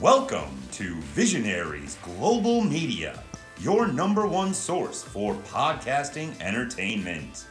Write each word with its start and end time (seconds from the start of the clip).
Welcome 0.00 0.58
to 0.72 0.96
Visionaries 0.96 1.96
Global 2.02 2.62
Media, 2.62 3.22
your 3.60 3.86
number 3.86 4.26
one 4.26 4.52
source 4.52 5.02
for 5.02 5.34
podcasting 5.34 6.38
entertainment. 6.40 7.46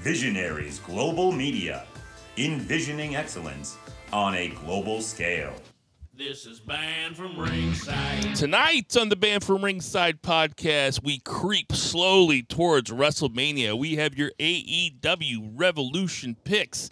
Visionaries 0.00 0.80
Global 0.80 1.30
Media, 1.30 1.86
envisioning 2.36 3.14
excellence 3.14 3.78
on 4.12 4.34
a 4.34 4.48
global 4.48 5.00
scale. 5.00 5.54
This 6.12 6.46
is 6.46 6.58
Banned 6.58 7.16
from 7.16 7.38
Ringside. 7.38 8.34
Tonight 8.34 8.96
on 8.96 9.08
the 9.08 9.16
Banned 9.16 9.44
from 9.44 9.64
Ringside 9.64 10.20
podcast, 10.20 11.02
we 11.02 11.20
creep 11.20 11.72
slowly 11.72 12.42
towards 12.42 12.90
WrestleMania. 12.90 13.78
We 13.78 13.94
have 13.96 14.16
your 14.16 14.32
AEW 14.40 15.52
Revolution 15.54 16.36
picks. 16.44 16.90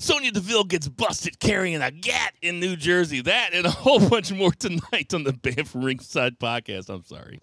Sonya 0.00 0.30
Deville 0.30 0.62
gets 0.62 0.86
busted 0.86 1.40
carrying 1.40 1.82
a 1.82 1.90
gat 1.90 2.32
in 2.40 2.60
New 2.60 2.76
Jersey. 2.76 3.20
That 3.20 3.50
and 3.52 3.66
a 3.66 3.70
whole 3.70 3.98
bunch 4.08 4.30
more 4.32 4.52
tonight 4.52 5.12
on 5.12 5.24
the 5.24 5.32
Banned 5.32 5.66
from 5.68 5.84
Ringside 5.84 6.38
podcast. 6.38 6.88
I'm 6.88 7.02
sorry. 7.04 7.40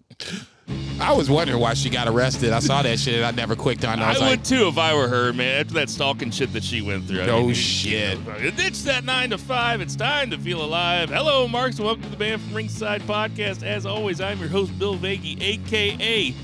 I 0.98 1.12
was 1.12 1.28
wondering 1.28 1.60
why 1.60 1.74
she 1.74 1.90
got 1.90 2.08
arrested. 2.08 2.54
I 2.54 2.60
saw 2.60 2.80
that 2.80 2.98
shit 2.98 3.16
and 3.16 3.26
I 3.26 3.30
never 3.30 3.56
clicked 3.56 3.84
on 3.84 3.98
it. 3.98 4.02
I 4.02 4.06
I, 4.06 4.08
was 4.08 4.20
would 4.20 4.26
like, 4.26 4.44
too 4.44 4.68
if 4.68 4.78
I 4.78 4.94
were 4.94 5.06
her, 5.06 5.34
man. 5.34 5.60
After 5.60 5.74
that 5.74 5.90
stalking 5.90 6.30
shit 6.30 6.50
that 6.54 6.64
she 6.64 6.80
went 6.80 7.06
through. 7.06 7.20
I 7.22 7.26
No 7.26 7.42
mean, 7.42 7.52
shit. 7.54 8.18
you 8.18 8.24
know, 8.24 8.50
Ditch 8.52 8.82
that 8.84 9.04
nine 9.04 9.28
to 9.30 9.38
five. 9.38 9.82
It's 9.82 9.94
time 9.94 10.30
to 10.30 10.38
feel 10.38 10.64
alive. 10.64 11.10
Hello, 11.10 11.46
Marks. 11.46 11.78
Welcome 11.78 12.04
to 12.04 12.08
the 12.08 12.16
Banned 12.16 12.40
from 12.40 12.54
Ringside 12.54 13.02
podcast. 13.02 13.64
As 13.64 13.84
always, 13.84 14.22
I'm 14.22 14.38
your 14.40 14.48
host, 14.48 14.76
Bill 14.78 14.96
Vagey, 14.96 15.38
aka 15.42 16.34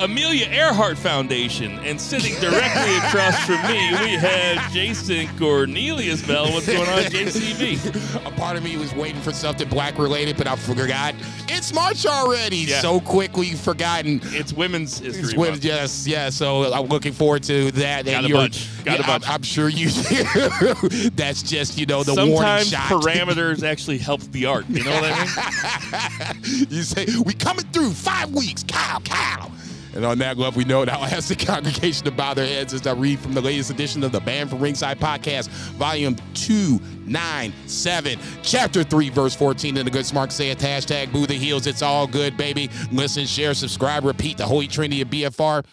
Amelia 0.00 0.46
Earhart 0.48 0.98
Foundation. 0.98 1.78
And 1.80 2.00
sitting 2.00 2.34
directly 2.40 2.96
across 2.98 3.44
from 3.46 3.62
me, 3.62 3.90
we 4.02 4.10
have 4.16 4.72
Jason 4.72 5.26
Cornelius 5.38 6.26
Bell. 6.26 6.52
What's 6.52 6.66
going 6.66 6.88
on, 6.88 7.02
JCB? 7.04 8.26
a 8.26 8.30
part 8.32 8.56
of 8.56 8.62
me 8.64 8.76
was 8.76 8.94
waiting 8.94 9.20
for 9.22 9.32
something 9.32 9.68
black 9.68 9.98
related, 9.98 10.36
but 10.36 10.46
I 10.46 10.56
forgot. 10.56 11.14
It's 11.48 11.72
March 11.72 12.04
already. 12.04 12.58
Yeah. 12.58 12.80
So 12.80 13.00
quickly 13.00 13.52
forgotten. 13.52 14.20
It's 14.24 14.52
Women's 14.52 14.98
History 14.98 15.22
It's 15.24 15.34
women- 15.36 15.60
yes, 15.62 16.06
yeah. 16.06 16.28
So 16.30 16.72
I'm 16.72 16.86
looking 16.86 17.12
forward 17.12 17.42
to 17.44 17.70
that. 17.72 18.04
Got 18.04 18.24
And 18.24 18.32
a 18.32 18.36
bunch. 18.36 18.84
Got 18.84 18.98
a 18.98 19.02
yeah, 19.02 19.06
I'm- 19.10 19.20
bunch. 19.20 19.28
I'm, 19.30 19.42
sure 19.42 19.68
you 19.68 19.90
do. 19.90 20.88
That's 21.14 21.42
just 21.42 21.78
you 21.78 21.86
know 21.86 22.02
the 22.02 22.14
warning 22.14 22.36
Sometimes 22.64 22.70
shot. 22.70 22.90
parameters 22.90 23.62
actually 23.62 23.98
help 23.98 24.20
the 24.32 24.46
art. 24.46 24.66
You 24.68 24.84
know 24.84 24.90
what 24.90 25.04
I 25.04 26.32
mean? 26.44 26.66
you 26.70 26.82
say 26.82 27.06
we 27.24 27.32
coming 27.32 27.64
through 27.66 27.90
five 27.92 28.30
weeks, 28.34 28.62
cow, 28.66 28.98
cow. 29.04 29.50
And 29.96 30.04
on 30.04 30.18
that 30.18 30.36
glove, 30.36 30.56
we 30.56 30.64
know 30.64 30.84
now 30.84 31.02
ask 31.04 31.28
the 31.28 31.36
congregation 31.36 32.04
to 32.04 32.10
bow 32.10 32.34
their 32.34 32.46
heads 32.46 32.74
as 32.74 32.86
I 32.86 32.92
read 32.92 33.18
from 33.18 33.32
the 33.32 33.40
latest 33.40 33.70
edition 33.70 34.04
of 34.04 34.12
the 34.12 34.20
Banned 34.20 34.50
from 34.50 34.60
Ringside 34.60 35.00
podcast, 35.00 35.48
volume 35.48 36.16
297, 36.34 38.18
chapter 38.42 38.84
3, 38.84 39.08
verse 39.08 39.34
14. 39.34 39.78
And 39.78 39.86
the 39.86 39.90
good 39.90 40.04
smart 40.04 40.32
say 40.32 40.50
it, 40.50 40.58
hashtag 40.58 41.12
boo 41.12 41.26
the 41.26 41.32
heels. 41.32 41.66
It's 41.66 41.80
all 41.80 42.06
good, 42.06 42.36
baby. 42.36 42.68
Listen, 42.92 43.24
share, 43.24 43.54
subscribe, 43.54 44.04
repeat 44.04 44.36
the 44.36 44.44
holy 44.44 44.68
trinity 44.68 45.00
of 45.00 45.08
BFR. 45.08 45.64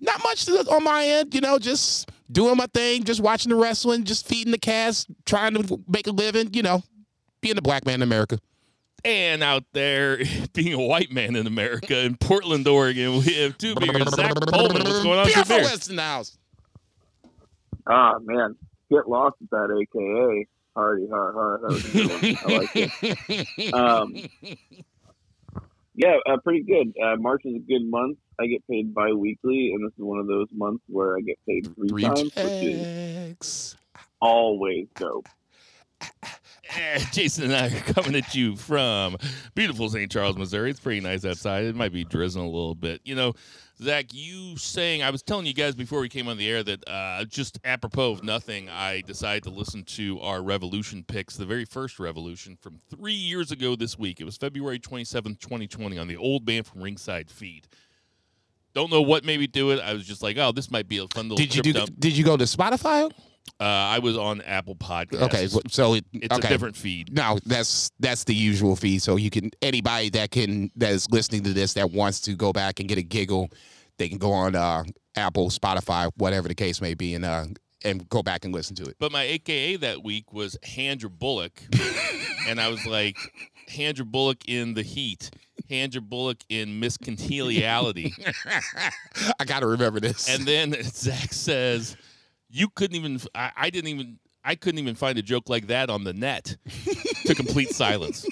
Not 0.00 0.22
much 0.22 0.48
on 0.48 0.84
my 0.84 1.04
end, 1.04 1.34
you 1.34 1.40
know, 1.40 1.58
just 1.58 2.08
doing 2.30 2.56
my 2.56 2.66
thing, 2.72 3.02
just 3.02 3.20
watching 3.20 3.50
the 3.50 3.56
wrestling, 3.56 4.04
just 4.04 4.28
feeding 4.28 4.52
the 4.52 4.58
cast, 4.58 5.08
trying 5.26 5.54
to 5.54 5.80
make 5.88 6.06
a 6.06 6.12
living, 6.12 6.54
you 6.54 6.62
know, 6.62 6.84
being 7.40 7.58
a 7.58 7.62
black 7.62 7.84
man 7.84 7.96
in 7.96 8.02
America. 8.02 8.38
And 9.04 9.42
out 9.42 9.64
there, 9.72 10.18
being 10.54 10.72
a 10.72 10.80
white 10.80 11.12
man 11.12 11.36
in 11.36 11.46
America, 11.46 11.98
in 12.00 12.16
Portland, 12.16 12.66
Oregon, 12.66 13.18
we 13.18 13.34
have 13.34 13.58
two 13.58 13.74
beers. 13.74 14.08
Zach 14.14 14.34
Pullman, 14.34 14.82
what's 14.82 15.02
going 15.02 15.18
on? 15.18 15.26
with 15.26 15.36
your 15.36 15.44
BFO 15.44 15.48
beer? 15.48 15.62
West 15.64 15.90
in 15.90 15.96
the 15.96 16.02
house. 16.02 16.38
Ah 17.86 18.14
man, 18.22 18.56
get 18.90 19.06
lost 19.06 19.36
with 19.40 19.50
that 19.50 19.70
AKA. 19.70 20.46
Hardy, 20.74 21.06
hard, 21.08 21.34
hard. 21.34 21.60
That 21.62 21.68
was 21.68 21.84
a 21.84 21.92
good 21.92 22.10
one. 22.10 22.38
I 22.44 22.58
like 22.58 22.70
it. 22.74 23.74
Um, 23.74 24.14
yeah, 25.94 26.16
uh, 26.26 26.38
pretty 26.38 26.64
good. 26.64 26.92
Uh, 27.00 27.16
March 27.16 27.42
is 27.44 27.54
a 27.54 27.60
good 27.60 27.88
month. 27.88 28.18
I 28.40 28.46
get 28.46 28.66
paid 28.66 28.92
bi-weekly, 28.92 29.72
and 29.72 29.86
this 29.86 29.92
is 29.96 30.02
one 30.02 30.18
of 30.18 30.26
those 30.26 30.48
months 30.52 30.82
where 30.88 31.16
I 31.16 31.20
get 31.20 31.38
paid 31.46 31.72
three, 31.76 31.88
Three 31.88 32.02
times, 32.02 32.34
which 32.34 32.36
is 32.36 33.76
always 34.20 34.88
dope. 34.96 35.28
Jason 37.12 37.44
and 37.44 37.54
I 37.54 37.66
are 37.66 37.92
coming 37.92 38.14
at 38.14 38.34
you 38.34 38.56
from 38.56 39.16
beautiful 39.54 39.88
St. 39.88 40.10
Charles, 40.10 40.36
Missouri. 40.36 40.70
It's 40.70 40.80
pretty 40.80 41.00
nice 41.00 41.24
outside. 41.24 41.64
It 41.64 41.74
might 41.74 41.92
be 41.92 42.04
drizzling 42.04 42.46
a 42.46 42.50
little 42.50 42.74
bit. 42.74 43.00
You 43.04 43.14
know, 43.14 43.34
Zach, 43.82 44.06
you 44.12 44.56
saying, 44.56 45.02
I 45.02 45.10
was 45.10 45.22
telling 45.22 45.46
you 45.46 45.54
guys 45.54 45.74
before 45.74 46.00
we 46.00 46.08
came 46.08 46.28
on 46.28 46.36
the 46.36 46.48
air 46.48 46.62
that 46.62 46.88
uh, 46.88 47.24
just 47.24 47.58
apropos 47.64 48.12
of 48.12 48.24
nothing, 48.24 48.68
I 48.68 49.02
decided 49.02 49.42
to 49.44 49.50
listen 49.50 49.84
to 49.84 50.20
our 50.20 50.42
Revolution 50.42 51.04
picks, 51.04 51.36
the 51.36 51.46
very 51.46 51.64
first 51.64 51.98
Revolution 51.98 52.56
from 52.60 52.80
three 52.88 53.12
years 53.12 53.50
ago 53.50 53.76
this 53.76 53.98
week. 53.98 54.20
It 54.20 54.24
was 54.24 54.36
February 54.36 54.78
27th, 54.78 55.40
2020, 55.40 55.98
on 55.98 56.06
the 56.06 56.16
old 56.16 56.44
Banned 56.44 56.66
from 56.66 56.82
Ringside 56.82 57.30
feed. 57.30 57.66
Don't 58.74 58.90
know 58.90 59.02
what 59.02 59.24
made 59.24 59.38
me 59.38 59.46
do 59.46 59.70
it. 59.70 59.80
I 59.80 59.92
was 59.92 60.04
just 60.06 60.22
like, 60.22 60.36
oh, 60.36 60.50
this 60.50 60.70
might 60.70 60.88
be 60.88 60.98
a 60.98 61.06
fun 61.08 61.28
little 61.28 61.36
Did 61.36 61.54
you 61.54 61.62
do? 61.62 61.86
Did 61.98 62.16
you 62.16 62.24
go 62.24 62.36
to 62.36 62.44
Spotify? 62.44 63.10
Uh, 63.60 63.64
I 63.64 63.98
was 64.00 64.16
on 64.16 64.40
Apple 64.42 64.74
Podcasts. 64.74 65.22
Okay, 65.22 65.46
so 65.68 65.94
it, 65.94 66.04
It's 66.12 66.34
okay. 66.34 66.48
a 66.48 66.50
different 66.50 66.76
feed. 66.76 67.14
No, 67.14 67.38
that's 67.46 67.90
that's 68.00 68.24
the 68.24 68.34
usual 68.34 68.74
feed. 68.74 69.00
So 69.02 69.16
you 69.16 69.30
can 69.30 69.50
anybody 69.62 70.10
that 70.10 70.30
can 70.30 70.70
that 70.76 70.90
is 70.90 71.10
listening 71.10 71.44
to 71.44 71.52
this 71.52 71.74
that 71.74 71.90
wants 71.92 72.20
to 72.22 72.34
go 72.34 72.52
back 72.52 72.80
and 72.80 72.88
get 72.88 72.98
a 72.98 73.02
giggle, 73.02 73.50
they 73.98 74.08
can 74.08 74.18
go 74.18 74.32
on 74.32 74.56
uh, 74.56 74.82
Apple, 75.16 75.50
Spotify, 75.50 76.10
whatever 76.16 76.48
the 76.48 76.54
case 76.54 76.80
may 76.80 76.94
be, 76.94 77.14
and 77.14 77.24
uh, 77.24 77.44
and 77.84 78.08
go 78.08 78.22
back 78.22 78.44
and 78.44 78.52
listen 78.52 78.74
to 78.76 78.84
it. 78.84 78.96
But 78.98 79.12
my 79.12 79.22
AKA 79.22 79.76
that 79.76 80.02
week 80.02 80.32
was 80.32 80.56
Handra 80.64 81.10
Bullock. 81.10 81.62
and 82.48 82.60
I 82.60 82.68
was 82.68 82.84
like, 82.86 83.16
Handra 83.68 84.04
Bullock 84.06 84.48
in 84.48 84.74
the 84.74 84.82
heat. 84.82 85.30
Handra 85.70 86.00
Bullock 86.00 86.38
in 86.48 86.80
Miss 86.80 86.96
Congeniality. 86.96 88.14
I 89.38 89.44
got 89.44 89.60
to 89.60 89.66
remember 89.66 90.00
this. 90.00 90.28
and 90.28 90.44
then 90.46 90.74
Zach 90.82 91.32
says, 91.32 91.96
You 92.54 92.68
couldn't 92.68 92.94
even, 92.94 93.20
I, 93.34 93.50
I 93.56 93.70
didn't 93.70 93.90
even, 93.90 94.20
I 94.44 94.54
couldn't 94.56 94.78
even 94.78 94.94
find 94.94 95.16
a 95.18 95.22
joke 95.22 95.48
like 95.48 95.68
that 95.68 95.88
on 95.90 96.04
the 96.04 96.12
net. 96.12 96.56
to 97.26 97.34
complete 97.34 97.70
silence. 97.74 98.26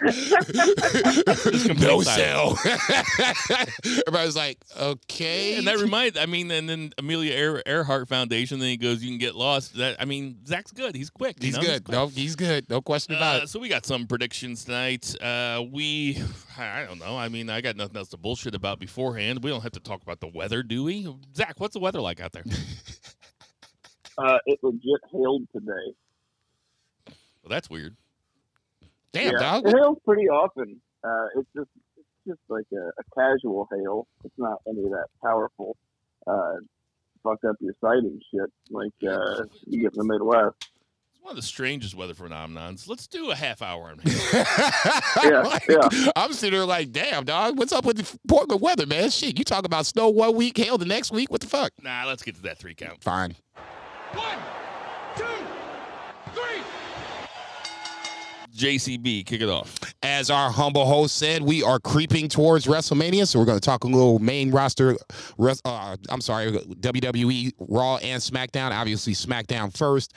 Complete 0.00 1.80
no 1.80 2.00
silence. 2.02 2.06
sell. 2.06 2.58
Everybody's 4.06 4.36
like, 4.36 4.58
okay. 4.78 5.56
And 5.56 5.66
that 5.66 5.78
reminds, 5.78 6.18
I 6.18 6.26
mean, 6.26 6.50
and 6.50 6.68
then 6.68 6.92
Amelia 6.98 7.32
Ear- 7.32 7.62
Earhart 7.66 8.08
Foundation. 8.08 8.58
Then 8.58 8.68
he 8.68 8.76
goes, 8.76 9.02
"You 9.02 9.10
can 9.10 9.18
get 9.18 9.34
lost." 9.34 9.76
That 9.76 9.96
I 10.00 10.04
mean, 10.04 10.38
Zach's 10.46 10.72
good. 10.72 10.94
He's 10.94 11.10
quick. 11.10 11.36
you 11.40 11.46
he's 11.46 11.56
know? 11.56 11.62
good. 11.62 11.84
quick. 11.84 11.94
No, 11.96 12.08
he's 12.08 12.36
good. 12.36 12.68
No 12.68 12.80
question 12.80 13.14
about 13.14 13.40
Uh, 13.40 13.44
it. 13.44 13.48
so 13.48 13.58
we 13.60 13.68
got 13.68 13.86
some 13.86 14.06
predictions 14.06 14.64
tonight. 14.64 15.14
Uh, 15.22 15.62
we, 15.70 16.22
I 16.58 16.84
don't 16.84 16.98
know. 16.98 17.16
I 17.16 17.28
mean, 17.28 17.48
I 17.50 17.60
got 17.60 17.76
nothing 17.76 17.96
else 17.96 18.08
to 18.10 18.16
bullshit 18.16 18.54
about 18.54 18.78
beforehand. 18.80 19.42
We 19.42 19.50
don't 19.50 19.62
have 19.62 19.72
to 19.72 19.80
talk 19.80 20.02
about 20.02 20.20
the 20.20 20.28
weather, 20.28 20.62
do 20.62 20.84
we? 20.84 21.08
Zach, 21.36 21.54
what's 21.58 21.74
the 21.74 21.80
weather 21.80 22.00
like 22.00 22.20
out 22.20 22.32
there? 22.32 22.44
Uh, 24.22 24.38
it 24.46 24.58
legit 24.62 25.00
hailed 25.12 25.46
today. 25.52 25.94
Well, 27.06 27.48
that's 27.48 27.70
weird. 27.70 27.96
Damn, 29.12 29.32
yeah, 29.32 29.38
dog. 29.38 29.66
it 29.66 29.74
hails 29.74 29.98
pretty 30.04 30.28
often. 30.28 30.80
Uh, 31.02 31.26
it's 31.36 31.48
just 31.56 31.68
it's 31.96 32.06
just 32.28 32.40
like 32.48 32.66
a, 32.72 32.88
a 33.00 33.04
casual 33.14 33.68
hail. 33.72 34.06
It's 34.24 34.34
not 34.38 34.60
any 34.68 34.84
of 34.84 34.90
that 34.90 35.06
powerful. 35.22 35.76
Uh, 36.26 36.56
fuck 37.22 37.38
up 37.48 37.56
your 37.60 37.74
sight 37.80 37.98
and 37.98 38.22
shit 38.32 38.50
like 38.70 38.92
uh, 39.08 39.44
you 39.66 39.82
get 39.82 39.92
in 39.94 39.98
the 39.98 40.04
Midwest. 40.04 40.56
It's 41.12 41.20
one 41.22 41.32
of 41.32 41.36
the 41.36 41.42
strangest 41.42 41.94
weather 41.94 42.14
phenomenons. 42.14 42.88
Let's 42.88 43.06
do 43.06 43.30
a 43.30 43.34
half 43.34 43.62
hour 43.62 43.90
on 43.90 44.00
Yeah, 44.04 45.42
Like, 45.44 45.66
yeah. 45.68 46.10
I'm 46.16 46.32
sitting 46.32 46.58
there 46.58 46.66
like, 46.66 46.92
damn, 46.92 47.24
dog. 47.24 47.58
What's 47.58 47.72
up 47.72 47.84
with 47.84 47.96
the 47.98 48.18
Portland 48.28 48.60
weather, 48.62 48.86
man? 48.86 49.10
Shit, 49.10 49.38
you 49.38 49.44
talk 49.44 49.66
about 49.66 49.86
snow 49.86 50.08
one 50.08 50.34
week, 50.36 50.56
hail 50.56 50.78
the 50.78 50.84
next 50.86 51.10
week. 51.10 51.30
What 51.30 51.40
the 51.40 51.46
fuck? 51.46 51.72
Nah, 51.82 52.04
let's 52.06 52.22
get 52.22 52.36
to 52.36 52.42
that 52.42 52.58
three 52.58 52.74
count. 52.74 53.02
Fine. 53.02 53.34
One, 54.14 54.38
two, 55.16 55.24
three. 56.32 56.62
JCB, 58.56 59.24
kick 59.24 59.40
it 59.40 59.48
off. 59.48 59.78
As 60.02 60.30
our 60.30 60.50
humble 60.50 60.84
host 60.84 61.16
said, 61.16 61.42
we 61.42 61.62
are 61.62 61.78
creeping 61.78 62.28
towards 62.28 62.66
WrestleMania, 62.66 63.26
so 63.26 63.38
we're 63.38 63.44
going 63.44 63.58
to 63.60 63.64
talk 63.64 63.84
a 63.84 63.86
little 63.86 64.18
main 64.18 64.50
roster. 64.50 64.96
Uh, 65.38 65.96
I'm 66.08 66.20
sorry, 66.20 66.50
WWE 66.52 67.52
Raw 67.58 67.96
and 67.98 68.20
SmackDown. 68.20 68.72
Obviously, 68.72 69.12
SmackDown 69.12 69.76
first. 69.76 70.14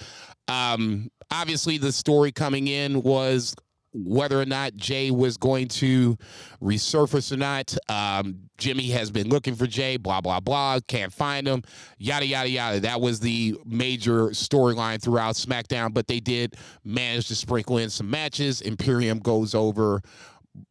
Um, 0.47 1.09
obviously, 1.31 1.77
the 1.77 1.91
story 1.91 2.31
coming 2.31 2.67
in 2.67 3.01
was 3.03 3.55
whether 3.93 4.39
or 4.39 4.45
not 4.45 4.75
Jey 4.75 5.11
was 5.11 5.37
going 5.37 5.67
to 5.67 6.17
resurface 6.61 7.31
or 7.31 7.37
not. 7.37 7.75
Um, 7.89 8.49
Jimmy 8.57 8.89
has 8.89 9.11
been 9.11 9.29
looking 9.29 9.55
for 9.55 9.67
Jey, 9.67 9.97
blah, 9.97 10.21
blah, 10.21 10.39
blah, 10.39 10.79
can't 10.87 11.13
find 11.13 11.47
him, 11.47 11.63
yada, 11.97 12.25
yada, 12.25 12.49
yada. 12.49 12.79
That 12.79 13.01
was 13.01 13.19
the 13.19 13.55
major 13.65 14.29
storyline 14.29 15.01
throughout 15.01 15.35
SmackDown, 15.35 15.93
but 15.93 16.07
they 16.07 16.19
did 16.19 16.55
manage 16.83 17.27
to 17.27 17.35
sprinkle 17.35 17.77
in 17.77 17.89
some 17.89 18.09
matches. 18.09 18.61
Imperium 18.61 19.19
goes 19.19 19.53
over 19.55 20.01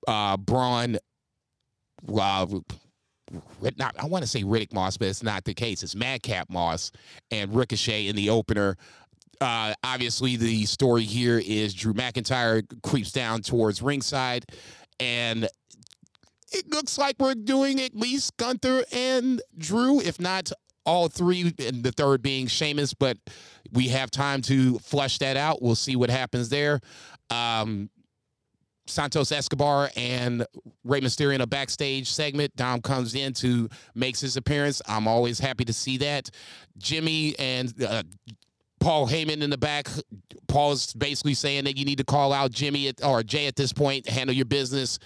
uh, 0.09 0.37
Braun. 0.37 0.99
Uh, 2.09 2.47
not, 3.79 3.95
I 3.99 4.07
want 4.07 4.23
to 4.23 4.29
say 4.29 4.43
Riddick 4.43 4.73
Moss, 4.73 4.97
but 4.97 5.09
it's 5.09 5.23
not 5.23 5.45
the 5.45 5.55
case. 5.55 5.83
It's 5.83 5.95
Madcap 5.95 6.51
Moss 6.51 6.91
and 7.31 7.55
Ricochet 7.55 8.09
in 8.09 8.17
the 8.17 8.31
opener 8.31 8.77
Uh, 9.43 9.75
obviously, 9.83 10.37
the 10.37 10.65
story 10.67 11.03
here 11.03 11.43
is 11.45 11.75
Drew 11.75 11.93
McIntyre 11.93 12.63
creeps 12.85 13.11
down 13.11 13.43
towards 13.43 13.83
ringside, 13.83 14.45
and 15.01 15.49
it 16.53 16.71
looks 16.71 16.97
like 16.97 17.17
we're 17.19 17.35
doing 17.35 17.81
at 17.81 17.93
least 17.93 18.37
Gunther 18.37 18.85
and 18.93 19.43
Drew, 19.59 20.01
if 20.01 20.21
not 20.21 20.53
all 20.87 21.09
three, 21.09 21.53
and 21.59 21.83
the 21.83 21.91
third 21.91 22.23
being 22.23 22.47
Sheamus. 22.47 22.95
But 22.95 23.19
we 23.73 23.89
have 23.89 24.13
time 24.13 24.43
to 24.43 24.79
flesh 24.79 25.19
that 25.19 25.37
out. 25.37 25.61
We'll 25.61 25.75
see 25.75 25.97
what 25.97 26.09
happens 26.09 26.49
there. 26.49 26.79
Um, 27.29 27.91
Santos 28.87 29.33
Escobar 29.33 29.91
and 29.97 30.47
Rey 30.85 31.01
Mysterio 31.01 31.35
in 31.35 31.41
a 31.41 31.49
backstage 31.49 32.09
segment. 32.09 32.55
Dom 32.55 32.81
comes 32.81 33.17
in 33.17 33.33
to 33.35 33.69
makes 33.97 34.21
his 34.21 34.37
appearance. 34.37 34.81
I'm 34.87 35.09
always 35.09 35.41
happy 35.41 35.65
to 35.65 35.73
see 35.73 35.97
that. 35.99 36.31
Jimmy 36.79 37.35
and 37.41 37.75
uh, 37.83 38.05
Paul 38.83 39.07
Heyman 39.07 39.43
in 39.43 39.51
the 39.51 39.59
back. 39.59 39.89
Paul's 40.49 40.93
basically 40.93 41.35
saying 41.35 41.65
that 41.65 41.79
you 41.79 41.85
need 41.85 41.99
to 41.99 42.05
call 42.05 42.33
out 42.33 42.51
Jimmy 42.51 42.89
at, 42.89 43.03
or 43.05 43.23
Jey 43.23 43.47
at 43.47 43.55
this 43.55 43.73
point, 43.73 44.09
handle 44.09 44.35
your 44.35 44.45
business. 44.45 44.99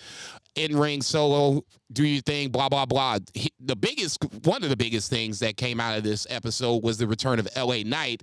In 0.55 0.75
ring 0.75 1.02
solo, 1.02 1.62
do 1.93 2.02
your 2.02 2.23
thing, 2.23 2.49
blah, 2.49 2.70
blah, 2.70 2.87
blah. 2.87 3.19
He, 3.34 3.50
the 3.61 3.76
biggest, 3.76 4.25
one 4.44 4.64
of 4.64 4.70
the 4.70 4.76
biggest 4.76 5.11
things 5.11 5.40
that 5.40 5.58
came 5.58 5.78
out 5.78 5.99
of 5.99 6.02
this 6.02 6.26
episode 6.31 6.82
was 6.82 6.96
the 6.96 7.06
return 7.06 7.38
of 7.38 7.46
LA 7.55 7.82
Knight. 7.84 8.23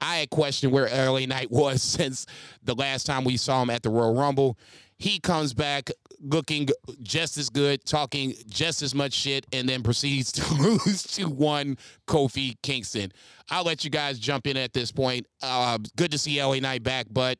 I 0.00 0.16
had 0.16 0.30
questioned 0.30 0.72
where 0.72 0.88
LA 0.88 1.26
Knight 1.26 1.50
was 1.50 1.82
since 1.82 2.24
the 2.62 2.74
last 2.74 3.04
time 3.04 3.24
we 3.24 3.36
saw 3.36 3.62
him 3.62 3.68
at 3.68 3.82
the 3.82 3.90
Royal 3.90 4.14
Rumble. 4.14 4.58
He 4.96 5.20
comes 5.20 5.52
back 5.52 5.90
looking 6.24 6.68
just 7.02 7.36
as 7.36 7.50
good, 7.50 7.84
talking 7.84 8.34
just 8.46 8.82
as 8.82 8.94
much 8.94 9.12
shit, 9.12 9.46
and 9.52 9.68
then 9.68 9.82
proceeds 9.82 10.32
to 10.32 10.54
lose 10.62 11.02
to 11.14 11.28
one 11.28 11.76
Kofi 12.06 12.56
Kingston. 12.62 13.12
I'll 13.50 13.64
let 13.64 13.84
you 13.84 13.90
guys 13.90 14.18
jump 14.18 14.46
in 14.46 14.56
at 14.56 14.72
this 14.72 14.90
point. 14.90 15.26
Uh, 15.42 15.78
good 15.96 16.10
to 16.12 16.18
see 16.18 16.42
LA 16.42 16.56
Knight 16.56 16.82
back, 16.82 17.06
but 17.10 17.38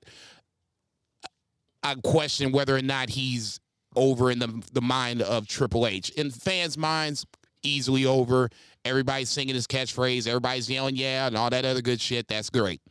I 1.83 1.95
question 2.03 2.53
whether 2.53 2.77
or 2.77 2.83
not 2.83 3.11
he's 3.11 3.61
over 3.97 4.31
in 4.31 4.39
the 4.39 4.63
the 4.73 4.83
mind 4.83 5.23
of 5.23 5.47
Triple 5.47 5.87
H. 5.87 6.11
In 6.11 6.31
fans' 6.31 6.77
minds, 6.77 7.27
easily 7.63 8.07
over. 8.07 8.51
Everybody's 8.85 9.31
singing 9.31 9.55
his 9.55 9.67
catchphrase. 9.67 10.27
Everybody's 10.27 10.69
yelling 10.69 10.97
yeah 10.97 11.27
and 11.27 11.37
all 11.37 11.49
that 11.51 11.65
other 11.65 11.81
good 11.81 12.01
shit. 12.01 12.29
That's 12.29 12.51
great. 12.51 12.83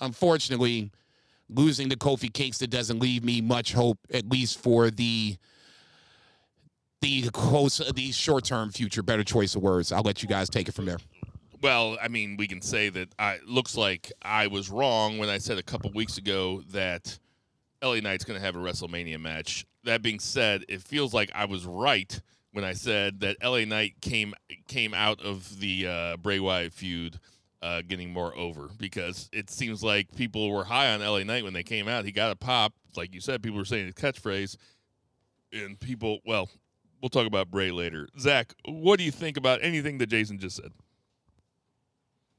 Unfortunately, 0.00 0.90
losing 1.54 1.88
to 1.90 1.96
Kofi 1.96 2.32
Kingston 2.32 2.70
doesn't 2.70 3.00
leave 3.00 3.24
me 3.24 3.40
much 3.40 3.72
hope, 3.72 3.98
at 4.12 4.28
least 4.30 4.58
for 4.58 4.90
the 4.90 5.36
the 7.00 7.30
close 7.30 7.78
the 7.94 8.12
short 8.12 8.44
term 8.44 8.70
future. 8.70 9.02
Better 9.02 9.24
choice 9.24 9.54
of 9.54 9.62
words. 9.62 9.92
I'll 9.92 10.02
let 10.02 10.22
you 10.22 10.28
guys 10.28 10.48
take 10.48 10.68
it 10.68 10.72
from 10.72 10.86
there. 10.86 10.98
Well, 11.62 11.98
I 12.00 12.08
mean, 12.08 12.36
we 12.38 12.46
can 12.46 12.62
say 12.62 12.88
that 12.90 13.08
I 13.18 13.38
looks 13.46 13.76
like 13.76 14.10
I 14.22 14.46
was 14.46 14.70
wrong 14.70 15.18
when 15.18 15.28
I 15.28 15.38
said 15.38 15.58
a 15.58 15.62
couple 15.62 15.90
weeks 15.92 16.16
ago 16.16 16.62
that 16.70 17.18
LA 17.82 17.96
Knight's 17.96 18.24
going 18.24 18.38
to 18.38 18.44
have 18.44 18.56
a 18.56 18.58
WrestleMania 18.58 19.20
match. 19.20 19.66
That 19.84 20.02
being 20.02 20.20
said, 20.20 20.64
it 20.68 20.82
feels 20.82 21.12
like 21.12 21.30
I 21.34 21.46
was 21.46 21.66
right 21.66 22.18
when 22.52 22.64
I 22.64 22.72
said 22.72 23.20
that 23.20 23.36
LA 23.42 23.64
Knight 23.64 24.00
came 24.00 24.34
came 24.68 24.94
out 24.94 25.20
of 25.22 25.60
the 25.60 25.86
uh, 25.86 26.16
Bray 26.16 26.40
Wyatt 26.40 26.72
feud 26.72 27.18
uh, 27.62 27.82
getting 27.86 28.12
more 28.12 28.36
over 28.36 28.70
because 28.78 29.28
it 29.32 29.50
seems 29.50 29.82
like 29.82 30.14
people 30.16 30.50
were 30.50 30.64
high 30.64 30.92
on 30.92 31.00
LA 31.00 31.22
Knight 31.24 31.44
when 31.44 31.52
they 31.52 31.62
came 31.62 31.88
out. 31.88 32.04
He 32.04 32.12
got 32.12 32.30
a 32.30 32.36
pop, 32.36 32.72
like 32.96 33.14
you 33.14 33.20
said. 33.20 33.42
People 33.42 33.58
were 33.58 33.64
saying 33.64 33.86
his 33.86 33.94
catchphrase, 33.94 34.56
and 35.52 35.78
people. 35.78 36.20
Well, 36.24 36.48
we'll 37.02 37.10
talk 37.10 37.26
about 37.26 37.50
Bray 37.50 37.70
later. 37.70 38.08
Zach, 38.18 38.54
what 38.66 38.98
do 38.98 39.04
you 39.04 39.10
think 39.10 39.36
about 39.36 39.60
anything 39.62 39.98
that 39.98 40.08
Jason 40.08 40.38
just 40.38 40.56
said? 40.56 40.72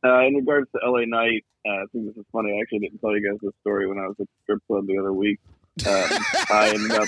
Uh, 0.03 0.25
in 0.25 0.33
regards 0.35 0.67
to 0.71 0.79
LA 0.89 1.05
Knight, 1.05 1.45
uh, 1.67 1.69
I 1.69 1.85
think 1.91 2.07
this 2.07 2.17
is 2.17 2.25
funny. 2.31 2.57
I 2.57 2.61
actually 2.61 2.79
didn't 2.79 2.99
tell 2.99 3.15
you 3.15 3.29
guys 3.29 3.39
this 3.41 3.53
story 3.61 3.87
when 3.87 3.99
I 3.99 4.07
was 4.07 4.15
at 4.19 4.25
the 4.25 4.33
strip 4.43 4.65
club 4.65 4.87
the 4.87 4.97
other 4.97 5.13
week. 5.13 5.39
Um, 5.87 5.93
I 6.49 6.69
ended 6.73 6.91
up 6.91 7.07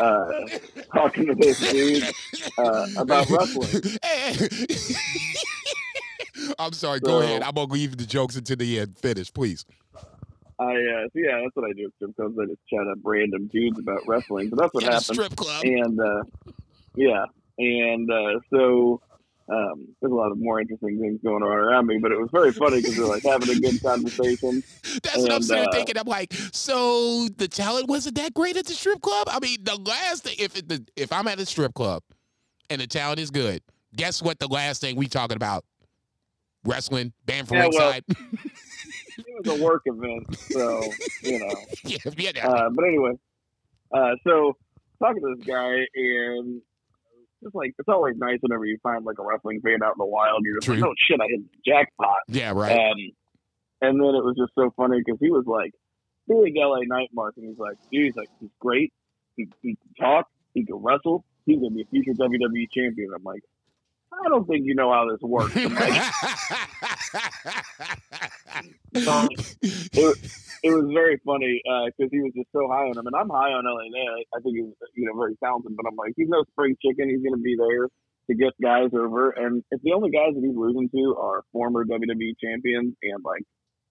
uh, 0.00 0.30
talking 0.94 1.26
to 1.26 1.34
this 1.34 1.60
dude 1.70 2.04
uh, 2.56 2.86
about 2.96 3.28
wrestling. 3.28 3.68
I'm 6.58 6.72
sorry. 6.72 7.00
Go 7.00 7.20
So- 7.20 7.24
ahead. 7.24 7.42
I'm 7.42 7.54
gonna 7.54 7.72
leave 7.72 7.96
the 7.96 8.06
jokes 8.06 8.36
until 8.36 8.56
the 8.56 8.80
end. 8.80 8.98
Finish, 8.98 9.32
please. 9.32 9.64
I 10.60 10.64
uh, 10.64 10.68
so 10.72 11.10
yeah, 11.14 11.40
that's 11.42 11.54
what 11.54 11.70
I 11.70 11.72
do 11.72 11.84
at 11.84 11.94
strip 11.96 12.16
clubs. 12.16 12.36
I 12.40 12.46
just 12.46 12.60
chat 12.68 12.86
up 12.90 12.98
random 13.04 13.46
dudes 13.46 13.78
about 13.78 14.00
wrestling. 14.08 14.50
But 14.50 14.58
that's 14.58 14.74
what 14.74 14.82
happened. 14.82 15.02
strip 15.04 15.36
club. 15.36 15.62
And 15.64 16.00
uh, 16.00 16.24
yeah, 16.96 17.26
and 17.58 18.10
uh, 18.10 18.40
so 18.52 19.00
um, 19.48 19.86
there's 20.00 20.12
a 20.12 20.14
lot 20.14 20.30
of 20.30 20.38
more 20.38 20.60
interesting 20.60 20.98
things 20.98 21.20
going 21.24 21.42
on 21.42 21.50
around 21.50 21.86
me. 21.86 21.98
But 21.98 22.12
it 22.12 22.18
was 22.18 22.28
very 22.32 22.52
funny 22.52 22.80
because 22.80 22.98
we're 22.98 23.06
like 23.06 23.22
having 23.22 23.48
a 23.50 23.60
good 23.60 23.80
conversation. 23.82 24.62
That's 25.02 25.18
what 25.18 25.30
I'm 25.30 25.36
and, 25.36 25.44
sitting 25.44 25.62
there 25.62 25.70
uh, 25.70 25.72
thinking. 25.72 25.98
I'm 25.98 26.06
like, 26.06 26.32
so 26.52 27.28
the 27.36 27.48
talent 27.48 27.88
wasn't 27.88 28.16
that 28.16 28.34
great 28.34 28.56
at 28.56 28.66
the 28.66 28.74
strip 28.74 29.00
club. 29.00 29.28
I 29.30 29.38
mean, 29.40 29.58
the 29.62 29.76
last 29.76 30.24
thing, 30.24 30.36
if 30.38 30.56
it, 30.56 30.68
the, 30.68 30.84
if 30.96 31.12
I'm 31.12 31.28
at 31.28 31.38
a 31.38 31.46
strip 31.46 31.74
club 31.74 32.02
and 32.68 32.80
the 32.80 32.86
talent 32.86 33.20
is 33.20 33.30
good, 33.30 33.62
guess 33.96 34.20
what? 34.22 34.38
The 34.38 34.48
last 34.48 34.80
thing 34.80 34.96
we 34.96 35.06
talking 35.06 35.36
about, 35.36 35.64
wrestling, 36.64 37.12
band 37.26 37.48
from 37.48 37.58
Yeah, 37.58 37.68
well- 37.72 38.00
It 39.18 39.48
was 39.48 39.60
a 39.60 39.64
work 39.64 39.82
event, 39.86 40.32
so 40.36 40.80
you 41.24 41.40
know. 41.40 41.54
yeah, 41.84 41.98
yeah. 42.16 42.48
Uh, 42.48 42.70
but 42.70 42.84
anyway, 42.84 43.10
uh, 43.92 44.12
so 44.24 44.56
talking 45.02 45.20
to 45.22 45.34
this 45.36 45.44
guy, 45.44 45.74
and 45.94 46.62
just 47.42 47.54
like 47.54 47.74
it's 47.78 47.88
always 47.88 48.14
nice 48.16 48.38
whenever 48.42 48.64
you 48.64 48.78
find 48.80 49.04
like 49.04 49.18
a 49.18 49.24
wrestling 49.24 49.60
fan 49.60 49.82
out 49.82 49.94
in 49.94 49.98
the 49.98 50.06
wild. 50.06 50.42
You're 50.44 50.56
just 50.58 50.66
True. 50.66 50.76
like, 50.76 50.84
oh 50.84 50.94
shit, 51.08 51.20
I 51.20 51.26
hit 51.28 51.40
the 51.50 51.58
jackpot. 51.70 52.16
yeah, 52.28 52.52
right. 52.54 52.70
Um, 52.72 52.96
and 53.80 54.00
then 54.00 54.14
it 54.14 54.24
was 54.24 54.36
just 54.38 54.52
so 54.54 54.72
funny 54.76 54.98
because 55.04 55.18
he 55.20 55.30
was 55.30 55.44
like, 55.46 55.72
big 56.28 56.54
LA 56.56 56.80
Knight 56.86 57.08
Mark, 57.12 57.34
and 57.36 57.46
he's 57.48 57.58
like, 57.58 57.76
dude, 57.90 58.04
he's 58.06 58.16
like, 58.16 58.28
he's 58.40 58.50
great. 58.60 58.92
He, 59.36 59.46
he 59.62 59.76
can 59.76 59.94
talk. 60.00 60.26
He 60.54 60.64
can 60.64 60.76
wrestle. 60.76 61.24
He's 61.44 61.58
gonna 61.58 61.74
be 61.74 61.82
a 61.82 61.86
future 61.86 62.12
WWE 62.12 62.66
champion. 62.72 63.10
I'm 63.16 63.24
like, 63.24 63.42
I 64.24 64.28
don't 64.28 64.46
think 64.46 64.66
you 64.66 64.74
know 64.74 64.92
how 64.92 65.06
this 65.10 65.20
works. 65.22 65.54
Like, 68.94 69.06
um, 69.06 69.28
it, 69.70 70.18
it 70.64 70.70
was 70.74 70.90
very 70.92 71.20
funny 71.24 71.62
because 71.62 72.10
he 72.10 72.18
was 72.20 72.32
just 72.34 72.50
so 72.50 72.66
high 72.66 72.90
on 72.90 72.98
him, 72.98 73.06
and 73.06 73.14
I'm 73.14 73.28
high 73.28 73.54
on 73.54 73.64
LA. 73.64 73.86
I 74.34 74.40
think 74.42 74.56
he's 74.56 74.74
you 74.96 75.06
know 75.06 75.14
very 75.14 75.36
talented, 75.42 75.76
but 75.76 75.86
I'm 75.86 75.94
like 75.94 76.14
he's 76.16 76.28
no 76.28 76.42
spring 76.50 76.76
chicken. 76.82 77.08
He's 77.08 77.22
going 77.22 77.38
to 77.38 77.42
be 77.42 77.54
there 77.54 77.86
to 77.86 78.34
get 78.34 78.58
guys 78.60 78.90
over, 78.92 79.30
and 79.30 79.62
if 79.70 79.80
the 79.82 79.92
only 79.92 80.10
guys 80.10 80.34
that 80.34 80.42
he's 80.42 80.56
losing 80.56 80.88
to 80.90 81.16
are 81.20 81.44
former 81.52 81.84
WWE 81.84 82.34
champions 82.42 82.94
and 83.02 83.22
like 83.24 83.44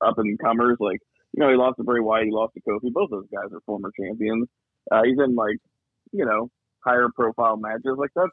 up 0.03 0.17
and 0.17 0.37
comers, 0.39 0.77
like 0.79 0.99
you 1.31 1.39
know 1.39 1.49
he 1.49 1.55
lost 1.55 1.77
to 1.77 1.83
Bray 1.83 2.01
Wyatt, 2.01 2.25
he 2.25 2.31
lost 2.31 2.53
to 2.55 2.61
Kofi. 2.61 2.91
Both 2.91 3.11
those 3.11 3.29
guys 3.31 3.53
are 3.53 3.61
former 3.65 3.91
champions. 3.95 4.47
Uh, 4.91 5.03
he's 5.05 5.17
in 5.23 5.35
like 5.35 5.57
you 6.11 6.25
know 6.25 6.49
higher 6.83 7.07
profile 7.15 7.57
matches 7.57 7.95
like 7.97 8.11
that's 8.15 8.31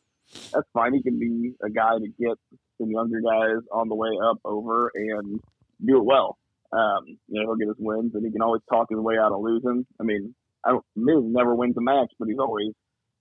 that's 0.53 0.69
fine. 0.73 0.95
He 0.95 1.03
can 1.03 1.19
be 1.19 1.55
a 1.65 1.71
guy 1.71 1.99
to 1.99 2.09
get 2.19 2.37
some 2.79 2.91
younger 2.91 3.21
guys 3.21 3.63
on 3.73 3.89
the 3.89 3.95
way 3.95 4.11
up 4.25 4.39
over 4.45 4.91
and 4.95 5.41
do 5.85 5.99
it 5.99 6.05
well. 6.05 6.39
Um, 6.73 7.19
you 7.29 7.41
know, 7.41 7.43
he'll 7.43 7.57
get 7.57 7.69
his 7.69 7.77
wins, 7.79 8.13
and 8.15 8.25
he 8.25 8.33
can 8.33 8.43
always 8.43 8.63
talk 8.69 8.89
his 8.91 8.99
way 8.99 9.15
out 9.17 9.33
of 9.33 9.41
losing. 9.41 9.87
I 10.01 10.03
mean, 10.03 10.35
I 10.65 10.71
don't, 10.71 10.85
Miz 10.97 11.23
never 11.23 11.55
wins 11.55 11.77
a 11.77 11.81
match, 11.81 12.11
but 12.19 12.29
he's 12.29 12.39
always, 12.39 12.73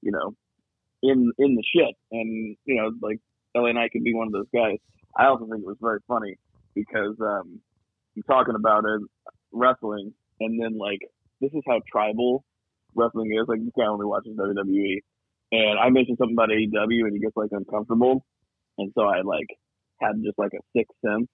you 0.02 0.12
know, 0.12 0.34
in 1.04 1.32
in 1.38 1.56
the 1.56 1.64
shit. 1.76 1.96
And 2.12 2.56
you 2.66 2.76
know, 2.76 2.92
like 3.02 3.20
LA 3.56 3.74
Knight 3.74 3.92
could 3.92 4.04
be 4.04 4.14
one 4.14 4.28
of 4.28 4.34
those 4.34 4.50
guys. 4.54 4.78
I 5.16 5.26
also 5.26 5.46
think 5.46 5.62
it 5.62 5.68
was 5.68 5.78
very 5.80 6.00
funny 6.08 6.38
because 6.74 7.16
um, 7.22 7.60
you're 8.16 8.24
talking 8.24 8.56
about 8.56 8.86
it, 8.86 9.02
wrestling, 9.52 10.14
and 10.40 10.60
then 10.60 10.78
like 10.78 11.00
this 11.42 11.52
is 11.54 11.62
how 11.68 11.80
tribal 11.92 12.44
wrestling 12.96 13.32
is. 13.34 13.48
Like 13.48 13.60
this 13.60 13.74
guy 13.78 13.86
only 13.86 14.06
watches 14.06 14.36
WWE, 14.38 15.02
and 15.54 15.78
I 15.78 15.90
mentioned 15.90 16.18
something 16.18 16.36
about 16.36 16.50
AEW, 16.50 17.06
and 17.06 17.14
he 17.14 17.20
gets 17.20 17.38
like 17.38 17.52
uncomfortable, 17.52 18.26
and 18.80 18.92
so 18.98 19.04
I 19.04 19.22
like 19.22 19.48
had 20.02 20.18
just 20.24 20.38
like 20.40 20.52
a 20.54 20.64
sixth 20.76 20.98
sense, 21.06 21.30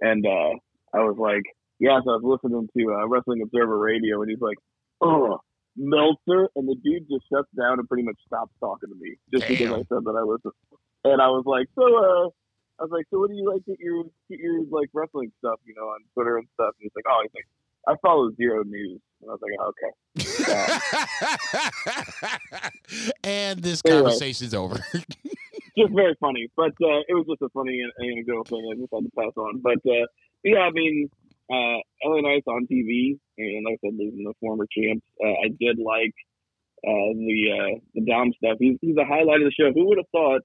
and 0.00 0.24
uh, 0.24 0.56
I 0.96 1.04
was 1.04 1.16
like, 1.18 1.44
yeah, 1.78 2.00
so 2.02 2.12
I 2.12 2.16
was 2.16 2.40
listening 2.40 2.66
to 2.76 2.94
uh, 2.94 3.06
Wrestling 3.06 3.42
Observer 3.42 3.78
Radio, 3.78 4.22
and 4.22 4.30
he's 4.30 4.40
like, 4.40 4.56
oh, 5.02 5.38
Meltzer, 5.76 6.48
and 6.56 6.66
the 6.66 6.76
dude 6.82 7.08
just 7.12 7.28
shuts 7.28 7.52
down 7.52 7.78
and 7.78 7.86
pretty 7.86 8.04
much 8.04 8.16
stops 8.26 8.52
talking 8.58 8.88
to 8.88 8.96
me 8.96 9.16
just 9.30 9.46
because 9.46 9.68
I 9.68 9.84
said 9.92 10.00
that 10.00 10.16
I 10.16 10.24
was, 10.24 10.40
and 11.04 11.20
I 11.20 11.28
was 11.28 11.44
like, 11.44 11.68
so, 11.76 11.84
uh, 11.84 12.32
I 12.80 12.88
was 12.88 12.90
like, 12.90 13.04
so 13.10 13.20
what 13.20 13.28
do 13.28 13.36
you 13.36 13.52
like 13.52 13.66
get 13.66 13.78
your 13.80 14.04
get 14.30 14.40
your 14.40 14.64
like 14.70 14.88
wrestling 14.94 15.30
stuff, 15.44 15.60
you 15.66 15.74
know, 15.76 15.92
on 15.92 16.00
Twitter 16.14 16.38
and 16.38 16.48
stuff? 16.54 16.72
And 16.80 16.88
he's 16.88 16.96
like, 16.96 17.04
oh, 17.04 17.20
he's 17.20 17.36
like, 17.36 17.48
I 17.84 18.00
follow 18.00 18.32
zero 18.32 18.64
news, 18.64 19.00
and 19.20 19.30
I 19.30 19.34
was 19.34 19.40
like, 19.42 19.52
oh, 19.60 19.72
okay, 19.72 19.92
and 23.24 23.60
this 23.62 23.82
Anyway. 23.84 24.00
conversation's 24.02 24.54
over. 24.54 24.76
just 25.78 25.92
very 25.94 26.14
funny. 26.20 26.48
But 26.56 26.72
uh, 26.82 27.00
it 27.08 27.14
was 27.14 27.26
just 27.28 27.42
a 27.42 27.48
funny 27.50 27.80
an- 27.80 27.92
anecdotal 28.04 28.44
thing 28.44 28.68
I 28.72 28.76
just 28.80 28.92
had 28.92 29.04
to 29.04 29.10
pass 29.16 29.32
on. 29.36 29.60
But 29.60 29.78
uh, 29.90 30.06
yeah, 30.44 30.60
I 30.60 30.70
mean, 30.70 31.10
uh, 31.50 31.78
LA 32.04 32.20
Knight's 32.20 32.46
on 32.46 32.66
TV, 32.70 33.18
and 33.38 33.64
like 33.64 33.78
I 33.84 33.88
said, 33.88 33.98
losing 33.98 34.24
the 34.24 34.34
former 34.40 34.66
champs. 34.70 35.06
Uh, 35.22 35.34
I 35.44 35.48
did 35.58 35.78
like 35.78 36.14
uh, 36.86 37.12
the 37.14 37.50
uh, 37.52 37.78
the 37.94 38.00
Dom 38.06 38.32
stuff. 38.36 38.56
He's 38.60 38.76
he's 38.80 38.94
the 38.96 39.04
highlight 39.04 39.40
of 39.42 39.46
the 39.46 39.52
show. 39.58 39.72
Who 39.72 39.86
would 39.88 39.98
have 39.98 40.08
thought 40.12 40.42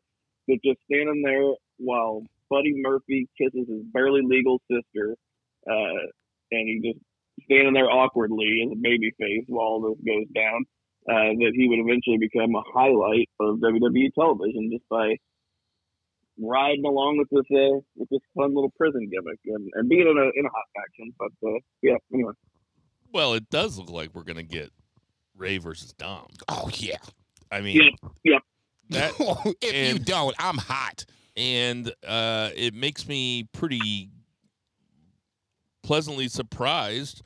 that 0.47 0.59
just 0.63 0.79
standing 0.91 1.21
there 1.23 1.43
while 1.77 2.23
Buddy 2.49 2.73
Murphy 2.75 3.27
kisses 3.37 3.67
his 3.67 3.81
barely 3.93 4.21
legal 4.23 4.59
sister, 4.69 5.15
uh, 5.69 6.07
and 6.51 6.67
he 6.67 6.79
just 6.93 7.03
standing 7.45 7.73
there 7.73 7.89
awkwardly 7.89 8.63
as 8.65 8.71
a 8.71 8.75
baby 8.81 9.11
face 9.19 9.43
while 9.47 9.65
all 9.67 9.81
this 9.81 10.05
goes 10.05 10.25
down. 10.35 10.65
Uh, 11.05 11.35
that 11.35 11.51
he 11.53 11.67
would 11.67 11.79
eventually 11.79 12.17
become 12.17 12.55
a 12.55 12.63
highlight 12.73 13.27
of 13.41 13.57
WWE 13.57 14.07
television 14.17 14.69
just 14.71 14.87
by 14.89 15.15
riding 16.39 16.85
along 16.85 17.17
with 17.17 17.27
this 17.29 17.45
uh, 17.57 17.77
with 17.95 18.09
this 18.09 18.21
fun 18.35 18.55
little 18.55 18.71
prison 18.77 19.09
gimmick 19.11 19.39
and, 19.45 19.69
and 19.73 19.89
being 19.89 20.01
in 20.01 20.07
a 20.17 20.39
in 20.39 20.45
a 20.45 20.49
hot 20.49 20.63
faction. 20.75 21.13
But 21.19 21.31
uh, 21.47 21.59
yeah, 21.81 21.95
anyway. 22.13 22.31
Well, 23.13 23.33
it 23.33 23.49
does 23.49 23.77
look 23.77 23.89
like 23.89 24.15
we're 24.15 24.23
gonna 24.23 24.43
get 24.43 24.71
Rey 25.35 25.57
versus 25.57 25.93
Dom. 25.93 26.27
Oh 26.47 26.69
yeah. 26.75 26.97
I 27.51 27.61
mean, 27.61 27.91
Yep. 28.23 28.41
that 28.91 29.11
if 29.61 29.93
you 29.93 29.99
don't, 29.99 30.35
I'm 30.39 30.57
hot. 30.57 31.05
and 31.35 31.93
uh, 32.07 32.49
it 32.55 32.73
makes 32.73 33.07
me 33.07 33.47
pretty 33.53 34.09
pleasantly 35.83 36.27
surprised 36.27 37.21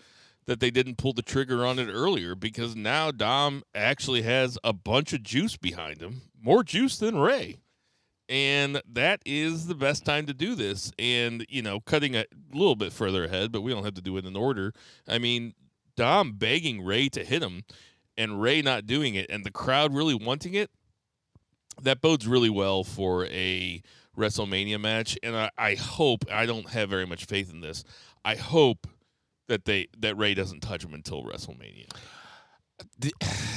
that 0.45 0.59
they 0.59 0.71
didn't 0.71 0.97
pull 0.97 1.13
the 1.13 1.21
trigger 1.21 1.65
on 1.65 1.77
it 1.77 1.89
earlier 1.91 2.33
because 2.33 2.75
now 2.75 3.11
Dom 3.11 3.63
actually 3.75 4.23
has 4.23 4.57
a 4.63 4.73
bunch 4.73 5.13
of 5.13 5.23
juice 5.23 5.57
behind 5.57 6.01
him, 6.01 6.21
more 6.41 6.63
juice 6.63 6.97
than 6.97 7.17
Rey. 7.17 7.57
And 8.29 8.81
that 8.91 9.21
is 9.25 9.67
the 9.67 9.75
best 9.75 10.05
time 10.05 10.25
to 10.25 10.33
do 10.33 10.55
this. 10.55 10.91
And, 10.99 11.45
you 11.49 11.61
know, 11.61 11.79
cutting 11.79 12.15
a 12.15 12.25
little 12.53 12.75
bit 12.75 12.91
further 12.91 13.25
ahead, 13.25 13.51
but 13.51 13.61
we 13.61 13.71
don't 13.71 13.85
have 13.85 13.93
to 13.93 14.01
do 14.01 14.17
it 14.17 14.25
in 14.25 14.35
order. 14.35 14.73
I 15.07 15.17
mean, 15.17 15.53
Dom 15.95 16.33
begging 16.33 16.83
Rey 16.83 17.09
to 17.09 17.23
hit 17.23 17.41
him 17.41 17.63
and 18.17 18.41
Rey 18.41 18.61
not 18.61 18.85
doing 18.85 19.15
it 19.15 19.29
and 19.29 19.45
the 19.45 19.51
crowd 19.51 19.93
really 19.93 20.15
wanting 20.15 20.53
it, 20.55 20.69
that 21.81 22.01
bodes 22.01 22.27
really 22.27 22.49
well 22.49 22.83
for 22.83 23.25
a 23.27 23.81
WrestleMania 24.17 24.79
match. 24.79 25.17
And 25.21 25.35
I, 25.35 25.51
I 25.57 25.75
hope 25.75 26.25
I 26.31 26.45
don't 26.45 26.69
have 26.69 26.89
very 26.89 27.05
much 27.05 27.25
faith 27.25 27.51
in 27.51 27.61
this. 27.61 27.83
I 28.25 28.35
hope 28.35 28.87
that 29.47 29.65
they 29.65 29.87
that 29.99 30.17
Rey 30.17 30.33
doesn't 30.33 30.61
touch 30.61 30.83
him 30.83 30.93
until 30.93 31.23
WrestleMania. 31.23 31.89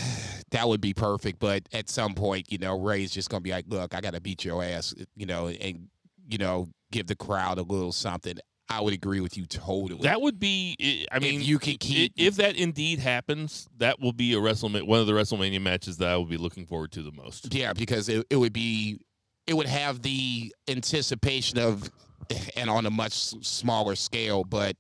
That 0.53 0.67
would 0.67 0.81
be 0.81 0.95
perfect, 0.95 1.39
but 1.39 1.63
at 1.73 1.89
some 1.89 2.13
point, 2.13 2.51
you 2.51 2.59
know, 2.59 2.77
Rey's 2.77 3.13
just 3.13 3.31
gonna 3.31 3.41
be 3.41 3.53
like, 3.53 3.67
"Look, 3.69 3.95
I 3.95 4.01
gotta 4.01 4.21
beat 4.21 4.45
your 4.45 4.65
ass," 4.65 4.93
you 5.15 5.25
know, 5.25 5.47
and 5.47 5.87
you 6.29 6.39
know, 6.39 6.67
give 6.91 7.07
the 7.07 7.15
crowd 7.15 7.59
a 7.59 7.63
little 7.63 7.93
something. 7.93 8.37
I 8.69 8.81
would 8.81 8.95
agree 8.95 9.21
with 9.21 9.37
you 9.37 9.47
totally. 9.47 10.03
That 10.03 10.21
would 10.21 10.39
be. 10.39 11.07
I- 11.11 11.19
mean, 11.19 11.41
if 11.41 11.47
you 11.47 11.59
can 11.59 11.77
keep, 11.79 12.15
if 12.17 12.37
that 12.37 12.57
indeed 12.57 13.01
happens, 13.01 13.69
that 13.79 14.01
will 14.01 14.13
be 14.13 14.33
a 14.35 14.39
WrestleMania 14.39 14.87
one 14.87 15.01
of 15.01 15.07
the 15.07 15.13
WrestleMania 15.13 15.61
matches 15.61 15.99
that 15.99 16.09
I 16.09 16.17
will 16.17 16.25
be 16.25 16.37
looking 16.37 16.67
forward 16.67 16.93
to 16.93 17.03
the 17.03 17.13
most. 17.13 17.53
Yeah, 17.53 17.73
because 17.73 18.09
it, 18.09 18.27
it 18.31 18.37
would 18.37 18.53
be, 18.53 19.01
it 19.47 19.55
would 19.55 19.67
have 19.67 20.03
the 20.03 20.55
anticipation 20.69 21.59
of, 21.59 21.91
and 22.57 22.71
on 22.71 22.87
a 22.87 22.91
much 22.91 23.13
smaller 23.13 23.95
scale, 23.97 24.45
but 24.45 24.77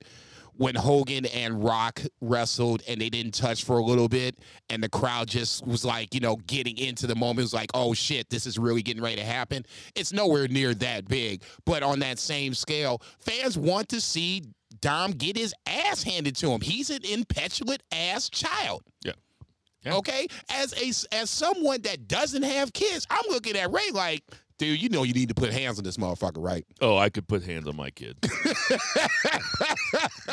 when 0.61 0.75
Hogan 0.75 1.25
and 1.25 1.65
Rock 1.65 2.03
wrestled 2.21 2.83
and 2.87 3.01
they 3.01 3.09
didn't 3.09 3.33
touch 3.33 3.65
for 3.65 3.79
a 3.79 3.83
little 3.83 4.09
bit, 4.11 4.39
and 4.69 4.83
the 4.83 4.91
crowd 4.91 5.29
just 5.29 5.67
was 5.67 5.87
like, 5.87 6.15
you 6.15 6.21
know, 6.21 6.37
getting 6.47 6.77
into 6.77 7.07
the 7.07 7.15
moment, 7.15 7.39
it 7.39 7.43
was 7.45 7.55
like, 7.55 7.71
oh 7.73 7.95
shit, 7.95 8.29
this 8.29 8.47
is 8.47 8.59
really 8.59 8.83
getting 8.83 9.03
ready 9.03 9.17
to 9.17 9.25
happen. 9.25 9.65
It's 9.95 10.13
nowhere 10.13 10.49
near 10.49 10.75
that 10.75 11.09
big, 11.09 11.45
but 11.65 11.83
on 11.83 12.01
that 12.01 12.19
same 12.19 12.53
scale, 12.53 13.01
fans 13.21 13.57
want 13.57 13.89
to 13.89 14.03
see 14.03 14.43
Dom 14.83 15.13
get 15.13 15.35
his 15.35 15.55
ass 15.67 16.03
handed 16.03 16.37
to 16.37 16.51
him. 16.51 16.61
He's 16.61 16.91
an 16.91 17.05
impetuous 17.05 17.79
ass 17.91 18.29
child. 18.29 18.83
Yeah. 19.03 19.13
Yeah. 19.83 19.95
Okay, 19.95 20.27
as 20.51 20.75
a 20.75 21.17
as 21.17 21.31
someone 21.31 21.81
that 21.83 22.07
doesn't 22.07 22.43
have 22.43 22.71
kids, 22.75 23.07
I'm 23.09 23.25
looking 23.31 23.57
at 23.57 23.73
Rey 23.73 23.91
like, 23.95 24.23
dude, 24.61 24.81
you 24.83 24.89
know 24.91 25.03
you 25.03 25.15
need 25.15 25.29
to 25.29 25.35
put 25.35 25.53
hands 25.53 25.79
on 25.79 25.85
this 25.85 25.97
motherfucker, 25.97 26.37
right? 26.37 26.67
Oh, 26.81 26.97
I 26.97 27.09
could 27.09 27.27
put 27.27 27.43
hands 27.43 27.67
on 27.67 27.77
my 27.77 27.91
kid. 27.91 28.17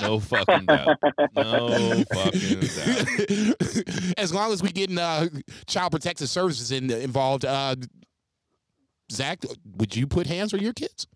no 0.01 0.19
fucking 0.19 0.65
doubt. 0.65 0.97
No 1.35 2.03
fucking 2.13 2.59
doubt. 2.59 4.13
as 4.17 4.33
long 4.33 4.51
as 4.51 4.61
we 4.61 4.69
getting 4.71 4.97
uh, 4.97 5.29
child 5.65 5.93
protective 5.93 6.27
services 6.29 6.71
in, 6.71 6.91
involved, 6.91 7.45
uh, 7.45 7.75
Zach, 9.11 9.39
would 9.77 9.95
you 9.95 10.05
put 10.05 10.27
hands 10.27 10.53
on 10.53 10.59
your 10.59 10.73
kids? 10.73 11.07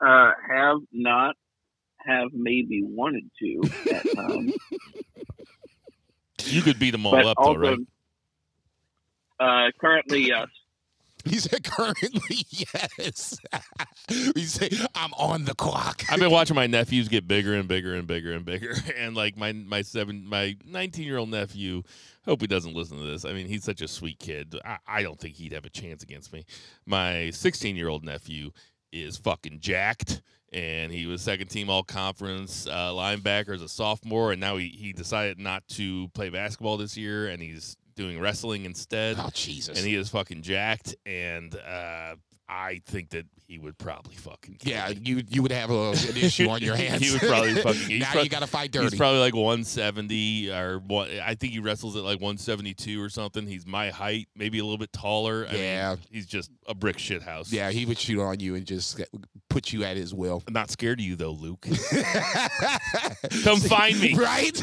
Uh, 0.00 0.30
have 0.50 0.78
not, 0.92 1.36
have 1.98 2.28
maybe 2.32 2.82
wanted 2.82 3.30
to 3.38 3.60
at 3.92 4.16
times. 4.16 4.54
You 6.44 6.62
could 6.62 6.78
beat 6.78 6.92
them 6.92 7.04
all 7.04 7.12
but 7.12 7.26
up 7.26 7.36
also, 7.36 7.60
though, 7.60 7.76
right? 9.40 9.68
uh, 9.68 9.70
currently, 9.78 10.28
yes. 10.28 10.46
He 11.24 11.38
said 11.38 11.64
currently 11.64 12.46
yes. 12.50 13.38
he 14.08 14.44
said 14.44 14.72
I'm 14.94 15.12
on 15.14 15.44
the 15.44 15.54
clock. 15.54 16.04
I've 16.10 16.20
been 16.20 16.30
watching 16.30 16.56
my 16.56 16.66
nephews 16.66 17.08
get 17.08 17.26
bigger 17.28 17.54
and 17.54 17.68
bigger 17.68 17.94
and 17.94 18.06
bigger 18.06 18.32
and 18.32 18.44
bigger, 18.44 18.74
and 18.96 19.16
like 19.16 19.36
my 19.36 19.52
my 19.52 19.82
seven 19.82 20.26
my 20.26 20.56
nineteen 20.64 21.04
year 21.04 21.18
old 21.18 21.30
nephew. 21.30 21.82
Hope 22.24 22.40
he 22.42 22.46
doesn't 22.46 22.74
listen 22.74 22.98
to 22.98 23.04
this. 23.04 23.24
I 23.24 23.32
mean, 23.32 23.46
he's 23.46 23.64
such 23.64 23.80
a 23.80 23.88
sweet 23.88 24.18
kid. 24.18 24.54
I, 24.64 24.78
I 24.86 25.02
don't 25.02 25.18
think 25.18 25.36
he'd 25.36 25.52
have 25.52 25.64
a 25.64 25.70
chance 25.70 26.02
against 26.02 26.32
me. 26.32 26.44
My 26.86 27.30
sixteen 27.30 27.76
year 27.76 27.88
old 27.88 28.04
nephew 28.04 28.50
is 28.92 29.16
fucking 29.16 29.60
jacked, 29.60 30.22
and 30.52 30.92
he 30.92 31.06
was 31.06 31.22
second 31.22 31.48
team 31.48 31.68
all 31.70 31.82
conference 31.82 32.66
uh, 32.66 32.90
linebacker 32.90 33.54
as 33.54 33.62
a 33.62 33.68
sophomore, 33.68 34.32
and 34.32 34.40
now 34.40 34.56
he 34.56 34.68
he 34.68 34.92
decided 34.92 35.38
not 35.38 35.66
to 35.68 36.08
play 36.08 36.28
basketball 36.28 36.76
this 36.76 36.96
year, 36.96 37.28
and 37.28 37.42
he's 37.42 37.76
doing 37.98 38.18
wrestling 38.20 38.64
instead 38.64 39.16
oh 39.18 39.28
Jesus. 39.34 39.76
and 39.76 39.86
he 39.86 39.94
is 39.96 40.08
fucking 40.08 40.40
jacked 40.42 40.94
and 41.04 41.54
uh 41.56 42.14
I 42.50 42.80
think 42.86 43.10
that 43.10 43.26
he 43.46 43.58
would 43.58 43.76
probably 43.76 44.14
fucking 44.14 44.54
kill 44.54 44.72
yeah, 44.72 44.88
me. 44.88 45.00
you 45.02 45.22
you 45.28 45.42
would 45.42 45.52
have 45.52 45.68
a, 45.68 45.90
an 45.90 46.16
issue 46.16 46.48
on 46.48 46.62
your 46.62 46.76
hands. 46.84 47.02
He 47.04 47.12
would 47.12 47.20
probably 47.20 47.54
fucking- 47.62 47.98
now 47.98 48.10
prob- 48.12 48.24
you 48.24 48.30
got 48.30 48.40
to 48.40 48.46
fight 48.46 48.70
dirty. 48.72 48.86
He's 48.86 48.94
probably 48.94 49.20
like 49.20 49.34
170 49.34 50.50
or 50.50 50.78
what 50.78 51.10
I 51.10 51.34
think 51.34 51.52
he 51.52 51.58
wrestles 51.58 51.94
at 51.94 52.04
like 52.04 52.20
172 52.22 53.02
or 53.02 53.10
something. 53.10 53.46
He's 53.46 53.66
my 53.66 53.90
height, 53.90 54.28
maybe 54.34 54.60
a 54.60 54.64
little 54.64 54.78
bit 54.78 54.94
taller. 54.94 55.46
I 55.46 55.52
mean, 55.52 55.60
Yeah. 55.60 55.96
he's 56.10 56.24
just 56.26 56.50
a 56.66 56.74
brick 56.74 56.98
shit 56.98 57.22
house. 57.22 57.52
yeah, 57.52 57.70
he 57.70 57.84
would 57.84 57.98
shoot 57.98 58.18
on 58.18 58.40
you 58.40 58.54
and 58.54 58.64
just 58.64 58.98
put 59.48 59.72
you 59.72 59.84
at 59.84 59.96
his 59.96 60.14
will. 60.14 60.42
I'm 60.46 60.52
not 60.52 60.70
scared 60.70 61.00
of 61.00 61.04
you 61.04 61.16
though, 61.16 61.32
Luke. 61.32 61.60
Come 63.44 63.60
find 63.60 63.98
me 64.00 64.14
right? 64.14 64.60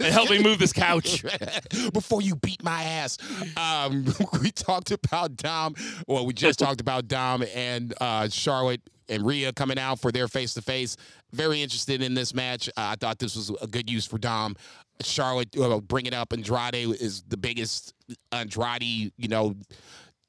and 0.00 0.12
help 0.12 0.30
me 0.30 0.42
move 0.42 0.58
this 0.58 0.72
couch. 0.72 1.24
before 1.92 2.22
you 2.22 2.36
beat 2.36 2.62
my 2.62 2.82
ass. 2.82 3.18
Um, 3.56 4.04
we 4.42 4.50
talked 4.50 4.90
about 4.90 5.36
Dom. 5.36 5.74
Well, 6.06 6.26
we 6.26 6.32
just 6.32 6.58
talked 6.58 6.80
about 6.80 7.08
Dom 7.08 7.44
and 7.54 7.94
uh, 8.00 8.28
Charlotte 8.28 8.80
and 9.08 9.24
Rhea 9.24 9.52
coming 9.52 9.78
out 9.78 10.00
for 10.00 10.10
their 10.10 10.28
face 10.28 10.54
to 10.54 10.62
face. 10.62 10.96
Very 11.32 11.62
interested 11.62 12.02
in 12.02 12.14
this 12.14 12.34
match. 12.34 12.68
Uh, 12.70 12.72
I 12.92 12.94
thought 12.96 13.18
this 13.18 13.36
was 13.36 13.50
a 13.62 13.66
good 13.66 13.90
use 13.90 14.06
for 14.06 14.18
Dom. 14.18 14.56
Charlotte 15.02 15.56
uh, 15.58 15.80
bringing 15.80 16.14
up 16.14 16.32
Andrade 16.32 16.74
is 16.74 17.22
the 17.28 17.36
biggest 17.36 17.94
Andrade, 18.32 19.12
you 19.16 19.28
know, 19.28 19.54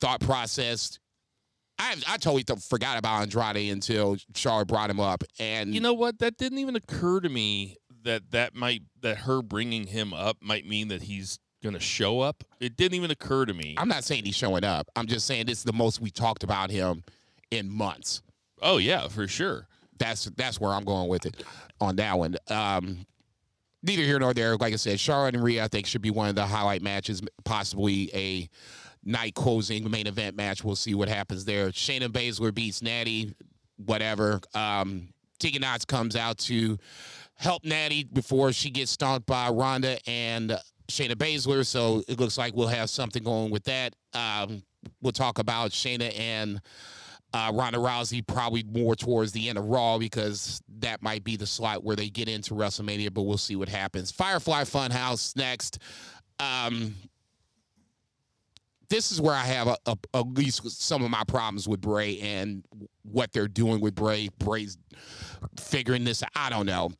thought 0.01 0.19
process. 0.19 0.99
I, 1.79 1.95
I 2.07 2.17
totally 2.17 2.43
forgot 2.59 2.97
about 2.97 3.21
Andrade 3.21 3.71
until 3.71 4.17
Charlotte 4.35 4.67
brought 4.67 4.89
him 4.89 4.99
up, 4.99 5.23
and 5.39 5.73
You 5.73 5.81
know 5.81 5.93
what? 5.93 6.19
That 6.19 6.37
didn't 6.37 6.57
even 6.59 6.75
occur 6.75 7.19
to 7.19 7.29
me 7.29 7.77
that 8.03 8.31
that 8.31 8.55
might 8.55 8.83
that 9.01 9.17
her 9.19 9.41
bringing 9.41 9.87
him 9.87 10.13
up 10.13 10.37
might 10.41 10.65
mean 10.65 10.87
that 10.87 11.03
he's 11.03 11.39
gonna 11.63 11.79
show 11.79 12.21
up. 12.21 12.43
It 12.59 12.77
didn't 12.77 12.95
even 12.95 13.11
occur 13.11 13.45
to 13.45 13.53
me. 13.53 13.75
I'm 13.77 13.89
not 13.89 14.03
saying 14.03 14.25
he's 14.25 14.35
showing 14.35 14.63
up. 14.63 14.87
I'm 14.95 15.07
just 15.07 15.25
saying 15.27 15.45
this 15.45 15.59
is 15.59 15.63
the 15.63 15.73
most 15.73 16.01
we 16.01 16.09
talked 16.09 16.43
about 16.43 16.71
him 16.71 17.03
in 17.51 17.69
months. 17.69 18.21
oh 18.61 18.77
yeah, 18.77 19.07
for 19.07 19.27
sure. 19.27 19.67
That's 19.99 20.25
that's 20.37 20.59
where 20.59 20.71
I'm 20.71 20.83
going 20.85 21.09
with 21.09 21.25
it 21.25 21.43
on 21.81 21.95
that 21.97 22.17
one. 22.17 22.37
Um, 22.49 23.05
neither 23.83 24.03
here 24.03 24.19
nor 24.19 24.33
there. 24.33 24.55
Like 24.57 24.73
I 24.73 24.77
said, 24.77 24.99
Charlotte 24.99 25.35
and 25.35 25.43
Rhea, 25.43 25.63
I 25.63 25.67
think, 25.67 25.85
should 25.87 26.01
be 26.01 26.11
one 26.11 26.29
of 26.29 26.35
the 26.35 26.45
highlight 26.45 26.81
matches, 26.81 27.21
possibly 27.45 28.09
a 28.13 28.49
night 29.07 29.33
closing 29.33 29.89
main 29.89 30.05
event 30.05 30.35
match. 30.35 30.63
We'll 30.63 30.75
see 30.75 30.93
what 30.93 31.09
happens 31.09 31.45
there. 31.45 31.69
Shayna 31.69 32.09
Baszler 32.09 32.53
beats 32.53 32.81
Natty, 32.81 33.33
whatever. 33.77 34.41
Um, 34.53 35.09
Tegan 35.39 35.61
Nox 35.61 35.85
comes 35.85 36.15
out 36.15 36.37
to 36.39 36.77
help 37.35 37.63
Natty 37.63 38.03
before 38.03 38.51
she 38.51 38.69
gets 38.69 38.91
stomped 38.91 39.25
by 39.25 39.49
Ronda 39.49 39.97
and 40.07 40.59
Shayna 40.89 41.13
Baszler. 41.13 41.65
So 41.65 42.03
it 42.07 42.19
looks 42.19 42.37
like 42.37 42.53
we'll 42.55 42.67
have 42.67 42.89
something 42.89 43.23
going 43.23 43.49
with 43.49 43.63
that. 43.63 43.95
Um, 44.13 44.63
we'll 45.01 45.13
talk 45.13 45.39
about 45.39 45.71
Shayna 45.71 46.17
and 46.19 46.61
uh, 47.33 47.51
Ronda 47.53 47.77
Rousey 47.77 48.25
probably 48.25 48.63
more 48.63 48.95
towards 48.95 49.31
the 49.31 49.49
end 49.49 49.57
of 49.57 49.65
Raw 49.65 49.97
because 49.97 50.61
that 50.79 51.01
might 51.01 51.23
be 51.23 51.35
the 51.35 51.45
slot 51.45 51.83
where 51.83 51.95
they 51.95 52.09
get 52.09 52.27
into 52.27 52.53
WrestleMania, 52.53 53.13
but 53.13 53.23
we'll 53.23 53.37
see 53.37 53.55
what 53.55 53.69
happens. 53.69 54.11
Firefly 54.11 54.63
Funhouse 54.63 55.35
next. 55.35 55.79
Um, 56.39 56.95
this 58.89 59.11
is 59.11 59.19
where 59.19 59.33
I 59.33 59.43
have 59.43 59.67
a, 59.67 59.77
a, 59.85 59.97
at 60.13 60.27
least 60.33 60.69
some 60.81 61.03
of 61.03 61.11
my 61.11 61.23
problems 61.27 61.67
with 61.67 61.81
Bray 61.81 62.19
and 62.19 62.63
what 63.03 63.31
they're 63.31 63.47
doing 63.47 63.81
with 63.81 63.95
Bray. 63.95 64.29
Bray's 64.39 64.77
figuring 65.59 66.03
this. 66.03 66.23
out. 66.23 66.29
I 66.35 66.49
don't 66.49 66.65
know. 66.65 66.91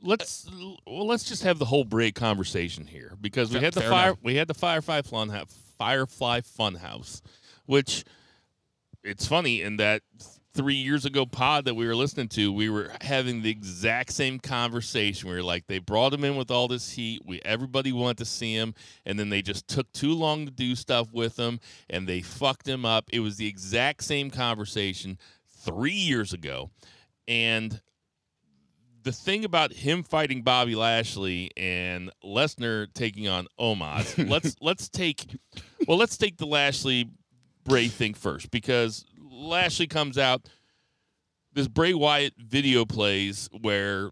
Let's 0.00 0.48
well, 0.86 1.06
let's 1.06 1.24
just 1.24 1.42
have 1.42 1.58
the 1.58 1.64
whole 1.64 1.84
Bray 1.84 2.12
conversation 2.12 2.86
here 2.86 3.14
because 3.20 3.52
we 3.52 3.60
had 3.60 3.74
the 3.74 3.80
fair 3.80 3.90
fire 3.90 4.06
enough. 4.08 4.18
we 4.22 4.36
had 4.36 4.46
the 4.46 4.54
Firefly 4.54 5.02
Fun 5.02 5.30
Firefly 5.76 6.40
Funhouse, 6.40 7.20
which 7.66 8.04
it's 9.02 9.26
funny 9.26 9.62
in 9.62 9.76
that 9.78 10.02
three 10.58 10.74
years 10.74 11.04
ago 11.04 11.24
pod 11.24 11.66
that 11.66 11.74
we 11.74 11.86
were 11.86 11.94
listening 11.94 12.26
to, 12.26 12.52
we 12.52 12.68
were 12.68 12.90
having 13.00 13.42
the 13.42 13.50
exact 13.50 14.12
same 14.12 14.40
conversation. 14.40 15.28
We 15.28 15.36
were 15.36 15.42
like, 15.44 15.68
they 15.68 15.78
brought 15.78 16.12
him 16.12 16.24
in 16.24 16.34
with 16.34 16.50
all 16.50 16.66
this 16.66 16.90
heat. 16.90 17.22
We 17.24 17.40
everybody 17.44 17.92
wanted 17.92 18.18
to 18.18 18.24
see 18.24 18.54
him, 18.54 18.74
and 19.06 19.20
then 19.20 19.28
they 19.30 19.40
just 19.40 19.68
took 19.68 19.90
too 19.92 20.14
long 20.14 20.46
to 20.46 20.50
do 20.50 20.74
stuff 20.74 21.12
with 21.12 21.38
him, 21.38 21.60
and 21.88 22.08
they 22.08 22.22
fucked 22.22 22.66
him 22.66 22.84
up. 22.84 23.08
It 23.12 23.20
was 23.20 23.36
the 23.36 23.46
exact 23.46 24.02
same 24.02 24.30
conversation 24.30 25.16
three 25.64 25.92
years 25.92 26.32
ago, 26.32 26.70
and 27.28 27.80
the 29.04 29.12
thing 29.12 29.44
about 29.44 29.72
him 29.72 30.02
fighting 30.02 30.42
Bobby 30.42 30.74
Lashley 30.74 31.52
and 31.56 32.10
Lesnar 32.24 32.92
taking 32.94 33.28
on 33.28 33.46
Omos, 33.60 34.28
let's 34.28 34.56
let's 34.60 34.88
take 34.88 35.24
well, 35.86 35.98
let's 35.98 36.16
take 36.16 36.36
the 36.36 36.46
Lashley 36.46 37.12
Bray 37.62 37.86
thing 37.86 38.14
first 38.14 38.50
because 38.50 39.04
Lashley 39.38 39.86
comes 39.86 40.18
out. 40.18 40.48
This 41.52 41.68
Bray 41.68 41.94
Wyatt 41.94 42.34
video 42.36 42.84
plays 42.84 43.48
where 43.60 44.10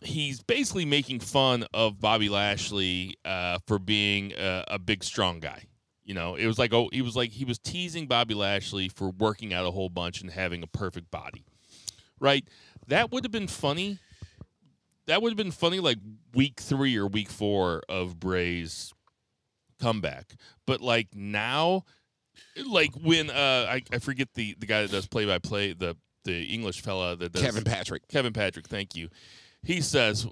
he's 0.00 0.42
basically 0.42 0.84
making 0.84 1.20
fun 1.20 1.66
of 1.74 2.00
Bobby 2.00 2.28
Lashley 2.28 3.16
uh, 3.24 3.58
for 3.66 3.78
being 3.78 4.32
a, 4.32 4.64
a 4.68 4.78
big 4.78 5.04
strong 5.04 5.40
guy. 5.40 5.64
You 6.04 6.14
know, 6.14 6.34
it 6.34 6.46
was 6.46 6.58
like 6.58 6.72
oh, 6.72 6.88
he 6.92 7.02
was 7.02 7.16
like 7.16 7.30
he 7.30 7.44
was 7.44 7.58
teasing 7.58 8.06
Bobby 8.06 8.34
Lashley 8.34 8.88
for 8.88 9.10
working 9.10 9.52
out 9.54 9.66
a 9.66 9.70
whole 9.70 9.88
bunch 9.88 10.20
and 10.20 10.30
having 10.30 10.62
a 10.62 10.66
perfect 10.66 11.10
body, 11.10 11.44
right? 12.20 12.46
That 12.88 13.10
would 13.10 13.24
have 13.24 13.32
been 13.32 13.48
funny. 13.48 13.98
That 15.06 15.22
would 15.22 15.30
have 15.30 15.36
been 15.36 15.50
funny, 15.50 15.80
like 15.80 15.98
week 16.34 16.60
three 16.60 16.96
or 16.96 17.06
week 17.06 17.30
four 17.30 17.82
of 17.88 18.20
Bray's 18.20 18.92
comeback. 19.80 20.34
But 20.66 20.82
like 20.82 21.08
now, 21.14 21.84
like 22.66 22.92
when 22.94 23.30
uh, 23.30 23.66
I, 23.68 23.82
I 23.92 23.98
forget 23.98 24.28
the 24.34 24.54
the 24.58 24.66
guy 24.66 24.82
that 24.82 24.90
does 24.90 25.06
play 25.06 25.24
by 25.24 25.38
play 25.38 25.72
the 25.72 25.96
the 26.24 26.44
English 26.44 26.80
fella 26.80 27.16
that 27.16 27.32
does 27.32 27.42
Kevin 27.42 27.64
Patrick. 27.64 28.08
Kevin 28.08 28.32
Patrick, 28.32 28.68
thank 28.68 28.94
you. 28.94 29.08
He 29.62 29.80
says 29.80 30.26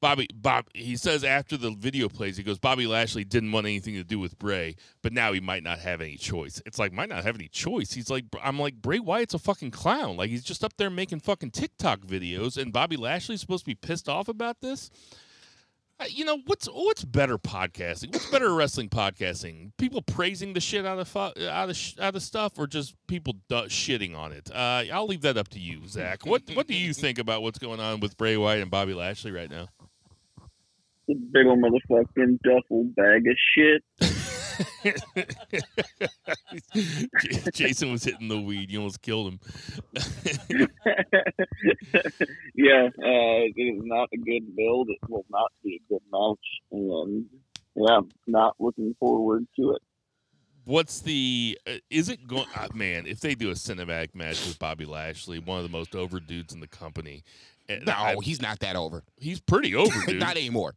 Bobby 0.00 0.28
Bob 0.34 0.66
he 0.74 0.96
says 0.96 1.24
after 1.24 1.56
the 1.56 1.70
video 1.70 2.08
plays, 2.08 2.36
he 2.36 2.42
goes, 2.42 2.58
Bobby 2.58 2.86
Lashley 2.86 3.24
didn't 3.24 3.52
want 3.52 3.66
anything 3.66 3.94
to 3.94 4.04
do 4.04 4.18
with 4.18 4.38
Bray, 4.38 4.76
but 5.02 5.12
now 5.12 5.32
he 5.32 5.40
might 5.40 5.62
not 5.62 5.78
have 5.78 6.00
any 6.00 6.16
choice. 6.16 6.62
It's 6.64 6.78
like 6.78 6.92
might 6.92 7.08
not 7.08 7.24
have 7.24 7.34
any 7.34 7.48
choice. 7.48 7.92
He's 7.92 8.10
like 8.10 8.24
I'm 8.42 8.58
like 8.58 8.76
Bray 8.76 8.98
Wyatt's 8.98 9.34
a 9.34 9.38
fucking 9.38 9.70
clown. 9.70 10.16
Like 10.16 10.30
he's 10.30 10.44
just 10.44 10.64
up 10.64 10.76
there 10.78 10.90
making 10.90 11.20
fucking 11.20 11.50
TikTok 11.50 12.00
videos 12.00 12.56
and 12.56 12.72
Bobby 12.72 12.96
Lashley's 12.96 13.40
supposed 13.40 13.64
to 13.64 13.70
be 13.70 13.74
pissed 13.74 14.08
off 14.08 14.28
about 14.28 14.60
this. 14.60 14.90
Uh, 16.00 16.04
You 16.08 16.24
know 16.24 16.38
what's 16.46 16.66
what's 16.66 17.04
better 17.04 17.36
podcasting? 17.38 18.12
What's 18.12 18.30
better 18.30 18.54
wrestling 18.54 18.88
podcasting? 18.88 19.72
People 19.76 20.00
praising 20.02 20.54
the 20.54 20.60
shit 20.60 20.86
out 20.86 20.98
of 20.98 21.08
fu- 21.08 21.18
out 21.18 21.68
of 21.68 21.76
sh- 21.76 21.94
out 22.00 22.16
of 22.16 22.22
stuff, 22.22 22.58
or 22.58 22.66
just 22.66 22.94
people 23.06 23.34
du- 23.48 23.64
shitting 23.68 24.16
on 24.16 24.32
it? 24.32 24.50
Uh, 24.50 24.84
I'll 24.92 25.06
leave 25.06 25.22
that 25.22 25.36
up 25.36 25.48
to 25.48 25.58
you, 25.60 25.86
Zach. 25.86 26.24
What 26.24 26.42
what 26.54 26.66
do 26.66 26.74
you 26.74 26.94
think 26.94 27.18
about 27.18 27.42
what's 27.42 27.58
going 27.58 27.80
on 27.80 28.00
with 28.00 28.16
Bray 28.16 28.36
Wyatt 28.36 28.62
and 28.62 28.70
Bobby 28.70 28.94
Lashley 28.94 29.30
right 29.32 29.50
now? 29.50 29.68
The 31.08 31.14
big 31.16 31.46
old 31.46 31.58
motherfucking 31.58 32.38
duffel 32.44 32.84
bag 32.96 33.26
of 33.26 33.36
shit. 33.54 33.82
J- 37.20 37.50
Jason 37.52 37.90
was 37.92 38.04
hitting 38.04 38.28
the 38.28 38.40
weed. 38.40 38.70
You 38.70 38.78
almost 38.78 39.02
killed 39.02 39.32
him. 39.32 39.40
yeah, 42.54 42.86
uh, 42.86 43.42
it 43.46 43.54
is 43.60 43.82
not 43.84 44.08
a 44.12 44.16
good 44.16 44.54
build. 44.56 44.88
It 44.90 44.98
will 45.08 45.24
not 45.30 45.50
be 45.64 45.80
a 45.80 45.92
good 45.92 46.02
match, 46.12 46.38
and 46.72 47.26
yeah, 47.74 48.00
not 48.26 48.54
looking 48.58 48.94
forward 48.98 49.46
to 49.56 49.72
it. 49.72 49.82
What's 50.64 51.00
the? 51.00 51.58
Uh, 51.66 51.72
is 51.90 52.08
it 52.08 52.26
going? 52.26 52.46
Uh, 52.54 52.68
man, 52.74 53.06
if 53.06 53.20
they 53.20 53.34
do 53.34 53.50
a 53.50 53.54
cinematic 53.54 54.14
match 54.14 54.44
with 54.46 54.58
Bobby 54.58 54.84
Lashley, 54.84 55.38
one 55.38 55.58
of 55.58 55.64
the 55.64 55.70
most 55.70 55.94
over 55.96 56.20
dudes 56.20 56.52
in 56.54 56.60
the 56.60 56.68
company, 56.68 57.24
and 57.68 57.84
No, 57.86 57.92
I- 57.92 58.16
he's 58.22 58.40
not 58.42 58.58
that 58.60 58.76
over. 58.76 59.02
he's 59.16 59.40
pretty 59.40 59.74
over, 59.74 59.94
dude. 60.06 60.20
not 60.20 60.36
anymore. 60.36 60.74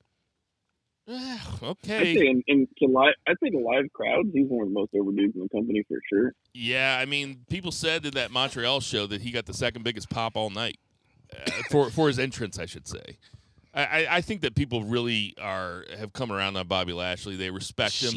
Ah, 1.10 1.58
I'd 1.62 1.68
okay. 1.68 2.16
say 2.16 2.28
in, 2.28 2.44
in 2.48 2.68
to 2.80 2.86
live, 2.86 3.14
I'd 3.28 3.36
say 3.44 3.50
to 3.50 3.58
live 3.58 3.92
crowds, 3.94 4.30
he's 4.34 4.48
one 4.48 4.68
of 4.68 4.74
the 4.74 4.74
most 4.74 4.94
overdudes 4.94 5.36
in 5.36 5.42
the 5.42 5.50
company 5.50 5.84
for 5.88 5.98
sure. 6.10 6.32
Yeah, 6.54 6.98
I 7.00 7.06
mean, 7.06 7.46
people 7.50 7.72
said 7.72 8.06
at 8.06 8.14
that 8.14 8.32
Montreal 8.32 8.80
show 8.80 9.06
that 9.08 9.22
he 9.22 9.32
got 9.32 9.46
the 9.46 9.54
second 9.54 9.84
biggest 9.84 10.10
pop 10.10 10.38
all 10.38 10.50
night 10.50 10.78
uh, 11.36 11.52
for 11.70 11.90
for 11.90 12.08
his 12.08 12.20
entrance, 12.20 12.58
I 12.58 12.66
should 12.66 12.88
say. 12.88 13.18
I, 13.74 13.84
I, 13.84 14.08
I 14.12 14.22
think 14.22 14.42
that 14.42 14.56
people 14.56 14.84
really 14.84 15.34
are 15.42 15.86
have 15.98 16.14
come 16.14 16.32
around 16.32 16.56
on 16.56 16.68
Bobby 16.68 16.94
Lashley. 16.94 17.36
They 17.36 17.50
respect 17.50 18.02
him. 18.02 18.14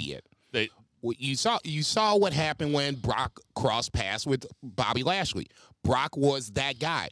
They 0.52 0.68
Well, 1.02 1.14
you 1.18 1.34
saw 1.34 1.58
you 1.64 1.82
saw 1.82 2.16
what 2.16 2.32
happened 2.32 2.72
when 2.72 2.94
Brock 2.96 3.40
crossed 3.54 3.92
paths 3.92 4.26
with 4.26 4.46
Bobby 4.62 5.02
Lashley. 5.02 5.48
Brock 5.82 6.16
was 6.16 6.50
that 6.52 6.78
guy. 6.78 7.08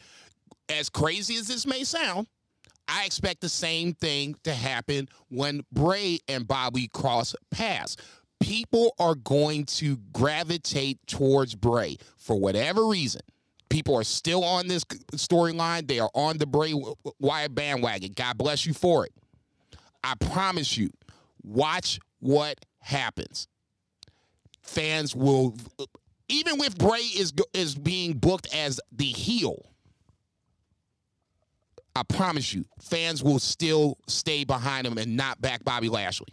As 0.69 0.89
crazy 0.89 1.37
as 1.37 1.49
this 1.49 1.67
may 1.67 1.85
sound, 1.85 2.27
I 2.89 3.05
expect 3.05 3.41
the 3.41 3.49
same 3.49 3.95
thing 3.95 4.37
to 4.45 4.53
happen 4.55 5.09
when 5.29 5.63
Bray 5.73 6.19
and 6.29 6.47
Bobby 6.47 6.89
cross 6.89 7.35
paths. 7.51 7.97
People 8.41 8.95
are 8.99 9.15
going 9.15 9.65
to 9.65 9.97
gravitate 10.13 10.99
towards 11.07 11.55
Bray 11.55 11.97
for 12.17 12.37
whatever 12.37 12.87
reason. 12.87 13.23
People 13.71 13.97
are 13.97 14.05
still 14.05 14.45
on 14.45 14.69
this 14.69 14.85
storyline. 15.15 15.89
They 15.89 15.99
are 15.99 16.11
on 16.15 16.39
the 16.39 16.47
Bray 16.47 16.75
Wyatt 17.19 17.55
bandwagon. 17.55 18.13
God 18.15 18.37
bless 18.39 18.67
you 18.67 18.75
for 18.75 19.07
it. 19.07 19.13
I 20.03 20.15
promise 20.17 20.77
you, 20.77 20.91
watch 21.43 21.99
what 22.21 22.59
happens 22.81 23.49
fans 24.65 25.15
will 25.15 25.55
even 26.29 26.61
if 26.61 26.77
Bray 26.77 27.01
is 27.01 27.33
is 27.53 27.75
being 27.75 28.15
booked 28.15 28.53
as 28.55 28.81
the 28.91 29.05
heel 29.05 29.74
I 31.97 32.03
promise 32.03 32.53
you 32.53 32.65
fans 32.81 33.23
will 33.23 33.39
still 33.39 33.99
stay 34.07 34.45
behind 34.45 34.87
him 34.87 34.99
and 34.99 35.17
not 35.17 35.41
back 35.41 35.65
Bobby 35.65 35.89
Lashley 35.89 36.29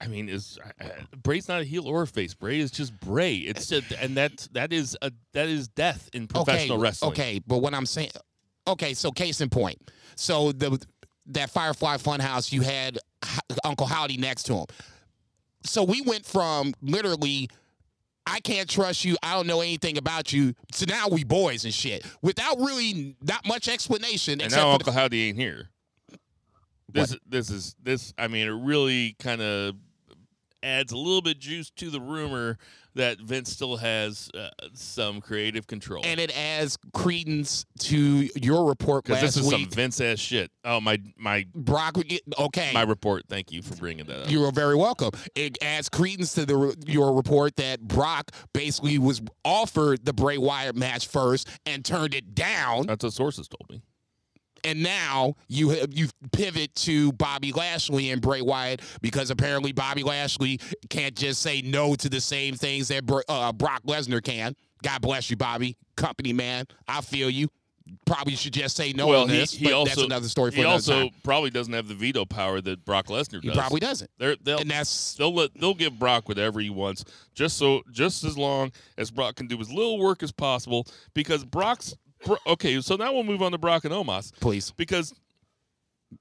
I 0.00 0.08
mean, 0.08 0.28
is 0.28 0.58
uh, 0.80 0.84
Bray's 1.22 1.48
not 1.48 1.60
a 1.60 1.64
heel 1.64 1.86
or 1.86 2.02
a 2.02 2.06
face. 2.06 2.34
Bray 2.34 2.58
is 2.58 2.70
just 2.70 2.98
Bray. 3.00 3.36
It's 3.36 3.66
just, 3.68 3.92
and 3.92 4.16
that 4.16 4.48
that 4.52 4.72
is 4.72 4.96
a 5.00 5.12
that 5.32 5.48
is 5.48 5.68
death 5.68 6.10
in 6.12 6.26
professional 6.26 6.76
okay, 6.76 6.82
wrestling. 6.82 7.12
Okay, 7.12 7.40
but 7.46 7.58
what 7.58 7.74
I'm 7.74 7.86
saying 7.86 8.10
okay, 8.66 8.94
so 8.94 9.10
case 9.10 9.40
in 9.40 9.48
point. 9.48 9.78
So 10.16 10.52
the 10.52 10.84
that 11.26 11.50
Firefly 11.50 11.96
Funhouse 11.96 12.52
you 12.52 12.62
had 12.62 12.98
H- 13.24 13.58
Uncle 13.64 13.86
Howdy 13.86 14.16
next 14.16 14.44
to 14.44 14.54
him. 14.54 14.66
So 15.64 15.82
we 15.84 16.00
went 16.02 16.24
from 16.24 16.74
literally 16.82 17.48
I 18.30 18.40
can't 18.40 18.68
trust 18.68 19.04
you. 19.04 19.16
I 19.22 19.34
don't 19.34 19.46
know 19.46 19.60
anything 19.60 19.98
about 19.98 20.32
you. 20.32 20.54
So 20.72 20.86
now 20.88 21.08
we 21.08 21.24
boys 21.24 21.64
and 21.64 21.74
shit 21.74 22.06
without 22.22 22.58
really 22.58 23.16
not 23.22 23.46
much 23.46 23.68
explanation. 23.68 24.40
And 24.40 24.52
now 24.52 24.70
Uncle 24.70 24.92
Howdy 24.92 25.28
ain't 25.28 25.36
here. 25.36 25.68
This 26.92 27.16
this 27.28 27.50
is 27.50 27.74
this. 27.82 28.14
I 28.18 28.28
mean, 28.28 28.46
it 28.46 28.50
really 28.50 29.16
kind 29.18 29.42
of 29.42 29.74
adds 30.62 30.92
a 30.92 30.96
little 30.96 31.22
bit 31.22 31.38
juice 31.38 31.70
to 31.70 31.90
the 31.90 32.00
rumor 32.00 32.58
that 32.94 33.20
Vince 33.20 33.52
still 33.52 33.76
has 33.76 34.28
uh, 34.34 34.48
some 34.74 35.20
creative 35.20 35.66
control. 35.66 36.02
and 36.04 36.18
it 36.18 36.36
adds 36.36 36.76
credence 36.92 37.64
to 37.78 38.28
your 38.34 38.66
report 38.66 39.04
because 39.04 39.22
last 39.22 39.34
this 39.36 39.44
is 39.44 39.50
week. 39.52 39.66
some 39.66 39.70
Vince 39.70 40.00
ass 40.00 40.18
shit. 40.18 40.50
Oh 40.64 40.80
my 40.80 40.98
my 41.16 41.46
Brock, 41.54 41.96
okay. 42.38 42.70
my 42.74 42.82
report. 42.82 43.24
Thank 43.28 43.52
you 43.52 43.62
for 43.62 43.76
bringing 43.76 44.06
that 44.06 44.24
up. 44.24 44.30
You 44.30 44.44
are 44.44 44.52
very 44.52 44.74
welcome. 44.74 45.10
It 45.34 45.56
adds 45.62 45.88
credence 45.88 46.34
to 46.34 46.44
the 46.44 46.76
your 46.86 47.14
report 47.14 47.56
that 47.56 47.80
Brock 47.80 48.32
basically 48.52 48.98
was 48.98 49.22
offered 49.44 50.04
the 50.04 50.12
Bray 50.12 50.38
Wyatt 50.38 50.74
match 50.76 51.06
first 51.06 51.48
and 51.66 51.84
turned 51.84 52.14
it 52.14 52.34
down, 52.34 52.86
That's 52.86 53.04
what 53.04 53.12
sources 53.12 53.48
told 53.48 53.70
me. 53.70 53.82
And 54.64 54.82
now 54.82 55.34
you 55.48 55.74
you 55.90 56.08
pivot 56.32 56.74
to 56.76 57.12
Bobby 57.12 57.52
Lashley 57.52 58.10
and 58.10 58.20
Bray 58.20 58.42
Wyatt 58.42 58.82
because 59.00 59.30
apparently 59.30 59.72
Bobby 59.72 60.02
Lashley 60.02 60.60
can't 60.88 61.14
just 61.14 61.40
say 61.42 61.62
no 61.62 61.94
to 61.94 62.08
the 62.08 62.20
same 62.20 62.54
things 62.54 62.88
that 62.88 63.04
uh, 63.28 63.52
Brock 63.52 63.82
Lesnar 63.86 64.22
can. 64.22 64.54
God 64.82 65.02
bless 65.02 65.30
you, 65.30 65.36
Bobby, 65.36 65.76
company 65.96 66.32
man. 66.32 66.66
I 66.88 67.00
feel 67.00 67.30
you. 67.30 67.48
Probably 68.06 68.36
should 68.36 68.52
just 68.52 68.76
say 68.76 68.92
no 68.92 69.08
well, 69.08 69.22
on 69.22 69.28
this, 69.28 69.52
he 69.52 69.64
but 69.64 69.72
also 69.72 69.88
that's 69.88 70.02
another 70.02 70.28
story 70.28 70.52
for 70.52 70.58
he 70.58 70.64
also 70.64 70.92
time. 70.92 71.10
probably 71.24 71.50
doesn't 71.50 71.72
have 71.72 71.88
the 71.88 71.94
veto 71.94 72.24
power 72.24 72.60
that 72.60 72.84
Brock 72.84 73.06
Lesnar 73.06 73.42
does. 73.42 73.42
He 73.42 73.50
probably 73.50 73.80
doesn't, 73.80 74.08
They're, 74.16 74.36
they'll 74.36 74.58
and 74.58 74.70
that's 74.70 75.14
they'll 75.14 75.34
let 75.34 75.50
they'll 75.58 75.74
give 75.74 75.98
Brock 75.98 76.28
whatever 76.28 76.60
he 76.60 76.70
wants, 76.70 77.04
just 77.34 77.56
so 77.56 77.82
just 77.90 78.22
as 78.22 78.38
long 78.38 78.70
as 78.96 79.10
Brock 79.10 79.34
can 79.34 79.48
do 79.48 79.58
as 79.60 79.72
little 79.72 79.98
work 79.98 80.22
as 80.22 80.30
possible. 80.30 80.86
Because 81.14 81.44
Brock's 81.44 81.92
Bro- 82.24 82.38
okay, 82.46 82.80
so 82.80 82.96
now 82.96 83.12
we'll 83.12 83.24
move 83.24 83.42
on 83.42 83.52
to 83.52 83.58
Brock 83.58 83.84
and 83.84 83.94
Omos 83.94 84.32
please. 84.40 84.72
because 84.76 85.14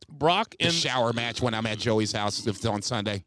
Brock 0.09 0.55
The 0.59 0.65
and 0.65 0.73
shower 0.73 1.13
match 1.13 1.41
when 1.41 1.53
I'm 1.53 1.65
at 1.65 1.77
Joey's 1.79 2.12
house 2.12 2.45
if 2.45 2.55
it's 2.57 2.65
on 2.65 2.81
Sunday. 2.81 3.23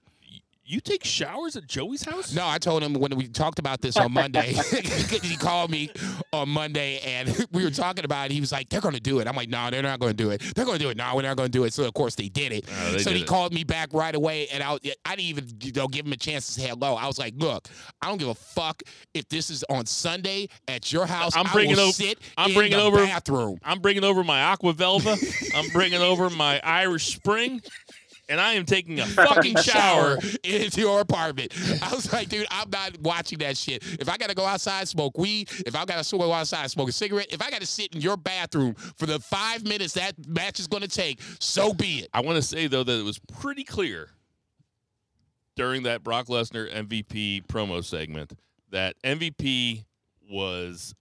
You 0.64 0.80
take 0.80 1.02
showers 1.04 1.56
at 1.56 1.66
Joey's 1.66 2.04
house? 2.04 2.32
No, 2.32 2.46
I 2.46 2.58
told 2.58 2.84
him 2.84 2.94
when 2.94 3.16
we 3.16 3.26
talked 3.26 3.58
about 3.58 3.80
this 3.80 3.96
on 3.96 4.12
Monday. 4.12 4.52
he 5.22 5.36
called 5.36 5.70
me 5.72 5.90
on 6.32 6.48
Monday 6.48 7.00
and 7.00 7.46
we 7.52 7.64
were 7.64 7.70
talking 7.70 8.04
about 8.04 8.30
it. 8.30 8.32
He 8.34 8.40
was 8.40 8.52
like, 8.52 8.68
"They're 8.68 8.80
going 8.80 8.94
to 8.94 9.00
do 9.00 9.18
it." 9.18 9.26
I'm 9.26 9.34
like, 9.34 9.48
"No, 9.48 9.70
they're 9.70 9.82
not 9.82 9.98
going 9.98 10.12
to 10.12 10.16
do 10.16 10.30
it. 10.30 10.40
They're 10.54 10.64
going 10.64 10.78
to 10.78 10.84
do 10.84 10.90
it. 10.90 10.96
No, 10.96 11.16
we're 11.16 11.22
not 11.22 11.36
going 11.36 11.48
to 11.50 11.58
do 11.58 11.64
it." 11.64 11.72
So 11.74 11.84
of 11.84 11.94
course 11.94 12.14
they 12.14 12.28
did 12.28 12.52
it. 12.52 12.64
Oh, 12.70 12.92
they 12.92 12.98
so 12.98 13.10
did 13.10 13.16
he 13.16 13.22
it. 13.22 13.28
called 13.28 13.52
me 13.52 13.64
back 13.64 13.88
right 13.92 14.14
away, 14.14 14.46
and 14.48 14.62
I, 14.62 14.74
I 15.04 15.16
didn't 15.16 15.20
even 15.20 15.48
you 15.60 15.72
know 15.72 15.88
give 15.88 16.06
him 16.06 16.12
a 16.12 16.16
chance 16.16 16.46
to 16.46 16.52
say 16.52 16.68
hello. 16.68 16.94
I 16.94 17.08
was 17.08 17.18
like, 17.18 17.34
"Look, 17.36 17.66
I 18.00 18.08
don't 18.08 18.18
give 18.18 18.28
a 18.28 18.34
fuck 18.34 18.82
if 19.14 19.28
this 19.28 19.50
is 19.50 19.64
on 19.68 19.84
Sunday 19.86 20.48
at 20.68 20.92
your 20.92 21.06
house. 21.06 21.36
I'm 21.36 21.48
I 21.48 21.52
bringing 21.52 21.74
will 21.76 21.82
over- 21.82 21.92
sit 21.92 22.18
I'm 22.38 22.50
in 22.50 22.54
bringing 22.54 22.78
the 22.78 22.84
over- 22.84 23.04
bathroom." 23.04 23.58
I'm 23.64 23.80
bringing 23.80 24.04
over 24.04 24.22
my 24.22 24.40
Aqua 24.42 24.74
Velva. 24.74 25.18
I'm 25.56 25.68
bringing 25.70 26.00
over 26.00 26.30
my 26.30 26.60
Irish 26.62 27.16
Spring. 27.16 27.60
And 28.32 28.40
I 28.40 28.54
am 28.54 28.64
taking 28.64 28.98
a 28.98 29.04
fucking 29.06 29.56
shower. 29.56 30.16
into 30.42 30.80
your 30.80 31.00
apartment. 31.00 31.52
I 31.82 31.94
was 31.94 32.10
like, 32.10 32.30
dude, 32.30 32.46
I'm 32.50 32.70
not 32.70 32.98
watching 33.02 33.38
that 33.40 33.58
shit. 33.58 33.82
If 34.00 34.08
I 34.08 34.16
gotta 34.16 34.34
go 34.34 34.46
outside 34.46 34.88
smoke 34.88 35.18
weed, 35.18 35.50
if 35.66 35.76
I 35.76 35.84
gotta 35.84 36.16
go 36.16 36.32
outside 36.32 36.70
smoke 36.70 36.88
a 36.88 36.92
cigarette, 36.92 37.26
if 37.30 37.42
I 37.42 37.50
gotta 37.50 37.66
sit 37.66 37.94
in 37.94 38.00
your 38.00 38.16
bathroom 38.16 38.72
for 38.96 39.04
the 39.04 39.18
five 39.18 39.64
minutes 39.64 39.92
that 39.94 40.14
match 40.26 40.58
is 40.58 40.66
gonna 40.66 40.88
take, 40.88 41.20
so 41.40 41.74
be 41.74 41.98
it. 41.98 42.08
I 42.14 42.22
want 42.22 42.36
to 42.36 42.42
say 42.42 42.68
though 42.68 42.82
that 42.82 42.98
it 42.98 43.04
was 43.04 43.18
pretty 43.18 43.64
clear 43.64 44.08
during 45.54 45.82
that 45.82 46.02
Brock 46.02 46.28
Lesnar 46.28 46.72
MVP 46.72 47.46
promo 47.48 47.84
segment 47.84 48.32
that 48.70 48.96
MVP 49.02 49.84
was 50.30 50.94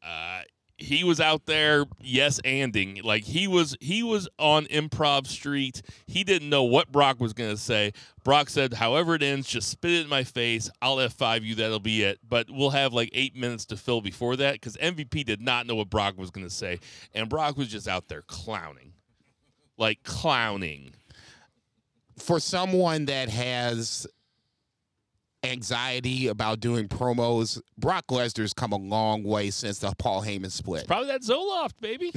uh 0.00 0.42
he 0.78 1.04
was 1.04 1.20
out 1.20 1.46
there 1.46 1.84
yes 2.00 2.40
anding. 2.44 3.02
Like 3.04 3.24
he 3.24 3.46
was 3.46 3.76
he 3.80 4.02
was 4.02 4.28
on 4.38 4.66
improv 4.66 5.26
street. 5.26 5.82
He 6.06 6.24
didn't 6.24 6.48
know 6.48 6.64
what 6.64 6.90
brock 6.90 7.20
was 7.20 7.32
going 7.32 7.50
to 7.50 7.56
say. 7.56 7.92
Brock 8.24 8.50
said 8.50 8.74
however 8.74 9.14
it 9.14 9.22
ends 9.22 9.48
just 9.48 9.68
spit 9.68 9.92
it 9.92 10.02
in 10.02 10.08
my 10.08 10.24
face. 10.24 10.70
I'll 10.80 10.96
f5 10.96 11.42
you. 11.42 11.54
That'll 11.54 11.80
be 11.80 12.02
it. 12.02 12.18
But 12.28 12.48
we'll 12.50 12.70
have 12.70 12.92
like 12.92 13.10
eight 13.12 13.36
minutes 13.36 13.66
to 13.66 13.76
fill 13.76 14.00
before 14.00 14.36
that 14.36 14.54
because 14.54 14.76
mvp 14.76 15.24
did 15.24 15.40
not 15.40 15.66
know 15.66 15.76
what 15.76 15.90
brock 15.90 16.18
was 16.18 16.30
going 16.30 16.46
to 16.46 16.52
say. 16.52 16.80
And 17.14 17.28
brock 17.28 17.56
was 17.56 17.68
just 17.68 17.88
out 17.88 18.08
there 18.08 18.22
clowning. 18.22 18.92
Like 19.76 20.02
clowning. 20.02 20.94
For 22.18 22.40
someone 22.40 23.06
that 23.06 23.28
has 23.28 24.06
anxiety 25.44 26.28
about 26.28 26.60
doing 26.60 26.88
promos, 26.88 27.60
Brock 27.76 28.06
Lesnar's 28.08 28.52
come 28.54 28.72
a 28.72 28.76
long 28.76 29.24
way 29.24 29.50
since 29.50 29.78
the 29.78 29.92
Paul 29.98 30.22
Heyman 30.22 30.50
split. 30.50 30.86
probably 30.86 31.08
that 31.08 31.22
zoloft 31.22 31.72
baby 31.80 32.12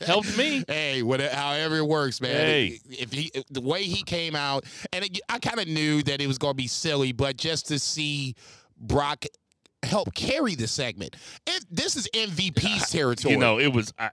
helped 0.06 0.36
me 0.36 0.64
Hey, 0.68 1.02
whatever, 1.02 1.34
however 1.34 1.76
it 1.78 1.86
works, 1.86 2.20
man. 2.20 2.30
Hey. 2.36 2.80
If 2.88 3.12
he, 3.12 3.30
the 3.50 3.60
way 3.60 3.84
he 3.84 4.02
came 4.02 4.34
out, 4.34 4.64
and 4.92 5.04
it, 5.04 5.20
I 5.28 5.38
kind 5.38 5.60
of 5.60 5.68
knew 5.68 6.02
that 6.04 6.20
it 6.20 6.26
was 6.26 6.38
going 6.38 6.52
to 6.52 6.56
be 6.56 6.66
silly, 6.66 7.12
but 7.12 7.36
just 7.36 7.68
to 7.68 7.78
see 7.78 8.34
Brock 8.80 9.24
help 9.82 10.14
carry 10.14 10.54
the 10.54 10.66
segment, 10.66 11.16
it, 11.46 11.64
this 11.70 11.96
is 11.96 12.08
MVP's 12.14 12.90
territory. 12.90 13.34
you 13.34 13.38
know 13.40 13.58
it 13.58 13.72
was 13.72 13.92
I, 13.98 14.10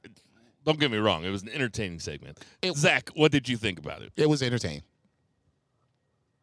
don't 0.64 0.80
get 0.80 0.92
me 0.92 0.98
wrong 0.98 1.24
it 1.24 1.30
was 1.30 1.42
an 1.44 1.50
entertaining 1.50 2.00
segment 2.00 2.40
It- 2.62 2.76
zach 2.76 3.10
what 3.16 3.32
did 3.32 3.48
you 3.50 3.58
think 3.58 3.80
about 3.80 4.02
it 4.02 4.12
it 4.16 4.30
was 4.30 4.42
entertaining. 4.44 4.84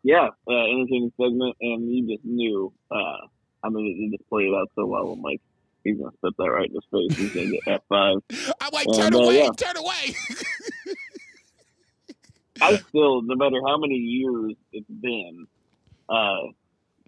Yeah, 0.03 0.29
uh, 0.49 0.65
entertaining 0.65 1.13
segment, 1.21 1.57
and 1.61 1.93
you 1.93 2.07
just 2.17 2.25
knew. 2.25 2.73
Uh, 2.91 3.27
I 3.63 3.69
mean, 3.69 3.85
you 3.87 4.11
just 4.17 4.29
played 4.29 4.49
it 4.49 4.55
out 4.55 4.71
so 4.75 4.87
well. 4.87 5.13
I'm 5.13 5.23
like, 5.23 5.41
he's 5.85 5.97
gonna 5.97 6.11
spit 6.17 6.33
that 6.39 6.51
right 6.51 6.69
in 6.69 6.75
his 6.75 6.85
face. 6.91 7.17
He's 7.19 7.33
gonna 7.33 7.51
get 7.51 7.61
F 7.67 7.83
five. 7.89 8.17
I'm 8.61 8.71
like, 8.73 8.89
turn 8.95 9.13
no, 9.13 9.21
away, 9.21 9.39
yeah. 9.39 9.51
turn 9.57 9.77
away. 9.77 10.17
I 12.61 12.77
still, 12.77 13.23
no 13.23 13.35
matter 13.35 13.57
how 13.67 13.79
many 13.79 13.95
years 13.95 14.55
it's 14.73 14.89
been, 14.89 15.47
uh, 16.09 16.37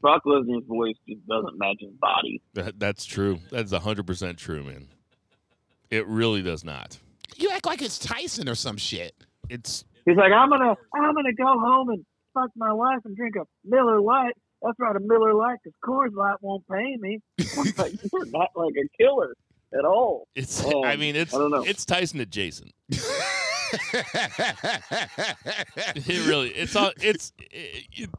Brock 0.00 0.22
Lesnar's 0.26 0.66
voice 0.66 0.96
just 1.08 1.26
doesn't 1.26 1.58
match 1.58 1.76
his 1.80 1.92
body. 1.92 2.42
That, 2.54 2.78
that's 2.78 3.04
true. 3.04 3.38
That's 3.50 3.72
hundred 3.72 4.06
percent 4.06 4.38
true, 4.38 4.62
man. 4.62 4.88
It 5.90 6.06
really 6.06 6.42
does 6.42 6.64
not. 6.64 6.98
you 7.36 7.50
act 7.50 7.66
like 7.66 7.82
it's 7.82 7.98
Tyson 7.98 8.48
or 8.48 8.54
some 8.54 8.76
shit. 8.76 9.14
It's 9.48 9.84
He's 10.06 10.16
like, 10.16 10.32
I'm 10.32 10.50
gonna, 10.50 10.76
I'm 10.94 11.14
gonna 11.14 11.32
go 11.34 11.46
home 11.46 11.88
and 11.90 12.04
fuck 12.34 12.50
my 12.56 12.72
wife 12.72 13.00
and 13.04 13.16
drink 13.16 13.36
a 13.36 13.44
Miller 13.64 14.00
Lite. 14.00 14.34
That's 14.62 14.78
right, 14.78 14.96
a 14.96 15.00
Miller 15.00 15.34
Lite, 15.34 15.58
because 15.62 15.76
Coors 15.84 16.14
Light 16.14 16.36
won't 16.40 16.64
pay 16.68 16.96
me. 16.98 17.20
Like, 17.78 17.92
you're 18.12 18.26
not 18.26 18.50
like 18.54 18.74
a 18.76 19.02
killer 19.02 19.34
at 19.76 19.84
all. 19.84 20.26
it's. 20.34 20.64
Um, 20.64 20.84
I 20.84 20.96
mean, 20.96 21.16
it's. 21.16 21.34
I 21.34 21.38
don't 21.38 21.50
know. 21.50 21.64
It's 21.64 21.84
Tyson 21.84 22.20
adjacent. 22.20 22.72
It 25.96 26.26
really. 26.28 26.50
It's 26.50 26.76
on. 26.76 26.92
It's. 27.00 27.32
It, 27.50 27.86
it, 27.92 28.10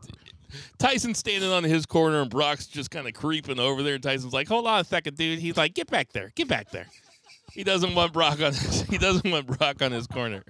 Tyson 0.77 1.13
standing 1.13 1.51
on 1.51 1.63
his 1.63 1.85
corner 1.85 2.21
and 2.21 2.29
Brock's 2.29 2.67
just 2.67 2.91
kind 2.91 3.07
of 3.07 3.13
creeping 3.13 3.59
over 3.59 3.83
there. 3.83 3.95
And 3.95 4.03
Tyson's 4.03 4.33
like, 4.33 4.47
"Hold 4.47 4.67
on 4.67 4.81
a 4.81 4.83
second, 4.83 5.17
dude." 5.17 5.39
He's 5.39 5.57
like, 5.57 5.73
"Get 5.73 5.89
back 5.89 6.11
there. 6.13 6.31
Get 6.35 6.47
back 6.47 6.71
there." 6.71 6.87
He 7.53 7.63
doesn't 7.63 7.95
want 7.95 8.13
Brock 8.13 8.41
on. 8.41 8.53
He 8.89 8.97
doesn't 8.97 9.29
want 9.29 9.47
Brock 9.47 9.81
on 9.81 9.91
his 9.91 10.07
corner. 10.07 10.43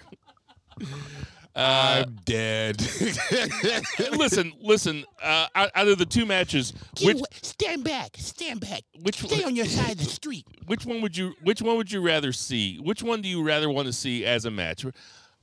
Uh, 1.56 2.04
I'm 2.06 2.16
dead. 2.26 2.82
listen, 4.12 4.52
listen. 4.62 5.06
Uh, 5.24 5.48
out, 5.56 5.72
out 5.74 5.88
of 5.88 5.98
the 5.98 6.06
two 6.06 6.26
matches, 6.26 6.74
which 7.02 7.18
stand 7.42 7.84
back, 7.86 8.12
stand 8.18 8.60
back. 8.60 8.82
which 9.02 9.20
Stay 9.20 9.44
on 9.44 9.56
your 9.56 9.66
side 9.66 9.92
of 9.92 9.98
the 10.00 10.04
street. 10.20 10.46
which 10.68 10.86
one 10.86 11.02
would 11.02 11.16
you 11.16 11.34
which 11.44 11.62
one 11.62 11.78
would 11.78 11.92
you 11.92 12.02
rather 12.02 12.34
see? 12.34 12.78
Which 12.78 13.02
one 13.02 13.22
do 13.22 13.30
you 13.30 13.42
rather 13.42 13.70
want 13.70 13.88
to 13.88 13.94
see 13.94 14.26
as 14.26 14.44
a 14.44 14.52
match? 14.52 14.86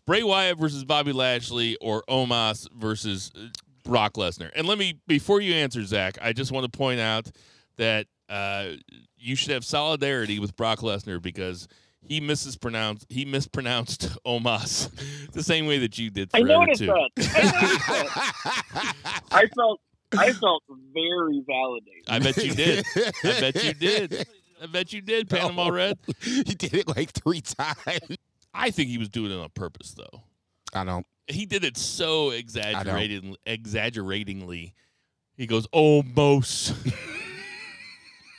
Bray 0.07 0.22
Wyatt 0.22 0.59
versus 0.59 0.85
Bobby 0.85 1.12
Lashley 1.12 1.77
or 1.81 2.03
Omos 2.11 2.68
versus 2.75 3.31
uh, 3.35 3.46
Brock 3.83 4.14
Lesnar? 4.14 4.51
And 4.55 4.66
let 4.66 4.77
me 4.77 5.01
before 5.07 5.40
you 5.40 5.55
answer, 5.55 5.83
Zach, 5.85 6.18
I 6.20 6.35
just 6.35 6.53
want 6.53 6.70
to 6.70 6.77
point 6.77 7.01
out 7.01 7.31
that 7.79 8.07
uh, 8.29 8.72
you 9.16 9.35
should 9.35 9.53
have 9.53 9.64
solidarity 9.64 10.38
with 10.38 10.57
Brock 10.57 10.81
Lesnar 10.81 11.22
because 11.22 11.68
he 12.09 12.21
mispronounced 12.21 13.07
he 13.09 13.25
mispronounced 13.25 14.17
Omos 14.27 14.91
the 15.33 15.43
same 15.43 15.67
way 15.67 15.79
that 15.79 15.99
you 15.99 16.11
did 16.11 16.31
I 16.35 16.41
forever 16.41 16.61
noticed 16.67 16.81
too. 16.81 16.87
that. 16.87 17.11
I 17.17 17.43
noticed 17.43 17.87
that. 17.88 18.95
I 19.33 19.47
felt, 19.49 19.81
I 20.19 20.33
felt 20.33 20.62
very 20.93 21.43
validated. 21.47 22.05
I 22.09 22.19
bet 22.19 22.37
you 22.45 22.53
did. 22.55 22.85
I 23.25 23.41
bet 23.41 23.65
you 23.65 23.75
did. 23.75 24.27
I 24.62 24.67
bet 24.67 24.93
you 24.93 25.01
did, 25.01 25.29
Panama 25.31 25.69
Red. 25.69 25.99
he 26.21 26.43
did 26.45 26.75
it 26.75 26.87
like 26.88 27.11
three 27.12 27.41
times. 27.41 28.17
I 28.55 28.71
think 28.71 28.91
he 28.91 28.99
was 28.99 29.09
doing 29.09 29.33
it 29.33 29.37
on 29.43 29.49
purpose, 29.55 29.93
though. 29.93 30.23
I 30.75 30.85
don't. 30.85 31.07
he 31.27 31.47
did 31.47 31.65
it 31.65 31.77
so 31.77 32.31
exaggerated, 32.31 33.25
exaggeratingly. 33.47 34.75
He 35.37 35.47
goes 35.47 35.67
almost. 35.73 36.75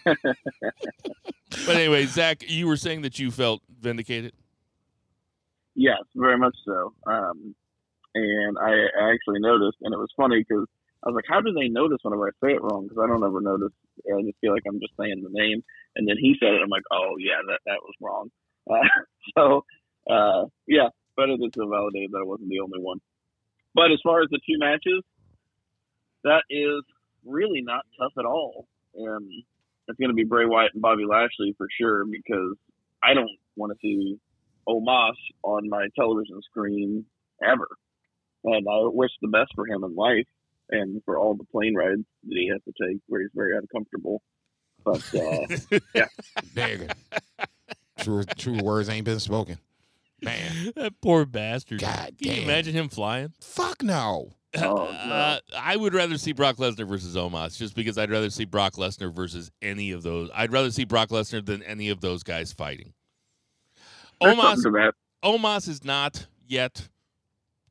But 0.03 1.75
anyway, 1.75 2.05
Zach, 2.05 2.43
you 2.47 2.67
were 2.67 2.77
saying 2.77 3.01
that 3.01 3.19
you 3.19 3.31
felt 3.31 3.61
vindicated. 3.79 4.33
Yes, 5.75 5.99
very 6.15 6.37
much 6.37 6.55
so. 6.65 6.93
Um, 7.07 7.55
and 8.15 8.57
I 8.57 8.71
I 8.71 9.11
actually 9.13 9.39
noticed, 9.39 9.77
and 9.81 9.93
it 9.93 9.97
was 9.97 10.11
funny 10.15 10.39
because 10.47 10.67
I 11.03 11.09
was 11.09 11.15
like, 11.15 11.25
"How 11.27 11.41
do 11.41 11.51
they 11.51 11.67
notice 11.67 11.99
whenever 12.03 12.27
I 12.27 12.31
say 12.43 12.53
it 12.53 12.61
wrong?" 12.61 12.83
Because 12.87 13.03
I 13.03 13.07
don't 13.07 13.23
ever 13.23 13.41
notice. 13.41 13.73
I 14.07 14.21
just 14.21 14.39
feel 14.39 14.53
like 14.53 14.63
I'm 14.67 14.79
just 14.79 14.93
saying 14.99 15.23
the 15.23 15.29
name, 15.31 15.63
and 15.95 16.07
then 16.07 16.17
he 16.19 16.35
said 16.39 16.53
it. 16.53 16.61
I'm 16.61 16.69
like, 16.69 16.83
"Oh 16.91 17.15
yeah, 17.17 17.41
that 17.47 17.59
that 17.65 17.79
was 17.81 17.95
wrong." 18.01 18.29
Uh, 18.69 18.87
so 19.37 19.65
uh, 20.09 20.45
yeah, 20.67 20.89
but 21.15 21.29
it 21.29 21.39
is 21.41 21.51
validated 21.55 22.11
that 22.11 22.21
I 22.21 22.27
wasn't 22.27 22.49
the 22.49 22.59
only 22.59 22.79
one. 22.79 22.99
But 23.73 23.91
as 23.91 23.99
far 24.03 24.21
as 24.21 24.29
the 24.29 24.39
two 24.45 24.59
matches, 24.59 25.03
that 26.23 26.43
is 26.49 26.83
really 27.25 27.61
not 27.61 27.85
tough 27.97 28.13
at 28.19 28.25
all. 28.25 28.67
Um, 28.99 29.29
it's 29.87 29.99
going 29.99 30.09
to 30.09 30.15
be 30.15 30.23
Bray 30.23 30.45
Wyatt 30.45 30.73
and 30.73 30.81
Bobby 30.81 31.05
Lashley 31.05 31.53
for 31.57 31.67
sure 31.79 32.05
because 32.05 32.55
I 33.01 33.13
don't 33.13 33.29
want 33.55 33.73
to 33.73 33.77
see 33.81 34.17
Omos 34.67 35.13
on 35.43 35.69
my 35.69 35.87
television 35.95 36.41
screen 36.49 37.05
ever. 37.43 37.67
And 38.45 38.67
I 38.67 38.79
wish 38.83 39.11
the 39.21 39.27
best 39.27 39.51
for 39.55 39.65
him 39.67 39.83
in 39.83 39.95
life 39.95 40.27
and 40.69 41.01
for 41.05 41.17
all 41.17 41.35
the 41.35 41.43
plane 41.45 41.75
rides 41.75 42.03
that 42.27 42.35
he 42.35 42.49
has 42.49 42.61
to 42.63 42.73
take 42.85 43.01
where 43.07 43.21
he's 43.21 43.31
very 43.33 43.57
uncomfortable. 43.57 44.21
But 44.83 45.03
uh, 45.15 46.07
There 46.53 46.69
you 46.69 46.77
go. 46.77 46.87
True, 47.99 48.23
true 48.37 48.61
words 48.61 48.89
ain't 48.89 49.05
been 49.05 49.19
spoken. 49.19 49.57
Man, 50.21 50.71
that 50.75 50.93
poor 51.01 51.25
bastard. 51.25 51.79
God 51.81 52.15
Can 52.21 52.35
you 52.35 52.41
imagine 52.43 52.73
him 52.73 52.89
flying? 52.89 53.33
fuck 53.41 53.83
no. 53.83 54.33
Oh, 54.57 54.87
Uh, 55.13 55.39
I 55.57 55.75
would 55.75 55.93
rather 55.93 56.17
see 56.17 56.31
Brock 56.31 56.57
Lesnar 56.57 56.87
versus 56.87 57.15
Omos 57.15 57.57
just 57.57 57.75
because 57.75 57.97
I'd 57.97 58.09
rather 58.09 58.29
see 58.29 58.45
Brock 58.45 58.73
Lesnar 58.73 59.13
versus 59.13 59.51
any 59.61 59.91
of 59.91 60.01
those. 60.03 60.29
I'd 60.33 60.51
rather 60.51 60.71
see 60.71 60.85
Brock 60.85 61.09
Lesnar 61.09 61.45
than 61.45 61.61
any 61.63 61.89
of 61.89 62.01
those 62.01 62.23
guys 62.23 62.51
fighting. 62.51 62.93
there's 64.21 64.35
Omos 64.35 64.41
something 64.41 64.63
to 64.63 64.71
that. 64.79 64.93
Omos 65.23 65.67
is 65.67 65.83
not 65.83 66.25
yet 66.47 66.87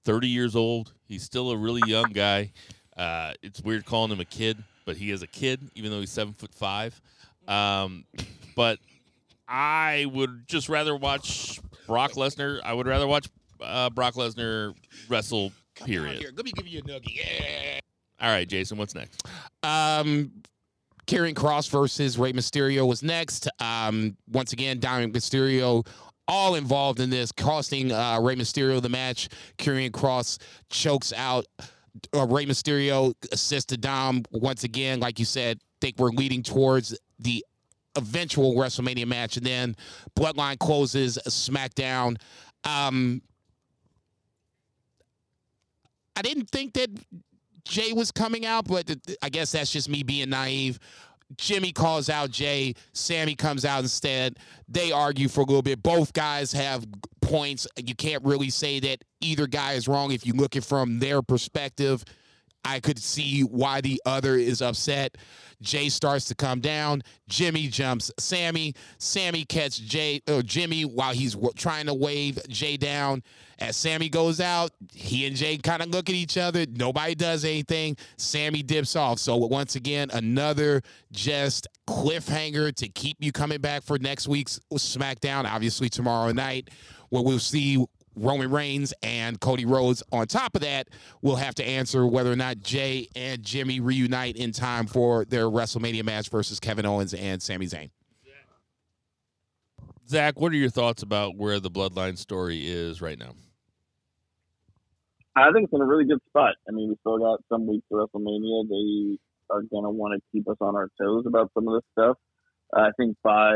30 0.04 0.28
years 0.28 0.54
old. 0.56 0.92
He's 1.06 1.22
still 1.22 1.50
a 1.50 1.56
really 1.56 1.82
young 1.86 2.10
guy. 2.12 2.52
Uh, 2.96 3.32
it's 3.42 3.60
weird 3.62 3.84
calling 3.86 4.10
him 4.12 4.20
a 4.20 4.24
kid, 4.24 4.62
but 4.84 4.96
he 4.96 5.10
is 5.10 5.22
a 5.22 5.26
kid, 5.26 5.60
even 5.74 5.90
though 5.90 6.00
he's 6.00 6.10
seven 6.10 6.32
foot 6.34 6.54
five. 6.54 7.00
Um, 7.48 8.04
but 8.54 8.78
I 9.48 10.06
would 10.12 10.46
just 10.46 10.68
rather 10.68 10.94
watch 10.94 11.60
Brock 11.86 12.12
Lesnar. 12.12 12.60
I 12.64 12.72
would 12.72 12.86
rather 12.86 13.06
watch 13.06 13.28
uh, 13.60 13.90
Brock 13.90 14.14
Lesnar 14.14 14.74
wrestle 15.08 15.52
Period. 15.84 16.18
Here, 16.18 16.30
let 16.34 16.44
me 16.44 16.52
give 16.52 16.66
you 16.66 16.80
a 16.80 16.82
noogie. 16.82 17.16
Yeah. 17.16 17.80
All 18.20 18.30
right, 18.30 18.48
Jason, 18.48 18.78
what's 18.78 18.94
next? 18.94 19.26
Um, 19.62 20.30
Karrion 21.06 21.34
Kross 21.34 21.68
versus 21.68 22.18
Rey 22.18 22.32
Mysterio 22.32 22.86
was 22.86 23.02
next. 23.02 23.48
Um, 23.60 24.16
once 24.30 24.52
again, 24.52 24.78
Dominic 24.78 25.12
Mysterio 25.12 25.86
all 26.28 26.54
involved 26.54 27.00
in 27.00 27.10
this, 27.10 27.32
costing 27.32 27.90
uh, 27.90 28.20
Rey 28.20 28.36
Mysterio 28.36 28.80
the 28.80 28.88
match. 28.88 29.28
Karrion 29.58 29.90
Kross 29.90 30.38
chokes 30.70 31.12
out 31.12 31.46
uh, 32.14 32.26
Rey 32.26 32.46
Mysterio, 32.46 33.12
assists 33.32 33.66
to 33.66 33.76
Dom. 33.76 34.22
Once 34.30 34.64
again, 34.64 35.00
like 35.00 35.18
you 35.18 35.24
said, 35.24 35.58
think 35.80 35.96
we're 35.98 36.10
leading 36.10 36.42
towards 36.42 36.96
the 37.18 37.44
eventual 37.96 38.54
WrestleMania 38.54 39.06
match, 39.06 39.36
and 39.36 39.44
then 39.44 39.76
Bloodline 40.18 40.58
closes 40.58 41.18
SmackDown. 41.26 42.16
Um, 42.64 43.20
I 46.16 46.22
didn't 46.22 46.50
think 46.50 46.74
that 46.74 46.90
Jey 47.64 47.92
was 47.92 48.10
coming 48.10 48.44
out, 48.44 48.66
but 48.66 48.90
I 49.22 49.28
guess 49.28 49.52
that's 49.52 49.72
just 49.72 49.88
me 49.88 50.02
being 50.02 50.30
naive. 50.30 50.78
Jimmy 51.36 51.72
calls 51.72 52.10
out 52.10 52.30
Jey. 52.30 52.74
Sami 52.92 53.34
comes 53.34 53.64
out 53.64 53.82
instead. 53.82 54.38
They 54.68 54.92
argue 54.92 55.28
for 55.28 55.40
a 55.40 55.44
little 55.44 55.62
bit. 55.62 55.82
Both 55.82 56.12
guys 56.12 56.52
have 56.52 56.86
points. 57.20 57.66
You 57.82 57.94
can't 57.94 58.22
really 58.24 58.50
say 58.50 58.80
that 58.80 59.04
either 59.20 59.46
guy 59.46 59.72
is 59.72 59.88
wrong 59.88 60.12
if 60.12 60.26
you 60.26 60.34
look 60.34 60.56
at 60.56 60.62
it 60.62 60.66
from 60.66 60.98
their 60.98 61.22
perspective. 61.22 62.04
I 62.64 62.80
could 62.80 62.98
see 62.98 63.42
why 63.42 63.80
the 63.80 64.00
other 64.06 64.36
is 64.36 64.62
upset. 64.62 65.16
Jey 65.60 65.88
starts 65.88 66.26
to 66.26 66.34
come 66.34 66.60
down. 66.60 67.02
Jimmy 67.28 67.68
jumps 67.68 68.10
Sami. 68.18 68.74
Sami 68.98 69.44
catches 69.44 69.78
Jey 69.78 70.20
or 70.28 70.42
Jimmy 70.42 70.84
while 70.84 71.12
he's 71.12 71.34
w- 71.34 71.52
trying 71.56 71.86
to 71.86 71.94
wave 71.94 72.38
Jey 72.48 72.76
down. 72.76 73.22
As 73.58 73.76
Sami 73.76 74.08
goes 74.08 74.40
out, 74.40 74.72
he 74.92 75.24
and 75.26 75.36
Jey 75.36 75.56
kind 75.56 75.82
of 75.82 75.88
look 75.90 76.08
at 76.08 76.16
each 76.16 76.36
other. 76.36 76.66
Nobody 76.68 77.14
does 77.14 77.44
anything. 77.44 77.96
Sami 78.16 78.62
dips 78.62 78.96
off. 78.96 79.20
So 79.20 79.36
once 79.36 79.76
again, 79.76 80.10
another 80.12 80.82
just 81.12 81.68
cliffhanger 81.86 82.74
to 82.74 82.88
keep 82.88 83.18
you 83.20 83.30
coming 83.30 83.60
back 83.60 83.84
for 83.84 83.98
next 83.98 84.26
week's 84.26 84.58
SmackDown. 84.72 85.44
Obviously 85.44 85.88
tomorrow 85.88 86.32
night, 86.32 86.70
where 87.10 87.22
we'll 87.22 87.38
see 87.38 87.84
Roman 88.16 88.50
Reigns 88.50 88.92
and 89.02 89.40
Cody 89.40 89.64
Rhodes. 89.64 90.02
On 90.12 90.26
top 90.26 90.54
of 90.54 90.62
that, 90.62 90.88
we'll 91.22 91.36
have 91.36 91.54
to 91.56 91.64
answer 91.64 92.06
whether 92.06 92.32
or 92.32 92.36
not 92.36 92.60
Jey 92.60 93.08
and 93.16 93.42
Jimmy 93.42 93.80
reunite 93.80 94.36
in 94.36 94.52
time 94.52 94.86
for 94.86 95.24
their 95.24 95.44
WrestleMania 95.44 96.04
match 96.04 96.28
versus 96.28 96.60
Kevin 96.60 96.86
Owens 96.86 97.14
and 97.14 97.42
Sami 97.42 97.66
Zayn. 97.66 97.90
Zach, 100.08 100.38
what 100.38 100.52
are 100.52 100.56
your 100.56 100.68
thoughts 100.68 101.02
about 101.02 101.36
where 101.36 101.58
the 101.58 101.70
Bloodline 101.70 102.18
story 102.18 102.66
is 102.66 103.00
right 103.00 103.18
now? 103.18 103.34
I 105.34 105.50
think 105.52 105.64
it's 105.64 105.72
in 105.72 105.80
a 105.80 105.86
really 105.86 106.04
good 106.04 106.20
spot. 106.28 106.56
I 106.68 106.72
mean, 106.72 106.90
we 106.90 106.96
still 107.00 107.18
got 107.18 107.40
some 107.48 107.66
weeks 107.66 107.86
to 107.88 107.94
WrestleMania. 107.94 108.68
They 108.68 109.18
are 109.48 109.62
going 109.62 109.84
to 109.84 109.90
want 109.90 110.14
to 110.14 110.22
keep 110.30 110.46
us 110.48 110.58
on 110.60 110.76
our 110.76 110.88
toes 111.00 111.24
about 111.26 111.50
some 111.54 111.66
of 111.68 111.74
this 111.74 111.88
stuff. 111.92 112.16
I 112.74 112.90
think 112.98 113.16
by, 113.22 113.54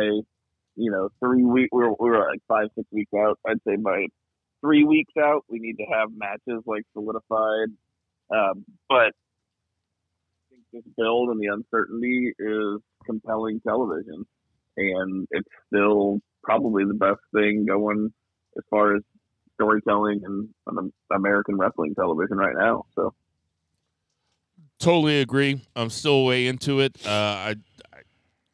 you 0.76 0.90
know, 0.90 1.10
three 1.20 1.44
weeks, 1.44 1.68
we're, 1.72 1.92
we're 1.98 2.26
like 2.26 2.40
five, 2.48 2.68
six 2.74 2.86
weeks 2.90 3.12
out. 3.14 3.38
I'd 3.46 3.58
say 3.66 3.76
by 3.76 4.06
three 4.66 4.84
weeks 4.84 5.12
out, 5.18 5.44
we 5.48 5.58
need 5.58 5.76
to 5.76 5.84
have 5.84 6.08
matches 6.14 6.62
like 6.66 6.82
solidified. 6.92 7.68
Um, 8.30 8.64
but 8.88 9.12
I 9.12 10.50
think 10.50 10.62
this 10.72 10.82
build 10.96 11.30
and 11.30 11.40
the 11.40 11.46
uncertainty 11.46 12.32
is 12.36 12.80
compelling 13.04 13.60
television. 13.66 14.26
And 14.76 15.26
it's 15.30 15.48
still 15.68 16.20
probably 16.42 16.84
the 16.84 16.94
best 16.94 17.20
thing 17.34 17.64
going 17.66 18.12
as 18.56 18.64
far 18.68 18.96
as 18.96 19.02
storytelling 19.54 20.22
and 20.24 20.92
American 21.14 21.56
wrestling 21.56 21.94
television 21.94 22.36
right 22.36 22.56
now. 22.58 22.84
So 22.94 23.14
Totally 24.78 25.20
agree. 25.20 25.62
I'm 25.74 25.88
still 25.88 26.26
way 26.26 26.48
into 26.48 26.80
it. 26.80 26.98
Uh, 27.06 27.10
I, 27.10 27.54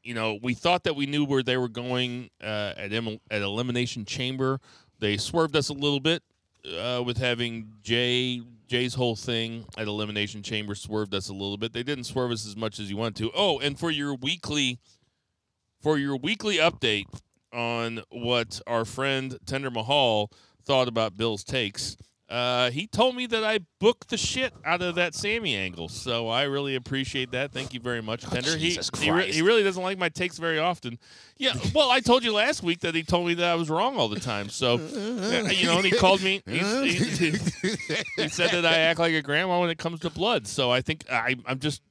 you 0.05 0.15
know, 0.15 0.39
we 0.43 0.55
thought 0.55 0.85
that 0.85 0.95
we 0.95 1.07
knew 1.07 1.25
where 1.25 1.43
they 1.43 1.57
were 1.57 1.69
going 1.69 2.31
uh, 2.43 2.75
at 2.77 2.93
em- 2.93 3.21
at 3.31 3.43
Elimination 3.43 4.05
Chamber. 4.05 4.61
They 5.03 5.17
swerved 5.17 5.57
us 5.57 5.69
a 5.69 5.73
little 5.73 5.99
bit 5.99 6.23
uh, 6.79 7.03
with 7.05 7.19
having 7.19 7.73
Jey 7.83 8.41
Jey's 8.69 8.95
whole 8.95 9.17
thing 9.17 9.67
at 9.77 9.89
Elimination 9.89 10.45
Chamber 10.45 10.77
swerved 10.77 11.13
us 11.13 11.29
a 11.29 11.33
little 11.33 11.57
bit. 11.57 11.73
They 11.73 11.83
didn't 11.83 12.05
swerve 12.05 12.31
us 12.31 12.47
as 12.47 12.57
much 12.57 12.79
as 12.79 12.89
you 12.89 12.97
want 12.97 13.17
to. 13.17 13.33
Oh, 13.35 13.59
and 13.59 13.77
for 13.77 13.91
your 13.91 14.15
weekly 14.15 14.79
for 15.81 15.99
your 15.99 16.17
weekly 16.17 16.59
update 16.59 17.07
on 17.53 18.03
what 18.11 18.61
our 18.69 18.85
friend 18.85 19.37
Tender 19.45 19.73
Mahal 19.73 20.31
thought 20.65 20.87
about 20.87 21.17
Bill's 21.17 21.43
takes. 21.43 21.97
Uh, 22.33 22.71
he 22.71 22.87
told 22.87 23.15
me 23.15 23.27
that 23.27 23.45
I 23.45 23.59
booked 23.79 24.09
the 24.09 24.17
shit 24.17 24.55
out 24.65 24.81
of 24.81 24.95
that 24.95 25.15
Sami 25.15 25.55
angle, 25.55 25.91
so 25.91 26.29
I 26.29 26.45
really 26.45 26.77
appreciate 26.77 27.33
that. 27.33 27.53
Thank 27.53 27.75
you 27.75 27.81
very 27.81 28.01
much, 28.01 28.23
Tender. 28.23 28.57
he, 28.57 28.71
Jesus 28.71 28.91
he, 28.99 29.11
re- 29.11 29.31
he 29.31 29.43
really 29.43 29.63
doesn't 29.63 29.83
like 29.83 29.99
my 29.99 30.09
takes 30.09 30.39
very 30.39 30.59
often. 30.59 30.99
Yeah, 31.37 31.53
well, 31.75 31.91
I 31.91 32.01
told 32.01 32.25
you 32.25 32.33
last 32.33 32.63
week 32.63 32.81
that 32.81 32.95
he 32.95 33.03
told 33.03 33.27
me 33.27 33.35
that 33.35 33.45
I 33.45 33.55
was 33.55 33.69
wrong 33.69 33.99
all 33.99 34.09
the 34.09 34.19
time. 34.19 34.49
So, 34.49 34.77
uh, 34.77 35.51
you 35.51 35.67
know, 35.67 35.77
and 35.77 35.85
he 35.85 35.91
called 35.91 36.23
me. 36.23 36.43
He, 36.47 36.59
he, 36.59 37.31
he 38.17 38.29
said 38.29 38.51
that 38.53 38.65
I 38.65 38.79
act 38.79 38.99
like 38.99 39.13
a 39.13 39.21
grandma 39.21 39.61
when 39.61 39.69
it 39.69 39.77
comes 39.77 40.01
to 40.01 40.09
blood. 40.09 40.47
So 40.47 40.71
I 40.71 40.81
think 40.81 41.05
I, 41.13 41.37
I'm 41.47 41.59
just, 41.59 41.83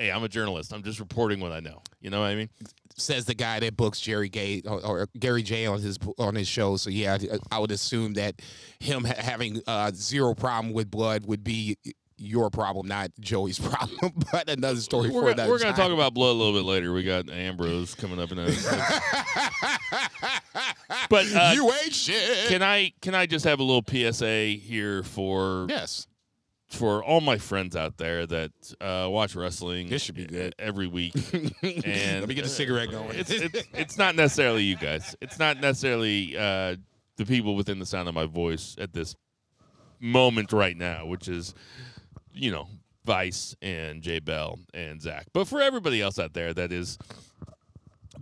hey, 0.00 0.10
I'm 0.10 0.24
a 0.24 0.28
journalist. 0.28 0.72
I'm 0.72 0.82
just 0.82 0.98
reporting 0.98 1.40
what 1.40 1.52
I 1.52 1.60
know. 1.60 1.82
You 2.00 2.08
know 2.10 2.20
what 2.20 2.30
I 2.30 2.34
mean? 2.34 2.48
Says 2.96 3.26
the 3.26 3.34
guy 3.34 3.60
that 3.60 3.76
books 3.76 4.00
Jerry 4.00 4.30
Gay 4.30 4.62
or, 4.66 4.84
or 4.84 5.08
Gary 5.18 5.42
J 5.42 5.66
on 5.66 5.80
his 5.80 5.98
on 6.18 6.34
his 6.34 6.48
show. 6.48 6.76
So 6.76 6.90
yeah, 6.90 7.18
I 7.52 7.58
would 7.58 7.70
assume 7.70 8.14
that 8.14 8.40
him 8.80 9.04
ha- 9.04 9.14
having 9.16 9.60
uh, 9.66 9.90
zero 9.94 10.34
problem 10.34 10.72
with 10.72 10.90
blood 10.90 11.26
would 11.26 11.44
be 11.44 11.76
your 12.16 12.50
problem, 12.50 12.86
not 12.86 13.10
Joey's 13.20 13.58
problem. 13.68 14.12
but 14.32 14.48
another 14.50 14.80
story 14.80 15.08
for 15.08 15.14
We're, 15.16 15.20
gonna, 15.20 15.32
another 15.32 15.50
we're 15.50 15.58
gonna 15.58 15.76
talk 15.76 15.92
about 15.92 16.14
blood 16.14 16.30
a 16.30 16.38
little 16.38 16.54
bit 16.54 16.64
later. 16.64 16.92
We 16.92 17.04
got 17.04 17.30
Ambrose 17.30 17.94
coming 17.94 18.20
up 18.20 18.32
in 18.32 18.38
a. 18.38 18.46
but 21.08 21.32
uh, 21.34 21.52
you 21.54 21.70
ain't 21.72 21.94
shit. 21.94 22.48
can 22.48 22.62
I 22.62 22.92
can 23.00 23.14
I 23.14 23.26
just 23.26 23.44
have 23.44 23.60
a 23.60 23.62
little 23.62 23.84
PSA 23.86 24.46
here 24.60 25.02
for 25.02 25.66
yes. 25.68 26.06
For 26.70 27.02
all 27.02 27.20
my 27.20 27.38
friends 27.38 27.76
out 27.76 27.96
there 27.96 28.26
that 28.26 28.52
uh, 28.80 29.08
watch 29.10 29.34
wrestling? 29.34 29.88
This 29.88 30.02
should 30.02 30.14
be 30.14 30.26
good. 30.26 30.54
every 30.58 30.86
week. 30.86 31.14
And 31.32 31.52
Let 31.62 32.28
me 32.28 32.34
get 32.34 32.44
a 32.44 32.48
cigarette 32.48 32.90
going. 32.90 33.18
It's, 33.18 33.30
it's 33.30 33.68
it's 33.74 33.98
not 33.98 34.14
necessarily 34.14 34.62
you 34.62 34.76
guys. 34.76 35.16
It's 35.20 35.38
not 35.38 35.60
necessarily 35.60 36.36
uh, 36.36 36.76
the 37.16 37.26
people 37.26 37.56
within 37.56 37.78
the 37.78 37.86
sound 37.86 38.08
of 38.08 38.14
my 38.14 38.26
voice 38.26 38.76
at 38.78 38.92
this 38.92 39.14
moment 39.98 40.52
right 40.52 40.76
now, 40.76 41.06
which 41.06 41.28
is 41.28 41.54
you 42.32 42.50
know 42.50 42.68
Vice 43.04 43.54
and 43.60 44.02
Jay 44.02 44.20
Bell 44.20 44.58
and 44.72 45.00
Zach. 45.00 45.26
But 45.32 45.48
for 45.48 45.60
everybody 45.60 46.00
else 46.00 46.18
out 46.18 46.32
there 46.32 46.54
that 46.54 46.72
is 46.72 46.98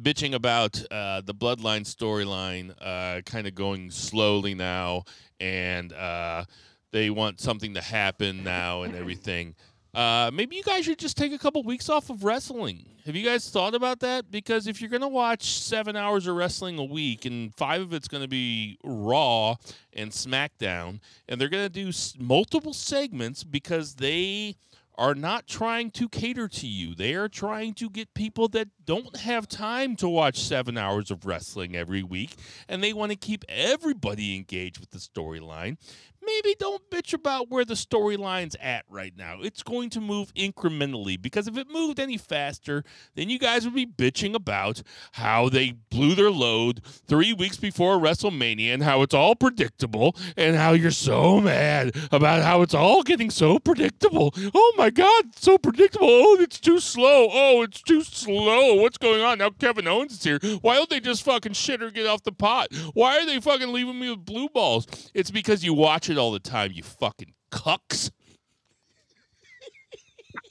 bitching 0.01 0.35
about 0.35 0.83
uh, 0.91 1.21
the 1.23 1.35
Bloodline 1.35 1.83
storyline, 1.83 2.75
uh, 2.81 3.21
kind 3.23 3.47
of 3.47 3.55
going 3.55 3.91
slowly 3.91 4.55
now, 4.55 5.05
and 5.41 5.93
uh, 5.93 6.45
they 6.93 7.11
want 7.11 7.41
something 7.41 7.75
to 7.75 7.81
happen 7.81 8.43
now 8.45 8.83
and 8.83 8.95
everything. 8.95 9.55
Uh, 9.95 10.31
maybe 10.33 10.55
you 10.55 10.63
guys 10.63 10.85
should 10.85 10.99
just 10.99 11.17
take 11.17 11.33
a 11.33 11.39
couple 11.39 11.63
weeks 11.63 11.89
off 11.89 12.11
of 12.11 12.23
wrestling. 12.23 12.85
Have 13.07 13.17
you 13.17 13.25
guys 13.25 13.49
thought 13.49 13.75
about 13.75 14.01
that? 14.01 14.31
Because 14.31 14.67
if 14.67 14.81
you're 14.81 14.91
going 14.91 15.01
to 15.03 15.09
watch 15.09 15.45
seven 15.61 15.97
hours 15.97 16.27
of 16.27 16.37
wrestling 16.37 16.79
a 16.79 16.85
week 16.85 17.25
and 17.25 17.55
five 17.57 17.81
of 17.81 17.95
it's 17.95 18.07
going 18.07 18.23
to 18.23 18.29
be 18.29 18.77
Raw 18.85 19.57
and 19.95 20.11
SmackDown, 20.11 21.01
and 21.27 21.41
they're 21.41 21.49
going 21.49 21.65
to 21.65 21.71
do 21.71 21.89
s- 21.89 22.15
multiple 22.19 22.75
segments 22.75 23.45
because 23.45 23.95
they 23.95 24.57
are 24.99 25.15
not 25.15 25.47
trying 25.47 25.91
to 25.93 26.09
cater 26.09 26.49
to 26.49 26.67
you. 26.67 26.95
They 26.95 27.15
are 27.15 27.29
trying 27.29 27.73
to 27.75 27.89
get 27.89 28.13
people 28.15 28.49
that 28.49 28.69
don't 28.85 29.17
have 29.17 29.49
time 29.49 29.95
to 29.97 30.09
watch 30.09 30.41
seven 30.41 30.77
hours 30.77 31.11
of 31.11 31.25
wrestling 31.25 31.77
every 31.77 32.03
week, 32.03 32.35
and 32.69 32.83
they 32.83 32.93
want 32.93 33.13
to 33.13 33.17
keep 33.17 33.45
everybody 33.49 34.37
engaged 34.37 34.81
with 34.81 34.91
the 34.91 34.99
storyline. 34.99 35.79
Maybe 36.29 36.55
don't 36.59 36.91
bitch 36.91 37.15
about 37.15 37.49
where 37.49 37.65
the 37.65 37.73
storyline's 37.73 38.55
at 38.61 38.85
right 38.91 39.15
now. 39.17 39.39
It's 39.41 39.63
going 39.63 39.89
to 39.91 40.01
move 40.01 40.35
incrementally 40.35 41.21
because 41.21 41.49
if 41.49 41.57
it 41.57 41.71
moved 41.71 41.99
any 41.99 42.19
faster, 42.19 42.85
then 43.15 43.31
you 43.31 43.39
guys 43.39 43.65
would 43.65 43.75
be 43.75 43.87
bitching 43.87 44.35
about 44.35 44.83
how 45.13 45.49
they 45.49 45.73
blew 45.89 46.15
their 46.15 46.31
load 46.31 46.83
three 46.85 47.33
weeks 47.33 47.57
before 47.57 47.97
WrestleMania 47.97 48.75
and 48.75 48.83
how 48.83 49.01
it's 49.01 49.15
all 49.15 49.37
predictable 49.37 50.15
and 50.37 50.55
how 50.55 50.73
you're 50.73 50.91
so 50.91 51.41
mad 51.41 51.97
about 52.13 52.43
how 52.43 52.61
it's 52.61 52.75
all 52.75 53.03
getting 53.03 53.31
so 53.31 53.59
predictable. 53.59 54.35
Oh 54.55 54.75
my 54.77 54.91
God, 54.91 55.35
so 55.35 55.57
predictable. 55.57 56.09
Oh, 56.11 56.37
it's 56.41 56.61
too 56.61 56.79
slow. 56.79 57.29
Oh, 57.33 57.63
it's 57.63 57.81
too 57.81 58.03
slow. 58.03 58.75
What's 58.75 58.99
going 58.99 59.23
on? 59.23 59.39
Now 59.39 59.49
Kevin 59.49 59.87
Owens 59.87 60.13
is 60.13 60.23
here. 60.23 60.41
Why 60.61 60.75
don't 60.75 60.91
they 60.91 61.01
just 61.01 61.23
fucking 61.23 61.55
shit 61.55 61.83
or 61.83 61.91
get 61.91 62.07
off 62.07 62.23
the 62.23 62.33
pot? 62.33 62.69
Why 62.93 63.19
are 63.19 63.25
they 63.25 63.41
fucking 63.41 63.73
leaving 63.73 63.99
me 63.99 64.11
with 64.11 64.27
blue 64.27 64.51
balls? 64.51 64.87
It's 65.15 65.31
because 65.31 65.65
you 65.65 65.73
watch 65.73 66.11
it 66.11 66.18
all 66.19 66.33
the 66.33 66.39
time, 66.41 66.73
you 66.73 66.83
fucking 66.83 67.33
cucks. 67.51 68.11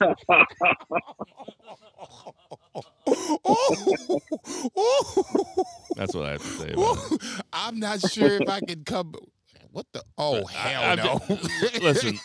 That's 5.96 6.14
what 6.14 6.26
I 6.26 6.32
have 6.32 6.42
to 6.42 6.48
say 6.48 6.72
about 6.72 6.98
it. 7.12 7.22
I'm 7.52 7.78
not 7.80 8.00
sure 8.10 8.40
if 8.40 8.48
I 8.48 8.60
can 8.60 8.84
come. 8.84 9.14
What 9.70 9.86
the? 9.92 10.02
Oh 10.16 10.42
I- 10.48 10.52
hell 10.52 10.82
I'm 10.84 10.96
no! 10.98 11.38
listen. 11.82 12.18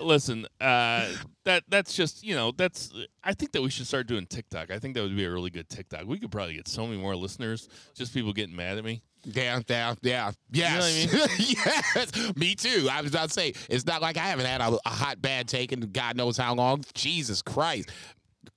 Listen, 0.00 0.46
uh, 0.60 1.08
that 1.44 1.64
that's 1.68 1.94
just 1.94 2.22
you 2.22 2.34
know 2.34 2.52
that's. 2.52 2.92
I 3.24 3.34
think 3.34 3.52
that 3.52 3.62
we 3.62 3.70
should 3.70 3.86
start 3.86 4.06
doing 4.06 4.26
TikTok. 4.26 4.70
I 4.70 4.78
think 4.78 4.94
that 4.94 5.02
would 5.02 5.16
be 5.16 5.24
a 5.24 5.30
really 5.30 5.50
good 5.50 5.68
TikTok. 5.68 6.06
We 6.06 6.18
could 6.18 6.30
probably 6.30 6.54
get 6.54 6.68
so 6.68 6.86
many 6.86 7.00
more 7.00 7.16
listeners. 7.16 7.68
Just 7.94 8.12
people 8.14 8.32
getting 8.32 8.54
mad 8.56 8.78
at 8.78 8.84
me. 8.84 9.02
Yeah, 9.24 9.60
yeah, 9.68 9.94
yeah. 10.02 10.24
know 10.70 10.76
what 10.76 10.84
I 10.84 10.88
Yes. 11.18 11.54
yes. 12.14 12.36
Me 12.36 12.54
too. 12.54 12.88
I 12.90 13.02
was 13.02 13.10
about 13.10 13.28
to 13.28 13.34
say, 13.34 13.52
it's 13.68 13.84
not 13.84 14.00
like 14.00 14.16
I 14.16 14.22
haven't 14.22 14.46
had 14.46 14.60
a, 14.60 14.78
a 14.86 14.88
hot 14.88 15.20
bad 15.20 15.46
take 15.48 15.72
in 15.72 15.80
God 15.80 16.16
knows 16.16 16.36
how 16.36 16.54
long. 16.54 16.84
Jesus 16.94 17.42
Christ. 17.42 17.90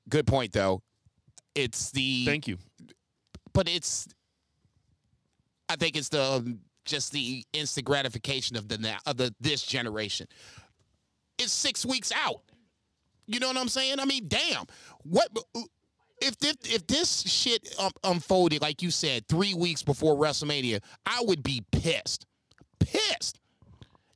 Good 0.09 0.25
point, 0.25 0.53
though. 0.53 0.81
It's 1.55 1.91
the, 1.91 2.25
Thank 2.25 2.47
you. 2.47 2.57
but 3.53 3.67
it's, 3.67 4.07
I 5.69 5.75
think 5.75 5.97
it's 5.97 6.09
the, 6.09 6.57
just 6.85 7.11
the 7.11 7.45
instant 7.53 7.85
gratification 7.85 8.55
of 8.55 8.67
the 8.67 8.97
of 9.05 9.17
the 9.17 9.33
this 9.39 9.63
generation. 9.63 10.27
It's 11.37 11.51
six 11.51 11.85
weeks 11.85 12.11
out. 12.11 12.41
You 13.25 13.39
know 13.39 13.47
what 13.47 13.57
I'm 13.57 13.69
saying? 13.69 13.99
I 13.99 14.05
mean, 14.05 14.27
damn. 14.27 14.65
What 15.03 15.29
if 16.21 16.37
this, 16.37 16.55
if 16.65 16.87
this 16.87 17.21
shit 17.21 17.75
um, 17.79 17.91
unfolded 18.03 18.61
like 18.61 18.81
you 18.81 18.91
said 18.91 19.27
three 19.27 19.53
weeks 19.53 19.83
before 19.83 20.15
WrestleMania? 20.15 20.81
I 21.05 21.21
would 21.23 21.43
be 21.43 21.63
pissed, 21.71 22.25
pissed. 22.79 23.39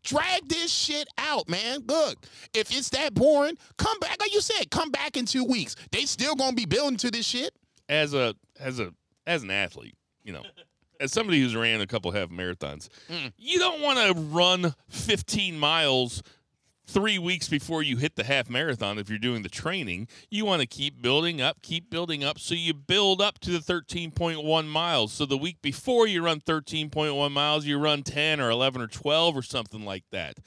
Drag 0.03 0.47
this 0.47 0.71
shit 0.71 1.07
out, 1.17 1.49
man. 1.49 1.79
Look, 1.85 2.25
if 2.53 2.71
it's 2.71 2.89
that 2.91 3.13
boring, 3.13 3.57
come 3.77 3.99
back. 3.99 4.17
Like 4.21 4.33
you 4.33 4.39
said, 4.39 4.71
come 4.71 4.89
back 4.89 5.17
in 5.17 5.25
two 5.25 5.43
weeks. 5.43 5.75
They 5.91 6.03
still 6.03 6.33
gonna 6.35 6.55
be 6.55 6.65
building 6.65 6.97
to 6.99 7.11
this 7.11 7.25
shit. 7.25 7.53
As 7.89 8.13
a 8.13 8.33
as 8.57 8.79
a 8.79 8.93
as 9.25 9.43
an 9.43 9.51
athlete, 9.51 9.97
you 10.23 10.31
know, 10.31 10.43
as 10.99 11.11
somebody 11.11 11.39
who's 11.41 11.55
ran 11.55 11.81
a 11.81 11.87
couple 11.87 12.11
half 12.11 12.29
marathons, 12.29 12.89
Mm. 13.09 13.33
you 13.37 13.59
don't 13.59 13.81
want 13.81 13.99
to 13.99 14.13
run 14.21 14.75
15 14.89 15.57
miles 15.59 16.23
three 16.89 17.19
weeks 17.19 17.49
before 17.49 17.83
you 17.83 17.97
hit 17.97 18.15
the 18.15 18.23
half 18.23 18.49
marathon 18.49 18.97
if 18.97 19.09
you're 19.09 19.19
doing 19.19 19.41
the 19.41 19.49
training. 19.49 20.07
You 20.29 20.45
want 20.45 20.61
to 20.61 20.65
keep 20.67 21.01
building 21.01 21.41
up, 21.41 21.61
keep 21.61 21.89
building 21.89 22.23
up. 22.23 22.39
So 22.39 22.55
you 22.55 22.73
build 22.73 23.21
up 23.21 23.39
to 23.39 23.51
the 23.51 23.59
13.1 23.59 24.67
miles. 24.69 25.11
So 25.11 25.25
the 25.25 25.37
week 25.37 25.61
before 25.61 26.07
you 26.07 26.23
run 26.23 26.39
13.1 26.39 27.31
miles, 27.33 27.65
you 27.65 27.77
run 27.77 28.03
10 28.03 28.39
or 28.39 28.49
11 28.49 28.81
or 28.81 28.87
12 28.87 29.35
or 29.35 29.41
something 29.41 29.83
like 29.83 30.05
that. 30.11 30.37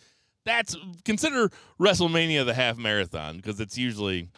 That's 0.47 0.75
consider 1.05 1.51
WrestleMania 1.79 2.47
the 2.47 2.55
half 2.55 2.79
marathon 2.79 3.37
because 3.37 3.61
it's 3.61 3.77
usually 3.77 4.29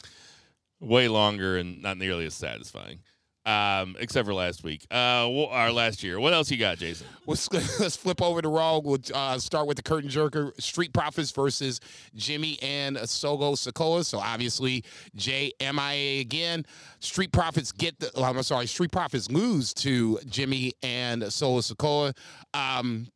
way 0.80 1.06
longer 1.06 1.56
and 1.56 1.80
not 1.80 1.96
nearly 1.98 2.26
as 2.26 2.34
satisfying. 2.34 2.98
Um, 3.44 3.96
except 3.98 4.24
for 4.24 4.34
last 4.34 4.62
week, 4.62 4.86
uh, 4.92 5.28
or 5.28 5.72
last 5.72 6.04
year. 6.04 6.20
What 6.20 6.32
else 6.32 6.48
you 6.48 6.58
got, 6.58 6.78
Jason? 6.78 7.08
Let's, 7.26 7.52
let's 7.80 7.96
flip 7.96 8.22
over 8.22 8.40
to 8.40 8.48
Raw. 8.48 8.78
We'll 8.78 9.00
uh, 9.12 9.36
start 9.38 9.66
with 9.66 9.76
the 9.76 9.82
curtain 9.82 10.08
jerker 10.08 10.52
Street 10.62 10.92
Profits 10.92 11.32
versus 11.32 11.80
Jimmy 12.14 12.56
and 12.62 12.96
Solo 13.08 13.54
Sikoa. 13.54 14.04
So 14.04 14.18
obviously, 14.18 14.84
Jey 15.16 15.52
MIA 15.60 16.20
again. 16.20 16.64
Street 17.00 17.32
Profits 17.32 17.72
get 17.72 17.98
the, 17.98 18.12
oh, 18.14 18.22
I'm 18.22 18.40
sorry, 18.44 18.66
Street 18.66 18.92
Profits 18.92 19.28
lose 19.28 19.74
to 19.74 20.20
Jimmy 20.26 20.72
and 20.84 21.32
Solo 21.32 21.62
Sikoa. 21.62 22.16
Um, 22.54 23.08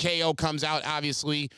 KO 0.00 0.34
comes 0.34 0.64
out, 0.64 0.82
obviously. 0.84 1.50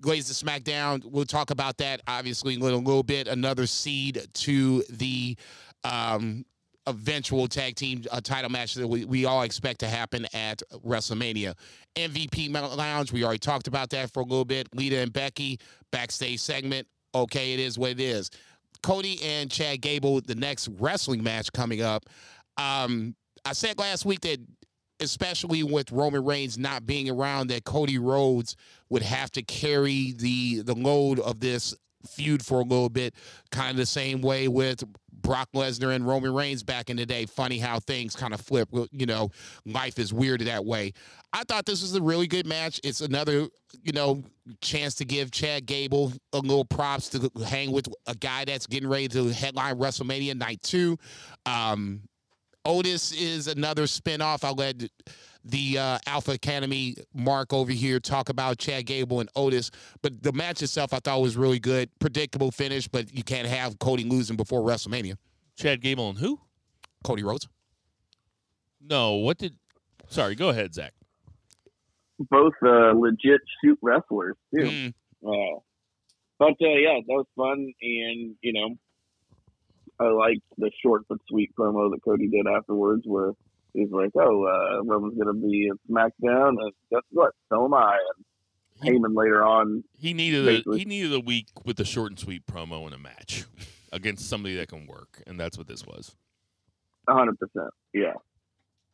Glaze 0.00 0.28
the 0.28 0.46
SmackDown. 0.46 1.04
We'll 1.04 1.24
talk 1.24 1.50
about 1.50 1.76
that, 1.78 2.00
obviously, 2.08 2.54
in 2.54 2.60
a 2.60 2.64
little, 2.64 2.80
little 2.80 3.02
bit. 3.02 3.28
Another 3.28 3.66
seed 3.66 4.26
to 4.32 4.82
the 4.90 5.36
um, 5.84 6.44
eventual 6.88 7.46
tag 7.46 7.76
team 7.76 8.02
uh, 8.10 8.20
title 8.20 8.50
match 8.50 8.74
that 8.74 8.88
we, 8.88 9.04
we 9.04 9.24
all 9.24 9.42
expect 9.42 9.80
to 9.80 9.88
happen 9.88 10.26
at 10.32 10.62
WrestleMania. 10.84 11.54
MVP 11.96 12.52
Lounge, 12.76 13.12
we 13.12 13.24
already 13.24 13.38
talked 13.38 13.68
about 13.68 13.90
that 13.90 14.12
for 14.12 14.20
a 14.20 14.24
little 14.24 14.44
bit. 14.44 14.68
Lita 14.74 14.98
and 14.98 15.12
Becky, 15.12 15.58
backstage 15.92 16.40
segment. 16.40 16.86
Okay, 17.14 17.54
it 17.54 17.60
is 17.60 17.78
what 17.78 17.90
it 17.90 18.00
is. 18.00 18.30
Cody 18.82 19.20
and 19.22 19.50
Chad 19.50 19.80
Gable, 19.80 20.20
the 20.20 20.34
next 20.34 20.68
wrestling 20.78 21.22
match 21.22 21.52
coming 21.52 21.82
up. 21.82 22.04
Um, 22.56 23.14
I 23.44 23.52
said 23.52 23.78
last 23.78 24.04
week 24.04 24.20
that, 24.20 24.38
especially 25.00 25.62
with 25.62 25.90
Roman 25.92 26.24
Reigns 26.24 26.58
not 26.58 26.86
being 26.86 27.08
around, 27.08 27.48
that 27.48 27.64
Cody 27.64 27.98
Rhodes 27.98 28.56
would 28.88 29.02
have 29.02 29.30
to 29.32 29.42
carry 29.42 30.12
the 30.12 30.60
the 30.62 30.74
load 30.74 31.20
of 31.20 31.40
this 31.40 31.74
feud 32.06 32.44
for 32.44 32.60
a 32.60 32.64
little 32.64 32.88
bit, 32.88 33.14
kind 33.50 33.70
of 33.70 33.76
the 33.76 33.86
same 33.86 34.20
way 34.20 34.48
with 34.48 34.84
Brock 35.28 35.50
Lesnar 35.54 35.94
and 35.94 36.06
Roman 36.06 36.32
Reigns 36.32 36.62
back 36.62 36.88
in 36.88 36.96
the 36.96 37.04
day. 37.04 37.26
Funny 37.26 37.58
how 37.58 37.80
things 37.80 38.16
kind 38.16 38.32
of 38.32 38.40
flip. 38.40 38.66
You 38.92 39.04
know, 39.04 39.30
life 39.66 39.98
is 39.98 40.10
weird 40.10 40.40
that 40.40 40.64
way. 40.64 40.94
I 41.34 41.44
thought 41.44 41.66
this 41.66 41.82
was 41.82 41.94
a 41.94 42.00
really 42.00 42.26
good 42.26 42.46
match. 42.46 42.80
It's 42.82 43.02
another, 43.02 43.46
you 43.82 43.92
know, 43.92 44.22
chance 44.62 44.94
to 44.94 45.04
give 45.04 45.30
Chad 45.30 45.66
Gable 45.66 46.14
a 46.32 46.38
little 46.38 46.64
props 46.64 47.10
to 47.10 47.30
hang 47.44 47.72
with 47.72 47.88
a 48.06 48.14
guy 48.14 48.46
that's 48.46 48.66
getting 48.66 48.88
ready 48.88 49.06
to 49.08 49.28
headline 49.28 49.76
WrestleMania 49.76 50.34
night 50.34 50.62
two. 50.62 50.96
Um, 51.44 52.04
Otis 52.64 53.12
is 53.12 53.48
another 53.48 53.82
spinoff. 53.82 54.44
I'll 54.44 54.54
let 54.54 54.82
the 55.48 55.78
uh, 55.78 55.98
Alpha 56.06 56.32
Academy 56.32 56.96
Mark 57.14 57.52
over 57.52 57.72
here 57.72 58.00
talk 58.00 58.28
about 58.28 58.58
Chad 58.58 58.86
Gable 58.86 59.20
and 59.20 59.28
Otis. 59.34 59.70
But 60.02 60.22
the 60.22 60.32
match 60.32 60.62
itself, 60.62 60.92
I 60.92 60.98
thought 60.98 61.20
was 61.20 61.36
really 61.36 61.58
good. 61.58 61.90
Predictable 61.98 62.50
finish, 62.50 62.86
but 62.86 63.14
you 63.14 63.22
can't 63.22 63.48
have 63.48 63.78
Cody 63.78 64.04
losing 64.04 64.36
before 64.36 64.60
WrestleMania. 64.60 65.14
Chad 65.56 65.80
Gable 65.80 66.10
and 66.10 66.18
who? 66.18 66.38
Cody 67.02 67.22
Rhodes. 67.22 67.48
No, 68.80 69.14
what 69.14 69.38
did? 69.38 69.56
Sorry, 70.08 70.34
go 70.34 70.50
ahead, 70.50 70.74
Zach. 70.74 70.92
Both 72.30 72.54
uh, 72.64 72.92
legit 72.94 73.40
shoot 73.62 73.78
wrestlers 73.82 74.36
too. 74.54 74.62
Mm, 74.62 74.94
Uh, 75.24 75.60
but 76.38 76.52
uh, 76.62 76.68
yeah, 76.78 77.00
that 77.06 77.08
was 77.08 77.26
fun, 77.36 77.72
and 77.82 78.34
you 78.40 78.52
know, 78.52 78.76
I 80.00 80.10
liked 80.10 80.42
the 80.56 80.70
short 80.82 81.02
but 81.08 81.18
sweet 81.28 81.50
promo 81.58 81.90
that 81.90 82.00
Cody 82.04 82.28
did 82.28 82.46
afterwards, 82.46 83.02
where 83.04 83.32
he's 83.78 83.90
like, 83.90 84.10
"Oh, 84.14 84.44
uh, 84.44 84.82
Roman's 84.84 85.18
gonna 85.18 85.34
be 85.34 85.70
at 85.70 85.76
SmackDown, 85.90 86.56
and 86.60 86.72
guess 86.90 87.02
what? 87.10 87.32
So 87.48 87.64
am 87.64 87.74
I." 87.74 87.98
And 88.16 88.24
Heyman 88.82 89.16
later 89.16 89.44
on, 89.44 89.84
He 89.98 90.14
needed 90.14 90.66
a 90.66 90.76
he 90.76 90.84
needed 90.84 91.12
a 91.12 91.20
week 91.20 91.48
with 91.64 91.80
a 91.80 91.84
short 91.84 92.10
and 92.10 92.18
sweet 92.18 92.46
promo 92.46 92.84
and 92.84 92.94
a 92.94 92.98
match 92.98 93.44
against 93.92 94.28
somebody 94.28 94.56
that 94.56 94.68
can 94.68 94.86
work, 94.86 95.22
and 95.26 95.38
that's 95.38 95.58
what 95.58 95.66
this 95.66 95.84
was. 95.86 96.14
hundred 97.08 97.38
percent, 97.38 97.70
yeah. 97.92 98.14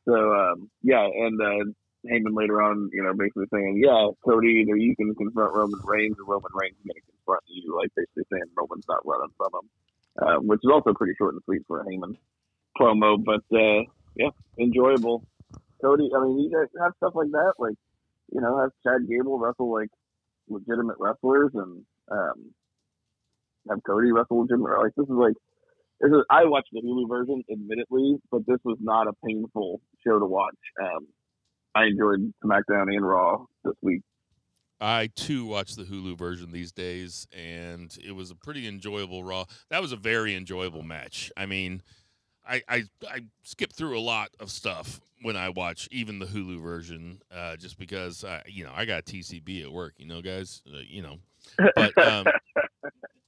So 0.06 0.14
um, 0.14 0.70
yeah, 0.82 1.04
and 1.04 1.40
uh, 1.40 1.64
Heyman 2.10 2.34
later 2.36 2.62
on, 2.62 2.90
you 2.92 3.02
know, 3.02 3.12
basically 3.14 3.46
saying, 3.52 3.82
"Yeah, 3.84 4.08
Cody, 4.24 4.62
either 4.62 4.76
you 4.76 4.94
can 4.96 5.14
confront 5.14 5.54
Roman 5.54 5.80
Reigns, 5.84 6.16
or 6.18 6.32
Roman 6.32 6.52
Reigns 6.54 6.76
is 6.78 6.86
going 6.86 7.00
to 7.00 7.12
confront 7.12 7.42
you." 7.46 7.76
Like 7.76 7.90
basically 7.94 8.24
saying 8.32 8.44
Roman's 8.56 8.86
not 8.88 9.04
running 9.04 9.32
from 9.36 9.48
him, 9.52 9.68
uh, 10.22 10.36
which 10.40 10.60
is 10.62 10.70
also 10.72 10.92
pretty 10.94 11.14
short 11.16 11.34
and 11.34 11.42
sweet 11.44 11.62
for 11.66 11.80
a 11.80 11.84
Heyman 11.84 12.16
promo. 12.78 13.22
But 13.22 13.44
uh, 13.56 13.84
yeah, 14.16 14.30
enjoyable. 14.58 15.24
Cody, 15.82 16.08
I 16.16 16.24
mean, 16.24 16.38
you 16.38 16.50
guys 16.50 16.68
have 16.80 16.92
stuff 16.96 17.14
like 17.14 17.30
that, 17.32 17.54
like 17.58 17.76
you 18.32 18.40
know, 18.40 18.58
have 18.58 18.70
Chad 18.82 19.08
Gable 19.08 19.38
wrestle 19.38 19.72
like 19.72 19.90
legitimate 20.48 20.96
wrestlers, 20.98 21.50
and 21.54 21.84
um, 22.10 22.52
have 23.68 23.78
Cody 23.86 24.12
wrestle 24.12 24.40
legitimate. 24.40 24.78
Like 24.78 24.94
this 24.96 25.04
is 25.04 25.14
like 25.14 25.34
this 26.00 26.10
is 26.10 26.24
I 26.30 26.44
watched 26.44 26.70
the 26.72 26.80
Hulu 26.82 27.08
version, 27.08 27.42
admittedly, 27.50 28.16
but 28.30 28.46
this 28.46 28.58
was 28.64 28.78
not 28.80 29.08
a 29.08 29.12
painful 29.26 29.80
show 30.06 30.18
to 30.18 30.26
watch. 30.26 30.56
Um, 30.82 31.06
I 31.74 31.84
enjoyed 31.84 32.32
SmackDown 32.44 32.94
and 32.94 33.06
Raw 33.06 33.44
this 33.64 33.74
week. 33.82 34.02
I 34.80 35.08
too 35.14 35.46
watch 35.46 35.76
the 35.76 35.84
Hulu 35.84 36.18
version 36.18 36.52
these 36.52 36.72
days, 36.72 37.26
and 37.32 37.96
it 38.04 38.12
was 38.12 38.30
a 38.30 38.34
pretty 38.34 38.66
enjoyable 38.66 39.24
Raw. 39.24 39.44
That 39.70 39.80
was 39.80 39.92
a 39.92 39.96
very 39.96 40.34
enjoyable 40.34 40.82
match. 40.82 41.32
I 41.36 41.46
mean, 41.46 41.82
I 42.46 42.62
I, 42.68 42.84
I 43.08 43.20
skip 43.42 43.72
through 43.72 43.98
a 43.98 44.00
lot 44.00 44.30
of 44.40 44.50
stuff 44.50 45.00
when 45.22 45.36
I 45.36 45.48
watch 45.48 45.88
even 45.90 46.18
the 46.18 46.26
Hulu 46.26 46.60
version, 46.60 47.20
uh, 47.34 47.56
just 47.56 47.78
because 47.78 48.24
uh, 48.24 48.40
you 48.46 48.64
know 48.64 48.72
I 48.74 48.84
got 48.84 49.06
TCB 49.06 49.62
at 49.62 49.72
work. 49.72 49.94
You 49.98 50.06
know, 50.06 50.20
guys. 50.20 50.62
Uh, 50.66 50.78
you 50.86 51.02
know, 51.02 51.18
but 51.74 51.96
um, 51.98 52.26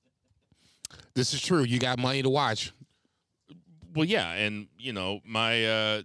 this 1.15 1.33
is 1.35 1.41
true. 1.41 1.63
You 1.63 1.79
got 1.79 1.99
money 1.99 2.23
to 2.23 2.29
watch. 2.29 2.73
well, 3.95 4.05
yeah, 4.05 4.33
and 4.33 4.69
you 4.79 4.93
know 4.93 5.21
my 5.25 5.65
uh, 5.65 6.03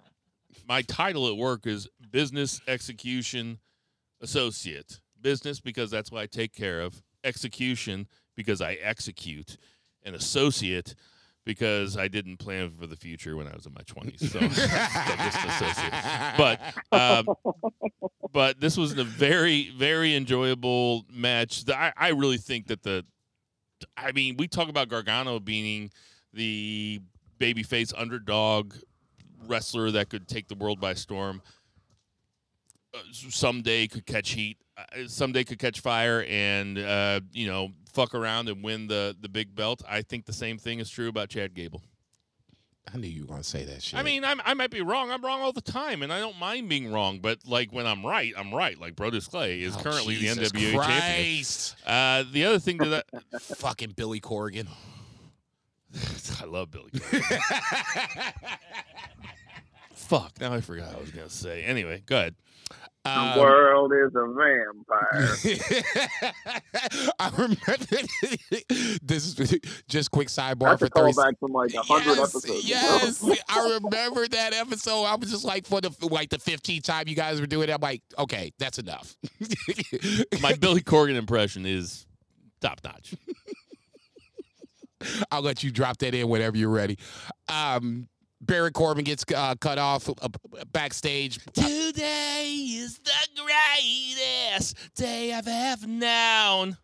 my 0.68 0.82
title 0.84 1.28
at 1.28 1.38
work 1.38 1.68
is 1.68 1.88
business 2.12 2.62
execution 2.68 3.60
associate. 4.22 5.02
Business 5.20 5.60
because 5.60 5.92
that's 5.92 6.12
what 6.12 6.22
I 6.22 6.26
take 6.26 6.54
care 6.54 6.82
of. 6.82 7.04
Execution 7.24 8.08
because 8.36 8.62
I 8.62 8.74
execute, 8.82 9.58
and 10.04 10.16
associate 10.16 10.96
because 11.46 11.98
I 11.98 12.08
didn't 12.08 12.38
plan 12.38 12.70
for 12.80 12.88
the 12.88 12.96
future 12.96 13.36
when 13.36 13.48
I 13.48 13.54
was 13.56 13.66
in 13.66 13.74
my 13.74 13.82
twenties. 13.86 14.32
So 14.32 14.40
I'm 14.42 14.50
just 14.50 14.60
an 15.44 15.50
associate. 15.50 15.94
But 16.38 16.62
um, 16.92 17.28
but 18.32 18.60
this 18.60 18.78
was 18.78 18.98
a 18.98 19.04
very 19.04 19.70
very 19.72 20.16
enjoyable 20.16 21.06
match. 21.12 21.64
I 21.70 21.92
I 21.98 22.10
really 22.10 22.38
think 22.38 22.68
that 22.68 22.84
the 22.84 23.06
I 23.98 24.12
mean 24.12 24.38
we 24.38 24.48
talk 24.48 24.70
about 24.70 24.90
Gargano 24.90 25.40
being 25.40 25.92
the 26.34 27.02
babyface 27.40 27.94
underdog 27.98 28.74
wrestler 29.48 29.90
that 29.92 30.10
could 30.10 30.28
take 30.28 30.48
the 30.48 30.56
world 30.56 30.80
by 30.80 30.94
storm. 30.94 31.42
uh, 32.94 33.00
someday 33.12 33.88
could 33.88 34.06
catch 34.06 34.32
heat, 34.32 34.58
someday 35.08 35.44
could 35.44 35.60
catch 35.60 35.80
fire, 35.80 36.26
and 36.28 36.78
uh, 36.78 37.22
you 37.32 37.48
know 37.48 37.70
fuck 37.94 38.16
around 38.16 38.50
and 38.50 38.64
win 38.64 38.88
the 38.88 39.16
the 39.20 39.30
big 39.30 39.54
belt. 39.56 39.82
I 39.88 40.02
think 40.02 40.26
the 40.26 40.34
same 40.34 40.58
thing 40.58 40.80
is 40.80 40.90
true 40.90 41.08
about 41.10 41.30
Chad 41.30 41.54
Gable. 41.54 41.82
I 42.94 42.98
knew 42.98 43.08
you 43.08 43.22
were 43.22 43.28
gonna 43.28 43.44
say 43.44 43.64
that 43.66 43.84
shit. 43.84 44.00
I 44.00 44.04
mean, 44.04 44.26
I'm, 44.26 44.42
I 44.44 44.54
might 44.56 44.72
be 44.72 44.82
wrong. 44.82 45.12
I'm 45.12 45.24
wrong 45.24 45.42
all 45.42 45.54
the 45.54 45.62
time, 45.62 46.02
and 46.02 46.12
I 46.12 46.20
don't 46.20 46.38
mind 46.40 46.68
being 46.68 46.92
wrong. 46.92 47.20
But 47.20 47.40
like 47.46 47.72
when 47.72 47.86
I'm 47.86 48.06
right, 48.06 48.34
I'm 48.36 48.54
right. 48.54 48.78
Like 48.80 48.96
Brodus 48.96 49.30
Clay 49.30 49.62
is 49.62 49.78
Oh, 49.78 49.82
currently 49.82 50.16
Jesus 50.16 50.52
the 50.52 50.58
NWA 50.60 50.62
champion. 50.72 50.82
Christ. 50.82 51.76
Uh, 51.86 52.24
the 52.32 52.46
other 52.46 52.60
thing 52.60 52.78
that 52.78 53.06
I, 53.14 53.38
Fucking 53.40 53.92
Billy 53.92 54.20
Corgan. 54.20 54.68
I 56.42 56.46
love 56.46 56.72
Billy. 56.72 56.90
Corgan. 56.90 58.34
Fuck. 59.94 60.42
Now 60.42 60.54
I 60.54 60.62
forgot 60.62 60.88
what 60.88 60.98
I 60.98 61.02
was 61.02 61.12
gonna 61.12 61.30
say. 61.30 61.64
Anyway, 61.64 62.04
go 62.06 62.18
ahead. 62.18 62.36
The 63.04 63.10
Um, 63.20 63.40
world 63.40 63.92
is 63.94 64.14
a 64.14 64.28
vampire. 64.28 65.36
I 67.20 67.30
remember 67.36 67.58
this 69.02 69.40
is 69.40 69.60
just 69.88 70.12
quick 70.12 70.28
sidebar 70.28 70.60
That's 70.78 70.80
for 70.82 70.86
a 70.86 70.90
call 70.92 71.12
30 71.12 71.16
back 71.16 71.40
from 71.40 71.52
like 71.52 71.74
hundred 71.74 72.18
Yes, 72.18 72.36
episodes. 72.36 72.70
yes, 72.70 73.24
ago. 73.24 73.34
I 73.50 73.80
remember 73.84 74.28
that 74.28 74.54
episode. 74.54 75.06
I 75.06 75.16
was 75.16 75.32
just 75.32 75.44
like, 75.44 75.66
for 75.66 75.82
the 75.82 75.90
like 76.12 76.30
the 76.30 76.38
15th 76.38 76.84
time 76.84 77.08
you 77.08 77.16
guys 77.16 77.42
were 77.42 77.48
doing 77.48 77.70
it, 77.70 77.74
I'm 77.74 77.82
like, 77.82 78.04
okay, 78.20 78.52
that's 78.60 78.78
enough. 78.78 79.16
My 80.42 80.54
Billy 80.54 80.82
Corgan 80.82 81.16
impression 81.16 81.66
is 81.66 82.06
top 82.62 82.82
notch. 82.84 83.16
I'll 85.32 85.42
let 85.42 85.64
you 85.64 85.72
drop 85.72 85.98
that 85.98 86.14
in 86.14 86.28
whenever 86.30 86.56
you're 86.56 86.70
ready. 86.70 87.00
Um, 87.50 88.08
Baron 88.42 88.74
Corbin 88.74 89.04
gets 89.04 89.24
uh, 89.36 89.56
cut 89.56 89.78
off 89.78 90.10
uh, 90.10 90.28
backstage. 90.72 91.40
Today 91.54 92.46
is 92.46 93.00
the 93.00 93.12
greatest 93.36 94.96
day 94.96 95.34
I've 95.34 95.48
ever 95.48 95.88
known. 95.88 96.78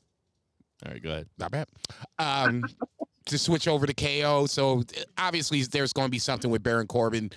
All 0.86 0.92
right, 0.92 1.02
go 1.02 1.10
ahead. 1.10 1.28
Not 1.40 1.52
bad. 1.52 1.68
Um, 2.20 2.64
to 3.26 3.38
switch 3.38 3.68
over 3.68 3.86
to 3.86 3.94
KO. 3.94 4.46
So 4.46 4.84
obviously, 5.18 5.64
there's 5.64 5.94
going 5.94 6.08
to 6.08 6.12
be 6.12 6.20
something 6.20 6.52
with 6.52 6.64
Baron 6.64 6.88
Corbin, 6.88 7.32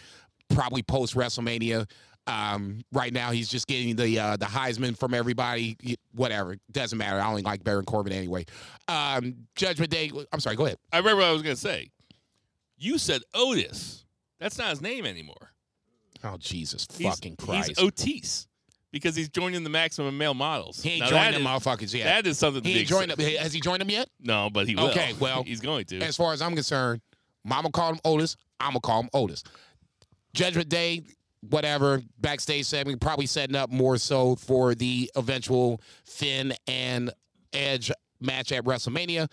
probably 0.51 0.83
post 0.83 1.15
WrestleMania. 1.15 1.91
Um, 2.27 2.83
right 2.93 3.13
now, 3.13 3.31
he's 3.31 3.49
just 3.49 3.67
getting 3.67 3.97
the 3.97 4.19
uh, 4.19 4.37
the 4.37 4.47
Heisman 4.47 4.97
from 4.97 5.15
everybody. 5.15 5.77
Whatever, 6.15 6.57
doesn't 6.71 6.97
matter. 6.99 7.19
I 7.19 7.27
only 7.27 7.43
like 7.43 7.65
Baron 7.65 7.87
Corbin 7.87 8.13
anyway. 8.13 8.45
Um, 8.87 9.35
Judgment 9.57 9.91
Day. 9.91 10.13
I'm 10.33 10.41
sorry. 10.41 10.57
Go 10.57 10.67
ahead. 10.67 10.77
I 10.93 10.99
remember 10.99 11.23
what 11.23 11.29
I 11.29 11.33
was 11.33 11.43
gonna 11.43 11.57
say. 11.57 11.91
You 12.77 12.99
said 12.99 13.23
Otis. 13.35 14.05
That's 14.41 14.59
not 14.59 14.71
his 14.71 14.81
name 14.81 15.07
anymore. 15.07 15.53
Oh 16.25 16.37
Jesus 16.39 16.87
He's, 16.97 17.07
fucking 17.07 17.37
Christ! 17.37 17.69
He's 17.69 17.79
Otis 17.79 18.47
because 18.93 19.15
he's 19.15 19.29
joining 19.29 19.63
the 19.65 19.71
Maximum 19.71 20.19
Male 20.19 20.35
Models. 20.35 20.83
he 20.83 20.91
ain't 20.91 21.01
Now, 21.01 21.07
joined 21.11 21.23
that 21.23 21.33
them 21.39 21.43
is- 21.43 21.49
motherfuckers 21.49 21.95
yet. 21.95 22.05
That 22.05 22.27
is 22.27 22.39
something. 22.39 22.63
he 22.65 22.73
to 22.73 22.79
ain't 22.81 22.89
be 22.89 22.91
joined 22.91 23.11
them. 23.11 23.19
Has 23.39 23.53
he 23.53 23.61
joined 23.61 23.81
them 23.81 23.91
yet? 23.91 24.09
No, 24.21 24.51
but 24.51 24.67
he 24.67 24.75
will. 24.75 24.89
Okay, 24.91 25.15
well, 25.21 25.43
he's 25.47 25.61
going 25.61 25.85
to. 25.87 26.01
As 26.01 26.17
far 26.17 26.33
as 26.33 26.43
I'm 26.43 26.55
concerned, 26.55 27.01
Mama 27.45 27.71
called 27.71 27.95
him 27.95 28.01
Otis. 28.05 28.37
I'm 28.59 28.71
gonna 28.71 28.81
call 28.81 29.03
him 29.03 29.11
Otis. 29.15 29.45
Judgment 30.35 30.69
Day, 30.69 31.03
whatever. 31.49 32.03
Backstage 32.19 32.67
segment, 32.67 33.01
probably 33.01 33.27
setting 33.27 33.57
up 33.57 33.71
more 33.71 33.97
so 33.97 34.37
for 34.37 34.75
the 34.75 35.11
eventual 35.17 35.81
Finn 36.05 36.53
and 36.67 37.11
Edge 37.53 37.91
match 38.21 38.53
at 38.53 38.65
WrestleMania. 38.65 39.31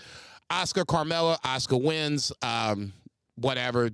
Asuka 0.49 0.85
Carmella, 0.85 1.39
Asuka 1.41 1.81
wins. 1.81 2.31
Um, 2.41 2.93
whatever. 3.35 3.89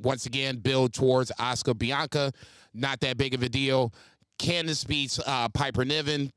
Once 0.00 0.26
again, 0.26 0.56
build 0.56 0.92
towards 0.92 1.30
Asuka 1.38 1.76
Bianca. 1.76 2.32
Not 2.74 3.00
that 3.00 3.16
big 3.16 3.34
of 3.34 3.42
a 3.42 3.48
deal. 3.48 3.92
Candice 4.38 4.86
beats 4.86 5.20
uh, 5.26 5.48
Piper 5.50 5.84
Niven. 5.84 6.32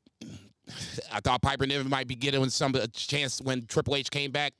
I 1.12 1.20
thought 1.20 1.42
Piper 1.42 1.66
Niven 1.66 1.90
might 1.90 2.08
be 2.08 2.16
getting 2.16 2.50
some 2.50 2.76
a 2.76 2.88
chance 2.88 3.42
when 3.42 3.66
Triple 3.66 3.96
H 3.96 4.10
came 4.10 4.32
back. 4.32 4.54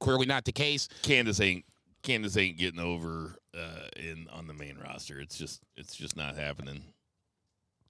Clearly 0.00 0.26
not 0.26 0.44
the 0.44 0.52
case. 0.52 0.88
Candice 1.02 1.44
ain't 1.44 1.64
Candice 2.02 2.40
ain't 2.40 2.58
getting 2.58 2.80
over 2.80 3.36
uh, 3.56 3.86
in 3.96 4.26
on 4.32 4.46
the 4.46 4.54
main 4.54 4.76
roster. 4.78 5.20
It's 5.20 5.38
just 5.38 5.60
it's 5.76 5.94
just 5.94 6.16
not 6.16 6.36
happening. 6.36 6.82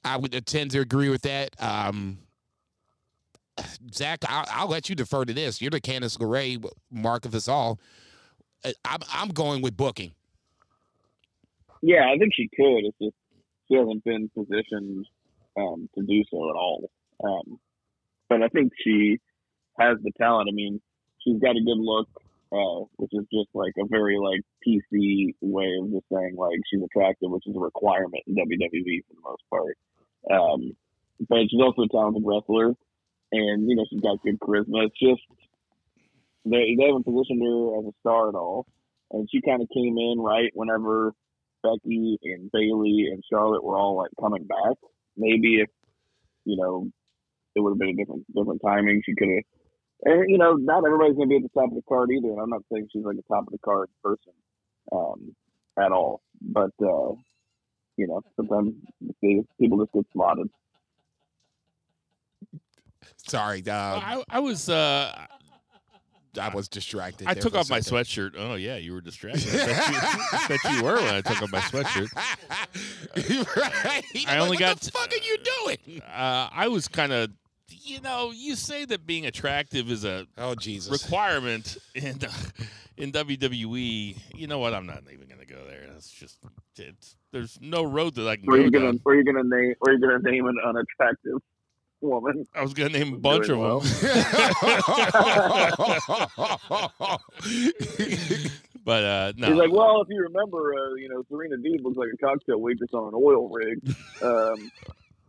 I 0.05 0.16
would 0.16 0.47
tend 0.47 0.72
to 0.72 0.80
agree 0.80 1.09
with 1.09 1.22
that. 1.22 1.51
Um, 1.62 2.18
Zach, 3.93 4.20
I'll, 4.28 4.47
I'll 4.51 4.68
let 4.68 4.89
you 4.89 4.95
defer 4.95 5.24
to 5.24 5.33
this. 5.33 5.61
You're 5.61 5.70
the 5.70 5.80
Candice 5.80 6.18
LeRae 6.18 6.64
mark 6.91 7.24
of 7.24 7.35
us 7.35 7.49
all. 7.49 7.78
Uh, 8.64 8.72
I'm, 8.85 9.01
I'm 9.12 9.28
going 9.28 9.62
with 9.62 9.76
booking. 9.76 10.12
Yeah, 11.83 12.09
I 12.12 12.16
think 12.16 12.33
she 12.35 12.49
could. 12.49 12.87
It's 12.87 12.99
just 13.03 13.16
she 13.68 13.76
hasn't 13.76 14.05
been 14.05 14.30
positioned 14.35 15.07
um, 15.57 15.89
to 15.95 16.03
do 16.05 16.22
so 16.30 16.49
at 16.49 16.57
all. 16.57 16.91
Um, 17.22 17.59
but 18.28 18.43
I 18.43 18.49
think 18.49 18.72
she 18.83 19.18
has 19.78 19.99
the 20.03 20.12
talent. 20.16 20.49
I 20.51 20.55
mean, 20.55 20.80
she's 21.20 21.41
got 21.41 21.57
a 21.57 21.64
good 21.64 21.78
look, 21.78 22.09
uh, 22.53 22.87
which 22.97 23.11
is 23.12 23.26
just 23.33 23.49
like 23.55 23.72
a 23.78 23.87
very 23.89 24.18
like 24.18 24.41
PC 24.66 25.35
way 25.41 25.70
of 25.80 25.91
just 25.93 26.07
saying 26.12 26.37
like 26.37 26.59
she's 26.70 26.83
attractive, 26.83 27.30
which 27.30 27.47
is 27.47 27.57
a 27.57 27.61
requirement 27.61 28.22
in 28.26 28.35
WWE 28.35 29.03
for 29.09 29.14
the 29.14 29.22
most 29.24 29.43
part. 29.51 29.76
Um, 30.30 30.76
but 31.28 31.51
she's 31.51 31.61
also 31.61 31.83
a 31.83 31.89
talented 31.89 32.22
wrestler, 32.24 32.74
and 33.33 33.68
you 33.68 33.76
know 33.76 33.85
she's 33.91 34.01
got 34.01 34.22
good 34.22 34.39
charisma. 34.41 34.87
It's 34.87 34.99
just 35.01 35.22
they 36.45 36.74
they 36.78 36.87
haven't 36.87 37.05
positioned 37.05 37.43
her 37.43 37.78
as 37.78 37.87
a 37.87 37.93
star 38.01 38.28
at 38.28 38.35
all, 38.35 38.66
and 39.11 39.28
she 39.30 39.41
kind 39.43 39.62
of 39.62 39.68
came 39.74 39.97
in 39.99 40.18
right 40.18 40.51
whenever 40.55 41.12
Becky 41.63 42.19
and 42.23 42.51
Bayley 42.53 43.09
and 43.13 43.23
Charlotte 43.31 43.65
were 43.65 43.77
all 43.77 43.97
like 43.97 44.11
coming 44.21 44.45
back. 44.45 44.77
Maybe 45.17 45.61
if 45.61 45.69
you 46.45 46.57
know 46.57 46.89
it 47.55 47.61
would 47.61 47.71
have 47.71 47.79
been 47.79 47.91
a 47.91 47.97
different 47.97 48.27
different 48.35 48.61
timing, 48.65 49.03
she 49.05 49.15
could 49.15 49.29
have. 49.29 49.45
And 50.05 50.31
you 50.31 50.39
know, 50.39 50.55
not 50.55 50.85
everybody's 50.85 51.17
gonna 51.17 51.29
be 51.29 51.37
at 51.37 51.43
the 51.43 51.61
top 51.61 51.71
of 51.71 51.75
the 51.75 51.83
card 51.89 52.11
either. 52.11 52.31
And 52.31 52.41
I'm 52.41 52.51
not 52.51 52.63
saying 52.73 52.89
she's 52.93 53.05
like 53.05 53.17
a 53.17 53.33
top 53.33 53.47
of 53.47 53.53
the 53.53 53.59
card 53.59 53.89
person 54.03 54.33
um, 54.91 55.35
at 55.79 55.93
all, 55.93 56.23
but 56.41 56.73
uh, 56.83 57.13
you 57.97 58.07
know, 58.07 58.23
sometimes 58.37 58.75
people 59.21 59.79
just 59.79 59.93
get 59.93 60.07
slotted. 60.13 60.49
Sorry, 63.17 63.63
uh, 63.67 63.73
I, 63.73 64.25
I 64.29 64.41
was 64.41 64.69
uh, 64.69 65.27
I 66.41 66.49
was 66.55 66.68
distracted. 66.68 67.26
I 67.28 67.35
took 67.35 67.55
off 67.55 67.68
my 67.68 67.80
sweatshirt. 67.80 68.33
Oh 68.39 68.55
yeah, 68.55 68.76
you 68.76 68.93
were 68.95 69.01
distracted. 69.03 69.49
I 69.55 69.66
bet 69.66 69.68
you, 69.93 69.99
I 70.33 70.47
bet 70.49 70.72
you 70.76 70.83
were 70.85 70.95
when 70.97 71.14
I 71.14 71.20
took 71.20 71.43
off 71.43 71.53
my 71.53 71.61
sweatshirt. 71.61 72.11
right? 73.57 74.03
I 74.28 74.39
only 74.39 74.51
like, 74.51 74.59
got- 74.61 74.68
What 74.76 74.80
the 74.80 74.91
fuck 74.91 75.12
are 75.12 75.24
you 75.24 75.39
doing? 75.87 76.03
Uh, 76.03 76.49
I 76.53 76.68
was 76.68 76.89
kind 76.89 77.12
of, 77.12 77.30
you 77.68 78.01
know, 78.01 78.30
you 78.35 78.55
say 78.57 78.85
that 78.87 79.07
being 79.07 79.26
attractive 79.26 79.91
is 79.91 80.05
a 80.05 80.26
Oh 80.39 80.55
Jesus! 80.55 80.91
requirement 81.03 81.76
in 81.95 82.18
in 82.97 83.12
WWE. 83.12 84.16
You 84.35 84.47
know 84.47 84.59
what? 84.59 84.74
I'm 84.74 84.87
not 84.87 85.03
even 85.12 85.28
gonna 85.28 85.45
go 85.47 85.64
there. 85.68 85.87
That's 85.93 86.11
just 86.11 86.39
it's, 86.76 87.16
there's 87.33 87.59
no 87.61 87.83
road 87.83 88.14
that 88.16 88.28
I 88.28 88.37
can 88.37 88.47
Where 88.47 88.59
go 88.59 88.64
you 88.64 88.70
gonna 88.70 88.85
down. 88.93 89.01
where 89.03 89.16
you 89.16 89.24
gonna 89.24 89.43
name 89.45 89.74
where 89.80 89.95
you 89.95 90.01
gonna 90.01 90.18
name 90.22 90.47
an 90.47 90.57
unattractive 90.64 91.39
woman? 92.03 92.47
I 92.55 92.63
was 92.63 92.75
gonna 92.75 92.91
name 92.91 93.15
a 93.15 93.19
bunch 93.19 93.47
Doing 93.47 93.61
well. 93.61 93.79
of 93.79 94.01
them, 94.01 94.13
but 98.85 99.05
uh, 99.05 99.33
no. 99.37 99.49
He's 99.49 99.57
like, 99.57 99.73
well, 99.73 100.03
if 100.03 100.09
you 100.09 100.23
remember, 100.23 100.75
uh, 100.75 100.95
you 100.95 101.09
know, 101.09 101.25
Serena 101.29 101.57
Deeb 101.57 101.83
looks 101.83 101.97
like 101.97 102.09
a 102.13 102.17
cocktail 102.17 102.61
waitress 102.61 102.91
on 102.93 103.09
an 103.09 103.15
oil 103.15 103.49
rig, 103.49 103.81
um, 104.23 104.71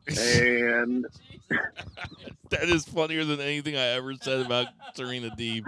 and 0.08 1.06
that 2.50 2.64
is 2.64 2.86
funnier 2.86 3.24
than 3.26 3.40
anything 3.40 3.76
I 3.76 3.88
ever 3.90 4.14
said 4.16 4.46
about 4.46 4.68
Serena 4.96 5.30
Deeb. 5.38 5.66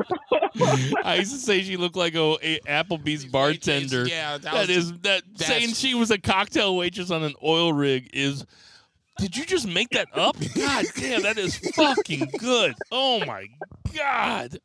I 1.04 1.18
used 1.20 1.34
to 1.34 1.40
say 1.40 1.62
she 1.64 1.78
looked 1.78 1.96
like 1.96 2.16
a, 2.16 2.38
a 2.42 2.60
Applebee's 2.62 3.26
bartender. 3.26 4.08
Yeah, 4.08 4.38
that, 4.38 4.54
That 4.54 4.68
was, 4.68 4.70
is 4.70 4.94
that 5.00 5.24
saying 5.36 5.74
she 5.74 5.94
was 5.94 6.12
a 6.12 6.18
cocktail 6.18 6.76
waitress 6.76 7.12
on 7.12 7.24
an 7.24 7.36
oil 7.44 7.74
rig 7.74 8.10
is. 8.14 8.46
Did 9.18 9.38
you 9.38 9.46
just 9.46 9.68
make 9.68 9.90
that 9.92 10.08
up? 10.14 10.36
God 10.56 10.86
damn, 10.96 11.22
that 11.24 11.38
is 11.38 11.58
fucking 11.58 12.30
good. 12.38 12.76
Oh 12.92 13.26
my 13.26 13.48
god, 13.96 14.58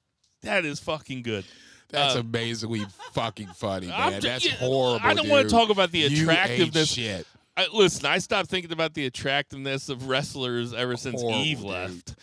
that 0.43 0.65
is 0.65 0.81
fucking 0.81 1.23
good. 1.23 1.45
That's 1.91 2.17
uh, 2.17 2.21
amazingly 2.21 2.83
fucking 3.13 3.49
funny, 3.49 3.89
man. 3.89 4.21
ju- 4.21 4.29
That's 4.29 4.45
yeah, 4.47 4.53
horrible. 4.59 5.01
I 5.07 5.15
don't 5.15 5.29
want 5.29 5.49
to 5.49 5.55
talk 5.55 5.71
about 5.71 5.91
the 5.93 5.99
You 5.99 6.07
ain't 6.07 6.21
attractiveness. 6.21 6.89
shit. 6.93 7.27
I, 7.57 7.67
listen, 7.73 8.07
I 8.07 8.19
stopped 8.19 8.49
thinking 8.49 8.71
about 8.73 8.95
the 8.95 9.07
attractiveness 9.07 9.89
of 9.89 10.09
wrestlers 10.09 10.73
ever 10.73 10.97
since 10.97 11.21
Horrible, 11.21 11.43
Eve 11.43 11.59
dude. 11.59 11.67
left. 11.67 12.15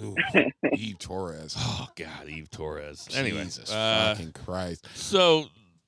Ooh, 0.00 0.14
Eve 0.72 0.98
Torres. 0.98 1.54
Oh 1.58 1.88
God, 1.96 2.28
Eve 2.28 2.50
Torres. 2.50 3.08
Anyway, 3.14 3.44
Jesus 3.44 3.70
uh, 3.72 4.14
fucking 4.16 4.32
Christ. 4.32 4.86
so 4.94 5.46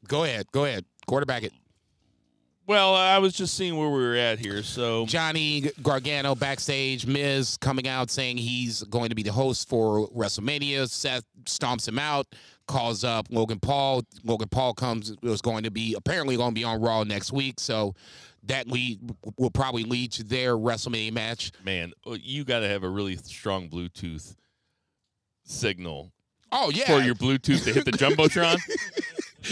Go 0.09 0.25
ahead. 0.25 0.47
Go 0.53 0.65
ahead. 0.67 0.85
Quarterback 1.07 1.43
it. 1.45 1.53
Well, 2.67 2.95
I 2.95 3.19
was 3.19 3.35
just 3.35 3.55
seeing 3.55 3.77
where 3.77 3.91
we 3.91 4.03
were 4.03 4.17
at 4.17 4.39
here. 4.39 4.63
So 4.63 5.07
Johnny 5.07 5.71
Gargano 5.83 6.35
backstage. 6.35 7.07
Miz 7.07 7.57
coming 7.59 7.87
out 7.87 8.11
saying 8.11 8.39
he's 8.39 8.83
going 8.85 9.11
to 9.11 9.15
be 9.15 9.23
the 9.23 9.33
host 9.33 9.69
for 9.69 10.09
WrestleMania. 10.09 10.89
Seth 10.89 11.25
stomps 11.45 11.87
him 11.87 11.99
out. 11.99 12.27
Calls 12.67 13.05
up 13.05 13.27
Logan 13.31 13.61
Paul. 13.61 14.03
Logan 14.25 14.49
Paul 14.49 14.73
comes 14.73 15.15
was 15.23 15.43
going 15.43 15.65
to 15.65 15.71
be 15.71 15.95
apparently 15.95 16.37
going 16.37 16.51
to 16.51 16.55
be 16.55 16.65
on 16.65 16.81
Raw 16.81 17.05
next 17.05 17.33
week. 17.33 17.61
So 17.61 17.95
that 18.45 18.67
lead 18.69 19.01
will 19.37 19.51
probably 19.51 19.85
lead 19.85 20.13
to 20.13 20.25
their 20.25 20.57
WrestleMania 20.57 21.13
match. 21.13 21.53
Man, 21.65 21.93
uh, 22.07 22.17
you 22.21 22.45
got 22.45 22.61
to 22.61 22.69
have 22.69 22.83
a 22.83 22.89
really 22.89 23.17
strong 23.17 23.69
Bluetooth 23.69 24.35
signal 25.45 26.14
Oh 26.57 26.71
yeah, 26.71 26.87
for 26.87 27.01
your 27.01 27.17
Bluetooth 27.17 27.65
to 27.65 27.73
hit 27.73 27.85
the 27.85 27.91
jumbotron. 27.91 28.59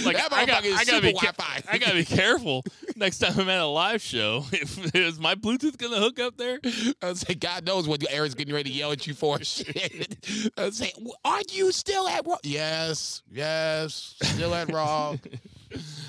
like 0.05 0.17
I 0.17 0.47
got, 0.47 0.65
I, 0.65 0.85
gotta 0.85 1.03
be, 1.03 1.13
Wi-Fi. 1.13 1.63
I 1.69 1.79
gotta 1.79 1.95
be 1.95 2.05
careful 2.05 2.63
next 2.95 3.19
time 3.19 3.39
I'm 3.41 3.49
at 3.49 3.61
a 3.61 3.67
live 3.67 4.01
show. 4.01 4.45
If 4.53 4.95
is 4.95 5.19
my 5.19 5.35
Bluetooth 5.35 5.77
gonna 5.77 5.99
hook 5.99 6.21
up 6.21 6.37
there? 6.37 6.61
I 7.03 7.09
was 7.09 7.21
say, 7.21 7.35
God 7.35 7.67
knows 7.67 7.89
what 7.89 8.05
Aaron's 8.09 8.35
getting 8.35 8.55
ready 8.55 8.71
to 8.71 8.77
yell 8.77 8.93
at 8.93 9.05
you 9.09 9.15
for. 9.15 9.39
Shit. 9.43 10.53
I 10.57 10.67
was 10.67 10.77
say, 10.77 10.93
aren't 11.25 11.57
you 11.57 11.73
still 11.73 12.09
at 12.09 12.25
Raw? 12.25 12.39
Yes, 12.45 13.23
yes, 13.31 14.15
still 14.23 14.55
at 14.55 14.73
Raw. 14.73 15.17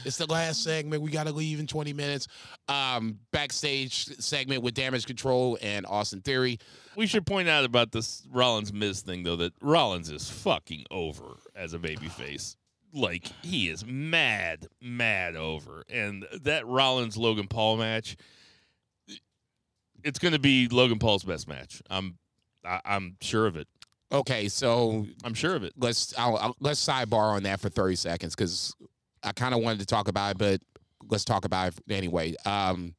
It's 0.06 0.18
the 0.18 0.26
last 0.28 0.64
segment. 0.64 1.02
We 1.02 1.12
got 1.12 1.28
to 1.28 1.34
leave 1.34 1.60
in 1.60 1.68
20 1.68 1.94
minutes. 1.94 2.28
Um, 2.68 3.20
backstage 3.32 4.06
segment 4.20 4.64
with 4.64 4.74
Damage 4.74 5.06
Control 5.06 5.58
and 5.62 5.86
Austin 5.86 6.22
Theory. 6.22 6.60
We 6.96 7.08
should 7.08 7.26
point 7.26 7.48
out 7.50 7.64
about 7.66 7.92
this 7.92 8.24
Rollins 8.32 8.72
Miz 8.74 9.02
thing 9.02 9.24
though 9.24 9.36
that 9.38 9.54
Rollins 9.62 10.10
is 10.10 10.30
fucking 10.30 10.86
over 10.92 11.38
as 11.56 11.74
a 11.74 11.80
babyface. 11.80 12.56
Like 12.94 13.26
he 13.42 13.70
is 13.70 13.84
mad, 13.86 14.68
mad 14.80 15.36
over, 15.36 15.84
and 15.90 16.26
that 16.44 16.68
Rollins 16.68 17.18
Logan 17.18 17.48
Paul 17.48 17.78
match. 17.78 18.16
It's 20.04 20.20
going 20.20 20.34
to 20.34 20.40
be 20.40 20.68
Logan 20.68 21.00
Paul's 21.00 21.24
best 21.24 21.48
match. 21.48 21.82
I'm, 21.90 22.18
I, 22.66 22.82
I'm 22.86 23.16
sure 23.22 23.48
of 23.48 23.56
it. 23.56 23.68
Okay, 24.12 24.48
so 24.48 25.08
I'm 25.24 25.34
sure 25.34 25.56
of 25.56 25.64
it. 25.64 25.74
let's 25.78 26.14
I'll, 26.20 26.38
I'll- 26.38 26.56
let's 26.60 26.86
sidebar 26.86 27.34
on 27.36 27.44
that 27.44 27.60
for 27.60 27.70
30 27.70 27.96
seconds 27.96 28.36
because 28.36 28.76
I 29.24 29.32
kind 29.32 29.54
of 29.54 29.62
wanted 29.62 29.80
to 29.80 29.86
talk 29.86 30.08
about 30.08 30.32
it, 30.32 30.38
but 30.38 30.62
let's 31.10 31.26
talk 31.26 31.46
about 31.46 31.70
it 31.70 31.76
anyway. 31.90 32.36
Um, 32.46 32.96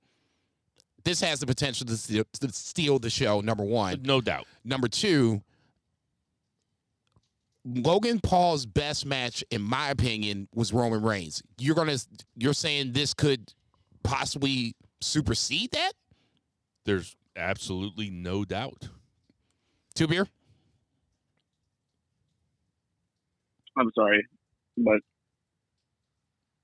this 1.05 1.21
has 1.21 1.41
the 1.41 1.47
potential 1.47 1.87
to 1.87 1.97
steal, 1.97 2.25
to 2.41 2.53
steal 2.53 2.99
the 2.99 3.11
show. 3.11 3.41
Number 3.41 3.65
one. 3.65 4.03
No 4.03 4.21
doubt. 4.21 4.47
Number 4.65 4.89
two, 4.89 5.43
Logan 7.65 8.21
Paul's 8.21 8.67
best 8.67 9.07
match, 9.07 9.45
in 9.51 9.63
my 9.63 9.91
opinion, 9.91 10.49
was 10.55 10.73
Roman 10.73 11.03
Reigns. 11.03 11.43
You're 11.59 11.75
gonna, 11.75 11.99
you're 12.37 12.55
saying 12.55 12.93
this 12.93 13.15
could 13.15 13.53
possibly 14.03 14.75
supersede 15.01 15.73
that? 15.73 15.93
There's 16.85 17.17
absolutely 17.37 18.11
no 18.11 18.45
doubt. 18.45 18.89
Two 19.95 20.07
beer. 20.07 20.27
I'm 23.77 23.91
sorry, 23.95 24.25
but 24.77 25.01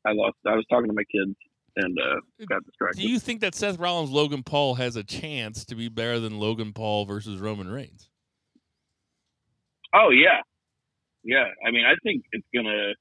I 0.07 0.13
lost. 0.13 0.37
I 0.47 0.55
was 0.55 0.65
talking 0.71 0.89
to 0.89 0.95
my 0.95 1.05
kids 1.05 1.37
and 1.77 1.99
uh, 1.99 2.45
got 2.49 2.65
distracted. 2.65 3.01
Do 3.01 3.09
you 3.09 3.19
think 3.19 3.41
that 3.41 3.55
Seth 3.55 3.79
Rollins 3.79 4.11
Logan 4.11 4.43
Paul 4.43 4.75
has 4.75 4.97
a 4.97 5.05
chance 5.05 5.65
to 5.67 5.75
be 5.75 5.89
better 5.89 6.19
than 6.19 6.39
Logan 6.39 6.73
Paul 6.73 7.05
versus 7.05 7.39
Roman 7.41 7.69
Reigns? 7.71 8.09
Oh 9.95 10.11
yeah, 10.11 10.41
yeah. 11.25 11.47
I 11.67 11.71
mean, 11.71 11.85
I 11.85 11.95
think 12.03 12.25
it's 12.33 12.47
gonna 12.55 12.93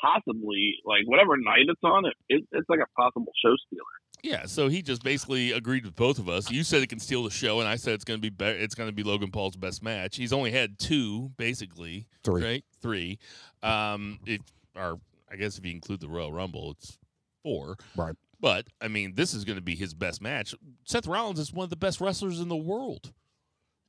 possibly 0.00 0.74
like 0.84 1.02
whatever 1.06 1.36
night 1.36 1.66
it's 1.68 1.80
on. 1.84 2.04
It, 2.06 2.14
it 2.28 2.44
it's 2.52 2.68
like 2.68 2.80
a 2.80 3.00
possible 3.00 3.32
show 3.44 3.54
stealer. 3.66 3.82
Yeah, 4.22 4.46
so 4.46 4.68
he 4.68 4.82
just 4.82 5.02
basically 5.02 5.50
agreed 5.50 5.84
with 5.84 5.96
both 5.96 6.20
of 6.20 6.28
us. 6.28 6.48
You 6.48 6.62
said 6.62 6.80
it 6.82 6.88
can 6.88 7.00
steal 7.00 7.24
the 7.24 7.30
show, 7.30 7.58
and 7.58 7.68
I 7.68 7.74
said 7.74 7.94
it's 7.94 8.04
going 8.04 8.20
to 8.20 8.22
be 8.22 8.30
be- 8.30 8.44
it's 8.44 8.74
going 8.76 8.88
to 8.88 8.94
be 8.94 9.02
Logan 9.02 9.32
Paul's 9.32 9.56
best 9.56 9.82
match. 9.82 10.16
He's 10.16 10.32
only 10.32 10.52
had 10.52 10.78
two, 10.78 11.32
basically, 11.36 12.06
Three. 12.22 12.44
right? 12.44 12.64
Three. 12.80 13.18
Um, 13.64 14.20
if 14.24 14.40
or 14.76 15.00
I 15.32 15.36
guess 15.36 15.58
if 15.58 15.64
you 15.64 15.72
include 15.72 16.00
the 16.00 16.08
Royal 16.08 16.32
Rumble, 16.32 16.72
it's 16.72 16.98
four. 17.42 17.76
Right. 17.96 18.14
But 18.40 18.66
I 18.80 18.88
mean, 18.88 19.14
this 19.14 19.34
is 19.34 19.44
going 19.44 19.56
to 19.56 19.62
be 19.62 19.74
his 19.74 19.94
best 19.94 20.20
match. 20.20 20.54
Seth 20.84 21.06
Rollins 21.06 21.38
is 21.38 21.52
one 21.52 21.64
of 21.64 21.70
the 21.70 21.76
best 21.76 22.00
wrestlers 22.00 22.40
in 22.40 22.48
the 22.48 22.56
world, 22.56 23.12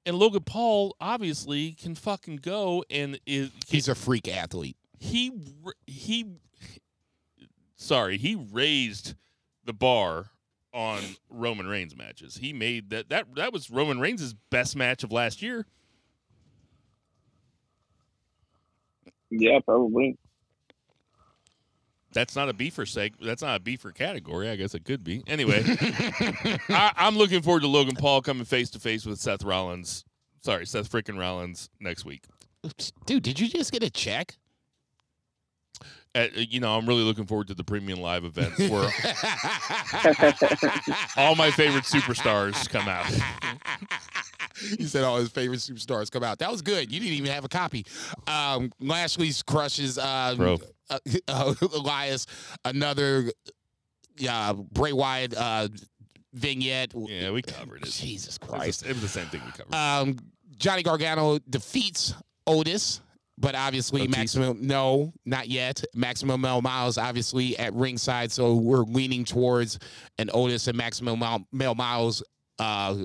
and 0.06 0.18
Logan 0.18 0.44
Paul 0.44 0.96
obviously 1.02 1.72
can 1.72 1.96
fucking 1.96 2.38
go 2.38 2.84
and 2.90 3.20
is 3.26 3.50
He's 3.68 3.88
a 3.88 3.96
freak 3.96 4.28
athlete. 4.28 4.78
He 5.00 5.32
he 5.88 6.28
sorry 7.76 8.18
he 8.18 8.36
raised 8.36 9.16
the 9.66 9.74
bar 9.74 10.28
on 10.72 11.02
Roman 11.30 11.68
Reigns 11.68 11.96
matches. 11.98 12.38
He 12.38 12.54
made 12.54 12.92
that 12.92 13.10
that 13.10 13.26
that 13.36 13.52
was 13.52 13.70
Roman 13.70 14.00
Reigns' 14.00 14.36
best 14.52 14.76
match 14.76 15.04
of 15.04 15.12
last 15.12 15.42
year. 15.42 15.66
Yeah, 19.32 19.60
probably. 19.66 20.18
That's 22.14 22.36
not 22.36 22.50
a 22.50 22.54
beefer 22.54 22.86
seg. 22.86 23.14
That's 23.22 23.42
not 23.42 23.60
a 23.60 23.64
beefer 23.64 23.94
category. 23.94 24.50
I 24.50 24.56
guess 24.56 24.74
it 24.74 24.86
could 24.86 25.04
be. 25.04 25.24
Anyway, 25.28 25.64
I, 26.70 26.92
I'm 26.96 27.18
looking 27.18 27.42
forward 27.42 27.62
to 27.62 27.68
Logan 27.68 27.96
Paul 27.96 28.22
coming 28.22 28.46
face 28.46 28.70
to 28.72 28.80
face 28.80 29.06
with 29.06 29.20
Seth 29.20 29.44
Rollins. 29.44 30.06
Sorry, 30.42 30.66
Seth 30.66 30.92
freaking 30.92 31.18
Rollins 31.18 31.70
next 31.80 32.06
week. 32.06 32.24
Dude, 33.06 33.24
did 33.24 33.40
you 33.40 33.48
just 33.48 33.72
get 33.72 33.84
a 33.84 33.90
check? 33.90 34.38
Uh, 36.16 36.28
you 36.36 36.60
know, 36.60 36.78
I'm 36.78 36.86
really 36.86 37.02
looking 37.02 37.26
forward 37.26 37.48
to 37.48 37.56
the 37.56 37.64
premium 37.64 38.00
live 38.00 38.24
events 38.24 38.60
where 38.60 38.84
all 41.18 41.36
my 41.36 41.50
favorite 41.50 41.86
superstars 41.86 42.70
come 42.70 42.88
out. 42.88 43.12
he 44.78 44.84
said 44.86 45.04
all 45.04 45.18
his 45.18 45.30
favorite 45.30 45.60
superstars 45.60 46.12
come 46.12 46.24
out. 46.24 46.40
That 46.40 46.52
was 46.52 46.62
good. 46.62 46.92
You 46.92 47.00
didn't 47.00 47.16
even 47.16 47.32
have 47.32 47.46
a 47.46 47.50
copy. 47.50 47.86
Um, 48.28 48.72
Lashley's 48.80 49.42
crushes 49.44 49.98
um, 49.98 50.38
Bro. 50.38 50.58
uh, 50.90 51.00
uh, 51.28 51.54
Elias. 51.76 52.26
Another 52.66 53.32
uh, 54.30 54.54
Bray 54.54 54.94
Wyatt 54.94 55.36
uh, 55.36 55.68
vignette. 56.34 56.94
Yeah, 56.96 57.32
we 57.32 57.42
covered 57.42 57.84
it. 57.84 57.92
Jesus 57.92 58.36
It 58.38 58.42
was, 58.42 58.50
Christ. 58.50 58.84
the, 58.84 58.90
it 58.90 58.94
was 58.94 59.02
the 59.02 59.08
same 59.08 59.28
thing 59.28 59.42
we 59.46 59.52
covered. 59.52 59.74
Um, 59.76 60.18
Johnny 60.58 60.84
Gargano 60.84 61.40
defeats 61.50 62.14
Otis, 62.46 63.02
but 63.38 63.56
obviously 63.56 64.02
Otis. 64.04 64.16
Maximum. 64.16 64.66
No, 64.68 65.14
not 65.26 65.48
yet. 65.50 65.84
Maximum 65.96 66.42
Mel 66.42 66.62
Miles 66.62 66.98
obviously 66.98 67.58
at 67.58 67.74
ringside, 67.74 68.32
so 68.32 68.56
we're 68.56 68.84
leaning 68.84 69.26
towards 69.26 69.80
an 70.20 70.30
Otis 70.34 70.68
and 70.68 70.78
Maximum 70.78 71.20
Mel, 71.20 71.46
Mel 71.52 71.76
Miles 71.76 72.24
uh, 72.60 72.98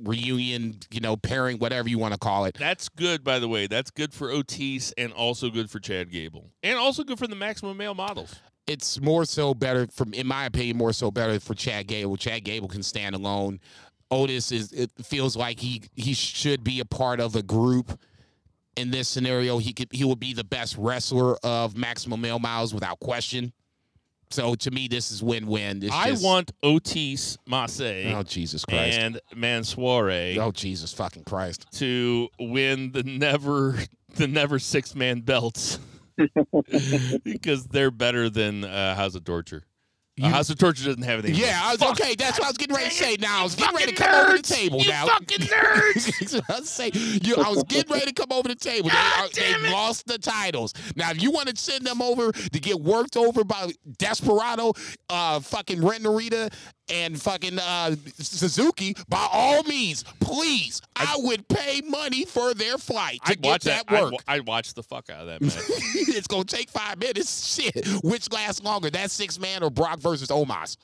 reunion. 0.00 0.78
You 0.90 1.00
know, 1.00 1.16
pairing, 1.16 1.58
whatever 1.58 1.88
you 1.88 1.98
want 1.98 2.12
to 2.14 2.18
call 2.18 2.44
it. 2.44 2.56
That's 2.58 2.88
good, 2.88 3.24
by 3.24 3.38
the 3.38 3.48
way. 3.48 3.66
That's 3.66 3.90
good 3.90 4.12
for 4.12 4.30
Otis 4.30 4.92
and 4.96 5.12
also 5.12 5.50
good 5.50 5.70
for 5.70 5.78
Chad 5.80 6.10
Gable. 6.10 6.50
And 6.62 6.78
also 6.78 7.04
good 7.04 7.18
for 7.18 7.26
the 7.26 7.36
maximum 7.36 7.76
male 7.76 7.94
models. 7.94 8.36
It's 8.66 9.00
more 9.00 9.24
so 9.24 9.52
better, 9.52 9.86
from 9.88 10.14
in 10.14 10.26
my 10.26 10.46
opinion, 10.46 10.78
more 10.78 10.92
so 10.92 11.10
better 11.10 11.38
for 11.38 11.54
Chad 11.54 11.86
Gable. 11.86 12.16
Chad 12.16 12.44
Gable 12.44 12.68
can 12.68 12.82
stand 12.82 13.14
alone. 13.14 13.60
Otis 14.10 14.52
is. 14.52 14.72
It 14.72 14.90
feels 15.02 15.36
like 15.36 15.60
he 15.60 15.82
he 15.94 16.14
should 16.14 16.64
be 16.64 16.80
a 16.80 16.84
part 16.84 17.20
of 17.20 17.36
a 17.36 17.42
group. 17.42 17.98
In 18.76 18.90
this 18.90 19.08
scenario, 19.08 19.58
he 19.58 19.72
could 19.72 19.88
he 19.92 20.04
will 20.04 20.16
be 20.16 20.32
the 20.32 20.44
best 20.44 20.76
wrestler 20.78 21.36
of 21.44 21.76
maximum 21.76 22.20
male 22.20 22.38
miles 22.38 22.74
without 22.74 23.00
question. 23.00 23.52
So 24.34 24.56
to 24.56 24.70
me, 24.72 24.88
this 24.88 25.12
is 25.12 25.22
win 25.22 25.46
win. 25.46 25.88
I 25.92 26.16
want 26.18 26.50
Otis, 26.64 27.38
Mace, 27.46 27.80
Oh 27.80 28.24
Jesus 28.24 28.64
Christ! 28.64 28.98
and 28.98 29.20
Mansoor 29.32 30.10
oh 30.40 30.50
Jesus 30.50 30.92
fucking 30.92 31.22
Christ! 31.22 31.66
to 31.74 32.28
win 32.40 32.90
the 32.90 33.04
never 33.04 33.78
the 34.16 34.26
never 34.26 34.58
six 34.58 34.96
man 34.96 35.20
belts 35.20 35.78
because 37.24 37.66
they're 37.66 37.92
better 37.92 38.28
than 38.28 38.64
uh, 38.64 38.96
House 38.96 39.14
of 39.14 39.22
Torture. 39.22 39.62
Uh, 40.22 40.26
You- 40.26 40.32
House 40.32 40.48
of 40.50 40.58
Torture 40.58 40.84
doesn't 40.84 41.02
have 41.02 41.24
anything. 41.24 41.40
Yeah, 41.40 41.60
I 41.62 41.72
was, 41.72 41.80
Fuck. 41.80 42.00
okay. 42.00 42.14
That's 42.14 42.38
what 42.38 42.46
I 42.46 42.50
was 42.50 42.56
getting 42.56 42.76
ready 42.76 42.88
to 42.90 42.94
say. 42.94 43.16
Now 43.18 43.40
I 43.40 43.42
was 43.42 43.54
getting 43.56 43.74
ready 43.76 43.92
to 43.92 43.96
come 44.02 44.14
over 44.26 44.36
the 44.36 44.42
table. 44.42 44.80
You 44.80 44.88
now, 44.90 45.06
fucking 45.06 45.38
nerds! 45.38 46.40
I 46.50 46.60
was 46.60 46.68
saying. 46.68 46.92
You, 46.94 47.34
I 47.36 47.48
was 47.50 47.64
getting 47.64 47.92
ready 47.92 48.06
to 48.06 48.12
come 48.12 48.30
over 48.30 48.46
the 48.48 48.54
table. 48.54 48.90
They, 48.90 48.94
God 48.94 49.30
they 49.34 49.50
it! 49.54 49.72
lost 49.72 50.06
the 50.06 50.18
titles. 50.18 50.72
Now, 50.94 51.10
if 51.10 51.20
you 51.20 51.30
want 51.32 51.48
to 51.48 51.56
send 51.56 51.84
them 51.84 52.00
over 52.00 52.30
to 52.30 52.60
get 52.60 52.80
worked 52.80 53.16
over 53.16 53.42
by 53.42 53.72
Desperado, 53.98 54.72
uh, 55.08 55.40
fucking 55.40 55.84
Ren 55.84 56.02
Narita, 56.02 56.52
and 56.88 57.20
fucking 57.20 57.58
uh, 57.58 57.96
Suzuki, 58.18 58.94
by 59.08 59.26
all 59.32 59.62
means, 59.64 60.04
please, 60.20 60.82
I, 60.96 61.14
would 61.18 61.48
pay 61.48 61.80
money 61.80 62.24
for 62.24 62.54
their 62.54 62.78
flight 62.78 63.20
to 63.24 63.32
I'd 63.32 63.42
get 63.42 63.48
watch 63.50 63.62
that, 63.64 63.86
that. 63.86 63.96
I'd, 63.96 64.02
work. 64.02 64.12
wa- 64.12 64.18
I'd 64.28 64.46
watch 64.46 64.74
the 64.74 64.82
fuck 64.82 65.08
out 65.10 65.22
of 65.22 65.26
that 65.26 65.40
match. 65.40 65.54
it's 65.94 66.26
gonna 66.26 66.44
take 66.44 66.68
five 66.70 66.98
minutes. 66.98 67.54
Shit, 67.54 67.86
which 68.02 68.30
lasts 68.32 68.62
longer, 68.62 68.90
that 68.90 69.10
six 69.10 69.38
man 69.38 69.62
or 69.62 69.70
Brock 69.70 69.98
versus 69.98 70.28
Omos? 70.28 70.76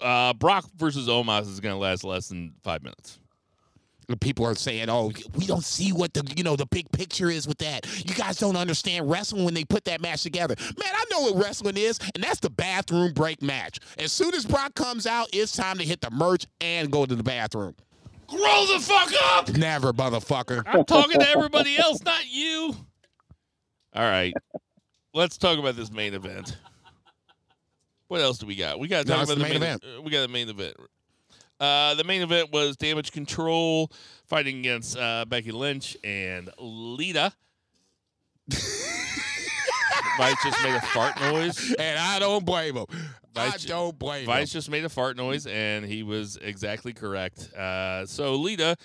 uh, 0.00 0.32
Brock 0.34 0.64
versus 0.76 1.08
Omos 1.08 1.48
is 1.48 1.60
going 1.60 1.74
to 1.74 1.78
last 1.78 2.04
less 2.04 2.28
than 2.28 2.54
five 2.62 2.82
minutes. 2.82 3.18
People 4.20 4.46
are 4.46 4.54
saying, 4.54 4.88
"Oh, 4.88 5.12
we 5.36 5.46
don't 5.46 5.64
see 5.64 5.92
what 5.92 6.12
the 6.14 6.22
you 6.36 6.44
know 6.44 6.56
the 6.56 6.66
big 6.66 6.90
picture 6.92 7.30
is 7.30 7.46
with 7.46 7.58
that. 7.58 7.86
You 8.08 8.14
guys 8.14 8.38
don't 8.38 8.56
understand 8.56 9.10
wrestling 9.10 9.44
when 9.44 9.54
they 9.54 9.64
put 9.64 9.84
that 9.84 10.00
match 10.00 10.22
together." 10.22 10.54
Man, 10.58 10.92
I 10.92 11.04
know 11.10 11.22
what 11.22 11.42
wrestling 11.42 11.76
is, 11.76 11.98
and 12.14 12.22
that's 12.22 12.40
the 12.40 12.50
bathroom 12.50 13.12
break 13.12 13.42
match. 13.42 13.78
As 13.98 14.12
soon 14.12 14.34
as 14.34 14.44
Brock 14.44 14.74
comes 14.74 15.06
out, 15.06 15.28
it's 15.32 15.52
time 15.52 15.78
to 15.78 15.84
hit 15.84 16.00
the 16.00 16.10
merch 16.10 16.46
and 16.60 16.90
go 16.90 17.06
to 17.06 17.14
the 17.14 17.22
bathroom. 17.22 17.74
Grow 18.26 18.66
the 18.66 18.80
fuck 18.80 19.12
up! 19.34 19.50
Never, 19.56 19.92
motherfucker. 19.92 20.62
I'm 20.66 20.84
talking 20.84 21.20
to 21.20 21.28
everybody 21.28 21.76
else, 21.76 22.02
not 22.02 22.24
you. 22.30 22.74
All 23.94 24.02
right. 24.02 24.32
Let's 25.14 25.36
talk 25.36 25.58
about 25.58 25.76
this 25.76 25.90
main 25.92 26.14
event. 26.14 26.56
What 28.08 28.20
else 28.20 28.38
do 28.38 28.46
we 28.46 28.56
got? 28.56 28.78
We 28.78 28.88
got 28.88 29.06
to 29.06 29.08
talk 29.12 29.22
it's 29.22 29.30
about 29.30 29.38
the 29.38 29.42
main 29.42 29.60
main 29.60 29.62
event. 29.62 29.84
uh, 29.84 30.02
we 30.02 30.10
got 30.10 30.22
the 30.22 30.28
main 30.28 30.48
event. 30.48 30.76
Uh, 31.62 31.94
the 31.94 32.02
main 32.04 32.22
event 32.22 32.52
was 32.52 32.76
Damage 32.76 33.12
Control 33.12 33.88
fighting 34.26 34.58
against 34.58 34.96
uh, 34.98 35.24
Becky 35.28 35.52
Lynch 35.52 35.96
and 36.02 36.50
Lita. 36.58 37.32
Vice 40.18 40.36
just 40.44 40.62
made 40.62 40.74
a 40.74 40.80
fart 40.80 41.18
noise. 41.20 41.74
And 41.78 41.98
I 41.98 42.18
don't 42.18 42.44
blame 42.44 42.76
him. 42.76 42.86
I 43.36 43.50
Vice- 43.50 43.64
don't 43.64 43.98
blame 43.98 44.26
Vice 44.26 44.50
him. 44.52 44.58
just 44.58 44.70
made 44.70 44.84
a 44.84 44.88
fart 44.88 45.16
noise, 45.16 45.46
and 45.46 45.84
he 45.86 46.02
was 46.02 46.36
exactly 46.42 46.92
correct. 46.92 47.52
Uh, 47.54 48.04
so 48.06 48.34
Lita 48.34 48.76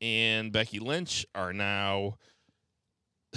and 0.00 0.52
Becky 0.52 0.78
Lynch 0.78 1.26
are 1.34 1.52
now 1.52 2.18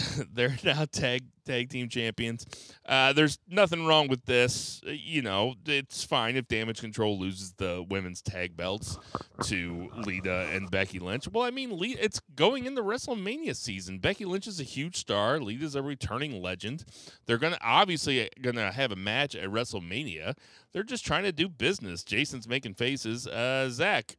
they're 0.34 0.58
now 0.64 0.86
tag 0.92 1.24
tag 1.46 1.70
team 1.70 1.90
champions. 1.90 2.46
Uh, 2.86 3.12
there's 3.14 3.40
nothing 3.50 3.86
wrong 3.86 4.08
with 4.08 4.26
this. 4.26 4.82
Uh, 4.88 4.92
You 4.92 5.22
know, 5.22 5.56
it's 5.66 6.04
fine 6.04 6.36
if 6.36 6.48
Damage 6.48 6.80
Control 6.82 7.18
loses 7.20 7.54
the 7.54 7.86
women's 7.90 8.22
tag 8.22 8.56
belts 8.56 8.98
to 9.44 9.90
Lita 9.98 10.50
and 10.54 10.70
Becky 10.70 11.00
Lynch. 11.00 11.28
Well, 11.28 11.44
I 11.44 11.50
mean, 11.52 11.78
Lita, 11.78 12.04
it's 12.04 12.22
going 12.36 12.66
into 12.66 12.82
WrestleMania 12.82 13.56
season. 13.56 14.00
Becky 14.00 14.26
Lynch 14.26 14.48
is 14.48 14.60
a 14.60 14.64
huge 14.64 14.98
star. 14.98 15.40
Lita's 15.40 15.76
a 15.76 15.82
returning 15.82 16.42
legend. 16.42 16.86
They're 17.26 17.38
gonna 17.38 17.58
obviously 17.62 18.30
gonna 18.42 18.72
have 18.72 18.92
a 18.92 18.96
match 18.96 19.36
at 19.36 19.50
WrestleMania. 19.50 20.36
They're 20.72 20.84
just 20.84 21.06
trying 21.06 21.24
to 21.24 21.32
do 21.32 21.50
business. 21.50 22.04
Jason's 22.04 22.48
making 22.48 22.76
faces. 22.76 23.28
Uh, 23.28 23.70
Zach, 23.72 24.18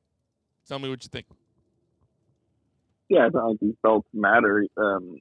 tell 0.67 0.79
me 0.79 0.89
what 0.91 1.05
you 1.05 1.09
think. 1.09 1.27
yeah, 3.09 3.27
I 3.27 3.29
don't 3.29 3.49
think 3.59 3.61
these 3.61 3.75
belts 3.83 4.09
matter. 4.13 4.67
Um, 4.77 5.19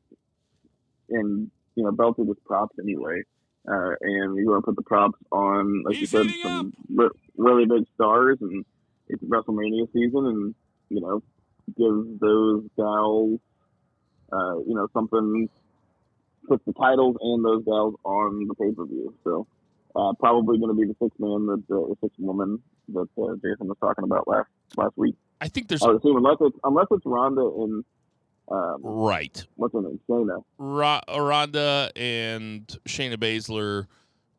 and 1.11 1.51
you 1.75 1.83
know, 1.83 1.91
belted 1.91 2.27
with 2.27 2.43
props 2.45 2.75
anyway. 2.79 3.21
Uh, 3.67 3.91
and 4.01 4.37
you 4.37 4.49
want 4.49 4.63
to 4.63 4.65
put 4.65 4.75
the 4.75 4.81
props 4.81 5.19
on, 5.31 5.83
like 5.83 5.99
you 5.99 6.05
said, 6.05 6.27
some 6.41 6.73
re- 6.93 7.09
really 7.37 7.65
big 7.65 7.85
stars, 7.95 8.37
and 8.41 8.65
it's 9.07 9.23
WrestleMania 9.23 9.91
season, 9.93 10.25
and 10.25 10.55
you 10.89 11.01
know, 11.01 11.21
give 11.77 12.19
those 12.19 12.63
gals, 12.77 13.39
uh, 14.31 14.57
you 14.59 14.75
know, 14.75 14.87
something. 14.93 15.49
Put 16.47 16.65
the 16.65 16.73
titles 16.73 17.15
and 17.21 17.45
those 17.45 17.63
gals 17.63 17.95
on 18.03 18.47
the 18.47 18.55
pay 18.55 18.71
per 18.71 18.85
view. 18.85 19.13
So, 19.23 19.45
uh, 19.95 20.13
probably 20.19 20.57
going 20.57 20.75
to 20.75 20.81
be 20.81 20.87
the 20.87 20.95
six 21.01 21.15
man 21.19 21.45
that 21.45 21.63
uh, 21.75 21.89
the 21.89 21.95
six 22.01 22.13
woman 22.17 22.59
that 22.93 23.07
uh, 23.21 23.35
Jason 23.35 23.67
was 23.67 23.77
talking 23.79 24.03
about 24.03 24.27
last 24.27 24.47
last 24.75 24.97
week. 24.97 25.15
I 25.41 25.47
think 25.47 25.67
there's 25.67 25.83
I 25.83 25.87
would 25.87 25.97
assume 25.97 26.17
unless 26.17 26.37
it's 26.41 26.57
unless 26.63 26.87
it's 26.91 27.05
Ronda 27.05 27.41
and 27.41 27.83
um, 28.51 28.81
right. 28.81 29.45
what's 29.55 29.73
her 29.73 29.81
name, 29.81 29.99
Shayna. 30.09 30.43
Ra- 30.57 31.01
Ronda 31.09 31.91
and 31.95 32.65
Shayna 32.87 33.17
Baszler 33.17 33.87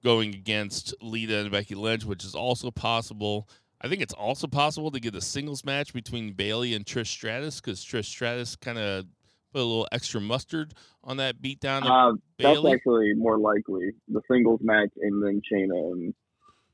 going 0.03 0.35
against 0.35 0.95
Lita 1.01 1.39
and 1.39 1.51
Becky 1.51 1.75
Lynch, 1.75 2.05
which 2.05 2.25
is 2.25 2.35
also 2.35 2.71
possible. 2.71 3.49
I 3.81 3.89
think 3.89 4.03
it's 4.03 4.15
also 4.15 4.47
possible 4.47 4.91
to 4.91 5.01
get 5.01 5.15
a 5.15 5.21
singles 5.21 5.65
match 5.65 5.93
between 5.93 6.33
Bayley 6.33 6.75
and 6.75 6.85
Trish 6.85 7.07
Stratus 7.07 7.61
because 7.61 7.85
Trish 7.85 8.07
Stratus 8.07 8.57
kind 8.57 8.79
of 8.79 9.07
put 9.53 9.61
a 9.61 9.65
little 9.65 9.89
extra 9.93 10.21
mustard 10.21 10.75
on 11.03 11.17
that 11.17 11.41
beatdown 11.41 11.83
of 11.83 11.87
Uh, 11.87 12.17
that's 12.39 12.65
actually 12.67 13.15
more 13.15 13.39
likely 13.39 13.91
the 14.09 14.21
singles 14.31 14.61
match, 14.63 14.91
and 15.01 15.23
then 15.23 15.41
Shayna 15.51 15.93
and 15.93 16.15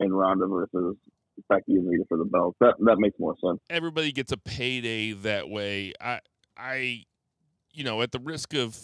and 0.00 0.16
Ronda 0.16 0.46
versus 0.46 0.96
Becky 1.48 1.74
and 1.76 1.88
Lita 1.88 2.04
for 2.08 2.18
the 2.18 2.24
belts. 2.24 2.56
That 2.60 2.74
that 2.80 2.98
makes 2.98 3.18
more 3.18 3.34
sense. 3.44 3.60
everybody 3.70 4.12
gets 4.12 4.32
a 4.32 4.36
payday 4.36 5.12
that 5.12 5.48
way. 5.48 5.92
I, 6.00 6.20
I, 6.56 7.04
you 7.76 7.84
know, 7.84 8.00
at 8.00 8.10
the 8.10 8.18
risk 8.18 8.54
of, 8.54 8.76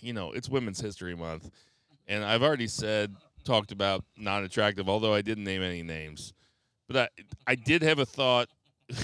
you 0.00 0.12
know, 0.12 0.30
it's 0.32 0.48
Women's 0.48 0.80
History 0.80 1.16
Month, 1.16 1.50
and 2.06 2.24
I've 2.24 2.42
already 2.42 2.68
said, 2.68 3.14
talked 3.44 3.72
about 3.72 4.04
not 4.16 4.44
attractive, 4.44 4.88
although 4.88 5.12
I 5.12 5.20
didn't 5.20 5.44
name 5.44 5.62
any 5.62 5.82
names, 5.82 6.32
but 6.86 6.96
I, 6.96 7.08
I 7.48 7.54
did 7.56 7.82
have 7.82 7.98
a 7.98 8.06
thought. 8.06 8.48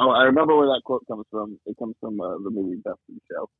Oh, 0.00 0.10
I 0.10 0.22
remember 0.22 0.56
where 0.56 0.68
that 0.68 0.82
quote 0.84 1.04
comes 1.08 1.24
from. 1.28 1.58
It 1.66 1.76
comes 1.76 1.96
from 1.98 2.20
uh, 2.20 2.34
the 2.44 2.50
movie 2.50 2.76
Best 2.76 3.00
in 3.08 3.20
Show. 3.28 3.50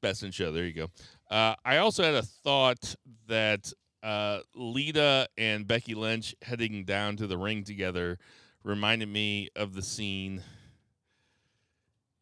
Best 0.00 0.22
in 0.22 0.30
show. 0.30 0.52
There 0.52 0.64
you 0.64 0.72
go. 0.72 0.86
Uh, 1.28 1.56
I 1.64 1.78
also 1.78 2.04
had 2.04 2.14
a 2.14 2.22
thought 2.22 2.94
that 3.26 3.72
uh, 4.04 4.38
Lita 4.54 5.26
and 5.36 5.66
Becky 5.66 5.96
Lynch 5.96 6.36
heading 6.42 6.84
down 6.84 7.16
to 7.16 7.26
the 7.26 7.36
ring 7.36 7.64
together 7.64 8.16
reminded 8.62 9.08
me 9.08 9.48
of 9.56 9.74
the 9.74 9.82
scene 9.82 10.40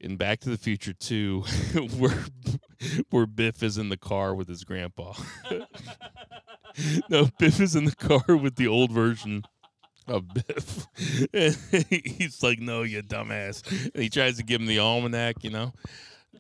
in 0.01 0.17
Back 0.17 0.41
to 0.41 0.51
the 0.51 0.59
Future 0.59 0.93
2 0.93 1.41
where 1.99 2.25
where 3.11 3.27
Biff 3.27 3.63
is 3.63 3.79
in 3.79 3.89
the 3.89 3.97
car 3.97 4.35
with 4.35 4.49
his 4.49 4.65
grandpa. 4.65 5.15
no, 7.11 7.29
Biff 7.39 7.61
is 7.61 7.75
in 7.75 7.85
the 7.85 7.95
car 7.95 8.37
with 8.37 8.57
the 8.57 8.67
old 8.67 8.93
version 8.93 9.45
of 10.07 10.25
Biff. 10.33 10.87
And 11.33 11.57
he's 11.91 12.43
like, 12.43 12.59
"No, 12.61 12.83
you 12.83 13.03
dumbass." 13.03 13.63
And 13.95 14.03
he 14.03 14.09
tries 14.09 14.37
to 14.37 14.43
give 14.43 14.61
him 14.61 14.67
the 14.67 14.79
almanac, 14.79 15.43
you 15.43 15.51
know. 15.51 15.73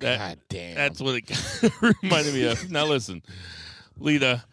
That 0.01 0.19
God 0.19 0.39
damn. 0.49 0.75
that's 0.75 1.01
what 1.01 1.17
it 1.17 1.73
reminded 2.03 2.35
me 2.35 2.45
of. 2.45 2.71
Now 2.71 2.87
listen, 2.87 3.23
Lita. 3.99 4.45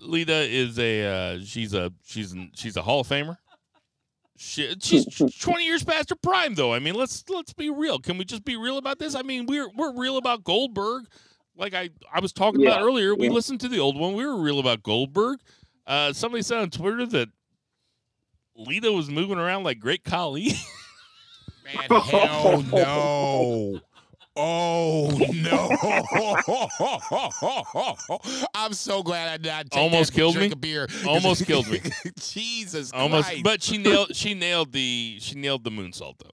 Lita 0.00 0.32
is 0.34 0.78
a 0.78 1.04
uh, 1.04 1.38
she's 1.44 1.74
a 1.74 1.92
she's 2.04 2.32
an, 2.32 2.50
she's 2.54 2.76
a 2.76 2.82
Hall 2.82 3.00
of 3.00 3.08
Famer. 3.08 3.36
She, 4.36 4.74
she's 4.80 5.06
twenty 5.38 5.64
years 5.64 5.84
past 5.84 6.10
her 6.10 6.16
prime, 6.16 6.54
though. 6.54 6.72
I 6.72 6.78
mean, 6.78 6.94
let's 6.94 7.24
let's 7.28 7.52
be 7.52 7.70
real. 7.70 7.98
Can 7.98 8.18
we 8.18 8.24
just 8.24 8.44
be 8.44 8.56
real 8.56 8.78
about 8.78 8.98
this? 8.98 9.14
I 9.14 9.22
mean, 9.22 9.46
we're 9.46 9.68
we're 9.70 9.92
real 9.92 10.16
about 10.16 10.44
Goldberg. 10.44 11.06
Like 11.56 11.74
I 11.74 11.90
I 12.12 12.20
was 12.20 12.32
talking 12.32 12.66
about 12.66 12.82
earlier, 12.82 13.14
we 13.14 13.28
yeah. 13.28 13.32
listened 13.32 13.60
to 13.60 13.68
the 13.68 13.78
old 13.78 13.98
one. 13.98 14.14
We 14.14 14.26
were 14.26 14.40
real 14.40 14.58
about 14.58 14.82
Goldberg. 14.82 15.38
Uh, 15.86 16.12
somebody 16.12 16.42
said 16.42 16.58
on 16.58 16.70
Twitter 16.70 17.06
that 17.06 17.28
Lita 18.56 18.90
was 18.90 19.08
moving 19.08 19.38
around 19.38 19.64
like 19.64 19.78
Great 19.78 20.04
Khali. 20.04 20.52
Man, 21.64 22.00
hell 22.02 22.62
no. 22.62 23.80
Oh 24.36 25.10
no! 25.32 25.70
I'm 28.54 28.72
so 28.72 29.02
glad 29.02 29.28
I 29.28 29.36
did 29.36 29.46
not 29.46 29.66
Almost 29.78 30.12
killed 30.12 30.36
me. 30.36 30.48
beer. 30.48 30.88
Almost 31.06 31.46
killed 31.46 31.68
me. 31.68 31.80
Jesus 32.18 32.92
Almost, 32.92 33.28
Christ! 33.28 33.44
but 33.44 33.62
she 33.62 33.78
nailed 33.78 34.14
she 34.16 34.34
nailed 34.34 34.72
the 34.72 35.18
she 35.20 35.36
nailed 35.36 35.62
the 35.62 35.70
moonsault 35.70 36.18
though. 36.18 36.30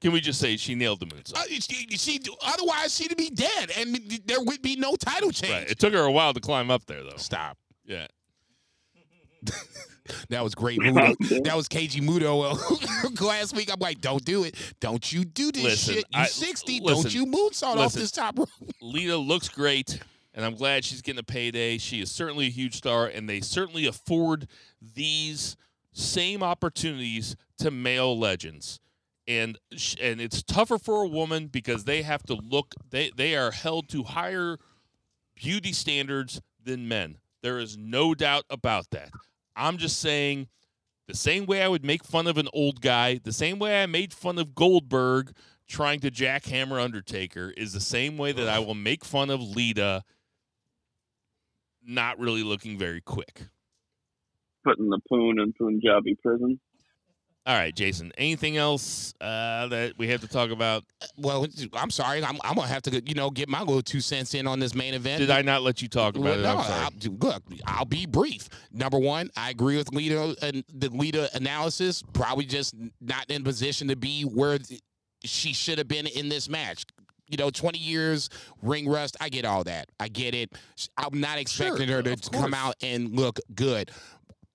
Can 0.00 0.12
we 0.12 0.20
just 0.20 0.40
say 0.40 0.56
she 0.56 0.74
nailed 0.74 1.00
the 1.00 1.06
moonsault? 1.06 1.36
Uh, 1.36 1.42
she, 1.48 1.86
she, 1.96 2.20
otherwise 2.44 2.94
she'd 2.96 3.16
be 3.16 3.30
dead, 3.30 3.72
and 3.76 3.96
there 4.26 4.40
would 4.40 4.62
be 4.62 4.76
no 4.76 4.94
title 4.94 5.32
change. 5.32 5.52
Right. 5.52 5.68
It 5.70 5.80
took 5.80 5.92
her 5.92 6.02
a 6.02 6.12
while 6.12 6.32
to 6.34 6.40
climb 6.40 6.70
up 6.70 6.86
there 6.86 7.02
though. 7.02 7.16
Stop. 7.16 7.58
Yeah. 7.84 8.06
That 10.28 10.42
was 10.44 10.54
great. 10.54 10.78
Muto. 10.80 11.44
that 11.44 11.56
was 11.56 11.68
Keiji 11.68 12.00
Muto 12.00 12.44
uh, 12.44 13.24
last 13.26 13.54
week. 13.56 13.72
I'm 13.72 13.80
like, 13.80 14.00
don't 14.00 14.24
do 14.24 14.44
it. 14.44 14.54
Don't 14.80 15.12
you 15.12 15.24
do 15.24 15.50
this 15.52 15.64
Listen, 15.64 15.94
shit. 15.94 16.04
You 16.10 16.20
I- 16.20 16.26
60. 16.26 16.80
listen, 16.80 17.02
don't 17.02 17.14
you 17.14 17.26
moonsault 17.26 17.76
off 17.76 17.92
this 17.92 18.10
top 18.10 18.38
rope. 18.38 18.48
Lita 18.82 19.16
looks 19.16 19.48
great, 19.48 20.00
and 20.34 20.44
I'm 20.44 20.54
glad 20.54 20.84
she's 20.84 21.02
getting 21.02 21.20
a 21.20 21.24
payday. 21.24 21.78
She 21.78 22.00
is 22.00 22.10
certainly 22.10 22.46
a 22.46 22.50
huge 22.50 22.76
star, 22.76 23.06
and 23.06 23.28
they 23.28 23.40
certainly 23.40 23.86
afford 23.86 24.46
these 24.80 25.56
same 25.92 26.42
opportunities 26.42 27.36
to 27.58 27.70
male 27.70 28.18
legends. 28.18 28.80
And 29.26 29.58
and 30.00 30.20
it's 30.22 30.42
tougher 30.42 30.78
for 30.78 31.02
a 31.02 31.06
woman 31.08 31.48
because 31.48 31.84
they 31.84 32.00
have 32.00 32.22
to 32.24 32.34
look. 32.34 32.74
They 32.90 33.10
they 33.14 33.36
are 33.36 33.50
held 33.50 33.88
to 33.90 34.04
higher 34.04 34.56
beauty 35.34 35.72
standards 35.74 36.40
than 36.64 36.88
men. 36.88 37.18
There 37.42 37.58
is 37.58 37.76
no 37.76 38.14
doubt 38.14 38.44
about 38.48 38.90
that. 38.92 39.10
I'm 39.58 39.76
just 39.76 39.98
saying. 39.98 40.48
The 41.08 41.16
same 41.16 41.46
way 41.46 41.62
I 41.62 41.68
would 41.68 41.86
make 41.86 42.04
fun 42.04 42.26
of 42.26 42.36
an 42.36 42.48
old 42.52 42.82
guy, 42.82 43.18
the 43.24 43.32
same 43.32 43.58
way 43.58 43.82
I 43.82 43.86
made 43.86 44.12
fun 44.12 44.38
of 44.38 44.54
Goldberg 44.54 45.32
trying 45.66 46.00
to 46.00 46.10
jackhammer 46.10 46.82
Undertaker 46.82 47.50
is 47.56 47.72
the 47.72 47.80
same 47.80 48.18
way 48.18 48.32
that 48.32 48.46
I 48.46 48.58
will 48.58 48.74
make 48.74 49.06
fun 49.06 49.30
of 49.30 49.40
Lita 49.40 50.04
not 51.86 52.18
really 52.18 52.42
looking 52.42 52.78
very 52.78 53.00
quick. 53.00 53.46
Putting 54.64 54.90
the 54.90 55.00
poon 55.08 55.40
in 55.40 55.54
Punjabi 55.54 56.14
prison. 56.22 56.60
All 57.48 57.54
right, 57.56 57.74
Jason. 57.74 58.12
Anything 58.18 58.58
else 58.58 59.14
uh, 59.22 59.68
that 59.68 59.94
we 59.96 60.06
have 60.08 60.20
to 60.20 60.28
talk 60.28 60.50
about? 60.50 60.84
Well, 61.16 61.46
I'm 61.72 61.88
sorry. 61.88 62.22
I'm, 62.22 62.36
I'm 62.44 62.56
gonna 62.56 62.66
have 62.68 62.82
to, 62.82 63.02
you 63.08 63.14
know, 63.14 63.30
get 63.30 63.48
my 63.48 63.60
little 63.60 63.80
two 63.80 64.02
cents 64.02 64.34
in 64.34 64.46
on 64.46 64.60
this 64.60 64.74
main 64.74 64.92
event. 64.92 65.20
Did 65.20 65.30
I 65.30 65.40
not 65.40 65.62
let 65.62 65.80
you 65.80 65.88
talk 65.88 66.14
about 66.14 66.24
Well, 66.24 66.38
it? 66.38 66.42
no. 66.42 66.56
I'll, 66.58 66.90
look, 67.30 67.42
I'll 67.64 67.86
be 67.86 68.04
brief. 68.04 68.50
Number 68.70 68.98
one, 68.98 69.30
I 69.34 69.48
agree 69.48 69.78
with 69.78 69.90
Lita 69.94 70.36
and 70.42 70.62
the 70.74 70.90
Lita 70.90 71.34
analysis. 71.34 72.02
Probably 72.12 72.44
just 72.44 72.74
not 73.00 73.30
in 73.30 73.44
position 73.44 73.88
to 73.88 73.96
be 73.96 74.24
where 74.24 74.58
she 75.24 75.54
should 75.54 75.78
have 75.78 75.88
been 75.88 76.06
in 76.06 76.28
this 76.28 76.50
match. 76.50 76.84
You 77.30 77.38
know, 77.38 77.48
20 77.48 77.78
years 77.78 78.28
ring 78.62 78.86
rust. 78.86 79.16
I 79.22 79.30
get 79.30 79.46
all 79.46 79.64
that. 79.64 79.88
I 79.98 80.08
get 80.08 80.34
it. 80.34 80.50
I'm 80.98 81.18
not 81.18 81.38
expecting 81.38 81.88
her 81.88 82.02
to 82.02 82.16
come 82.30 82.52
out 82.52 82.74
and 82.82 83.16
look 83.16 83.40
good. 83.54 83.90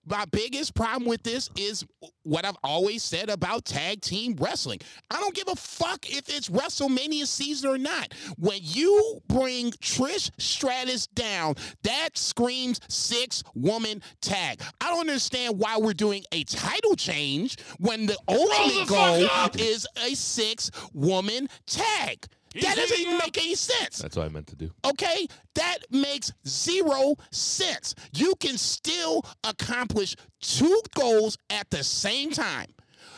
My 0.06 0.26
biggest 0.26 0.76
problem 0.76 1.06
with 1.06 1.24
this 1.24 1.50
is 1.58 1.86
what 2.24 2.46
I've 2.46 2.58
always 2.64 3.04
said 3.04 3.30
about 3.30 3.66
tag 3.66 4.02
team 4.02 4.36
wrestling. 4.40 4.80
I 5.10 5.20
don't 5.20 5.36
give 5.36 5.48
a 5.48 5.56
fuck 5.56 6.10
if 6.10 6.30
it's 6.30 6.50
WrestleMania 6.50 7.26
season 7.26 7.70
or 7.70 7.78
not. 7.78 8.14
When 8.38 8.60
you 8.62 9.22
bring 9.28 9.72
Trish 9.72 10.30
Stratus 10.38 11.08
down, 11.08 11.56
that 11.84 12.18
screams 12.18 12.80
six 12.90 13.44
woman 13.56 14.02
tag. 14.22 14.62
I 14.82 14.90
don't 14.90 15.02
understand 15.02 15.60
why 15.60 15.78
we're 15.78 15.94
doing 15.94 16.24
a 16.32 16.44
title 16.44 16.96
change 16.96 17.58
when 17.80 18.06
the 18.06 18.18
ultimate 18.28 18.88
goal 18.88 19.28
is 19.58 19.88
a 20.06 20.16
six 20.16 20.72
woman 20.94 21.48
tag. 21.66 22.26
That 22.62 22.76
doesn't 22.76 23.00
even 23.00 23.18
make 23.18 23.38
any 23.38 23.56
sense. 23.56 24.00
That's 24.00 24.16
what 24.16 24.26
I 24.26 24.30
meant 24.30 24.48
to 24.48 24.56
do. 24.56 24.72
Okay, 24.86 25.28
that 25.56 25.80
makes 25.90 26.32
zero 26.48 27.16
sense. 27.32 27.96
You 28.14 28.36
can 28.40 28.58
still 28.58 29.26
accomplish 29.44 30.16
two 30.40 30.82
goals 30.96 31.38
at 31.50 31.70
the 31.70 31.84
same 31.84 32.32
time. 32.32 32.68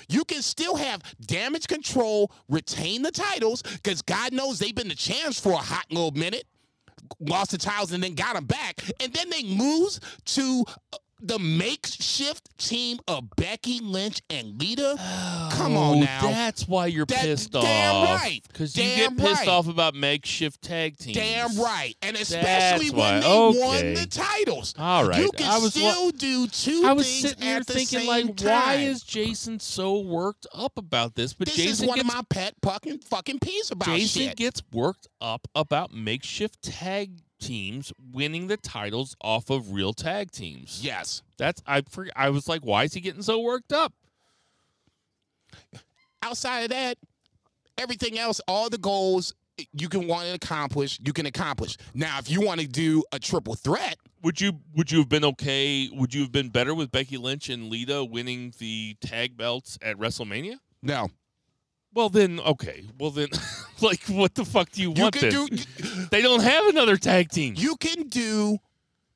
You 0.08 0.24
can 0.24 0.42
still 0.42 0.76
have 0.76 1.02
damage 1.22 1.68
control, 1.68 2.32
retain 2.50 3.02
the 3.02 3.12
titles, 3.12 3.62
because 3.62 4.02
God 4.02 4.34
knows 4.34 4.60
they've 4.60 4.76
been 4.76 4.88
the 4.88 4.96
champs 4.96 5.40
for 5.40 5.54
a 5.54 5.58
hot 5.58 5.86
little 5.90 6.12
minute. 6.12 6.46
Lost 7.20 7.52
the 7.52 7.58
titles 7.58 7.92
and 7.92 8.04
then 8.04 8.16
got 8.16 8.36
them 8.36 8.46
back. 8.46 8.82
And 9.00 9.14
then 9.14 9.30
they 9.30 9.44
lose 9.44 10.00
to 10.26 10.66
uh, 10.94 10.98
the 11.22 11.40
makeshift 11.40 12.50
team 12.58 13.00
of 13.08 13.30
Becky 13.38 13.80
Lynch 13.80 14.22
and 14.30 14.60
Lita. 14.60 14.96
Oh, 15.00 15.50
Come 15.54 15.78
on 15.78 15.98
Oh, 15.98 16.00
now. 16.02 16.22
That's 16.24 16.68
why 16.68 16.88
you're 16.88 17.06
That- 17.06 17.22
pissed 17.22 17.56
off. 17.56 17.64
damn 17.64 18.04
right. 18.04 18.42
Because 18.48 18.76
you 18.76 18.84
Damn 18.84 19.16
get 19.16 19.26
pissed 19.26 19.40
right. 19.42 19.48
off 19.48 19.68
about 19.68 19.96
makeshift 19.96 20.62
tag 20.62 20.98
teams. 20.98 21.16
Damn 21.16 21.58
right, 21.60 21.96
and 22.02 22.18
especially 22.18 22.90
That's 22.90 22.92
when 22.92 23.00
why. 23.00 23.20
they 23.22 23.60
won 23.60 23.78
Okay. 23.78 23.94
the 23.96 24.06
titles. 24.08 24.74
All 24.78 25.06
right. 25.08 25.22
you 25.22 25.32
can 25.32 25.48
I 25.48 25.58
was 25.58 25.76
wa- 25.76 25.92
still 25.92 26.12
do 26.12 26.48
two 26.48 26.84
I 26.86 26.94
was 26.94 27.08
things 27.08 27.22
sitting 27.22 27.44
here 27.44 27.58
at 27.58 27.68
the 27.68 27.74
thinking, 27.74 28.00
same 28.00 28.08
like, 28.08 28.36
time. 28.38 28.48
why 28.50 28.74
is 28.76 29.02
Jason 29.02 29.60
so 29.60 30.00
worked 30.00 30.48
up 30.54 30.78
about 30.78 31.16
this? 31.16 31.34
But 31.34 31.48
this 31.48 31.56
Jason 31.56 31.86
is 31.86 31.88
one 31.88 31.98
gets, 31.98 32.10
of 32.10 32.16
my 32.16 32.22
pet 32.30 32.56
fucking 32.62 33.00
fucking 33.00 33.40
peas 33.40 33.72
about 33.72 33.88
Jason 33.96 34.24
shit. 34.24 34.38
gets 34.38 34.62
worked 34.74 35.08
up 35.22 35.48
about 35.56 35.94
makeshift 35.94 36.62
tag 36.62 37.12
teams 37.40 37.92
winning 38.14 38.48
the 38.48 38.58
titles 38.58 39.16
off 39.22 39.50
of 39.50 39.72
real 39.72 39.94
tag 39.94 40.32
teams. 40.32 40.80
yes, 40.84 41.22
That's 41.38 41.62
I 41.68 41.82
for, 41.90 42.08
I 42.16 42.30
was 42.30 42.48
like, 42.48 42.66
why 42.66 42.84
is 42.86 42.94
he 42.94 43.02
getting 43.02 43.22
so 43.22 43.40
worked 43.40 43.74
up? 43.74 43.94
outside 46.24 46.62
of 46.62 46.70
that, 46.70 46.98
everything 47.78 48.18
else, 48.18 48.42
all 48.48 48.70
the 48.70 48.78
goals 48.78 49.34
you 49.72 49.88
can 49.88 50.08
want 50.08 50.28
to 50.28 50.34
accomplish, 50.34 51.00
you 51.06 51.14
can 51.14 51.26
accomplish. 51.26 51.78
Now, 51.94 52.18
if 52.20 52.30
you 52.30 52.42
want 52.42 52.60
to 52.62 52.68
do 52.68 53.04
a 53.14 53.20
triple 53.20 53.56
threat, 53.56 53.96
Would 54.24 54.42
you 54.42 54.60
would 54.76 54.92
you 54.92 55.00
have 55.00 55.10
been 55.10 55.24
okay? 55.24 55.88
Would 55.94 56.14
you 56.14 56.22
have 56.24 56.32
been 56.32 56.50
better 56.50 56.74
with 56.76 56.92
Becky 56.92 57.18
Lynch 57.18 57.48
and 57.50 57.70
Lita 57.70 58.04
winning 58.04 58.54
the 58.60 58.96
tag 59.00 59.38
belts 59.38 59.78
at 59.82 59.98
WrestleMania? 59.98 60.56
no, 60.82 61.10
Well 61.96 62.10
then, 62.10 62.42
okay. 62.42 62.84
Well 63.00 63.10
then, 63.10 63.30
like, 63.82 64.04
what 64.08 64.36
the 64.36 64.46
fuck 64.46 64.70
do 64.70 64.82
you, 64.82 64.94
you 64.96 65.02
want? 65.02 65.16
can 65.16 65.30
then? 65.30 65.46
do. 65.48 65.64
They 66.12 66.22
don't 66.22 66.44
have 66.44 66.68
another 66.68 66.98
tag 66.98 67.30
team. 67.30 67.56
You 67.58 67.76
can 67.78 68.08
do. 68.10 68.58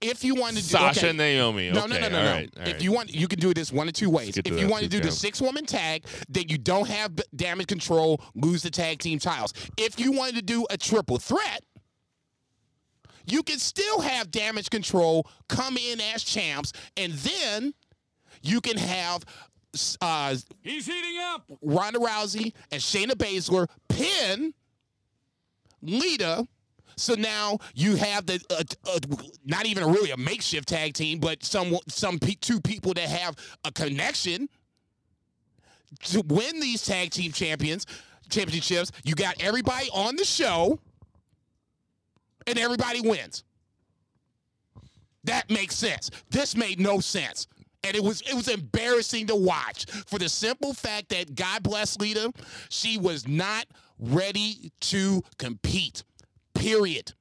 If 0.02 0.24
you 0.24 0.34
want 0.34 0.56
to 0.56 0.62
do 0.62 0.62
Sasha 0.62 1.00
okay. 1.00 1.10
and 1.10 1.18
Naomi. 1.18 1.72
No, 1.72 1.84
okay, 1.84 2.00
no, 2.00 2.00
no, 2.00 2.10
no, 2.10 2.24
no. 2.24 2.32
right, 2.32 2.50
all 2.56 2.64
if 2.64 2.74
right. 2.74 2.82
you 2.82 2.94
want, 2.94 3.14
you 3.14 3.28
can 3.28 3.38
do 3.38 3.54
this 3.54 3.74
one 3.74 3.90
of 3.90 3.94
two 3.94 4.10
ways. 4.10 4.38
If 4.38 4.58
you 4.58 4.66
want 4.70 4.84
to 4.84 4.90
do 4.90 5.02
the 5.02 5.12
six 5.12 5.42
woman 5.42 5.66
tag, 5.66 6.06
then 6.30 6.46
you 6.48 6.58
don't 6.58 6.88
have 6.88 7.20
damage 7.36 7.68
control, 7.68 8.22
lose 8.34 8.64
the 8.64 8.70
tag 8.70 9.00
team 9.00 9.20
titles. 9.20 9.54
If 9.78 10.00
you 10.00 10.14
wanted 10.14 10.36
to 10.36 10.42
do 10.42 10.66
a 10.70 10.78
triple 10.78 11.18
threat, 11.18 11.66
you 13.26 13.44
can 13.44 13.60
still 13.60 14.00
have 14.00 14.32
damage 14.32 14.70
control, 14.70 15.28
come 15.50 15.76
in 15.76 16.00
as 16.00 16.24
champs, 16.24 16.72
and 16.96 17.12
then 17.14 17.74
you 18.42 18.62
can 18.62 18.78
have 18.78 19.26
uh, 20.02 20.36
He's 20.62 20.86
heating 20.86 21.20
up. 21.22 21.46
Ronda 21.62 22.00
Rousey 22.00 22.54
and 22.72 22.82
Shayna 22.82 23.12
Baszler 23.12 23.68
pin 23.88 24.54
Lita. 25.82 26.48
So 26.96 27.14
now 27.14 27.60
you 27.74 27.96
have 27.96 28.26
the 28.26 28.42
uh, 28.50 28.64
uh, 28.94 29.00
not 29.46 29.66
even 29.66 29.86
really 29.86 30.12
a 30.12 30.18
makeshift 30.18 30.68
tag 30.68 30.94
team, 30.94 31.20
but 31.20 31.44
some 31.44 31.78
some 31.88 32.20
pe- 32.20 32.36
two 32.36 32.60
people 32.60 32.94
that 32.94 33.08
have 33.08 33.36
a 33.64 33.72
connection 33.72 34.50
to 36.06 36.22
win 36.28 36.60
these 36.60 36.86
tag 36.86 37.12
team 37.12 37.32
champions 37.32 37.86
championships. 38.30 38.92
You 39.04 39.16
got 39.16 39.42
everybody 39.42 39.90
on 39.94 40.18
the 40.18 40.26
show, 40.26 40.80
and 42.48 42.60
everybody 42.60 43.02
wins. 43.02 43.44
That 45.24 45.50
makes 45.50 45.76
sense. 45.76 46.10
This 46.30 46.56
made 46.56 46.80
no 46.80 47.00
sense. 47.00 47.48
And 47.84 47.96
it 47.96 48.04
was 48.04 48.22
it 48.22 48.34
was 48.36 48.48
embarrassing 48.50 49.28
to 49.28 49.36
watch 49.36 49.86
for 50.08 50.20
the 50.20 50.28
simple 50.30 50.74
fact 50.74 51.10
that 51.10 51.36
God 51.36 51.64
bless 51.64 51.98
Lita, 51.98 52.32
she 52.70 52.98
was 52.98 53.28
not 53.28 53.66
ready 53.98 54.72
to 54.82 55.24
compete. 55.38 56.04
Period. 56.54 57.14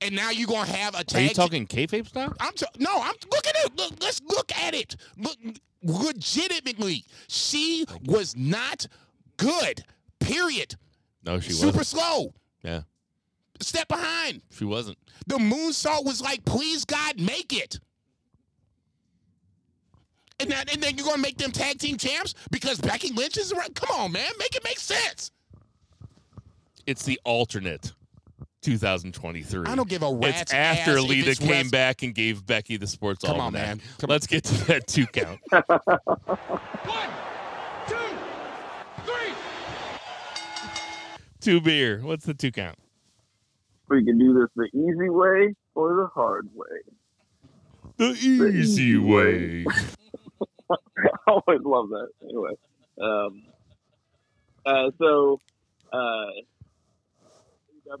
And 0.00 0.14
now 0.14 0.30
you're 0.30 0.46
gonna 0.46 0.70
have 0.70 0.94
a 0.94 0.98
Are 0.98 1.04
tag. 1.04 1.22
you 1.22 1.28
te- 1.30 1.34
talking 1.34 1.66
kayfabe 1.66 2.06
style? 2.06 2.34
I'm 2.38 2.52
t- 2.52 2.66
no, 2.78 2.90
I'm 3.00 3.14
look 3.32 3.46
at 3.46 3.56
it. 3.64 3.76
Look, 3.76 3.94
let's 4.00 4.20
look 4.28 4.52
at 4.56 4.74
it. 4.74 4.94
Look, 5.16 5.36
legitimately, 5.82 7.04
she 7.28 7.84
was 8.04 8.36
not 8.36 8.86
good. 9.38 9.82
Period. 10.20 10.76
No, 11.24 11.40
she 11.40 11.50
Super 11.52 11.66
wasn't. 11.78 11.86
Super 11.86 12.00
slow. 12.00 12.34
Yeah, 12.62 12.80
Step 13.60 13.88
behind. 13.88 14.42
she 14.50 14.64
wasn't. 14.64 14.98
The 15.26 15.38
moonsault 15.38 16.04
was 16.04 16.20
like, 16.20 16.44
please 16.44 16.84
God, 16.84 17.18
make 17.20 17.52
it. 17.52 17.78
And, 20.38 20.50
that, 20.50 20.72
and 20.72 20.82
then 20.82 20.96
you're 20.96 21.06
gonna 21.06 21.22
make 21.22 21.38
them 21.38 21.50
tag 21.50 21.78
team 21.78 21.96
champs 21.96 22.34
because 22.50 22.78
Becky 22.78 23.12
Lynch 23.12 23.38
is 23.38 23.52
around. 23.52 23.74
Come 23.74 23.96
on, 23.98 24.12
man, 24.12 24.30
make 24.38 24.54
it 24.54 24.62
make 24.64 24.78
sense. 24.78 25.30
It's 26.86 27.04
the 27.04 27.18
alternate 27.24 27.92
2023. 28.62 29.66
I 29.66 29.74
don't 29.74 29.88
give 29.88 30.02
a 30.02 30.12
rat's 30.14 30.42
It's 30.42 30.52
after 30.52 30.92
ass 30.92 30.98
if 31.04 31.08
Lita 31.08 31.30
it's 31.30 31.38
came 31.40 31.50
res- 31.50 31.70
back 31.70 32.02
and 32.02 32.14
gave 32.14 32.44
Becky 32.46 32.76
the 32.76 32.86
sports 32.86 33.24
Come 33.24 33.36
on, 33.36 33.46
almanac. 33.46 33.66
man. 33.68 33.80
Come 33.98 34.10
Let's 34.10 34.26
get 34.26 34.44
to 34.44 34.66
that 34.66 34.86
two 34.86 35.06
count. 35.06 35.40
One, 35.50 37.08
two, 37.88 37.96
three. 39.04 39.32
two 41.40 41.60
beer. 41.62 42.00
What's 42.02 42.26
the 42.26 42.34
two 42.34 42.52
count? 42.52 42.76
We 43.88 44.04
can 44.04 44.18
do 44.18 44.34
this 44.34 44.48
the 44.54 44.68
easy 44.78 45.08
way 45.08 45.54
or 45.74 45.96
the 45.96 46.08
hard 46.14 46.48
way. 46.54 46.66
The 47.96 48.10
easy 48.10 48.58
easy 48.58 48.96
way. 48.98 49.64
I 50.70 51.08
always 51.28 51.60
love 51.64 51.88
that. 51.90 52.08
Anyway, 52.22 52.52
um, 53.00 53.42
uh, 54.64 54.90
so 54.98 55.40
uh, 55.92 56.26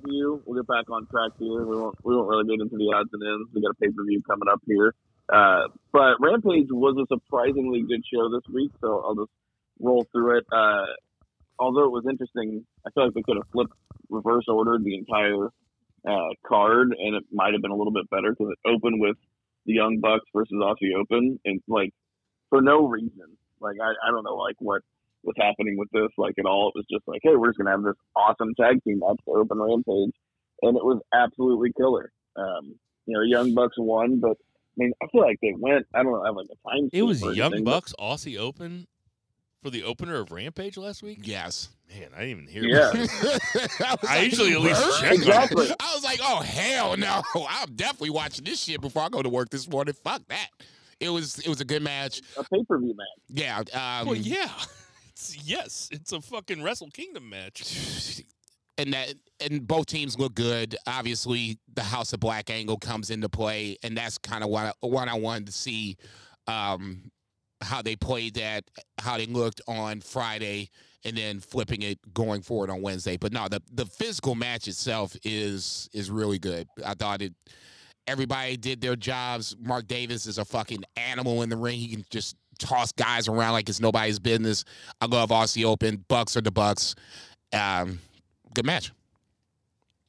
we'll 0.04 0.56
get 0.56 0.66
back 0.66 0.90
on 0.90 1.06
track 1.06 1.32
here. 1.38 1.64
We 1.64 1.76
won't 1.76 1.96
we 2.04 2.14
won't 2.14 2.28
really 2.28 2.44
get 2.44 2.62
into 2.62 2.76
the 2.76 2.92
odds 2.94 3.10
and 3.12 3.22
ends. 3.22 3.50
We 3.54 3.62
got 3.62 3.70
a 3.70 3.74
pay 3.74 3.88
per 3.88 4.04
view 4.04 4.22
coming 4.28 4.48
up 4.50 4.60
here, 4.66 4.94
uh, 5.32 5.68
but 5.92 6.16
Rampage 6.20 6.68
was 6.70 6.96
a 6.98 7.06
surprisingly 7.06 7.82
good 7.82 8.02
show 8.12 8.28
this 8.30 8.42
week. 8.52 8.72
So 8.80 9.02
I'll 9.04 9.14
just 9.14 9.32
roll 9.80 10.06
through 10.12 10.38
it. 10.38 10.44
Uh, 10.52 10.86
although 11.58 11.84
it 11.84 11.92
was 11.92 12.04
interesting, 12.08 12.64
I 12.86 12.90
feel 12.90 13.04
like 13.04 13.14
they 13.14 13.22
could 13.22 13.36
have 13.36 13.48
flipped 13.52 13.72
reverse 14.10 14.44
ordered 14.48 14.84
the 14.84 14.96
entire 14.96 15.46
uh, 16.06 16.34
card, 16.46 16.94
and 16.98 17.16
it 17.16 17.24
might 17.32 17.52
have 17.52 17.62
been 17.62 17.70
a 17.72 17.76
little 17.76 17.92
bit 17.92 18.08
better 18.10 18.30
because 18.30 18.52
it 18.52 18.68
opened 18.68 19.00
with 19.00 19.16
the 19.66 19.74
Young 19.74 19.98
Bucks 20.00 20.24
versus 20.34 20.54
Aussie 20.54 20.94
Open, 20.98 21.38
and 21.44 21.60
like 21.68 21.92
for 22.56 22.62
no 22.62 22.86
reason. 22.86 23.36
Like 23.60 23.76
I, 23.82 23.90
I 24.06 24.10
don't 24.10 24.24
know 24.24 24.36
like 24.36 24.56
what 24.58 24.82
was 25.22 25.34
happening 25.38 25.76
with 25.78 25.90
this 25.92 26.08
like 26.16 26.34
at 26.38 26.46
all. 26.46 26.72
It 26.74 26.78
was 26.78 26.86
just 26.90 27.06
like, 27.06 27.20
hey, 27.22 27.36
we're 27.36 27.48
just 27.48 27.58
gonna 27.58 27.70
have 27.70 27.82
this 27.82 27.96
awesome 28.14 28.54
tag 28.58 28.82
team 28.84 29.00
match 29.00 29.18
to 29.26 29.32
open 29.32 29.58
Rampage, 29.58 30.14
and 30.62 30.76
it 30.76 30.84
was 30.84 31.00
absolutely 31.14 31.72
killer. 31.76 32.10
Um, 32.36 32.76
you 33.06 33.14
know, 33.14 33.22
Young 33.22 33.54
Bucks 33.54 33.76
won, 33.78 34.20
but 34.20 34.32
I 34.32 34.76
mean, 34.76 34.92
I 35.02 35.06
feel 35.08 35.22
like 35.22 35.38
they 35.42 35.54
went. 35.56 35.86
I 35.94 36.02
don't 36.02 36.12
know, 36.12 36.24
have 36.24 36.36
like 36.36 36.46
a 36.46 36.68
time. 36.68 36.90
It 36.92 37.02
was 37.02 37.22
Young 37.22 37.52
anything, 37.52 37.64
but- 37.64 37.72
Bucks 37.72 37.94
Aussie 37.98 38.38
Open 38.38 38.86
for 39.62 39.70
the 39.70 39.82
opener 39.82 40.20
of 40.20 40.30
Rampage 40.30 40.76
last 40.76 41.02
week. 41.02 41.20
Yes. 41.22 41.70
Man, 41.88 42.08
I 42.16 42.20
didn't 42.20 42.30
even 42.30 42.46
hear. 42.46 42.64
Yeah. 42.64 42.90
that. 42.92 43.70
I, 43.86 43.96
was 44.00 44.10
I 44.10 44.20
usually 44.22 44.52
at 44.52 44.60
least 44.60 45.00
check. 45.00 45.14
Exactly. 45.14 45.66
I 45.80 45.94
was 45.94 46.04
like, 46.04 46.18
oh 46.22 46.40
hell 46.40 46.96
no! 46.96 47.22
I'm 47.48 47.74
definitely 47.74 48.10
watching 48.10 48.44
this 48.44 48.62
shit 48.62 48.80
before 48.80 49.02
I 49.04 49.08
go 49.08 49.22
to 49.22 49.28
work 49.28 49.50
this 49.50 49.68
morning. 49.68 49.94
Fuck 50.04 50.22
that. 50.28 50.48
It 51.00 51.10
was 51.10 51.38
it 51.38 51.48
was 51.48 51.60
a 51.60 51.64
good 51.64 51.82
match. 51.82 52.22
a 52.36 52.44
pay 52.44 52.64
per 52.64 52.78
view 52.78 52.94
match. 52.96 53.06
Yeah. 53.28 53.58
Um, 54.00 54.06
Well, 54.06 54.16
yeah. 54.16 54.50
It's, 55.16 55.48
yes, 55.48 55.88
it's 55.92 56.12
a 56.12 56.20
fucking 56.20 56.62
Wrestle 56.62 56.90
Kingdom 56.90 57.30
match. 57.30 58.22
and 58.78 58.92
that 58.92 59.14
and 59.40 59.66
both 59.66 59.86
teams 59.86 60.18
look 60.18 60.34
good. 60.34 60.76
Obviously, 60.86 61.58
the 61.74 61.82
House 61.82 62.12
of 62.12 62.20
Black 62.20 62.50
angle 62.50 62.76
comes 62.76 63.08
into 63.08 63.30
play, 63.30 63.78
and 63.82 63.96
that's 63.96 64.18
kind 64.18 64.44
of 64.44 64.50
what 64.50 64.66
I, 64.66 64.72
what 64.86 65.08
I 65.08 65.14
wanted 65.14 65.46
to 65.46 65.52
see. 65.52 65.96
Um, 66.46 67.10
how 67.62 67.80
they 67.80 67.96
played 67.96 68.34
that, 68.34 68.64
how 68.98 69.16
they 69.16 69.24
looked 69.24 69.62
on 69.66 70.02
Friday, 70.02 70.68
and 71.04 71.16
then 71.16 71.40
flipping 71.40 71.80
it 71.80 71.98
going 72.12 72.42
forward 72.42 72.68
on 72.68 72.82
Wednesday. 72.82 73.16
But 73.16 73.32
no, 73.32 73.48
the 73.48 73.62
the 73.72 73.86
physical 73.86 74.34
match 74.34 74.68
itself 74.68 75.16
is 75.24 75.88
is 75.94 76.10
really 76.10 76.38
good. 76.38 76.68
I 76.84 76.92
thought 76.92 77.22
it 77.22 77.32
Everybody 78.06 78.56
did 78.56 78.80
their 78.80 78.96
jobs. 78.96 79.56
Mark 79.60 79.86
Davis 79.88 80.26
is 80.26 80.38
a 80.38 80.44
fucking 80.44 80.84
animal 80.96 81.42
in 81.42 81.48
the 81.48 81.56
ring. 81.56 81.78
He 81.78 81.88
can 81.88 82.04
just 82.10 82.36
toss 82.58 82.92
guys 82.92 83.28
around 83.28 83.52
like 83.52 83.68
it's 83.68 83.80
nobody's 83.80 84.18
business. 84.18 84.64
I 85.00 85.06
love 85.06 85.30
Aussie 85.30 85.64
Open. 85.64 86.04
Bucks 86.08 86.36
are 86.36 86.40
the 86.40 86.50
Bucks. 86.52 86.94
Um, 87.52 88.00
good 88.54 88.64
match. 88.64 88.92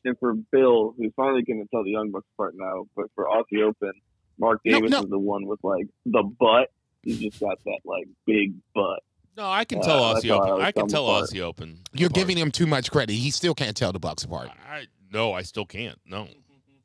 And 0.05 0.17
for 0.19 0.33
Bill, 0.33 0.93
who's 0.97 1.11
finally 1.15 1.41
going 1.43 1.61
to 1.61 1.67
tell 1.69 1.83
the 1.83 1.91
Young 1.91 2.11
Bucks 2.11 2.27
part 2.37 2.53
now, 2.55 2.85
but 2.95 3.07
for 3.15 3.25
Aussie 3.25 3.61
Open, 3.63 3.91
Mark 4.39 4.61
Davis 4.63 4.91
no. 4.91 5.01
is 5.01 5.09
the 5.09 5.19
one 5.19 5.45
with 5.47 5.59
like 5.63 5.87
the 6.05 6.23
butt. 6.23 6.69
He's 7.03 7.19
just 7.19 7.39
got 7.39 7.57
that 7.65 7.79
like 7.83 8.07
big 8.25 8.53
butt. 8.73 9.01
No, 9.35 9.49
I 9.49 9.65
can 9.65 9.79
Uh, 9.79 9.83
tell 9.83 10.13
that's 10.13 10.25
Aussie 10.25 10.29
how 10.29 10.39
I 10.39 10.49
Open. 10.51 10.65
I 10.65 10.71
can 10.71 10.87
tell 10.87 11.05
tell 11.05 11.15
apart. 11.15 11.29
Aussie 11.29 11.41
Open. 11.41 11.79
You're 11.93 12.07
apart. 12.07 12.15
giving 12.15 12.37
him 12.37 12.51
too 12.51 12.67
much 12.67 12.89
credit. 12.91 13.13
He 13.13 13.31
still 13.31 13.53
can't 13.53 13.75
tell 13.75 13.91
the 13.91 13.99
Bucks 13.99 14.23
apart. 14.23 14.49
I 14.69 14.85
no, 15.11 15.33
I 15.33 15.41
still 15.41 15.65
can't. 15.65 15.99
No, 16.05 16.27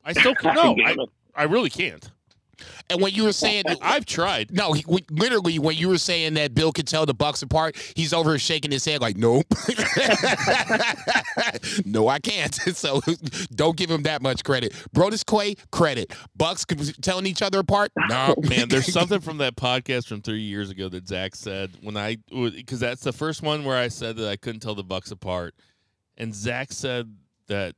I 0.03 0.13
still 0.13 0.35
can't. 0.35 0.55
No, 0.55 0.75
I, 0.85 0.95
I 1.41 1.43
really 1.43 1.69
can't. 1.69 2.09
And 2.89 3.01
when 3.01 3.13
you 3.13 3.23
were 3.23 3.33
saying 3.33 3.63
I've 3.81 4.05
tried. 4.05 4.51
No, 4.51 4.73
he, 4.73 4.83
when- 4.83 5.03
literally, 5.09 5.59
when 5.59 5.75
you 5.75 5.89
were 5.89 5.97
saying 5.97 6.35
that 6.35 6.53
Bill 6.53 6.71
could 6.71 6.87
tell 6.87 7.05
the 7.05 7.13
Bucks 7.13 7.41
apart, 7.41 7.75
he's 7.95 8.13
over 8.13 8.31
here 8.31 8.39
shaking 8.39 8.71
his 8.71 8.85
head 8.85 9.01
like, 9.01 9.17
"Nope, 9.17 9.45
no, 11.85 12.07
I 12.07 12.19
can't." 12.19 12.57
So 12.73 13.01
don't 13.53 13.77
give 13.77 13.89
him 13.89 14.03
that 14.03 14.21
much 14.21 14.43
credit. 14.43 14.73
Brodus 14.95 15.25
Clay, 15.25 15.55
credit. 15.71 16.13
Bucks 16.35 16.65
could- 16.65 17.01
telling 17.03 17.25
each 17.25 17.41
other 17.41 17.59
apart. 17.59 17.91
No, 18.09 18.35
Man, 18.37 18.67
there's 18.69 18.91
something 18.91 19.19
from 19.21 19.37
that 19.37 19.55
podcast 19.55 20.07
from 20.07 20.21
three 20.21 20.41
years 20.41 20.69
ago 20.69 20.89
that 20.89 21.07
Zach 21.07 21.35
said 21.35 21.71
when 21.81 21.97
I 21.97 22.17
because 22.31 22.79
that's 22.79 23.01
the 23.01 23.13
first 23.13 23.41
one 23.41 23.63
where 23.63 23.77
I 23.77 23.87
said 23.87 24.17
that 24.17 24.29
I 24.29 24.35
couldn't 24.35 24.61
tell 24.61 24.75
the 24.75 24.83
Bucks 24.83 25.11
apart, 25.11 25.55
and 26.17 26.33
Zach 26.33 26.71
said 26.71 27.15
that 27.47 27.75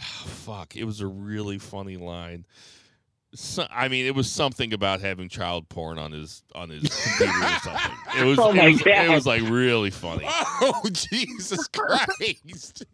Oh, 0.00 0.26
fuck, 0.28 0.76
it 0.76 0.84
was 0.84 1.00
a 1.00 1.06
really 1.06 1.58
funny 1.58 1.96
line. 1.96 2.46
So, 3.34 3.66
I 3.70 3.88
mean, 3.88 4.06
it 4.06 4.14
was 4.14 4.30
something 4.30 4.72
about 4.72 5.02
having 5.02 5.28
child 5.28 5.68
porn 5.68 5.98
on 5.98 6.12
his 6.12 6.42
on 6.54 6.70
his 6.70 6.88
computer 7.18 7.44
or 7.44 7.58
something. 7.62 7.92
It 8.18 8.24
was, 8.24 8.38
Oh 8.38 8.50
it, 8.50 8.54
my 8.56 8.68
was 8.68 8.82
it 8.86 9.10
was 9.10 9.26
like 9.26 9.42
really 9.42 9.90
funny. 9.90 10.24
Oh, 10.60 10.82
Jesus 10.90 11.68
Christ. 11.72 12.84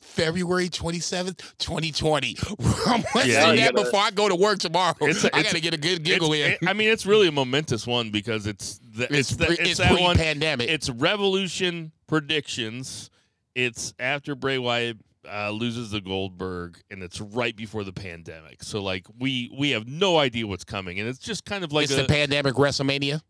February 0.00 0.68
27th, 0.68 1.38
2020. 1.58 2.36
I'm 2.86 3.04
watching 3.14 3.30
Yeah, 3.30 3.52
you 3.52 3.60
that 3.60 3.74
gotta- 3.74 3.84
before 3.84 4.00
I 4.00 4.10
go 4.10 4.28
to 4.28 4.34
work 4.34 4.58
tomorrow. 4.58 4.94
It's 5.02 5.24
a- 5.24 5.34
I 5.34 5.40
it's- 5.40 5.52
got 5.52 5.56
to 5.58 5.62
get 5.62 5.74
a 5.74 5.78
good 5.78 6.02
giggle 6.02 6.32
It's- 6.32 6.58
in. 6.60 6.68
I 6.68 6.72
mean, 6.72 6.88
it's 6.88 7.06
really 7.06 7.28
a 7.28 7.32
momentous 7.32 7.86
one 7.86 8.10
because 8.10 8.46
it's 8.46 8.80
the, 8.96 9.04
it's 9.04 9.30
It's, 9.30 9.36
the, 9.36 9.46
pre- 9.46 9.54
it's, 9.56 9.70
it's 9.70 9.78
that 9.80 10.00
one. 10.00 10.16
pre-pandemic. 10.16 10.68
It's 10.70 10.88
Revolution 10.90 11.92
predictions. 12.06 13.10
It's 13.54 13.92
after 13.98 14.34
Bray 14.34 14.58
Wyatt 14.58 14.96
uh, 15.30 15.50
loses 15.50 15.90
the 15.90 16.00
Goldberg, 16.00 16.80
and 16.90 17.02
it's 17.02 17.20
right 17.20 17.54
before 17.56 17.84
the 17.84 17.92
pandemic. 17.92 18.62
So 18.62 18.82
like 18.82 19.06
we 19.18 19.50
we 19.56 19.70
have 19.70 19.86
no 19.86 20.18
idea 20.18 20.46
what's 20.46 20.64
coming, 20.64 20.98
and 21.00 21.08
it's 21.08 21.18
just 21.18 21.44
kind 21.44 21.64
of 21.64 21.72
like 21.72 21.84
it's 21.84 21.92
a, 21.92 22.02
the 22.02 22.04
pandemic 22.08 22.54
WrestleMania. 22.54 23.20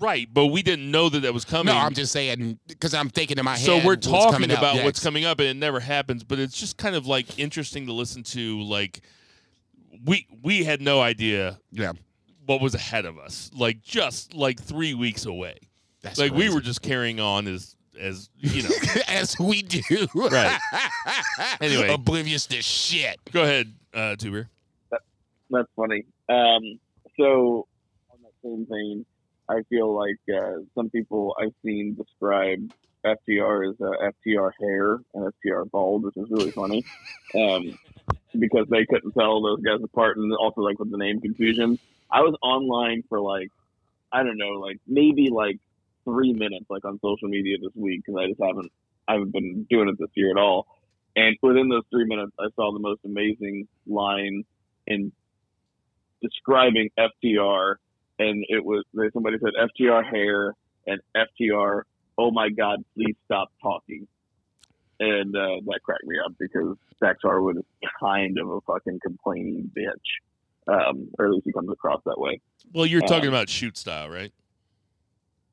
right, 0.00 0.28
but 0.32 0.46
we 0.46 0.62
didn't 0.62 0.90
know 0.90 1.08
that 1.08 1.20
that 1.20 1.34
was 1.34 1.44
coming. 1.44 1.74
No, 1.74 1.78
I'm 1.80 1.94
just 1.94 2.12
saying 2.12 2.58
because 2.66 2.94
I'm 2.94 3.10
thinking 3.10 3.38
in 3.38 3.44
my 3.44 3.56
head. 3.56 3.66
so 3.66 3.76
we're 3.78 3.94
what's 3.94 4.06
talking 4.06 4.50
up 4.50 4.58
about 4.58 4.84
what's 4.84 5.02
coming 5.02 5.24
up, 5.24 5.40
and 5.40 5.48
it 5.48 5.56
never 5.56 5.80
happens. 5.80 6.24
But 6.24 6.38
it's 6.38 6.58
just 6.58 6.76
kind 6.76 6.96
of 6.96 7.06
like 7.06 7.38
interesting 7.38 7.86
to 7.86 7.92
listen 7.92 8.22
to. 8.24 8.60
Like 8.62 9.00
we 10.04 10.26
we 10.42 10.64
had 10.64 10.80
no 10.80 11.00
idea 11.00 11.58
Yeah, 11.72 11.92
what 12.46 12.60
was 12.60 12.74
ahead 12.74 13.04
of 13.04 13.18
us. 13.18 13.50
Like 13.54 13.82
just 13.82 14.34
like 14.34 14.60
three 14.60 14.94
weeks 14.94 15.26
away. 15.26 15.56
that's 16.02 16.18
like 16.18 16.32
we 16.32 16.48
were 16.48 16.60
just 16.60 16.82
carrying 16.82 17.20
on 17.20 17.46
as 17.46 17.76
as 17.98 18.30
you 18.38 18.62
know. 18.62 18.70
as 19.08 19.38
we 19.38 19.62
do. 19.62 19.82
Right. 20.14 20.58
Anyway. 21.60 21.88
oblivious 21.88 22.46
to 22.46 22.60
shit. 22.62 23.18
Go 23.32 23.42
ahead, 23.42 23.72
uh, 23.94 24.16
Tuber. 24.16 24.48
That's 25.50 25.68
funny. 25.74 26.04
Um, 26.28 26.78
so 27.18 27.66
on 28.10 28.18
that 28.22 28.32
same 28.42 28.66
vein, 28.70 29.06
I 29.48 29.62
feel 29.68 29.94
like 29.94 30.18
uh, 30.32 30.60
some 30.74 30.90
people 30.90 31.34
I've 31.40 31.54
seen 31.64 31.94
describe 31.94 32.72
FTR 33.04 33.70
as 33.70 33.80
uh, 33.80 34.10
FTR 34.26 34.52
hair 34.60 34.98
and 35.14 35.32
FTR 35.44 35.70
bald, 35.70 36.04
which 36.04 36.16
is 36.16 36.30
really 36.30 36.50
funny, 36.50 36.84
um, 37.34 37.78
because 38.38 38.66
they 38.68 38.84
couldn't 38.86 39.12
tell 39.12 39.42
those 39.42 39.60
guys 39.62 39.82
apart, 39.82 40.18
and 40.18 40.32
also 40.34 40.60
like 40.60 40.78
with 40.78 40.90
the 40.90 40.98
name 40.98 41.20
confusion. 41.20 41.78
I 42.10 42.20
was 42.20 42.34
online 42.42 43.02
for 43.08 43.20
like 43.20 43.50
I 44.12 44.22
don't 44.22 44.38
know, 44.38 44.52
like 44.60 44.78
maybe 44.86 45.30
like 45.30 45.58
three 46.04 46.32
minutes, 46.32 46.66
like 46.68 46.84
on 46.84 46.98
social 47.02 47.28
media 47.28 47.56
this 47.60 47.72
week, 47.74 48.02
because 48.04 48.20
I 48.22 48.28
just 48.28 48.40
haven't 48.42 48.70
I 49.08 49.14
haven't 49.14 49.32
been 49.32 49.66
doing 49.68 49.88
it 49.88 49.96
this 49.98 50.10
year 50.14 50.30
at 50.30 50.36
all. 50.36 50.66
And 51.16 51.36
within 51.42 51.68
those 51.68 51.82
three 51.90 52.04
minutes, 52.06 52.32
I 52.38 52.46
saw 52.56 52.72
the 52.72 52.78
most 52.78 53.00
amazing 53.04 53.66
line 53.86 54.44
in 54.86 55.12
describing 56.22 56.90
FTR, 56.98 57.74
and 58.18 58.44
it 58.48 58.64
was. 58.64 58.84
Somebody 59.12 59.38
said 59.42 59.52
FTR 59.58 60.04
hair 60.08 60.54
and 60.86 61.00
FTR. 61.16 61.82
Oh 62.18 62.30
my 62.30 62.48
God! 62.50 62.84
Please 62.94 63.16
stop 63.24 63.48
talking. 63.62 64.06
And 65.00 65.34
uh, 65.34 65.56
that 65.66 65.80
cracked 65.82 66.04
me 66.04 66.16
up 66.24 66.32
because 66.38 66.76
Dax 67.02 67.18
Harwood 67.22 67.56
is 67.56 67.64
kind 67.98 68.38
of 68.38 68.50
a 68.50 68.60
fucking 68.60 69.00
complaining 69.02 69.70
bitch, 69.74 70.70
um, 70.72 71.08
or 71.18 71.24
at 71.26 71.30
least 71.32 71.46
he 71.46 71.52
comes 71.52 71.70
across 71.70 72.02
that 72.04 72.20
way. 72.20 72.40
Well, 72.74 72.84
you're 72.84 73.00
talking 73.00 73.28
Um, 73.28 73.34
about 73.34 73.48
shoot 73.48 73.78
style, 73.78 74.10
right? 74.10 74.30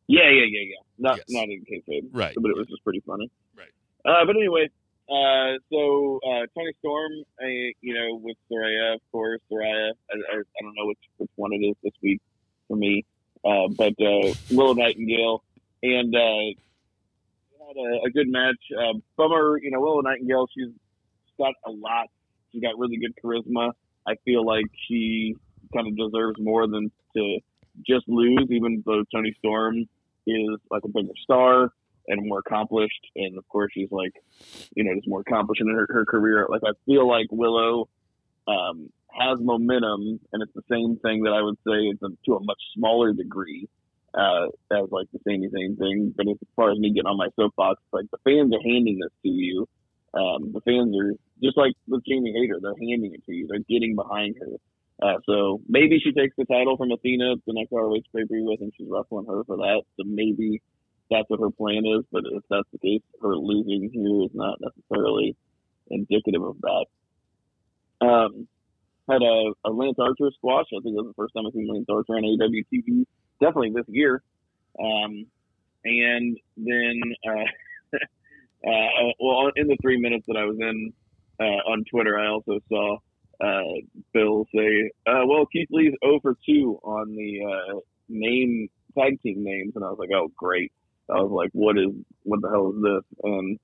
Yeah, 0.07 0.29
yeah, 0.29 0.45
yeah, 0.47 0.61
yeah. 0.61 0.81
Not 0.97 1.17
Yes. 1.17 1.25
not 1.29 1.49
in 1.49 1.63
kayfabe, 1.65 2.09
Right. 2.11 2.35
but 2.39 2.49
it 2.49 2.57
was 2.57 2.67
just 2.67 2.83
pretty 2.83 3.01
funny. 3.01 3.29
Right. 3.55 3.67
Uh, 4.05 4.25
but 4.25 4.35
anyway, 4.35 4.69
uh, 5.09 5.59
so 5.71 6.19
uh, 6.25 6.45
Toni 6.55 6.71
Storm, 6.79 7.11
I, 7.39 7.73
you 7.81 7.93
know, 7.93 8.15
with 8.15 8.37
Saraya, 8.51 8.95
of 8.95 9.01
course, 9.11 9.41
Saraya. 9.51 9.91
I, 10.11 10.15
I, 10.15 10.37
I 10.39 10.61
don't 10.61 10.75
know 10.75 10.87
which 10.87 10.99
which 11.17 11.29
one 11.35 11.53
it 11.53 11.57
is 11.65 11.75
this 11.83 11.93
week 12.01 12.21
for 12.67 12.77
me, 12.77 13.05
uh, 13.45 13.67
but 13.69 13.93
uh, 14.01 14.33
Willow 14.51 14.73
Nightingale 14.73 15.43
and 15.83 16.15
uh, 16.15 16.55
had 17.67 17.77
a, 17.77 18.05
a 18.07 18.09
good 18.11 18.27
match. 18.29 18.55
Uh, 18.77 18.93
bummer, 19.17 19.59
you 19.61 19.71
know, 19.71 19.81
Willow 19.81 20.01
Nightingale. 20.01 20.47
She's 20.57 20.71
got 21.37 21.53
a 21.65 21.71
lot. 21.71 22.07
She's 22.51 22.61
got 22.61 22.77
really 22.79 22.97
good 22.97 23.13
charisma. 23.23 23.71
I 24.07 24.15
feel 24.23 24.45
like 24.45 24.65
she 24.87 25.35
kind 25.73 25.87
of 25.87 25.97
deserves 25.97 26.39
more 26.39 26.65
than 26.65 26.91
to 27.15 27.39
just 27.85 28.07
lose, 28.07 28.47
even 28.49 28.81
though 28.85 29.03
Toni 29.13 29.35
Storm 29.39 29.85
is 30.27 30.59
like 30.69 30.83
a 30.83 30.89
bigger 30.89 31.13
star 31.23 31.71
and 32.07 32.27
more 32.27 32.39
accomplished. 32.39 33.07
And 33.15 33.37
of 33.37 33.47
course, 33.49 33.71
she's 33.73 33.91
like, 33.91 34.13
you 34.75 34.83
know, 34.83 34.93
just 34.95 35.07
more 35.07 35.21
accomplished 35.21 35.61
in 35.61 35.67
her, 35.73 35.87
her 35.89 36.05
career. 36.05 36.47
Like, 36.49 36.61
I 36.65 36.71
feel 36.85 37.07
like 37.07 37.27
Willow 37.31 37.89
um, 38.47 38.89
has 39.11 39.39
momentum, 39.39 40.19
and 40.31 40.43
it's 40.43 40.53
the 40.53 40.63
same 40.71 40.97
thing 40.97 41.23
that 41.23 41.31
I 41.31 41.41
would 41.41 41.57
say 41.67 41.89
it's 41.91 42.01
a, 42.01 42.09
to 42.25 42.35
a 42.35 42.43
much 42.43 42.61
smaller 42.75 43.13
degree 43.13 43.67
uh, 44.13 44.47
as 44.71 44.89
like 44.91 45.07
the 45.11 45.19
same 45.27 45.41
same 45.53 45.75
thing. 45.75 46.13
But 46.15 46.27
as 46.29 46.37
far 46.55 46.71
as 46.71 46.79
me 46.79 46.93
getting 46.93 47.07
on 47.07 47.17
my 47.17 47.29
soapbox, 47.35 47.81
like 47.91 48.05
the 48.11 48.17
fans 48.23 48.53
are 48.53 48.63
handing 48.63 48.99
this 49.01 49.11
to 49.23 49.29
you. 49.29 49.67
Um, 50.13 50.53
the 50.53 50.61
fans 50.61 50.95
are 50.97 51.13
just 51.43 51.57
like 51.57 51.73
with 51.87 52.03
Jamie 52.05 52.33
Hayter, 52.33 52.59
they're 52.61 52.73
handing 52.79 53.13
it 53.13 53.25
to 53.25 53.33
you. 53.33 53.47
They're 53.47 53.59
getting 53.67 53.95
behind 53.95 54.35
her. 54.39 54.57
Uh, 55.01 55.17
so 55.25 55.61
maybe 55.67 55.99
she 55.99 56.11
takes 56.11 56.35
the 56.37 56.45
title 56.45 56.75
from 56.75 56.91
Athena 56.91 57.33
at 57.33 57.37
the 57.45 57.53
next 57.53 57.71
ROH 57.71 58.01
pay 58.15 58.21
per 58.21 58.25
view. 58.25 58.51
I 58.51 58.57
think 58.57 58.73
she's 58.77 58.87
wrestling 58.89 59.27
her 59.27 59.43
for 59.43 59.57
that. 59.57 59.83
So 59.97 60.03
maybe 60.05 60.61
that's 61.11 61.29
what 61.29 61.39
her 61.39 61.51
plan 61.51 61.83
is. 61.85 62.03
But 62.11 62.23
if 62.25 62.43
that's 62.49 62.67
the 62.71 62.79
case, 62.79 63.01
her 63.21 63.35
losing 63.35 63.89
here 63.93 64.23
is 64.23 64.31
not 64.33 64.57
necessarily 64.59 65.35
indicative 65.89 66.43
of 66.43 66.57
that. 66.61 66.85
Um, 68.01 68.47
had 69.09 69.21
a, 69.21 69.53
a 69.65 69.69
Lance 69.69 69.97
Archer 69.99 70.31
squash. 70.35 70.65
I 70.73 70.81
think 70.81 70.97
it 70.97 71.01
was 71.01 71.13
the 71.15 71.21
first 71.21 71.33
time 71.33 71.45
I've 71.45 71.53
seen 71.53 71.67
Lance 71.71 71.85
Archer 71.89 72.13
on 72.13 72.23
AEW 72.23 72.65
TV. 72.73 73.05
Definitely 73.39 73.71
this 73.75 73.85
year. 73.87 74.21
Um, 74.79 75.25
and 75.85 76.37
then, 76.57 77.01
uh, 77.25 77.97
uh, 78.67 79.13
well, 79.19 79.51
in 79.55 79.67
the 79.67 79.77
three 79.81 79.99
minutes 79.99 80.25
that 80.27 80.37
I 80.37 80.45
was 80.45 80.57
in 80.59 80.93
uh, 81.39 81.71
on 81.71 81.85
Twitter, 81.89 82.19
I 82.19 82.27
also 82.27 82.59
saw 82.67 82.97
uh, 83.39 83.81
Bill 84.13 84.45
say, 84.55 84.91
uh, 85.05 85.21
"Well, 85.25 85.45
Keith 85.45 85.67
Lee's 85.71 85.93
0 86.03 86.19
for 86.21 86.35
2 86.45 86.79
on 86.83 87.15
the 87.15 87.41
uh, 87.45 87.79
name 88.09 88.69
tag 88.97 89.21
team 89.21 89.43
names," 89.43 89.73
and 89.75 89.83
I 89.85 89.89
was 89.89 89.99
like, 89.99 90.09
"Oh, 90.13 90.31
great!" 90.35 90.71
I 91.09 91.21
was 91.21 91.31
like, 91.31 91.49
"What 91.53 91.77
is? 91.77 91.91
What 92.23 92.41
the 92.41 92.49
hell 92.49 92.73
is 92.75 92.81
this?" 92.81 93.19
And 93.23 93.59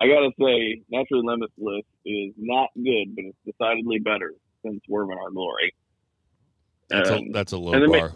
I 0.00 0.06
gotta 0.08 0.30
say, 0.40 0.82
Naturally 0.90 1.24
Limitless 1.26 1.84
is 2.06 2.32
not 2.38 2.70
good, 2.74 3.14
but 3.14 3.24
it's 3.26 3.38
decidedly 3.44 3.98
better 3.98 4.32
than 4.64 4.80
Swerve 4.86 5.10
in 5.10 5.18
Our 5.18 5.30
Glory. 5.30 5.74
That's, 6.88 7.10
Um, 7.10 7.18
a, 7.18 7.32
that's 7.32 7.52
a 7.52 7.58
low 7.58 7.72
bar. 7.86 8.12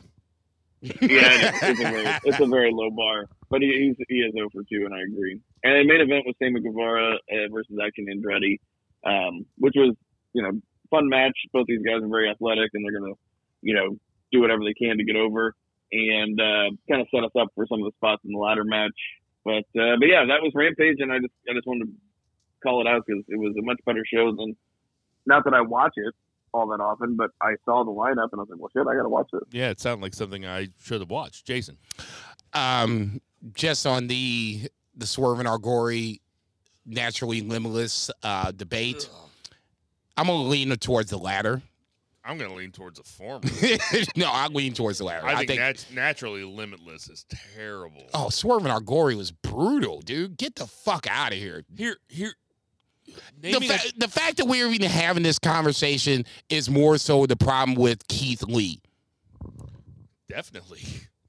yeah, 0.80 0.90
it's, 1.00 1.80
a 1.80 1.82
very, 1.82 2.18
it's 2.24 2.40
a 2.40 2.46
very 2.46 2.70
low 2.72 2.90
bar, 2.90 3.26
but 3.50 3.60
he, 3.60 3.68
he's, 3.98 4.06
he 4.08 4.16
is 4.16 4.32
0 4.32 4.48
for 4.50 4.62
2, 4.62 4.84
and 4.86 4.94
I 4.94 5.02
agree. 5.02 5.38
And 5.62 5.74
the 5.88 5.92
main 5.92 6.00
event 6.00 6.24
was 6.26 6.34
Sammy 6.42 6.60
Guevara 6.60 7.14
uh, 7.16 7.48
versus 7.52 7.76
Action 7.84 8.06
Andretti, 8.06 8.58
um, 9.04 9.44
which 9.58 9.74
was, 9.76 9.94
you 10.32 10.42
know, 10.42 10.52
fun 10.90 11.08
match. 11.08 11.36
Both 11.52 11.66
these 11.66 11.82
guys 11.82 12.02
are 12.02 12.08
very 12.08 12.30
athletic, 12.30 12.70
and 12.74 12.84
they're 12.84 12.98
going 12.98 13.12
to, 13.12 13.18
you 13.62 13.74
know, 13.74 13.96
do 14.32 14.40
whatever 14.40 14.62
they 14.64 14.74
can 14.74 14.98
to 14.98 15.04
get 15.04 15.16
over 15.16 15.54
and 15.92 16.40
uh, 16.40 16.70
kind 16.90 17.02
of 17.02 17.08
set 17.14 17.24
us 17.24 17.30
up 17.38 17.48
for 17.54 17.66
some 17.66 17.80
of 17.80 17.86
the 17.86 17.92
spots 17.96 18.22
in 18.24 18.32
the 18.32 18.38
ladder 18.38 18.64
match. 18.64 18.98
But 19.44 19.64
uh, 19.78 19.96
but 19.98 20.08
yeah, 20.08 20.24
that 20.26 20.42
was 20.42 20.52
Rampage, 20.54 20.96
and 21.00 21.12
I 21.12 21.18
just 21.18 21.34
I 21.48 21.52
just 21.54 21.66
wanted 21.66 21.86
to 21.86 21.92
call 22.62 22.80
it 22.80 22.88
out 22.88 23.04
because 23.06 23.22
it 23.28 23.38
was 23.38 23.54
a 23.58 23.62
much 23.62 23.78
better 23.86 24.04
show 24.12 24.34
than. 24.34 24.56
Not 25.26 25.44
that 25.44 25.54
I 25.54 25.62
watch 25.62 25.92
it, 25.96 26.14
all 26.54 26.68
that 26.68 26.80
often, 26.80 27.16
but 27.16 27.30
I 27.40 27.54
saw 27.64 27.82
the 27.82 27.90
lineup 27.90 28.28
and 28.32 28.38
I 28.38 28.42
was 28.42 28.48
like, 28.50 28.60
well, 28.60 28.70
shit, 28.74 28.86
I 28.86 28.94
got 28.94 29.02
to 29.02 29.08
watch 29.08 29.28
it. 29.32 29.42
Yeah, 29.50 29.70
it 29.70 29.80
sounded 29.80 30.02
like 30.02 30.14
something 30.14 30.46
I 30.46 30.68
should 30.82 31.00
have 31.00 31.10
watched. 31.10 31.46
Jason. 31.46 31.78
Um, 32.52 33.20
just 33.52 33.86
on 33.86 34.06
the 34.06 34.70
the 34.96 35.06
Swerve 35.06 35.40
in 35.40 35.46
Our 35.46 35.58
Glory 35.58 36.20
naturally 36.86 37.40
limitless 37.40 38.10
uh, 38.22 38.52
debate, 38.52 39.08
I'm 40.16 40.26
gonna 40.26 40.42
lean 40.42 40.74
towards 40.76 41.10
the 41.10 41.18
latter. 41.18 41.62
I'm 42.26 42.38
going 42.38 42.48
to 42.50 42.56
lean 42.56 42.72
towards 42.72 42.98
the 42.98 43.04
former. 43.04 43.44
no, 44.16 44.30
I 44.32 44.46
lean 44.46 44.72
towards 44.72 44.96
the 44.96 45.04
latter. 45.04 45.26
I 45.26 45.44
think, 45.44 45.60
nat- 45.60 45.84
naturally 45.92 46.42
limitless 46.42 47.10
is 47.10 47.26
terrible. 47.54 48.08
oh, 48.14 48.30
Swerve 48.30 48.64
in 48.64 48.70
Our 48.70 48.80
Glory 48.80 49.14
was 49.14 49.30
brutal, 49.30 50.00
dude. 50.00 50.38
Get 50.38 50.54
the 50.54 50.66
fuck 50.66 51.06
out 51.06 51.32
of 51.32 51.38
here. 51.38 51.64
Here, 51.76 51.98
here. 52.08 52.32
The, 53.42 53.60
fa- 53.60 53.92
the 53.98 54.08
fact 54.08 54.38
that 54.38 54.46
we're 54.46 54.68
even 54.68 54.88
having 54.90 55.22
this 55.22 55.38
conversation 55.38 56.24
is 56.48 56.70
more 56.70 56.96
so 56.96 57.26
the 57.26 57.36
problem 57.36 57.76
with 57.76 58.08
Keith 58.08 58.42
Lee. 58.44 58.80
definitely, 60.26 60.80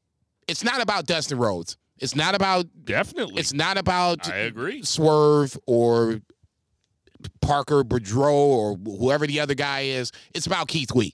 It's 0.48 0.64
not 0.64 0.82
about 0.82 1.08
Dustin 1.08 1.38
Rhodes. 1.38 1.76
It's 1.98 2.16
not 2.16 2.36
about. 2.36 2.68
definitely. 2.86 3.36
It's 3.38 3.52
not 3.52 3.78
about 3.78 4.30
I 4.30 4.38
agree. 4.38 4.84
Swerve 4.84 5.58
or 5.66 6.22
Parker 7.42 7.84
Boudreaux 7.84 8.34
or 8.34 8.76
whoever 8.76 9.28
the 9.28 9.40
other 9.40 9.56
guy 9.56 9.82
is. 9.82 10.12
It's 10.34 10.46
about 10.46 10.68
Keith 10.68 10.94
Lee. 10.94 11.14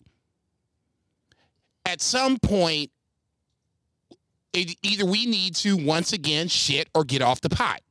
At 1.86 2.02
some 2.02 2.38
point, 2.38 2.92
it, 4.54 4.76
either 4.84 5.06
we 5.06 5.26
need 5.26 5.56
to 5.58 5.78
once 5.78 6.14
again 6.14 6.48
shit 6.48 6.90
or 6.94 7.04
get 7.04 7.22
off 7.22 7.42
the 7.42 7.50
pot. 7.50 7.82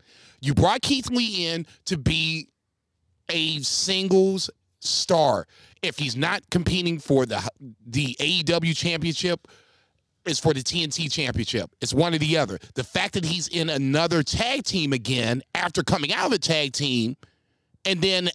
You 0.41 0.55
brought 0.55 0.83
Keith 0.83 1.11
Lee 1.11 1.47
in 1.47 1.67
to 1.87 1.99
be 1.99 2.49
a 3.29 3.61
singles 3.61 4.51
star. 4.81 5.47
If 5.83 5.99
he's 5.99 6.17
not 6.17 6.43
competing 6.51 6.99
for 6.99 7.27
the 7.27 7.47
the 7.87 8.17
AEW 8.21 8.77
championship, 8.77 9.49
it's 10.27 10.39
for 10.39 10.53
the 10.53 10.61
TNT 10.61 11.11
championship. 11.11 11.71
It's 11.81 11.95
one 11.95 12.15
or 12.15 12.19
the 12.19 12.37
other. 12.37 12.59
The 12.75 12.85
fact 12.85 13.15
that 13.15 13.25
he's 13.25 13.49
in 13.49 13.71
another 13.71 14.23
tag 14.23 14.65
team 14.65 14.93
again 14.93 15.43
after 15.55 15.83
coming 15.83 16.13
out 16.13 16.27
of 16.27 16.33
a 16.33 16.39
tag 16.39 16.73
team 16.73 17.17
and 17.85 18.01
then 18.01 18.31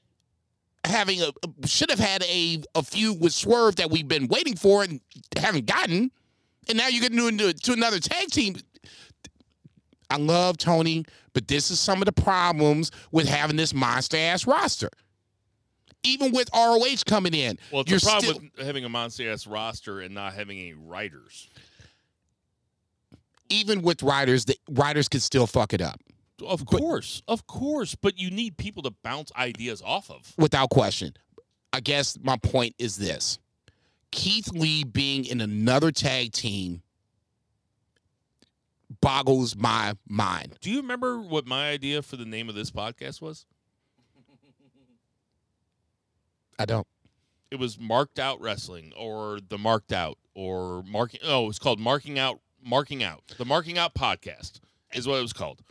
having 0.86 1.22
a 1.22 1.32
should 1.68 1.90
have 1.90 2.00
had 2.00 2.24
a 2.24 2.62
a 2.76 2.84
feud 2.84 3.20
with 3.20 3.34
Swerve 3.34 3.76
that 3.78 3.90
we've 3.90 4.08
been 4.08 4.28
waiting 4.28 4.56
for 4.56 4.84
and 4.84 5.00
haven't 5.38 5.66
gotten, 5.66 6.12
and 6.70 6.78
now 6.78 6.88
you're 6.88 7.02
getting 7.08 7.38
to, 7.38 7.54
to 7.54 7.74
another 7.74 8.00
tag 8.00 8.30
team. 8.30 8.56
I 10.10 10.18
love 10.18 10.58
Tony, 10.58 11.06
but 11.34 11.48
this 11.48 11.72
is 11.72 11.80
some 11.80 12.02
of 12.02 12.06
the 12.06 12.12
problems 12.12 12.92
with 13.12 13.28
having 13.28 13.56
this 13.58 13.74
monster 13.74 14.18
ass 14.18 14.46
roster. 14.46 14.90
Even 16.04 16.32
with 16.32 16.48
ROH 16.54 16.98
coming 17.08 17.34
in, 17.34 17.58
Well, 17.72 17.82
it's 17.82 17.90
you're 17.90 17.98
a 17.98 18.02
problem 18.02 18.24
still, 18.36 18.50
with 18.58 18.66
having 18.68 18.86
a 18.86 18.90
monster 18.90 19.32
ass 19.32 19.48
roster 19.48 20.02
and 20.02 20.14
not 20.14 20.34
having 20.36 20.60
any 20.60 20.74
writers. 20.74 21.50
even 23.50 23.82
with 23.82 24.04
writers, 24.04 24.46
the 24.46 24.56
writers 24.70 25.08
could 25.10 25.22
still 25.24 25.48
fuck 25.48 25.74
it 25.74 25.82
up 25.82 26.00
Of 26.44 26.66
course, 26.66 27.22
of 27.28 27.48
course, 27.48 27.96
but 27.96 28.20
you 28.20 28.30
need 28.30 28.58
people 28.58 28.84
to 28.84 28.92
bounce 29.04 29.32
ideas 29.36 29.82
off 29.86 30.10
of. 30.10 30.34
without 30.38 30.70
question. 30.70 31.14
I 31.72 31.80
guess 31.80 32.18
my 32.22 32.38
point 32.38 32.76
is 32.78 32.98
this: 32.98 33.40
Keith 34.12 34.50
Lee 34.54 34.84
being 34.84 35.26
in 35.26 35.42
another 35.42 35.92
tag 35.92 36.32
team 36.34 36.82
boggles 39.02 39.56
my 39.56 39.94
mind. 40.08 40.58
Do 40.62 40.70
you 40.72 40.78
remember 40.78 41.20
what 41.20 41.46
my 41.46 41.70
idea 41.70 42.02
for 42.02 42.18
the 42.18 42.26
name 42.26 42.50
of 42.50 42.56
this 42.56 42.72
podcast 42.72 43.22
was? 43.22 43.46
I 46.58 46.66
don't. 46.66 46.88
It 47.52 47.60
was 47.60 47.80
marked 47.80 48.20
out 48.20 48.40
wrestling 48.42 48.94
or 48.98 49.40
the 49.48 49.58
marked 49.58 49.92
out 49.92 50.18
or 50.34 50.84
marking. 50.84 51.20
Oh, 51.24 51.50
it's 51.50 51.60
called 51.60 51.80
marking 51.80 52.18
out. 52.20 52.40
Marking 52.64 53.04
out. 53.04 53.22
The 53.38 53.46
marking 53.46 53.78
out 53.78 53.94
podcast 53.94 54.60
is 54.94 55.08
what 55.08 55.20
it 55.20 55.22
was 55.22 55.34
called. 55.34 55.62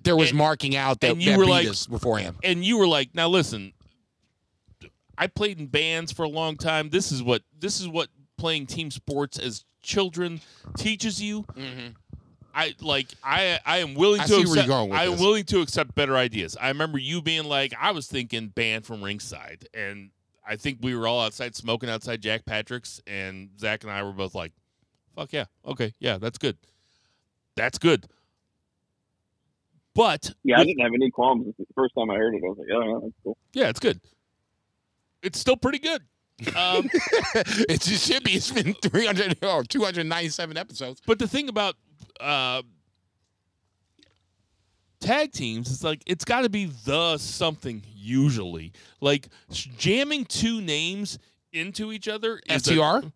There 0.00 0.16
was 0.16 0.30
And- 0.30 0.38
marking 0.38 0.76
out 0.76 1.00
that, 1.00 1.12
and 1.12 1.22
you 1.22 1.32
that 1.32 1.38
were 1.38 1.46
like- 1.46 1.68
us 1.68 1.86
beforehand. 1.86 2.36
and 2.44 2.64
you 2.64 2.78
were 2.78 2.86
like, 2.86 3.14
"Now 3.14 3.28
listen, 3.28 3.72
I 5.16 5.26
played 5.26 5.58
in 5.58 5.66
bands 5.66 6.12
for 6.12 6.22
a 6.24 6.28
long 6.28 6.56
time. 6.56 6.90
This 6.90 7.10
is 7.10 7.22
what 7.22 7.42
this 7.58 7.80
is 7.80 7.88
what 7.88 8.08
playing 8.36 8.66
team 8.66 8.90
sports 8.90 9.38
as 9.38 9.64
children 9.82 10.40
teaches 10.76 11.20
you." 11.20 11.42
Mm-hmm. 11.42 11.88
I 12.54 12.74
like 12.80 13.08
I 13.22 13.58
I 13.66 13.78
am 13.78 13.94
willing 13.94 14.20
I 14.20 14.24
to 14.24 14.28
see 14.28 14.34
where 14.36 14.42
you're 14.46 14.52
accept, 14.54 14.68
going 14.68 14.90
with 14.90 14.98
I 14.98 15.04
am 15.04 15.12
this. 15.12 15.20
willing 15.20 15.44
to 15.44 15.60
accept 15.60 15.94
better 15.94 16.16
ideas. 16.16 16.56
I 16.60 16.68
remember 16.68 16.98
you 16.98 17.20
being 17.20 17.44
like, 17.44 17.74
I 17.78 17.90
was 17.90 18.06
thinking 18.06 18.48
Banned 18.48 18.86
from 18.86 19.02
Ringside, 19.02 19.68
and 19.74 20.10
I 20.46 20.56
think 20.56 20.78
we 20.80 20.94
were 20.94 21.06
all 21.06 21.20
outside 21.20 21.54
smoking 21.56 21.90
outside 21.90 22.22
Jack 22.22 22.44
Patrick's, 22.46 23.00
and 23.06 23.50
Zach 23.60 23.82
and 23.82 23.92
I 23.92 24.02
were 24.02 24.12
both 24.12 24.34
like, 24.34 24.52
"Fuck 25.14 25.32
yeah, 25.32 25.44
okay, 25.66 25.92
yeah, 26.00 26.18
that's 26.18 26.38
good, 26.38 26.56
that's 27.56 27.78
good." 27.78 28.06
But 29.98 30.32
Yeah, 30.44 30.60
I 30.60 30.64
didn't 30.64 30.80
have 30.80 30.92
any 30.94 31.10
qualms. 31.10 31.52
The 31.58 31.66
first 31.74 31.92
time 31.98 32.08
I 32.08 32.14
heard 32.14 32.32
it, 32.32 32.40
I 32.44 32.46
was 32.48 32.56
like, 32.56 32.68
oh, 32.72 32.82
yeah, 32.86 32.98
that's 33.02 33.14
cool. 33.24 33.36
yeah, 33.52 33.68
it's 33.68 33.80
good. 33.80 34.00
It's 35.24 35.40
still 35.40 35.56
pretty 35.56 35.80
good. 35.80 36.02
Um, 36.54 36.88
it 37.34 37.80
just 37.80 38.06
should 38.06 38.22
be. 38.22 38.34
It's 38.34 38.52
been 38.52 38.74
300 38.74 39.44
or 39.44 39.64
297 39.64 40.56
episodes. 40.56 41.02
but 41.04 41.18
the 41.18 41.26
thing 41.26 41.48
about 41.48 41.74
uh, 42.20 42.62
tag 45.00 45.32
teams 45.32 45.68
is 45.68 45.82
like 45.82 46.00
it's 46.06 46.24
got 46.24 46.42
to 46.42 46.48
be 46.48 46.66
the 46.84 47.18
something 47.18 47.82
usually. 47.92 48.72
Like 49.00 49.26
jamming 49.50 50.26
two 50.26 50.60
names 50.60 51.18
into 51.52 51.90
each 51.92 52.06
other. 52.06 52.40
Is 52.48 52.68
a- 52.68 52.74
FTR? 52.74 53.12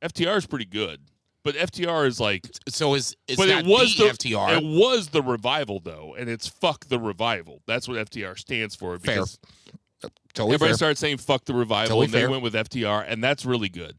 FTR 0.00 0.36
is 0.38 0.46
pretty 0.46 0.64
good, 0.64 1.00
but 1.46 1.54
FTR 1.54 2.06
is 2.06 2.20
like. 2.20 2.46
So 2.68 2.92
it's 2.94 3.16
it's 3.26 3.38
but 3.38 3.48
not 3.48 3.60
it 3.64 3.66
was 3.66 3.96
the, 3.96 4.04
the, 4.04 4.10
FTR. 4.10 4.58
It 4.58 4.64
was 4.64 5.08
the 5.08 5.22
revival 5.22 5.80
though, 5.80 6.14
and 6.18 6.28
it's 6.28 6.46
fuck 6.46 6.84
the 6.86 6.98
revival. 6.98 7.62
That's 7.66 7.88
what 7.88 7.96
FTR 8.10 8.38
stands 8.38 8.74
for. 8.74 8.98
Fair. 8.98 9.14
Because 9.14 9.38
totally 10.34 10.54
Everybody 10.54 10.70
fair. 10.72 10.76
started 10.76 10.98
saying 10.98 11.18
"fuck 11.18 11.44
the 11.46 11.54
revival," 11.54 11.88
Totally 11.88 12.04
and 12.06 12.14
they 12.14 12.20
fair. 12.20 12.30
went 12.30 12.42
with 12.42 12.54
FTR, 12.54 13.04
and 13.08 13.24
that's 13.24 13.46
really 13.46 13.68
good. 13.70 13.96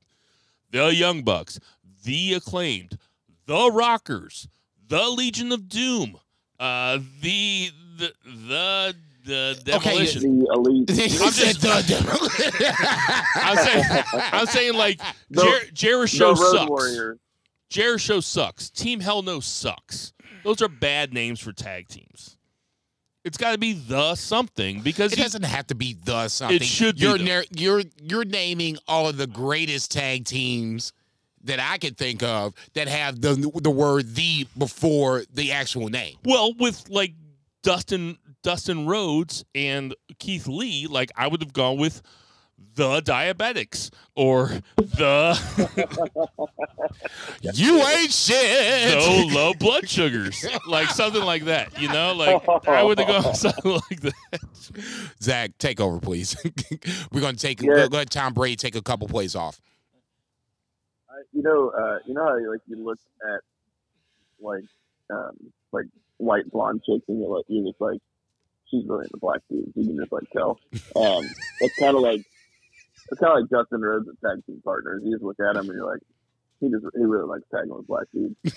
The 0.70 0.94
Young 0.94 1.24
Bucks, 1.24 1.60
the 2.04 2.34
acclaimed, 2.36 2.98
the 3.46 3.72
Rockers, 3.72 4.48
the 4.88 5.08
Legion 5.10 5.52
of 5.54 5.68
Doom, 5.70 6.18
uh, 6.60 7.00
the 7.22 7.72
the 7.98 8.14
the 8.28 8.96
the 9.26 9.76
Okay, 9.76 10.06
The 10.06 10.48
elite. 10.54 10.90
I'm 11.22 11.32
just- 11.32 11.66
I'm 13.36 13.58
saying, 13.58 14.04
I'm 14.14 14.46
saying 14.46 14.74
like 14.76 15.02
The- 15.30 15.42
Jer- 15.44 15.72
Jericho 15.74 16.28
Road 16.34 16.38
sucks. 16.38 17.20
Warriors. 17.76 18.02
Jericho 18.04 18.20
sucks. 18.22 18.70
Team 18.70 19.00
Hell 19.00 19.22
No 19.22 19.40
sucks. 19.40 20.14
Those 20.44 20.62
are 20.62 20.68
bad 20.70 21.14
names 21.14 21.40
for 21.40 21.52
tag 21.52 21.88
teams. 21.88 22.38
It's 23.26 23.38
got 23.38 23.52
to 23.52 23.58
be 23.58 23.74
the 23.74 24.16
something 24.16 24.82
because 24.82 25.12
It 25.12 25.18
you- 25.18 25.24
doesn't 25.26 25.44
have 25.44 25.68
to 25.68 25.76
be 25.76 25.94
the 26.06 26.30
something. 26.30 26.56
It 26.58 26.64
should 26.64 27.00
You're 27.02 27.18
nar- 27.18 27.46
you're 27.52 27.84
you're 28.02 28.24
naming 28.26 28.78
all 28.88 29.10
of 29.10 29.18
the 29.18 29.28
greatest 29.28 29.92
tag 29.92 30.24
teams 30.26 30.94
that 31.44 31.60
I 31.60 31.78
could 31.78 31.98
think 31.98 32.24
of 32.24 32.54
that 32.74 32.88
have 32.88 33.20
the 33.20 33.36
the 33.62 33.70
word 33.70 34.16
the 34.16 34.48
before 34.58 35.24
the 35.34 35.52
actual 35.52 35.90
name. 35.90 36.16
Well, 36.24 36.54
with 36.54 36.90
like 36.90 37.14
Dustin 37.64 38.18
Dustin 38.44 38.86
Rhodes 38.86 39.44
and 39.54 39.94
Keith 40.20 40.48
Lee, 40.48 40.88
like 40.88 41.12
I 41.18 41.28
would 41.28 41.42
have 41.42 41.52
gone 41.54 41.78
with 41.78 42.02
the 42.76 43.02
diabetics 43.02 43.90
or 44.16 44.50
the 44.78 45.38
You 47.54 47.78
ain't 47.82 48.12
shit. 48.12 48.94
no 48.98 49.28
low 49.34 49.54
blood 49.54 49.90
sugars, 49.90 50.46
like 50.68 50.90
something 50.90 51.24
like 51.24 51.46
that. 51.46 51.80
You 51.82 51.88
know, 51.90 52.14
like 52.14 52.48
I 52.68 52.84
would 52.84 53.00
have 53.00 53.08
gone 53.08 53.24
with 53.26 53.36
something 53.38 53.72
like 53.90 54.02
that. 54.02 54.40
Zach, 55.22 55.58
take 55.58 55.80
over, 55.80 56.00
please. 56.00 56.36
We're 57.12 57.22
gonna 57.22 57.38
take 57.38 57.62
Yeah. 57.62 57.70
we're 57.70 57.76
gonna 57.88 57.96
let 57.98 58.10
Tom 58.10 58.34
Brady 58.34 58.56
take 58.56 58.76
a 58.76 58.82
couple 58.82 59.08
plays 59.08 59.36
off. 59.36 59.60
I- 61.10 61.14
you 61.34 61.42
know, 61.42 61.70
uh, 61.70 62.00
you 62.06 62.14
know 62.14 62.26
how 62.26 62.34
like 62.52 62.62
you 62.68 62.84
look 62.84 63.00
at 63.24 63.42
like 64.40 64.64
um, 65.12 65.36
like 65.72 65.86
white 66.18 66.50
blonde 66.52 66.82
chicks 66.86 67.06
and 67.08 67.20
you're 67.20 67.36
like 67.38 67.46
you're 67.48 67.72
just 67.72 67.82
like 67.82 68.00
she's 68.70 68.84
really 68.88 69.06
into 69.06 69.18
black 69.18 69.42
dudes. 69.50 69.72
You 69.76 69.86
can 69.86 69.98
just 69.98 70.12
like 70.12 70.30
tell. 70.32 70.60
Um, 70.96 71.24
it's 71.62 71.78
kind 71.80 71.96
of 71.96 72.02
like 72.02 72.22
it's 73.10 73.20
kind 73.20 73.34
of 73.34 73.40
like 73.42 73.50
Dustin 73.50 73.82
Rhodes 73.82 74.08
tag 74.24 74.46
team 74.46 74.62
partners. 74.64 75.02
You 75.04 75.12
just 75.14 75.24
look 75.24 75.38
at 75.40 75.56
him 75.56 75.70
and 75.70 75.74
you're 75.74 75.86
like, 75.86 76.02
he 76.60 76.70
just 76.70 76.86
he 76.96 77.04
really 77.04 77.28
likes 77.28 77.44
tagging 77.54 77.76
with 77.76 77.88
black 77.88 78.08
dudes. 78.14 78.36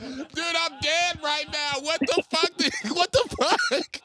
Dude, 0.00 0.56
I'm 0.56 0.80
dead 0.80 1.20
right 1.22 1.46
now. 1.52 1.72
What 1.80 2.00
the 2.00 2.22
fuck? 2.30 2.50
what 2.96 3.12
the 3.12 3.24
fuck? 3.40 4.00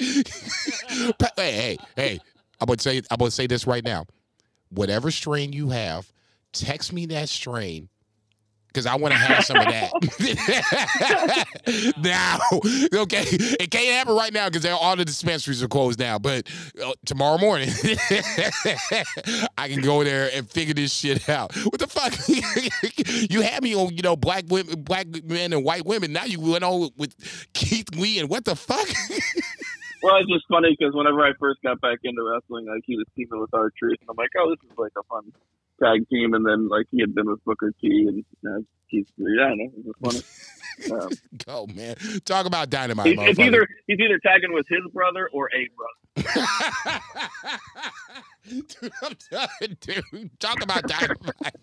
Hey, 1.36 1.52
hey, 1.52 1.78
hey. 1.96 2.20
I'm 2.60 2.68
gonna 2.68 2.80
say 2.80 3.02
I'm 3.12 3.18
gonna 3.18 3.32
say 3.32 3.48
this 3.48 3.68
right 3.68 3.84
now. 3.84 4.06
Whatever 4.70 5.12
strain 5.12 5.52
you 5.52 5.70
have, 5.70 6.12
text 6.54 6.94
me 6.94 7.06
that 7.08 7.28
strain. 7.28 7.90
Because 8.76 8.86
I 8.88 8.96
want 8.96 9.14
to 9.14 9.18
have 9.18 9.46
some 9.46 9.56
of 9.56 9.64
that. 9.64 9.94
now, 12.04 12.40
okay, 12.94 13.24
it 13.32 13.72
can't 13.72 13.96
happen 13.96 14.14
right 14.14 14.34
now 14.34 14.50
because 14.50 14.66
all 14.66 14.98
the 14.98 15.06
dispensaries 15.06 15.64
are 15.64 15.70
closed 15.70 15.98
now. 15.98 16.20
But 16.20 16.52
uh, 16.84 16.92
tomorrow 17.06 17.38
morning, 17.38 17.70
I 19.58 19.70
can 19.70 19.82
go 19.82 20.04
there 20.04 20.30
and 20.34 20.50
figure 20.50 20.74
this 20.74 20.92
shit 20.92 21.30
out. 21.30 21.56
What 21.56 21.80
the 21.80 21.88
fuck? 21.88 22.14
you 23.32 23.40
had 23.40 23.64
me 23.64 23.74
on, 23.74 23.96
you 23.96 24.02
know, 24.02 24.18
black 24.18 24.44
women, 24.50 24.82
black 24.82 25.08
men 25.24 25.54
and 25.54 25.64
white 25.64 25.86
women. 25.86 26.12
Now 26.12 26.26
you 26.26 26.42
went 26.42 26.66
on 26.66 26.90
with 26.98 27.16
Keith 27.54 27.96
Lee 27.96 28.20
and 28.20 28.30
what 28.30 28.44
the 28.44 28.58
fuck? 28.58 28.90
Well, 30.04 30.18
it's 30.18 30.30
just 30.30 30.46
funny 30.50 30.76
because 30.78 30.94
whenever 30.94 31.26
I 31.26 31.32
first 31.40 31.62
got 31.64 31.80
back 31.80 32.00
into 32.04 32.22
wrestling, 32.22 32.68
like 32.68 32.84
he 32.86 32.98
was 32.98 33.06
teaming 33.16 33.40
with 33.40 33.54
R-Truth, 33.54 33.98
and 34.02 34.10
I'm 34.10 34.18
like, 34.18 34.30
oh, 34.38 34.50
this 34.52 34.60
is 34.70 34.78
like 34.78 34.92
a 35.00 35.04
fun 35.04 35.32
tag 35.82 36.08
team. 36.10 36.34
And 36.34 36.46
then 36.46 36.68
like 36.70 36.86
he 36.92 37.02
had 37.02 37.14
been 37.16 37.28
with 37.30 37.44
Booker 37.46 37.72
T, 37.82 38.06
and 38.08 38.18
you 38.18 38.24
know, 38.44 38.64
he's 38.88 39.06
yeah, 39.18 39.44
I 39.46 39.56
know, 39.56 39.70
it's 39.78 39.86
just 39.86 40.00
funny. 40.04 40.22
Um, 40.92 41.08
Go 41.46 41.68
man, 41.74 41.96
talk 42.26 42.46
about 42.46 42.70
dynamite. 42.70 43.08
he's, 43.08 43.18
it's 43.30 43.40
either 43.40 43.66
he's 43.88 43.98
either 43.98 44.20
tagging 44.20 44.52
with 44.54 44.66
his 44.68 44.82
brother 44.92 45.30
or 45.32 45.50
a 45.56 45.70
brother. 45.74 47.00
dude, 48.50 48.92
I'm 49.02 49.14
done, 49.32 49.78
dude. 49.80 50.38
Talk 50.40 50.62
about 50.62 50.84
dynamite. 50.88 51.36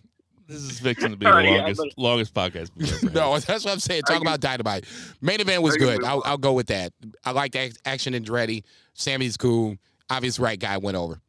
This 0.48 0.60
is 0.62 0.80
fixing 0.80 1.10
to 1.12 1.16
be 1.16 1.24
the 1.24 1.30
right, 1.32 1.46
longest 1.48 1.80
but- 1.96 2.02
longest 2.02 2.34
podcast 2.34 2.70
we've 2.76 2.88
ever 2.92 3.06
had. 3.06 3.14
No, 3.14 3.38
that's 3.38 3.64
what 3.64 3.72
I'm 3.72 3.78
saying. 3.78 4.02
Talk 4.02 4.16
I 4.16 4.18
can- 4.18 4.26
about 4.26 4.40
dynamite. 4.40 4.84
Main 5.20 5.40
event 5.40 5.62
was 5.62 5.76
good. 5.76 6.02
I'll. 6.04 6.20
I'll 6.26 6.36
go 6.36 6.52
with 6.52 6.66
that. 6.66 6.92
I 7.24 7.30
like 7.30 7.52
the 7.52 7.72
action 7.86 8.12
and 8.12 8.26
Andretti. 8.26 8.64
Sammy's 8.92 9.36
cool. 9.36 9.76
Obvious 10.10 10.38
right 10.40 10.58
guy 10.58 10.78
went 10.78 10.96
over. 10.96 11.20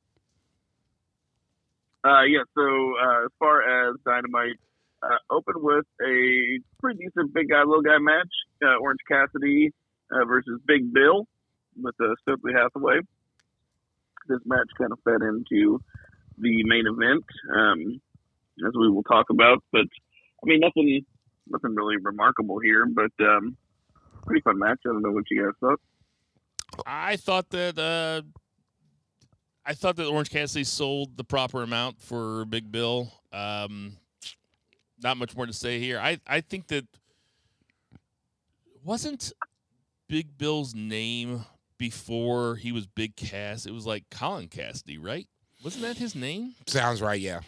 Uh, 2.03 2.23
yeah. 2.23 2.43
So 2.55 2.61
uh, 2.61 3.25
as 3.25 3.31
far 3.39 3.89
as 3.89 3.95
Dynamite, 4.05 4.59
uh, 5.03 5.17
open 5.29 5.55
with 5.57 5.85
a 6.01 6.59
pretty 6.79 7.05
decent 7.05 7.33
big 7.33 7.49
guy, 7.49 7.63
little 7.63 7.81
guy 7.81 7.97
match. 7.99 8.31
Uh, 8.63 8.77
Orange 8.81 9.01
Cassidy 9.07 9.71
uh, 10.11 10.25
versus 10.25 10.59
Big 10.65 10.93
Bill 10.93 11.27
with 11.81 11.95
uh, 11.99 12.13
Stokely 12.21 12.53
Hathaway. 12.55 12.99
This 14.27 14.39
match 14.45 14.69
kind 14.77 14.91
of 14.91 14.99
fed 15.03 15.21
into 15.21 15.81
the 16.37 16.63
main 16.63 16.85
event, 16.87 17.25
um, 17.53 18.01
as 18.65 18.73
we 18.79 18.89
will 18.89 19.03
talk 19.03 19.29
about. 19.29 19.63
But 19.71 19.81
I 19.81 20.45
mean, 20.45 20.61
nothing, 20.61 21.05
nothing 21.47 21.75
really 21.75 21.97
remarkable 21.97 22.59
here. 22.59 22.85
But 22.85 23.11
um, 23.19 23.57
pretty 24.25 24.41
fun 24.41 24.59
match. 24.59 24.79
I 24.85 24.89
don't 24.89 25.01
know 25.01 25.11
what 25.11 25.25
you 25.29 25.43
guys 25.43 25.53
thought. 25.59 25.81
I 26.87 27.17
thought 27.17 27.49
that 27.49 27.77
uh, 27.77 28.21
I 29.65 29.73
thought 29.73 29.95
that 29.95 30.07
Orange 30.07 30.29
Cassidy 30.29 30.63
sold 30.63 31.15
the 31.15 31.23
proper 31.23 31.63
amount 31.63 32.01
for 32.01 32.45
Big 32.45 32.71
Bill. 32.71 33.11
Um, 33.31 33.97
not 35.01 35.17
much 35.17 35.35
more 35.35 35.45
to 35.45 35.53
say 35.53 35.79
here. 35.79 35.99
I, 35.99 36.19
I 36.27 36.41
think 36.41 36.67
that 36.67 36.85
wasn't 38.83 39.31
Big 40.07 40.37
Bill's 40.37 40.75
name 40.75 41.45
before 41.77 42.55
he 42.55 42.71
was 42.71 42.85
Big 42.87 43.15
Cass. 43.15 43.65
It 43.65 43.71
was 43.71 43.85
like 43.85 44.03
Colin 44.09 44.47
Cassady, 44.47 44.97
right? 45.01 45.27
Wasn't 45.63 45.83
that 45.83 45.97
his 45.97 46.13
name? 46.13 46.55
Sounds 46.67 47.01
right, 47.01 47.19
yeah. 47.19 47.39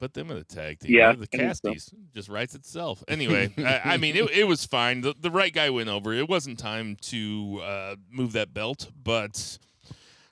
Put 0.00 0.14
them 0.14 0.30
in 0.30 0.38
the 0.38 0.44
tag 0.44 0.78
team. 0.78 0.94
Yeah, 0.94 1.12
the 1.12 1.28
I 1.32 1.36
think 1.36 1.54
so. 1.56 1.72
Casties 1.72 1.94
just 2.14 2.28
writes 2.28 2.54
itself. 2.54 3.02
Anyway, 3.08 3.52
I, 3.58 3.94
I 3.94 3.96
mean, 3.96 4.16
it, 4.16 4.30
it 4.30 4.44
was 4.44 4.64
fine. 4.64 5.00
The, 5.00 5.14
the 5.20 5.30
right 5.30 5.52
guy 5.52 5.70
went 5.70 5.88
over. 5.88 6.12
It 6.12 6.28
wasn't 6.28 6.58
time 6.58 6.96
to 7.02 7.60
uh, 7.64 7.96
move 8.10 8.32
that 8.32 8.54
belt, 8.54 8.90
but 9.02 9.58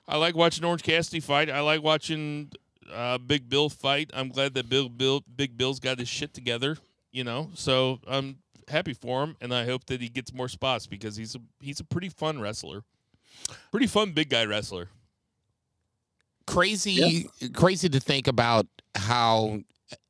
I 0.07 0.17
like 0.17 0.35
watching 0.35 0.63
Orange 0.63 0.83
Cassidy 0.83 1.19
fight. 1.19 1.49
I 1.49 1.59
like 1.59 1.83
watching 1.83 2.51
uh, 2.91 3.17
Big 3.17 3.49
Bill 3.49 3.69
fight. 3.69 4.09
I'm 4.13 4.29
glad 4.29 4.53
that 4.53 4.69
Bill, 4.69 4.89
Bill 4.89 5.23
Big 5.35 5.57
Bill's 5.57 5.79
got 5.79 5.99
his 5.99 6.07
shit 6.07 6.33
together. 6.33 6.77
You 7.11 7.23
know, 7.23 7.49
so 7.55 7.99
I'm 8.07 8.37
happy 8.67 8.93
for 8.93 9.23
him, 9.23 9.37
and 9.41 9.53
I 9.53 9.65
hope 9.65 9.85
that 9.85 10.01
he 10.01 10.09
gets 10.09 10.33
more 10.33 10.47
spots 10.47 10.87
because 10.87 11.15
he's 11.15 11.35
a 11.35 11.39
he's 11.59 11.79
a 11.79 11.83
pretty 11.83 12.09
fun 12.09 12.39
wrestler, 12.39 12.83
pretty 13.71 13.87
fun 13.87 14.11
big 14.11 14.29
guy 14.29 14.45
wrestler. 14.45 14.89
Crazy, 16.45 17.29
crazy 17.53 17.89
to 17.89 17.99
think 17.99 18.27
about 18.27 18.67
how, 18.95 19.59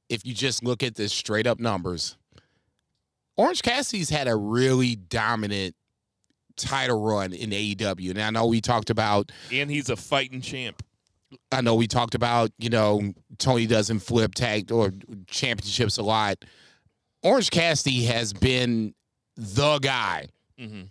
if 0.08 0.24
you 0.24 0.36
just 0.36 0.64
look 0.64 0.84
at 0.84 0.95
the 0.95 1.10
straight 1.10 1.48
up 1.48 1.60
numbers, 1.60 2.16
Orange 3.38 3.64
Cassidy's 3.64 4.10
had 4.10 4.28
a 4.28 4.36
really 4.36 4.95
dominant 4.95 5.76
title 6.58 7.01
run 7.01 7.34
in 7.34 7.51
AEW. 7.51 8.10
And 8.12 8.22
I 8.22 8.30
know 8.30 8.47
we 8.47 8.62
talked 8.62 8.89
about 8.89 9.32
And 9.51 9.70
he's 9.70 9.89
a 9.89 9.95
fighting 9.95 10.41
champ. 10.41 10.84
I 11.51 11.62
know 11.62 11.76
we 11.76 11.88
talked 11.88 12.16
about, 12.16 12.51
you 12.58 12.70
know, 12.70 13.14
Tony 13.38 13.68
doesn't 13.68 13.99
flip 13.99 14.34
tag 14.34 14.72
or 14.72 14.91
championships 15.28 15.97
a 15.97 16.03
lot. 16.03 16.43
Orange 17.22 17.49
Cassidy 17.49 18.05
has 18.05 18.34
been 18.34 18.93
the 19.36 19.80
guy 19.80 20.28
hmm 20.58 20.84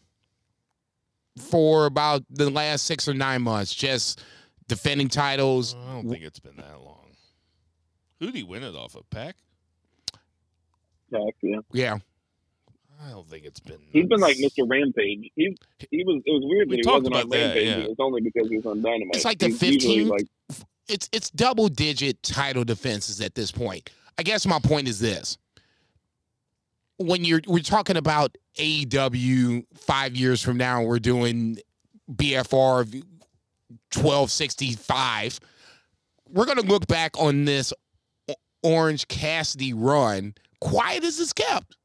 for 1.38 1.84
about 1.84 2.22
the 2.30 2.48
last 2.48 2.86
six 2.86 3.06
or 3.06 3.12
nine 3.12 3.42
months, 3.42 3.74
just 3.74 4.22
defending 4.68 5.08
titles. 5.08 5.74
I 5.86 5.92
don't 5.92 6.08
think 6.08 6.24
it's 6.24 6.40
been 6.40 6.56
that 6.56 6.80
long. 6.80 7.10
Who'd 8.20 8.34
he 8.34 8.42
win 8.42 8.62
it 8.62 8.74
off 8.74 8.94
of? 8.94 9.08
PAC? 9.10 9.36
Yeah. 11.42 11.58
Yeah. 11.72 11.98
I 13.04 13.10
don't 13.10 13.28
think 13.28 13.44
it's 13.44 13.60
been. 13.60 13.78
He's 13.90 14.06
been 14.06 14.20
like. 14.20 14.36
Mr. 14.38 14.68
Rampage. 14.68 15.30
He 15.34 15.56
he 15.90 16.04
was. 16.04 16.22
It 16.24 16.32
was 16.32 16.42
weird 16.44 16.68
We 16.70 16.76
that 16.76 16.84
he 16.84 16.90
wasn't 16.90 17.14
on 17.14 17.28
that, 17.28 17.36
Rampage. 17.36 17.66
yeah. 17.66 17.76
It 17.78 17.88
was 17.88 17.96
only 17.98 18.20
because 18.22 18.48
he 18.48 18.56
was 18.56 18.66
on 18.66 18.82
Dynamite. 18.82 19.14
It's 19.16 19.24
like 19.24 19.38
the 19.38 19.48
He's 19.48 19.58
15th 19.60 20.08
Like, 20.10 20.26
It's 20.88 21.08
it's 21.12 21.30
double 21.30 21.68
digit 21.68 22.22
title 22.22 22.64
defenses 22.64 23.20
at 23.20 23.34
this 23.34 23.52
point. 23.52 23.90
I 24.18 24.22
guess 24.22 24.46
my 24.46 24.58
point 24.58 24.88
is 24.88 24.98
this. 25.00 25.36
When 26.98 27.24
you're 27.24 27.42
we're 27.46 27.62
talking 27.62 27.96
about 27.98 28.36
AEW 28.58 29.64
five 29.74 30.16
years 30.16 30.40
from 30.42 30.56
now, 30.56 30.82
we're 30.82 30.98
doing 30.98 31.58
BFR 32.10 33.02
twelve 33.90 34.30
sixty 34.30 34.72
five. 34.72 35.38
We're 36.30 36.46
gonna 36.46 36.62
look 36.62 36.86
back 36.86 37.12
on 37.18 37.44
this 37.44 37.72
Orange 38.62 39.06
Cassidy 39.08 39.74
run, 39.74 40.34
quiet 40.60 41.04
as 41.04 41.20
it's 41.20 41.34
kept, 41.34 41.76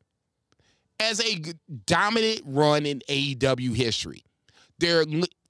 as 1.02 1.20
a 1.20 1.42
dominant 1.86 2.42
run 2.46 2.86
in 2.86 3.02
AEW 3.10 3.76
history. 3.76 4.24
There, 4.80 5.04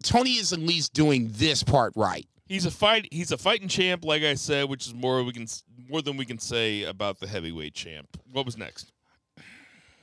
Tony 0.04 0.32
is 0.32 0.52
at 0.54 0.60
least 0.60 0.94
doing 0.94 1.30
this 1.34 1.64
part 1.64 1.94
right. 1.96 2.26
He's 2.48 2.66
a 2.66 2.72
fight. 2.72 3.08
He's 3.12 3.32
a 3.32 3.38
fighting 3.38 3.70
champ, 3.70 4.04
like 4.04 4.24
I 4.24 4.34
said, 4.34 4.68
which 4.68 4.86
is 4.88 4.94
more 4.94 5.24
we 5.24 5.32
can 5.32 5.48
more 5.90 6.02
than 6.02 6.18
we 6.18 6.26
can 6.26 6.38
say 6.38 6.84
about 6.84 7.20
the 7.20 7.28
heavyweight 7.28 7.74
champ. 7.74 8.08
What 8.32 8.46
was 8.46 8.58
next? 8.58 8.92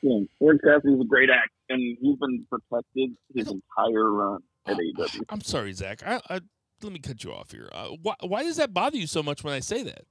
yeah, 0.02 0.20
Orange 0.40 0.60
Cassidy's 0.62 1.00
a 1.00 1.04
great 1.04 1.30
act, 1.30 1.50
and 1.68 1.98
he's 2.00 2.16
been 2.16 2.46
protected 2.48 3.10
his 3.34 3.48
entire 3.48 4.12
run 4.12 4.38
at 4.66 4.78
E 4.78 4.94
AEW. 4.96 5.24
I'm 5.28 5.40
sorry, 5.40 5.72
Zach. 5.72 6.02
I, 6.06 6.20
I 6.30 6.40
let 6.82 6.92
me 6.92 7.00
cut 7.00 7.24
you 7.24 7.32
off 7.32 7.50
here. 7.50 7.68
Uh, 7.72 7.88
why, 8.02 8.14
why 8.20 8.42
does 8.44 8.56
that 8.56 8.72
bother 8.72 8.96
you 8.96 9.06
so 9.06 9.22
much 9.22 9.42
when 9.42 9.52
I 9.52 9.60
say 9.60 9.82
that, 9.82 10.04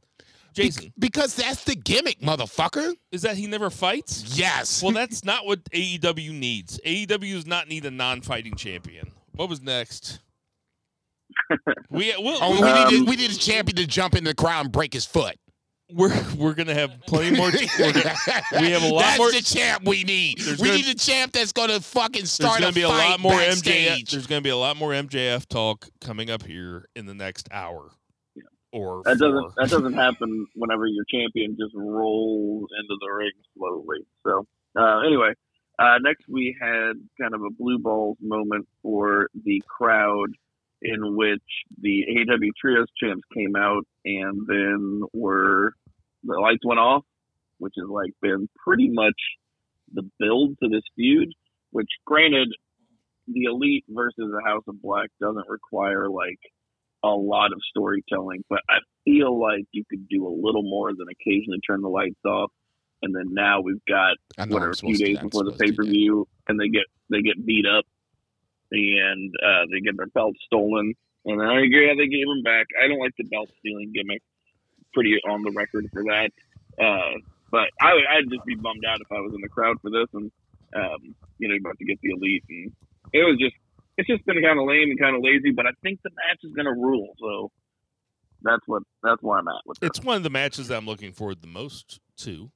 Jason? 0.58 0.94
Because 1.00 1.36
that's 1.36 1.64
the 1.64 1.76
gimmick, 1.76 2.20
motherfucker. 2.20 2.94
Is 3.12 3.22
that 3.22 3.38
he 3.38 3.48
never 3.48 3.70
fights? 3.70 4.38
Yes. 4.38 4.82
Well, 4.84 4.92
that's 4.92 5.24
not 5.24 5.46
what 5.46 5.64
AEW 5.72 6.32
needs. 6.32 6.80
AEW 6.86 7.34
does 7.34 7.46
not 7.48 7.68
need 7.68 7.86
a 7.86 7.92
non-fighting 7.92 8.56
champion. 8.56 9.12
What 9.34 9.50
was 9.50 9.62
next? 9.62 10.20
we 11.90 12.14
we'll, 12.18 12.38
oh, 12.42 12.52
we, 12.62 12.68
Um, 12.68 12.90
need 12.92 12.98
to, 13.06 13.10
we 13.12 13.16
need 13.16 13.32
a 13.32 13.38
champion 13.38 13.76
to 13.78 13.86
jump 13.88 14.16
in 14.16 14.24
the 14.24 14.34
crowd 14.34 14.66
and 14.66 14.72
break 14.72 14.94
his 14.94 15.06
foot. 15.06 15.36
we're 15.94 16.12
we're 16.38 16.54
gonna 16.54 16.74
have 16.74 16.92
plenty 17.08 17.36
more. 17.38 17.50
we're 17.80 17.94
gonna- 17.94 18.16
we 18.60 18.72
have 18.72 18.84
a 18.84 18.88
lot 18.92 19.02
that's 19.02 19.18
more- 19.20 19.32
the 19.32 19.42
champ 19.42 19.84
we 19.86 20.04
need. 20.04 20.40
There's 20.40 20.60
We 20.60 20.70
gonna- 20.70 20.80
need 20.82 20.88
a 20.90 20.96
champ 20.98 21.34
that's 21.34 21.52
going 21.52 21.70
to 21.70 21.80
fucking 21.82 22.26
start. 22.26 22.60
there's 22.60 22.60
start 22.60 22.60
gonna 22.60 22.70
a 22.70 22.74
be 22.74 22.82
a 22.82 22.90
lot 22.90 23.20
more 23.20 23.34
MJF. 23.34 24.10
There's 24.10 24.28
gonna 24.28 24.42
be 24.42 24.50
a 24.50 24.58
lot 24.58 24.76
more 24.78 24.92
MJF 24.92 25.46
talk 25.48 25.88
coming 26.02 26.30
up 26.30 26.44
here 26.44 26.88
in 26.96 27.06
the 27.06 27.14
next 27.14 27.48
hour. 27.52 27.92
Or 28.84 29.04
That 29.04 29.18
four. 29.18 29.28
doesn't 29.30 29.56
that 29.56 29.70
doesn't 29.70 29.94
happen 29.94 30.48
whenever 30.56 30.86
your 30.88 31.06
champion 31.12 31.56
just 31.60 31.74
rolls 31.76 32.70
into 32.80 32.96
the 33.00 33.10
ring 33.14 33.32
slowly. 33.58 34.00
So 34.26 34.46
uh, 34.78 35.00
anyway, 35.06 35.34
uh, 35.80 35.98
next 36.02 36.26
we 36.30 36.56
had 36.60 36.94
kind 37.20 37.34
of 37.34 37.42
a 37.44 37.50
blue 37.52 37.80
balls 37.80 38.18
moment 38.22 38.68
for 38.82 39.30
the 39.46 39.64
crowd, 39.68 40.30
in 40.82 41.16
which 41.16 41.42
the 41.82 42.04
AEW 42.10 42.50
Trios 42.60 42.88
champs 43.02 43.24
came 43.36 43.56
out 43.56 43.86
and 44.06 44.46
then 44.48 45.02
were 45.14 45.74
the 46.24 46.40
lights 46.40 46.66
went 46.66 46.80
off, 46.80 47.04
which 47.60 47.74
has 47.78 47.88
like 47.90 48.12
been 48.22 48.50
pretty 48.64 48.90
much 48.90 49.16
the 49.94 50.04
build 50.20 50.58
to 50.62 50.70
this 50.70 50.84
feud. 50.96 51.30
Which, 51.72 51.90
granted, 52.06 52.48
the 53.28 53.44
Elite 53.44 53.84
versus 53.90 54.32
the 54.32 54.42
House 54.46 54.64
of 54.68 54.82
Black 54.82 55.10
doesn't 55.20 55.48
require 55.50 56.10
like 56.10 56.40
a 57.04 57.10
lot 57.10 57.52
of 57.52 57.60
storytelling, 57.70 58.44
but 58.50 58.60
I 58.70 58.78
feel 59.06 59.40
like 59.40 59.66
you 59.72 59.84
could 59.90 60.08
do 60.08 60.28
a 60.28 60.34
little 60.34 60.64
more 60.64 60.92
than 60.92 61.08
occasionally 61.10 61.60
turn 61.60 61.82
the 61.82 61.90
lights 61.90 62.20
off. 62.26 62.52
And 63.02 63.16
then 63.16 63.34
now 63.34 63.62
we've 63.62 63.84
got 63.88 64.18
what 64.50 64.64
are 64.64 64.72
a 64.72 64.76
few 64.76 64.98
days 64.98 65.20
before 65.20 65.44
the 65.44 65.52
pay 65.52 65.72
per 65.72 65.84
view, 65.84 66.28
and 66.48 66.60
they 66.60 66.68
get 66.68 66.86
they 67.12 67.22
get 67.22 67.46
beat 67.46 67.66
up, 67.68 67.86
and 68.72 69.34
uh, 69.46 69.66
they 69.72 69.82
get 69.82 69.96
their 69.98 70.08
belts 70.08 70.40
stolen. 70.46 70.94
And 71.26 71.42
I 71.42 71.62
agree, 71.62 71.94
they 71.96 72.08
gave 72.08 72.26
them 72.26 72.42
back. 72.42 72.66
I 72.82 72.88
don't 72.88 73.00
like 73.00 73.14
the 73.18 73.26
belt 73.26 73.50
stealing 73.60 73.92
gimmick. 73.94 74.24
Pretty 74.94 75.14
on 75.30 75.44
the 75.44 75.52
record 75.52 75.88
for 75.94 76.04
that. 76.06 76.32
Uh, 76.82 77.20
but 77.52 77.70
I 77.82 77.94
would 77.94 78.04
I'd 78.10 78.30
just 78.30 78.46
be 78.46 78.56
bummed 78.56 78.84
out 78.88 79.02
if 79.02 79.12
I 79.12 79.20
was 79.20 79.34
in 79.34 79.42
the 79.42 79.50
crowd 79.50 79.78
for 79.82 79.90
this 79.92 80.08
and 80.14 80.32
um, 80.76 81.16
you 81.38 81.48
know 81.48 81.56
about 81.56 81.78
to 81.80 81.86
get 81.86 82.00
the 82.02 82.12
elite 82.12 82.44
and 82.50 82.72
it 83.14 83.24
was 83.24 83.38
just 83.40 83.56
it's 83.98 84.08
just 84.08 84.26
been 84.26 84.42
kind 84.42 84.60
of 84.60 84.68
lame 84.68 84.90
and 84.92 85.00
kind 85.00 85.16
of 85.16 85.22
lazy. 85.24 85.52
But 85.52 85.66
I 85.66 85.72
think 85.84 86.00
the 86.04 86.12
match 86.12 86.40
is 86.44 86.54
gonna 86.56 86.74
rule. 86.74 87.14
So 87.20 87.52
that's 88.42 88.64
what 88.68 88.84
that's 89.04 89.22
where 89.22 89.40
I'm 89.40 89.48
at 89.48 89.62
with 89.66 89.78
it. 89.82 89.88
It's 89.88 90.02
one 90.04 90.18
of 90.18 90.24
the 90.24 90.30
matches 90.30 90.68
that 90.70 90.78
I'm 90.78 90.86
looking 90.86 91.12
forward 91.12 91.42
the 91.42 91.48
most 91.48 92.00
to. 92.20 92.52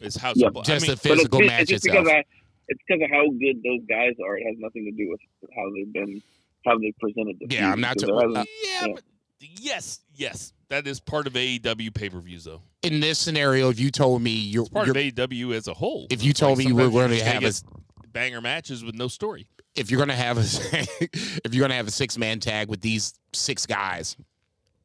Is 0.00 0.16
House 0.16 0.36
Yeah, 0.36 0.48
of 0.48 0.52
Black. 0.54 0.66
Just 0.66 0.84
I 0.84 0.86
mean, 0.88 0.94
the 0.94 1.00
physical 1.00 1.40
it's, 1.40 1.48
match 1.48 1.60
it's 1.62 1.70
just 1.70 1.86
itself. 1.86 2.04
because 2.04 2.12
I, 2.12 2.24
it's 2.68 2.80
because 2.86 3.02
of 3.02 3.10
how 3.10 3.24
good 3.30 3.56
those 3.64 3.84
guys 3.88 4.14
are. 4.24 4.36
It 4.36 4.44
has 4.46 4.54
nothing 4.58 4.84
to 4.84 4.92
do 4.92 5.10
with 5.10 5.20
how 5.56 5.64
they've 5.74 5.92
been, 5.92 6.22
how 6.64 6.78
they 6.78 6.92
presented 7.00 7.36
the 7.40 7.46
Yeah, 7.52 7.62
feud, 7.62 7.72
I'm 7.72 7.80
not 7.80 7.96
because 7.98 8.34
ta- 8.34 8.44
yeah, 8.64 8.86
yeah. 8.86 8.92
but 8.94 9.02
yes, 9.40 10.00
yes, 10.14 10.52
that 10.68 10.86
is 10.86 11.00
part 11.00 11.26
of 11.26 11.32
AEW 11.32 11.92
pay 11.92 12.10
per 12.10 12.20
views 12.20 12.44
though. 12.44 12.62
In 12.82 13.00
this 13.00 13.18
scenario, 13.18 13.70
if 13.70 13.80
you 13.80 13.90
told 13.90 14.22
me 14.22 14.30
you're, 14.30 14.62
It's 14.62 14.70
part 14.70 14.86
you're 14.86 14.96
of 14.96 15.02
AEW 15.02 15.54
as 15.54 15.66
a 15.66 15.74
whole. 15.74 16.06
if 16.10 16.22
you 16.22 16.32
told 16.32 16.58
like 16.58 16.58
me 16.58 16.64
you 16.70 16.76
were 16.76 16.82
sometimes 16.82 17.08
going 17.08 17.18
to 17.18 17.24
have 17.24 17.44
a 17.44 18.06
banger 18.12 18.40
matches 18.40 18.84
with 18.84 18.94
no 18.94 19.08
story. 19.08 19.48
If 19.78 19.90
you're 19.90 19.98
gonna 19.98 20.14
have 20.14 20.38
a 20.38 20.42
if 21.44 21.54
you're 21.54 21.62
gonna 21.62 21.74
have 21.74 21.86
a 21.86 21.92
six 21.92 22.18
man 22.18 22.40
tag 22.40 22.68
with 22.68 22.80
these 22.80 23.14
six 23.32 23.66
guys, 23.66 24.16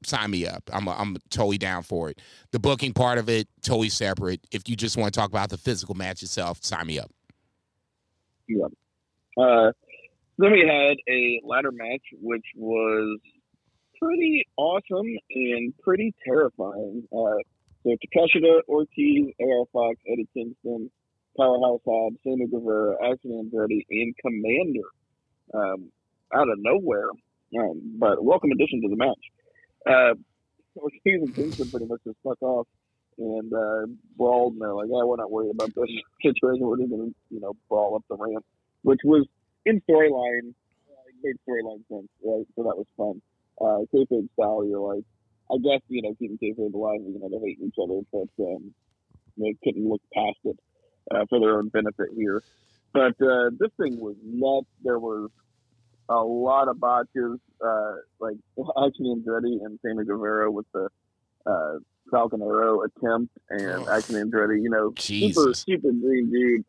sign 0.06 0.32
me 0.32 0.48
up. 0.48 0.70
I'm 0.72 0.88
I'm 0.88 1.18
totally 1.30 1.58
down 1.58 1.84
for 1.84 2.10
it. 2.10 2.22
The 2.52 2.60
booking 2.60 2.94
part 2.94 3.18
of 3.18 3.30
it 3.30 3.48
totally 3.62 3.90
separate. 3.90 4.46
If 4.52 4.70
you 4.70 4.76
just 4.76 4.98
want 4.98 5.14
to 5.14 5.20
talk 5.20 5.30
about 5.30 5.50
the 5.50 5.58
physical 5.58 5.96
match 5.96 6.22
itself, 6.24 6.60
sign 6.62 6.88
me 6.88 7.00
up. 7.00 7.12
Uh, 9.38 9.72
then 10.38 10.52
we 10.52 10.60
had 10.68 10.98
a 11.12 11.42
ladder 11.44 11.72
match, 11.72 12.04
which 12.22 12.46
was 12.56 13.20
pretty 14.02 14.46
awesome 14.58 15.18
and 15.30 15.74
pretty 15.80 16.14
terrifying. 16.26 17.04
Uh, 17.12 17.38
so 17.84 17.90
Takeshita, 17.90 18.62
Ortiz, 18.68 19.34
AR 19.42 19.66
Fox, 19.72 20.00
Eddie 20.12 20.28
Kingston, 20.34 20.90
Powerhouse 21.38 21.82
Hobbs, 21.86 22.18
Sammy 22.24 22.48
Guevara, 22.48 22.96
Action 23.12 23.32
Andretti, 23.32 23.86
and 23.90 24.14
Commander 24.18 24.88
um, 25.54 25.92
out 26.34 26.50
of 26.50 26.58
nowhere. 26.60 27.10
Um, 27.58 27.98
but 28.00 28.24
welcome 28.24 28.52
addition 28.52 28.82
to 28.82 28.90
the 28.90 28.96
match. 28.96 29.24
Uh, 29.86 30.14
Ortiz 30.76 31.22
and 31.22 31.36
Kingston 31.36 31.70
pretty 31.70 31.86
much 31.86 32.02
just 32.04 32.18
fuck 32.24 32.42
off 32.42 32.68
and 33.18 33.54
uh, 33.54 33.86
brawled, 34.18 34.54
and 34.54 34.62
they're 34.62 34.74
like, 34.74 34.88
"Yeah, 34.90 35.04
we're 35.04 35.18
not 35.18 35.32
worried 35.32 35.52
about 35.52 35.74
this 35.76 35.90
situation. 36.24 36.66
We're 36.66 36.78
just 36.78 36.90
gonna, 36.90 37.12
you 37.30 37.40
know, 37.40 37.54
brawl 37.70 37.96
up 37.96 38.04
the 38.10 38.16
ramp," 38.16 38.46
which 38.82 39.02
was 39.04 39.28
in 39.66 39.82
storyline, 39.82 40.54
uh, 40.90 41.10
made 41.24 41.36
storyline 41.48 41.88
sense, 41.90 42.10
right? 42.24 42.46
So 42.56 42.64
that 42.64 42.78
was 42.78 42.88
fun. 42.98 43.22
Uh, 43.62 43.86
kayfabe 43.94 44.30
style, 44.34 44.66
you're 44.66 44.80
like, 44.80 45.04
I 45.52 45.58
guess 45.62 45.82
you 45.90 46.02
know, 46.02 46.16
keeping 46.18 46.40
kayfabe 46.40 46.74
alive, 46.74 47.02
even 47.02 47.22
though 47.22 47.30
they 47.30 47.46
hate 47.46 47.60
each 47.64 47.76
other, 47.82 48.02
but 48.12 48.44
um, 48.44 48.74
they 49.38 49.56
couldn't 49.64 49.88
look 49.88 50.02
past 50.14 50.40
it 50.46 50.60
uh, 51.12 51.26
for 51.30 51.40
their 51.40 51.58
own 51.58 51.70
benefit 51.70 52.10
here. 52.16 52.44
But 52.94 53.20
uh, 53.22 53.50
this 53.58 53.72
thing 53.78 54.00
was 54.00 54.16
nuts. 54.24 54.68
There 54.84 55.00
were 55.00 55.28
a 56.10 56.24
lot 56.24 56.68
of 56.68 56.80
botches, 56.80 57.40
uh, 57.66 57.94
like 58.20 58.38
Action 58.86 59.06
Andretti 59.06 59.64
and 59.64 59.80
Sammy 59.82 60.06
Guevara 60.06 60.52
with 60.52 60.66
the 60.74 60.90
uh, 61.46 61.80
Falcon 62.12 62.42
Arrow 62.42 62.84
attempt, 62.84 63.34
and 63.50 63.88
Action 63.88 64.16
Andretti, 64.16 64.62
you 64.62 64.70
know, 64.70 64.94
super 64.98 65.52
Jesus. 65.52 65.60
super 65.60 65.92
green 65.92 66.32
dude. 66.32 66.66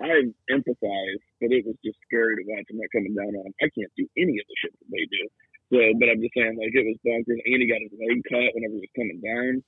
I 0.00 0.30
empathize, 0.50 1.22
but 1.40 1.50
it 1.50 1.66
was 1.66 1.74
just 1.84 1.98
scary 2.06 2.36
to 2.36 2.42
watch 2.46 2.70
him 2.70 2.78
not 2.78 2.86
coming 2.94 3.14
down 3.14 3.34
on. 3.34 3.50
I 3.58 3.66
can't 3.74 3.90
do 3.96 4.06
any 4.16 4.38
of 4.38 4.46
the 4.46 4.56
shit 4.62 4.72
that 4.78 4.86
they 4.90 5.06
do. 5.10 5.26
So, 5.74 5.78
but 5.98 6.08
I'm 6.08 6.22
just 6.22 6.32
saying, 6.38 6.54
like 6.54 6.70
it 6.70 6.86
was 6.86 7.02
bonkers. 7.02 7.42
And 7.42 7.60
he 7.60 7.66
got 7.66 7.82
his 7.82 7.92
leg 7.98 8.22
cut 8.24 8.54
whenever 8.54 8.78
he 8.78 8.86
was 8.86 8.94
coming 8.94 9.20
down. 9.20 9.62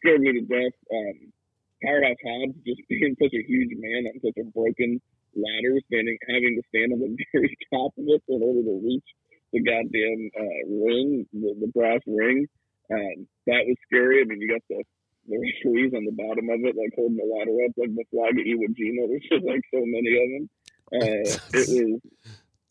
Scared 0.00 0.20
me 0.24 0.40
to 0.40 0.44
death. 0.48 0.76
Um, 0.88 1.32
Powerhouse 1.82 2.20
Hobbs 2.24 2.58
just 2.66 2.82
being 2.88 3.16
such 3.20 3.34
a 3.34 3.46
huge 3.46 3.72
man 3.76 4.10
on 4.10 4.20
such 4.20 4.38
a 4.38 4.46
broken 4.50 5.00
ladder, 5.36 5.78
standing, 5.86 6.18
having 6.26 6.58
to 6.58 6.64
stand 6.68 6.92
on 6.92 7.00
the 7.00 7.12
very 7.32 7.56
top 7.72 7.92
of 7.98 8.04
it 8.06 8.22
in 8.28 8.42
order 8.42 8.62
to 8.62 8.80
reach 8.82 9.08
the 9.52 9.62
goddamn 9.62 10.30
uh, 10.36 10.60
ring, 10.68 11.26
the, 11.32 11.54
the 11.60 11.70
brass 11.72 12.00
ring. 12.06 12.46
Um, 12.90 13.28
that 13.46 13.64
was 13.68 13.76
scary. 13.86 14.20
I 14.20 14.24
mean, 14.24 14.40
you 14.40 14.48
got 14.48 14.64
the 14.68 14.82
the 15.28 15.36
referees 15.36 15.92
on 15.92 16.04
the 16.08 16.16
bottom 16.16 16.48
of 16.48 16.60
it, 16.64 16.72
like 16.72 16.96
holding 16.96 17.20
the 17.20 17.28
ladder 17.28 17.52
up, 17.68 17.76
like 17.76 17.92
the 17.92 18.08
flag 18.08 18.32
at 18.32 18.48
Iwo 18.48 18.64
Jima. 18.72 19.04
There's 19.08 19.28
just 19.28 19.44
like 19.44 19.60
so 19.68 19.84
many 19.84 20.16
of 20.16 20.28
them. 20.32 20.44
Uh, 20.88 21.20
it 21.52 21.68
was 21.68 22.00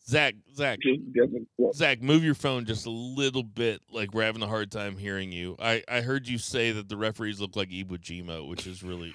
Zach, 0.08 0.34
Zach, 0.54 0.78
just 0.80 1.12
different. 1.12 1.46
Well, 1.58 1.72
Zach, 1.74 2.00
move 2.00 2.24
your 2.24 2.34
phone 2.34 2.64
just 2.64 2.86
a 2.86 2.90
little 2.90 3.42
bit. 3.42 3.82
Like 3.92 4.14
we're 4.14 4.24
having 4.24 4.42
a 4.42 4.46
hard 4.46 4.70
time 4.70 4.96
hearing 4.96 5.32
you. 5.32 5.56
I 5.60 5.82
I 5.86 6.00
heard 6.00 6.26
you 6.26 6.38
say 6.38 6.72
that 6.72 6.88
the 6.88 6.96
referees 6.96 7.40
look 7.40 7.56
like 7.56 7.68
Iwo 7.68 7.98
Jima, 7.98 8.48
which 8.48 8.66
is 8.66 8.82
really, 8.82 9.14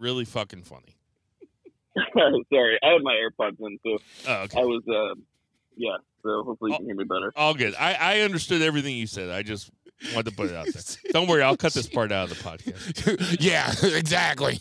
really 0.00 0.24
fucking 0.24 0.62
funny. 0.62 0.96
Sorry, 2.52 2.78
I 2.82 2.88
had 2.92 3.02
my 3.02 3.14
AirPods 3.14 3.56
in, 3.60 3.78
so 3.86 3.98
Oh, 4.28 4.42
okay. 4.42 4.60
I 4.60 4.64
was, 4.64 4.82
uh, 4.88 5.14
yeah. 5.76 5.96
So 6.22 6.42
hopefully 6.42 6.72
you 6.72 6.76
can 6.78 6.86
hear 6.86 6.96
me 6.96 7.04
better. 7.04 7.32
All 7.36 7.54
good. 7.54 7.74
I, 7.76 7.94
I 7.94 8.20
understood 8.20 8.60
everything 8.62 8.96
you 8.96 9.06
said. 9.06 9.30
I 9.30 9.42
just 9.42 9.70
wanted 10.14 10.30
to 10.30 10.36
put 10.36 10.50
it 10.50 10.56
out 10.56 10.66
there. 10.66 10.82
Don't 11.12 11.28
worry, 11.28 11.42
I'll 11.42 11.56
cut 11.56 11.72
this 11.72 11.88
part 11.88 12.12
out 12.12 12.30
of 12.30 12.36
the 12.36 12.42
podcast. 12.42 13.36
yeah, 13.40 13.72
exactly. 13.96 14.60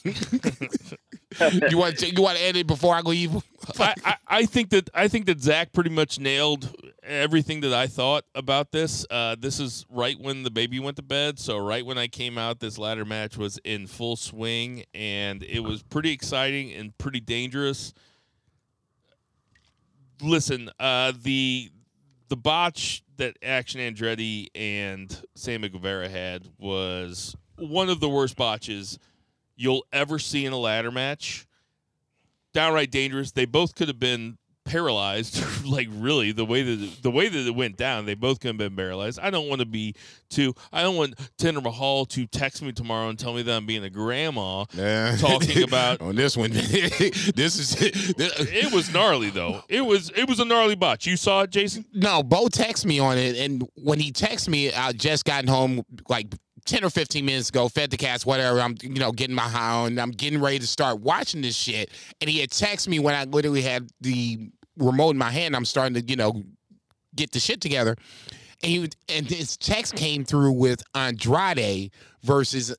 you 1.70 1.78
want 1.78 1.98
to, 2.00 2.10
you 2.10 2.22
want 2.22 2.38
to 2.38 2.44
end 2.44 2.58
it 2.58 2.68
before 2.68 2.96
I 2.96 3.02
go 3.02 3.12
evil? 3.12 3.44
I, 3.80 3.94
I, 4.04 4.16
I 4.28 4.46
think 4.46 4.70
that 4.70 4.90
I 4.94 5.08
think 5.08 5.26
that 5.26 5.42
Zach 5.42 5.74
pretty 5.74 5.90
much 5.90 6.20
nailed 6.20 6.74
everything 7.04 7.62
that 7.62 7.74
I 7.74 7.88
thought 7.88 8.26
about 8.34 8.72
this. 8.72 9.06
Uh, 9.10 9.36
this 9.38 9.60
is 9.60 9.86
right 9.90 10.20
when 10.20 10.44
the 10.44 10.52
baby 10.52 10.80
went 10.80 10.98
to 10.98 11.04
bed, 11.04 11.40
so 11.40 11.58
right 11.58 11.86
when 11.86 11.98
I 11.98 12.08
came 12.08 12.38
out, 12.38 12.60
this 12.60 12.78
ladder 12.78 13.06
match 13.06 13.38
was 13.38 13.60
in 13.64 13.88
full 13.88 14.16
swing, 14.16 14.84
and 14.94 15.44
it 15.44 15.62
was 15.62 15.84
pretty 15.84 16.12
exciting 16.12 16.72
and 16.74 16.98
pretty 16.98 17.20
dangerous. 17.20 17.94
Listen, 20.22 20.70
uh, 20.80 21.12
the 21.22 21.72
the 22.28 22.38
botch 22.38 23.04
that 23.18 23.38
Action 23.44 23.80
Andretti 23.80 24.48
and 24.56 25.16
Sammy 25.36 25.70
Guevara 25.70 26.10
had 26.10 26.50
was 26.58 27.36
one 27.58 27.90
of 27.90 28.00
the 28.00 28.10
worst 28.10 28.36
botches 28.36 29.00
you'll 29.56 29.86
ever 29.94 30.20
see 30.20 30.46
in 30.46 30.54
a 30.54 30.58
ladder 30.58 30.92
match 30.92 31.48
downright 32.54 32.92
dangerous. 32.92 33.32
They 33.32 33.46
both 33.46 33.76
could 33.76 33.88
have 33.88 34.00
been 34.00 34.38
paralyzed, 34.66 35.42
like 35.66 35.88
really 35.92 36.32
the 36.32 36.44
way 36.46 36.62
that 36.64 37.04
the 37.04 37.12
way 37.12 37.30
that 37.30 37.48
it 37.48 37.56
went 37.56 37.78
down. 37.78 38.06
They 38.06 38.16
both 38.16 38.40
could 38.40 38.50
have 38.50 38.58
been 38.58 38.76
paralyzed. 38.76 39.20
I 39.22 39.30
don't 39.30 39.48
want 39.48 39.60
to 39.60 39.66
be 39.66 39.96
too. 40.30 40.54
I 40.74 40.82
don't 40.82 40.96
want 40.96 41.14
Tinder 41.38 41.62
Mahal 41.62 42.06
to 42.08 42.26
text 42.28 42.62
me 42.62 42.72
tomorrow 42.72 43.10
and 43.10 43.18
tell 43.18 43.34
me 43.34 43.42
that 43.44 43.56
I'm 43.56 43.66
being 43.66 43.84
a 43.84 43.90
grandma. 43.90 44.66
Yeah. 44.74 45.16
Talking 45.20 45.64
about- 45.64 46.02
on 46.02 46.16
this 46.16 46.36
one, 46.36 46.52
this 46.52 47.58
is 47.58 47.76
It 47.80 48.74
was 48.74 48.92
gnarly 48.92 49.30
though. 49.30 49.62
It 49.70 49.82
was 49.86 50.10
it 50.16 50.28
was 50.28 50.40
a 50.40 50.46
gnarly 50.46 50.76
botch. 50.76 51.06
You 51.06 51.16
saw 51.18 51.44
it, 51.44 51.52
Jason? 51.52 51.86
No, 51.94 52.24
Bo 52.24 52.48
texted 52.48 52.86
me 52.86 53.00
on 53.00 53.18
it, 53.18 53.38
and 53.38 53.64
when 53.76 54.00
he 54.00 54.12
texted 54.12 54.50
me, 54.50 54.74
I 54.74 54.92
just 54.92 55.26
gotten 55.26 55.48
home 55.48 55.84
like 56.10 56.34
ten 56.66 56.84
or 56.84 56.90
fifteen 56.90 57.26
minutes 57.26 57.50
ago, 57.50 57.70
fed 57.70 57.92
the 57.92 57.98
cats, 57.98 58.26
whatever. 58.26 58.60
I'm 58.60 58.76
you 58.82 59.00
know 59.00 59.12
getting 59.12 59.36
my 59.36 59.44
high 59.44 59.72
on, 59.86 60.00
I'm 60.00 60.12
getting 60.12 60.42
ready 60.42 60.60
to 60.60 60.68
start 60.68 61.00
watching 61.00 61.42
this 61.42 61.56
shit, 61.56 61.92
and 62.22 62.30
he 62.30 62.40
had 62.40 62.50
texted 62.50 62.88
me 62.88 63.00
when 63.00 63.14
I 63.16 63.26
literally 63.26 63.62
had 63.62 63.88
the 64.02 64.50
remote 64.78 65.12
in 65.12 65.18
my 65.18 65.32
hand. 65.32 65.56
I'm 65.56 65.66
starting 65.66 65.94
to 65.96 66.02
you 66.02 66.16
know 66.16 66.44
get 67.16 67.32
the 67.32 67.40
shit 67.40 67.62
together, 67.62 67.96
and 68.64 68.72
he 68.72 68.80
would- 68.80 68.96
and 69.10 69.28
his 69.30 69.58
text 69.58 69.96
came 69.96 70.24
through 70.26 70.54
with 70.54 70.84
Andrade 70.94 71.92
versus 72.24 72.76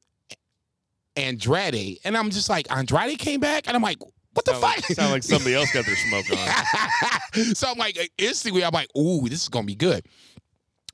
Andrade, 1.16 1.98
and 2.05 2.16
I'm 2.16 2.31
just 2.31 2.48
like 2.48 2.70
Andrade 2.70 3.18
came 3.18 3.40
back, 3.40 3.66
and 3.66 3.77
I'm 3.77 3.82
like. 3.82 3.98
What 4.35 4.44
the 4.44 4.51
Sound 4.51 4.62
like, 4.64 4.85
fuck? 4.85 4.97
sound 4.97 5.12
like 5.12 5.23
somebody 5.23 5.55
else 5.55 5.73
got 5.73 5.86
their 5.86 5.97
smoke 5.97 6.27
on. 6.31 7.44
so 7.55 7.68
I'm 7.70 7.78
like 7.78 7.98
instantly, 8.18 8.62
I'm 8.62 8.70
like, 8.70 8.90
ooh, 8.94 9.27
this 9.31 9.40
is 9.40 9.48
gonna 9.48 9.64
be 9.64 9.74
good. 9.74 10.05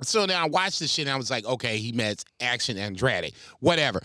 So 0.00 0.26
now 0.26 0.44
I 0.44 0.48
watched 0.48 0.78
this 0.78 0.92
shit 0.92 1.08
and 1.08 1.12
I 1.12 1.16
was 1.16 1.28
like, 1.28 1.44
okay, 1.44 1.78
he 1.78 1.90
met 1.90 2.22
Action 2.40 2.78
Andrade, 2.78 3.34
whatever. 3.58 4.00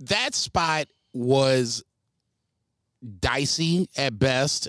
That 0.00 0.34
spot 0.34 0.88
was 1.14 1.82
dicey 3.20 3.88
at 3.96 4.18
best. 4.18 4.68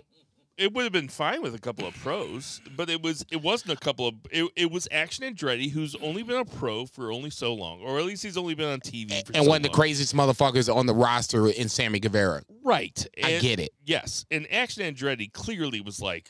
It 0.58 0.74
would 0.74 0.84
have 0.84 0.92
been 0.92 1.08
fine 1.08 1.42
with 1.44 1.54
a 1.54 1.60
couple 1.60 1.86
of 1.88 1.94
pros, 1.96 2.62
but 2.76 2.90
it 2.90 3.02
was 3.04 3.24
it 3.32 3.42
wasn't 3.44 3.74
a 3.74 3.76
couple 3.78 4.08
of 4.08 4.16
it, 4.32 4.50
it 4.56 4.72
was 4.72 4.88
Action 4.92 5.24
Andretti 5.24 5.70
who's 5.72 5.96
only 6.02 6.24
been 6.24 6.38
a 6.38 6.46
pro 6.46 6.86
for 6.88 7.12
only 7.12 7.30
so 7.30 7.54
long, 7.54 7.82
or 7.82 8.00
at 8.00 8.06
least 8.06 8.24
he's 8.24 8.38
only 8.38 8.56
been 8.56 8.68
on 8.70 8.80
TV 8.80 9.10
for 9.26 9.34
And 9.36 9.44
so 9.44 9.50
one 9.50 9.58
of 9.58 9.64
the 9.64 9.70
long. 9.70 9.76
craziest 9.76 10.16
motherfuckers 10.16 10.74
on 10.74 10.88
the 10.88 10.96
roster 10.96 11.48
in 11.48 11.70
Sammy 11.70 12.00
Guevara. 12.00 12.42
right. 12.64 13.06
I 13.24 13.38
get 13.40 13.60
it. 13.60 13.70
Yes, 13.86 14.26
and 14.32 14.48
Action 14.52 14.82
Andretti 14.84 15.32
clearly 15.32 15.80
was 15.80 16.02
like, 16.02 16.30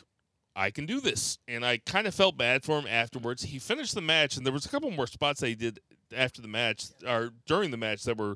I 0.58 0.72
can 0.72 0.86
do 0.86 1.00
this, 1.00 1.38
and 1.48 1.66
I 1.66 1.78
kind 1.78 2.06
of 2.08 2.14
felt 2.14 2.36
bad 2.38 2.64
for 2.64 2.80
him 2.80 2.88
afterwards. 2.88 3.44
He 3.44 3.60
finished 3.60 3.96
the 3.96 4.02
match, 4.02 4.36
and 4.36 4.46
there 4.46 4.52
was 4.54 4.66
a 4.66 4.70
couple 4.70 4.92
more 4.92 5.08
spots 5.08 5.40
that 5.40 5.48
he 5.48 5.56
did 5.56 5.80
after 6.14 6.42
the 6.42 6.48
match 6.50 6.86
or 7.08 7.30
during 7.46 7.72
the 7.72 7.78
match 7.78 8.04
that 8.04 8.18
were 8.18 8.36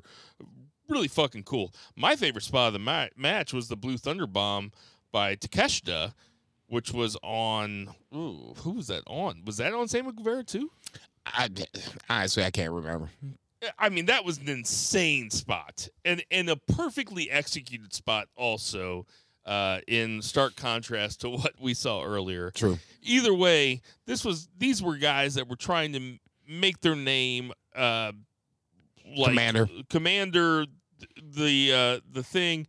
really 0.88 1.08
fucking 1.08 1.42
cool. 1.42 1.72
My 1.96 2.16
favorite 2.16 2.44
spot 2.44 2.68
of 2.68 2.72
the 2.74 2.78
ma- 2.78 3.08
match 3.16 3.52
was 3.52 3.68
the 3.68 3.76
Blue 3.76 3.96
Thunder 3.96 4.26
Bomb 4.26 4.72
by 5.12 5.36
Takeshita, 5.36 6.14
which 6.66 6.92
was 6.92 7.16
on. 7.22 7.94
Ooh, 8.14 8.54
who 8.58 8.72
was 8.72 8.88
that 8.88 9.02
on? 9.06 9.42
Was 9.44 9.58
that 9.58 9.72
on 9.74 9.88
Sam 9.88 10.10
Guevara 10.10 10.44
too? 10.44 10.70
I, 11.26 11.48
honestly, 12.10 12.44
I 12.44 12.50
can't 12.50 12.72
remember. 12.72 13.10
I 13.78 13.90
mean, 13.90 14.06
that 14.06 14.24
was 14.24 14.38
an 14.38 14.48
insane 14.48 15.30
spot, 15.30 15.88
and 16.04 16.24
and 16.30 16.50
a 16.50 16.56
perfectly 16.56 17.30
executed 17.30 17.92
spot 17.92 18.28
also. 18.36 19.06
Uh, 19.44 19.80
in 19.88 20.22
stark 20.22 20.54
contrast 20.54 21.20
to 21.22 21.28
what 21.30 21.52
we 21.60 21.74
saw 21.74 22.00
earlier. 22.04 22.52
True. 22.52 22.78
Either 23.02 23.34
way, 23.34 23.80
this 24.06 24.24
was 24.24 24.48
these 24.56 24.80
were 24.80 24.96
guys 24.96 25.34
that 25.34 25.48
were 25.48 25.56
trying 25.56 25.92
to 25.94 26.16
make 26.48 26.80
their 26.80 26.94
name. 26.94 27.50
Uh, 27.74 28.12
like 29.16 29.30
Commander. 29.30 29.68
commander, 29.90 30.64
th- 31.00 31.34
the 31.34 31.72
uh, 31.72 32.00
the 32.12 32.22
thing. 32.22 32.68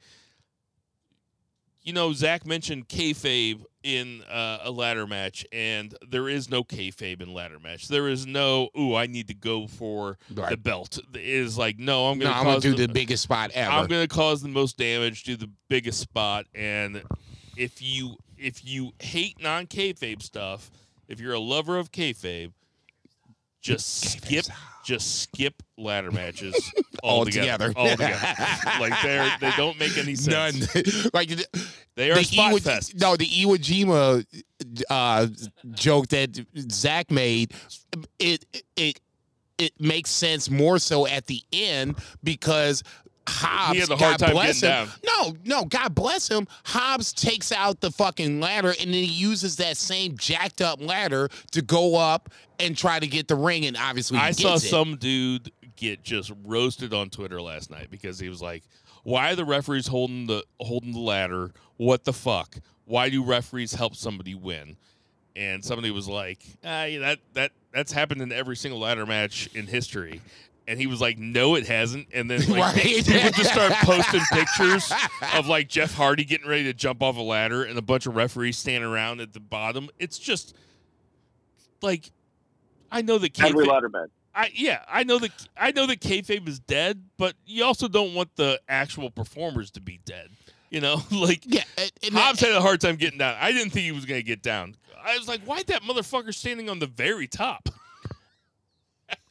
You 1.84 1.94
know, 1.94 2.14
Zach 2.14 2.46
mentioned 2.46 2.88
kayfabe 2.88 3.64
in 3.84 4.24
uh, 4.24 4.60
a 4.64 4.72
ladder 4.72 5.06
match, 5.06 5.46
and 5.52 5.94
there 6.10 6.30
is 6.30 6.50
no 6.50 6.64
kayfabe 6.64 7.22
in 7.22 7.34
ladder 7.34 7.60
match. 7.60 7.90
There 7.90 8.08
is 8.08 8.26
no, 8.26 8.70
ooh, 8.80 8.96
I 8.96 9.08
need 9.08 9.28
to 9.28 9.34
go 9.34 9.68
for 9.68 10.18
the 10.52 10.58
belt. 10.58 10.98
It 11.14 11.20
is 11.22 11.58
like, 11.58 11.78
no, 11.78 12.08
I'm 12.08 12.20
gonna 12.20 12.34
I'm 12.34 12.46
gonna 12.46 12.60
do 12.62 12.74
the, 12.74 12.88
the 12.88 12.94
biggest 12.94 13.24
spot 13.24 13.52
ever. 13.54 13.70
I'm 13.72 13.88
gonna 13.88 14.08
cause 14.08 14.42
the 14.42 14.48
most 14.48 14.78
damage, 14.78 15.24
do 15.24 15.36
the 15.36 15.50
biggest 15.68 16.00
spot, 16.00 16.46
and 16.56 17.04
if 17.58 17.82
you 17.82 18.16
if 18.38 18.66
you 18.66 18.94
hate 19.00 19.42
non 19.42 19.68
kayfabe 19.68 20.22
stuff, 20.22 20.72
if 21.08 21.20
you're 21.20 21.34
a 21.34 21.40
lover 21.40 21.78
of 21.78 21.92
kayfabe, 21.92 22.54
just 23.62 24.12
skip 24.12 24.46
just 24.84 25.22
skip 25.24 25.62
ladder 25.78 26.12
matches 26.12 26.56
altogether. 27.04 27.74
Altogether. 27.76 28.14
Altogether. 28.16 28.80
like 28.80 29.02
they 29.02 29.30
they 29.40 29.52
don't 29.58 29.80
make 29.80 29.98
any 29.98 30.16
sense. 30.16 30.74
None. 30.76 30.84
like 31.14 31.30
They 31.96 32.12
are 32.12 32.16
the 32.16 32.24
spot 32.24 32.54
Iwo, 32.54 32.62
fest. 32.62 32.96
No, 33.00 33.16
the 33.16 33.26
Iwo 33.26 33.58
Jima 33.58 34.26
uh, 34.90 35.28
joke 35.72 36.08
that 36.10 36.46
Zach 36.72 37.12
made, 37.12 37.54
it 38.20 38.46
it 38.76 39.00
it 39.58 39.74
makes 39.80 40.10
sense 40.10 40.50
more 40.50 40.80
so 40.80 41.08
at 41.08 41.28
the 41.28 41.42
end 41.52 41.96
because 42.24 42.84
Hobbs, 43.28 43.74
He 43.74 43.80
had 43.80 43.90
a 43.90 43.96
hard 43.96 44.20
God 44.20 44.26
time 44.28 44.32
bless 44.34 44.62
getting 44.62 44.78
him. 44.84 44.90
down. 45.06 45.36
No, 45.46 45.60
no, 45.62 45.66
God 45.66 45.96
bless 45.96 46.28
him. 46.28 46.48
Hobbs 46.66 47.14
takes 47.14 47.52
out 47.52 47.80
the 47.80 47.90
fucking 47.92 48.40
ladder 48.40 48.70
and 48.80 48.94
then 48.94 49.04
he 49.04 49.06
uses 49.06 49.56
that 49.58 49.78
same 49.78 50.18
jacked 50.18 50.62
up 50.62 50.82
ladder 50.82 51.30
to 51.52 51.62
go 51.62 51.96
up 51.96 52.30
and 52.60 52.78
try 52.78 53.00
to 53.00 53.08
get 53.08 53.28
the 53.28 53.36
ring, 53.36 53.66
and 53.66 53.78
obviously 53.78 54.18
he 54.18 54.24
I 54.24 54.32
saw 54.32 54.56
it. 54.56 54.60
some 54.60 54.98
dude 54.98 55.52
get 55.76 56.04
just 56.04 56.32
roasted 56.46 56.94
on 56.94 57.10
Twitter 57.10 57.42
last 57.42 57.72
night 57.72 57.90
because 57.90 58.20
he 58.20 58.30
was 58.30 58.42
like, 58.42 58.64
"Why 59.04 59.32
are 59.32 59.36
the 59.36 59.46
referees 59.46 59.88
holding 59.88 60.28
the 60.28 60.44
holding 60.60 60.92
the 60.92 61.00
ladder? 61.00 61.52
What 61.78 62.04
the 62.04 62.14
fuck? 62.14 62.58
Why 62.86 63.10
do 63.10 63.24
referees 63.24 63.74
help 63.74 63.96
somebody 63.96 64.36
win?" 64.36 64.78
And 65.36 65.66
somebody 65.66 65.90
was 65.90 66.08
like, 66.08 66.40
ah, 66.64 66.84
yeah, 66.84 67.00
"That 67.00 67.20
that 67.34 67.52
that's 67.74 67.92
happened 67.92 68.22
in 68.22 68.32
every 68.32 68.56
single 68.56 68.80
ladder 68.82 69.06
match 69.06 69.50
in 69.56 69.66
history." 69.66 70.22
And 70.68 70.80
he 70.80 70.88
was 70.88 71.02
like, 71.02 71.18
"No, 71.18 71.56
it 71.56 71.68
hasn't." 71.68 72.08
And 72.14 72.32
then 72.32 72.40
like, 72.50 72.76
Right. 72.76 72.84
people 72.84 73.32
just 73.32 73.52
start 73.52 73.74
posting 73.84 74.22
pictures 74.32 74.92
of 75.36 75.48
like 75.48 75.68
Jeff 75.68 75.94
Hardy 75.94 76.24
getting 76.24 76.48
ready 76.48 76.64
to 76.64 76.74
jump 76.74 77.04
off 77.04 77.18
a 77.18 77.22
ladder 77.22 77.64
and 77.64 77.78
a 77.78 77.82
bunch 77.82 78.06
of 78.06 78.16
referees 78.16 78.58
standing 78.58 78.90
around 78.90 79.20
at 79.20 79.34
the 79.34 79.40
bottom. 79.42 79.90
It's 80.00 80.18
just 80.18 80.56
like 81.82 82.12
I 82.92 83.02
know 83.02 83.18
that 83.18 83.38
Every 83.40 83.66
kayfabe- 83.66 83.68
ladder 83.68 83.90
match. 83.90 84.10
I 84.36 84.52
yeah, 84.56 84.84
I 84.90 85.04
know 85.04 85.20
that 85.20 85.32
I 85.58 85.72
know 85.72 85.86
that 85.88 86.00
kayfabe 86.00 86.48
is 86.48 86.60
dead, 86.60 87.04
but 87.18 87.36
you 87.46 87.64
also 87.66 87.88
don't 87.88 88.14
want 88.14 88.36
the 88.36 88.60
actual 88.70 89.12
performers 89.12 89.70
to 89.72 89.82
be 89.82 90.00
dead. 90.06 90.30
You 90.70 90.82
know, 90.82 91.02
like 91.12 91.44
Yeah, 91.46 91.64
and- 91.78 91.92
and 92.04 92.14
Hobbs 92.16 92.40
that- 92.40 92.48
had 92.48 92.56
a 92.56 92.62
hard 92.62 92.82
time 92.82 92.96
getting 92.96 93.20
down. 93.20 93.36
I 93.40 93.52
didn't 93.52 93.72
think 93.72 93.86
he 93.86 93.92
was 93.92 94.06
gonna 94.06 94.22
get 94.24 94.42
down. 94.42 94.76
I 95.06 95.18
was 95.18 95.28
like, 95.28 95.42
why 95.44 95.62
that 95.64 95.82
motherfucker 95.84 96.34
standing 96.34 96.70
on 96.70 96.80
the 96.80 96.88
very 96.88 97.28
top? 97.28 97.68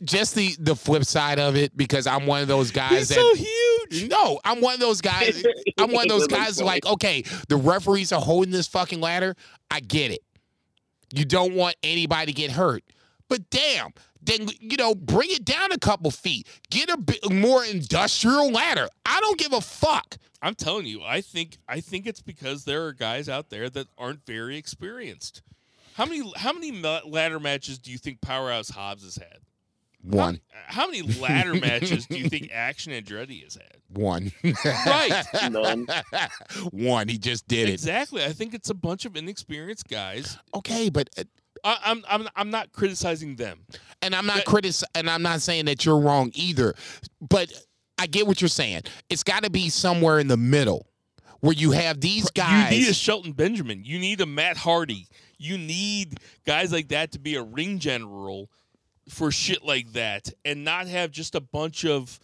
Just 0.02 0.34
the 0.34 0.54
the 0.58 0.74
flip 0.76 1.04
side 1.04 1.38
of 1.38 1.56
it 1.56 1.76
because 1.76 2.06
I'm 2.06 2.26
one 2.26 2.42
of 2.42 2.48
those 2.48 2.70
guys 2.70 2.90
He's 2.90 3.08
that 3.08 3.14
so 3.14 3.34
huge. 3.34 4.08
No, 4.10 4.40
I'm 4.44 4.60
one 4.60 4.74
of 4.74 4.80
those 4.80 5.00
guys. 5.00 5.42
I'm 5.78 5.92
one 5.92 6.04
of 6.04 6.08
those 6.08 6.26
guys 6.28 6.56
funny. 6.56 6.66
like, 6.66 6.86
okay, 6.86 7.24
the 7.48 7.56
referees 7.56 8.12
are 8.12 8.20
holding 8.20 8.52
this 8.52 8.66
fucking 8.68 9.00
ladder. 9.00 9.34
I 9.70 9.80
get 9.80 10.10
it. 10.10 10.20
You 11.14 11.24
don't 11.24 11.54
want 11.54 11.76
anybody 11.82 12.32
to 12.32 12.36
get 12.36 12.52
hurt. 12.52 12.82
But 13.28 13.50
damn, 13.50 13.92
then 14.20 14.48
you 14.60 14.76
know, 14.76 14.94
bring 14.94 15.30
it 15.30 15.44
down 15.44 15.72
a 15.72 15.78
couple 15.78 16.10
feet. 16.10 16.46
Get 16.70 16.88
a 16.90 16.96
bit 16.96 17.30
more 17.30 17.64
industrial 17.64 18.50
ladder. 18.50 18.88
I 19.04 19.20
don't 19.20 19.38
give 19.38 19.52
a 19.52 19.60
fuck. 19.60 20.16
I'm 20.40 20.54
telling 20.54 20.86
you, 20.86 21.02
I 21.02 21.20
think 21.20 21.58
I 21.68 21.80
think 21.80 22.06
it's 22.06 22.20
because 22.22 22.64
there 22.64 22.84
are 22.86 22.92
guys 22.92 23.28
out 23.28 23.50
there 23.50 23.70
that 23.70 23.86
aren't 23.96 24.26
very 24.26 24.56
experienced. 24.56 25.42
How 25.94 26.06
many 26.06 26.30
how 26.36 26.52
many 26.52 26.72
ladder 26.72 27.38
matches 27.38 27.78
do 27.78 27.92
you 27.92 27.98
think 27.98 28.20
Powerhouse 28.20 28.70
Hobbs 28.70 29.04
has 29.04 29.16
had? 29.16 29.38
One. 30.02 30.40
How 30.66 30.86
many 30.86 31.02
ladder 31.02 31.54
matches 31.54 32.06
do 32.06 32.18
you 32.18 32.28
think 32.28 32.50
Action 32.52 32.92
Andretti 32.92 33.42
has 33.44 33.54
had? 33.54 33.76
One. 33.88 34.32
Right. 34.64 35.24
None. 35.50 35.86
One. 36.72 37.08
He 37.08 37.18
just 37.18 37.46
did 37.46 37.68
it. 37.68 37.72
Exactly. 37.74 38.24
I 38.24 38.32
think 38.32 38.54
it's 38.54 38.70
a 38.70 38.74
bunch 38.74 39.04
of 39.04 39.16
inexperienced 39.16 39.88
guys. 39.88 40.38
Okay, 40.54 40.88
but 40.88 41.08
uh, 41.18 41.24
I, 41.64 41.78
I'm 41.84 42.02
I'm 42.08 42.28
I'm 42.34 42.50
not 42.50 42.72
criticizing 42.72 43.36
them. 43.36 43.60
and 44.00 44.14
I'm 44.14 44.26
not 44.26 44.38
But- 44.38 44.46
critic 44.46 44.74
and 44.94 45.08
I'm 45.08 45.22
not 45.22 45.40
saying 45.42 45.66
that 45.66 45.84
you're 45.84 45.98
wrong 46.00 46.30
either. 46.34 46.74
But 47.20 47.52
I 47.98 48.06
get 48.06 48.26
what 48.26 48.40
you're 48.40 48.48
saying. 48.48 48.82
It's 49.08 49.22
got 49.22 49.44
to 49.44 49.50
be 49.50 49.68
somewhere 49.68 50.18
in 50.18 50.26
the 50.26 50.36
middle 50.36 50.88
where 51.40 51.52
you 51.52 51.72
have 51.72 52.00
these 52.00 52.30
guys. 52.30 52.72
You 52.72 52.80
need 52.80 52.88
a 52.88 52.94
Shelton 52.94 53.32
Benjamin. 53.32 53.84
You 53.84 53.98
need 53.98 54.20
a 54.20 54.26
Matt 54.26 54.56
Hardy. 54.56 55.06
You 55.38 55.58
need 55.58 56.18
guys 56.46 56.72
like 56.72 56.88
that 56.88 57.12
to 57.12 57.18
be 57.18 57.34
a 57.36 57.42
ring 57.42 57.78
general 57.78 58.48
for 59.08 59.30
shit 59.30 59.64
like 59.64 59.92
that, 59.92 60.28
and 60.44 60.64
not 60.64 60.86
have 60.88 61.10
just 61.10 61.34
a 61.34 61.40
bunch 61.40 61.84
of 61.84 62.18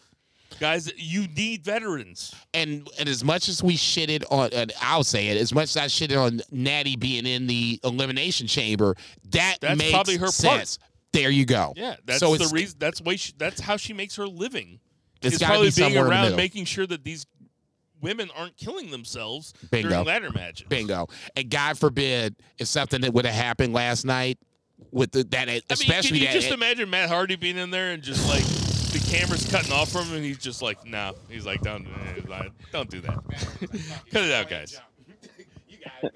guys. 0.61 0.91
You 0.97 1.27
need 1.29 1.65
veterans. 1.65 2.35
and 2.55 2.89
and 2.99 3.09
as 3.09 3.23
much 3.25 3.49
as 3.49 3.63
we 3.63 3.75
shitted 3.77 4.25
on, 4.31 4.51
and 4.53 4.73
I'll 4.81 5.05
say 5.05 5.29
it, 5.29 5.37
as 5.37 5.53
much 5.53 5.65
as 5.65 5.77
I 5.77 5.87
shitted 5.87 6.21
on 6.21 6.41
Natty 6.51 6.97
being 6.97 7.27
in 7.27 7.47
the 7.47 7.81
elimination 7.85 8.47
chamber, 8.47 8.95
that 9.31 9.59
That's 9.61 9.79
makes 9.79 9.91
probably 9.93 10.17
her 10.17 10.27
part. 10.27 10.33
sense. 10.35 10.79
There 11.13 11.31
you 11.31 11.47
go. 11.47 11.73
Yeah, 11.77 11.97
that's 12.05 12.21
So 12.21 12.37
the 12.37 12.51
reason. 12.53 12.77
That's 12.79 13.01
why. 13.01 13.17
She, 13.17 13.33
that's 13.39 13.61
how 13.61 13.77
she 13.77 13.93
makes 13.93 14.17
her 14.17 14.27
living. 14.27 14.79
It's 15.23 15.39
probably 15.39 15.71
be 15.71 15.77
being 15.77 15.93
somewhere 15.95 16.05
in 16.05 16.11
the 16.11 16.29
around, 16.29 16.37
making 16.37 16.67
sure 16.67 16.87
that 16.87 17.03
these 17.03 17.27
women 18.01 18.29
aren't 18.37 18.57
killing 18.57 18.91
themselves 18.93 19.53
Bingo. 19.71 19.89
during 19.89 20.05
ladder 20.05 20.31
matches. 20.31 20.67
Bingo. 20.69 21.09
And 21.35 21.51
God 21.51 21.77
forbid 21.79 22.37
if 22.59 22.69
something 22.69 23.01
that 23.01 23.13
would 23.13 23.27
have 23.27 23.35
happened 23.35 23.73
last 23.73 24.05
night 24.05 24.39
with 24.91 25.13
the, 25.13 25.25
that, 25.25 25.49
I 25.49 25.53
mean, 25.53 25.61
especially 25.71 26.09
can 26.09 26.17
you 26.19 26.27
that. 26.27 26.33
just 26.33 26.51
imagine 26.51 26.91
Matt 26.91 27.09
Hardy 27.09 27.37
being 27.37 27.59
in 27.59 27.71
there 27.71 27.91
and 27.91 28.03
just 28.03 28.29
like 28.29 28.45
the 28.93 29.01
camera's 29.11 29.49
cutting 29.51 29.73
off 29.73 29.91
from 29.91 30.07
him, 30.07 30.17
and 30.17 30.25
he's 30.25 30.39
just 30.39 30.63
like, 30.63 30.85
"No," 30.87 31.15
he's 31.29 31.45
like, 31.45 31.61
"Don't, 31.61 31.87
eh, 31.87 32.23
like, 32.27 32.53
don't 32.73 32.89
do 32.89 33.01
that. 33.03 33.19
Cut 34.11 34.23
it 34.23 34.33
out, 34.33 34.49
guys." 34.49 34.81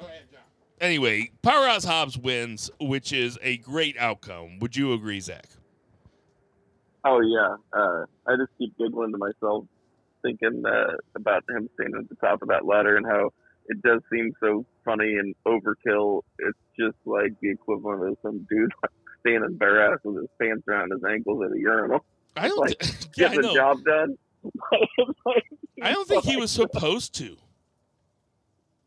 Anyway, 0.82 1.30
Powerhouse 1.42 1.84
Hobbs 1.84 2.18
wins, 2.18 2.68
which 2.80 3.12
is 3.12 3.38
a 3.40 3.56
great 3.58 3.96
outcome. 3.98 4.58
Would 4.58 4.76
you 4.76 4.94
agree, 4.94 5.20
Zach? 5.20 5.46
Oh 7.04 7.20
yeah. 7.20 7.54
Uh, 7.72 8.04
I 8.26 8.34
just 8.36 8.50
keep 8.58 8.76
giggling 8.76 9.12
to 9.12 9.18
myself, 9.18 9.64
thinking 10.22 10.64
uh, 10.66 10.96
about 11.14 11.44
him 11.48 11.70
standing 11.74 12.00
at 12.00 12.08
the 12.08 12.16
top 12.16 12.42
of 12.42 12.48
that 12.48 12.64
ladder 12.64 12.96
and 12.96 13.06
how 13.06 13.30
it 13.66 13.80
does 13.82 14.00
seem 14.12 14.32
so 14.40 14.64
funny 14.84 15.14
and 15.14 15.34
overkill. 15.46 16.22
It's 16.38 16.58
just 16.78 16.96
like 17.04 17.32
the 17.40 17.50
equivalent 17.50 18.02
of 18.12 18.16
some 18.22 18.46
dude 18.50 18.72
standing 19.20 19.56
bare 19.56 19.92
ass 19.92 20.00
with 20.04 20.16
his 20.16 20.28
pants 20.40 20.64
around 20.68 20.90
his 20.92 21.02
ankles 21.08 21.42
at 21.44 21.52
a 21.56 21.58
urinal, 21.58 22.04
I 22.36 22.48
don't. 22.48 22.58
Like, 22.58 22.78
thi- 22.82 23.08
yeah, 23.22 23.28
I 23.28 23.34
get 23.34 23.42
the 23.42 23.48
know. 23.48 23.54
job 23.54 23.84
done. 23.84 24.16
I 25.82 25.92
don't 25.92 26.06
think 26.08 26.24
he 26.24 26.36
was 26.36 26.50
supposed 26.50 27.14
to. 27.16 27.36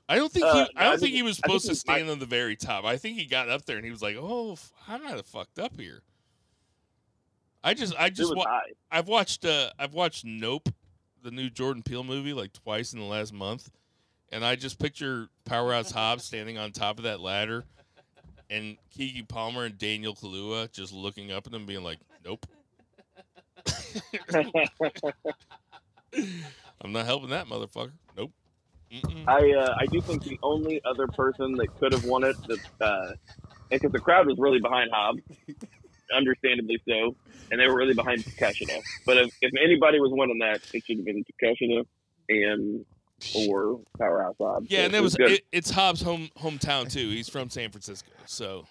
I 0.07 0.17
don't 0.17 0.31
think 0.31 0.45
he. 0.45 0.51
Uh, 0.51 0.65
I 0.75 0.83
don't 0.83 0.87
I 0.87 0.89
think 0.91 0.99
think- 1.01 1.13
he 1.15 1.21
was 1.23 1.37
supposed 1.37 1.65
to 1.67 1.75
stand 1.75 2.09
on 2.09 2.19
the 2.19 2.25
very 2.25 2.55
top. 2.55 2.85
I 2.85 2.97
think 2.97 3.17
he 3.17 3.25
got 3.25 3.49
up 3.49 3.65
there 3.65 3.77
and 3.77 3.85
he 3.85 3.91
was 3.91 4.01
like, 4.01 4.15
"Oh, 4.19 4.57
I'm 4.87 5.03
not 5.03 5.25
fucked 5.25 5.57
up 5.59 5.79
here." 5.79 6.01
I 7.63 7.73
just, 7.73 7.95
I 7.97 8.11
just, 8.11 8.35
wa- 8.35 8.45
I've 8.91 9.07
watched, 9.07 9.43
uh, 9.43 9.71
I've 9.79 9.95
watched 9.95 10.23
Nope, 10.23 10.69
the 11.23 11.31
new 11.31 11.49
Jordan 11.49 11.81
Peele 11.81 12.03
movie, 12.03 12.31
like 12.33 12.53
twice 12.53 12.93
in 12.93 12.99
the 12.99 13.05
last 13.05 13.33
month, 13.33 13.71
and 14.31 14.45
I 14.45 14.55
just 14.55 14.79
picture 14.79 15.29
Powerhouse 15.45 15.91
Hobbs 15.91 16.23
standing 16.23 16.57
on 16.57 16.71
top 16.71 16.97
of 16.97 17.03
that 17.03 17.19
ladder, 17.19 17.63
and 18.49 18.77
Keke 18.97 19.27
Palmer 19.27 19.65
and 19.65 19.77
Daniel 19.77 20.15
Kaluuya 20.15 20.71
just 20.71 20.93
looking 20.93 21.31
up 21.31 21.45
at 21.45 21.51
them 21.51 21.65
being 21.65 21.83
like, 21.83 21.99
"Nope, 22.23 22.45
I'm 26.81 26.91
not 26.91 27.05
helping 27.05 27.29
that 27.29 27.47
motherfucker. 27.47 27.93
Nope." 28.17 28.31
Mm-mm. 28.91 29.27
I 29.27 29.51
uh, 29.57 29.75
I 29.79 29.85
do 29.87 30.01
think 30.01 30.23
the 30.23 30.39
only 30.43 30.81
other 30.85 31.07
person 31.07 31.53
that 31.53 31.75
could 31.79 31.91
have 31.91 32.05
won 32.05 32.23
it, 32.23 32.35
that 32.47 32.59
uh, 32.81 33.13
because 33.69 33.91
the 33.91 33.99
crowd 33.99 34.27
was 34.27 34.37
really 34.37 34.59
behind 34.59 34.91
Hobbs, 34.91 35.21
understandably 36.13 36.79
so, 36.87 37.15
and 37.51 37.59
they 37.59 37.67
were 37.67 37.75
really 37.75 37.93
behind 37.93 38.23
Takeshita. 38.23 38.81
But 39.05 39.17
if, 39.17 39.37
if 39.41 39.53
anybody 39.61 39.99
was 39.99 40.11
winning 40.13 40.39
that, 40.39 40.61
it 40.73 40.83
should 40.85 40.97
have 40.97 41.05
been 41.05 41.23
Takeshita 41.41 41.85
and 42.29 42.85
or 43.35 43.81
Powerhouse 43.97 44.35
Hobbs. 44.39 44.67
Yeah, 44.69 44.79
So 44.79 44.85
and 44.85 44.95
it 44.95 45.01
was 45.01 45.15
good. 45.15 45.31
it, 45.31 45.41
it's 45.51 45.69
Hobbs' 45.69 46.01
home 46.01 46.29
hometown 46.37 46.91
too. 46.91 47.09
He's 47.09 47.29
from 47.29 47.49
San 47.49 47.69
Francisco, 47.71 48.11
so 48.25 48.65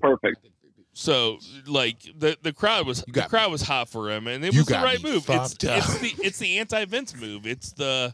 perfect. 0.00 0.46
So 0.94 1.38
like 1.66 1.96
the 2.18 2.36
the 2.42 2.52
crowd 2.52 2.86
was 2.86 3.02
the 3.02 3.12
got- 3.12 3.28
crowd 3.30 3.50
was 3.50 3.62
hot 3.62 3.88
for 3.88 4.10
him, 4.10 4.26
and 4.26 4.44
it 4.44 4.52
You 4.52 4.60
was 4.60 4.66
the 4.66 4.74
right 4.74 5.02
move. 5.02 5.24
It's, 5.28 5.52
it's 5.60 5.98
the 5.98 6.14
it's 6.22 6.38
the 6.38 6.58
anti 6.58 6.84
Vince 6.84 7.14
move. 7.18 7.46
It's 7.46 7.72
the 7.72 8.12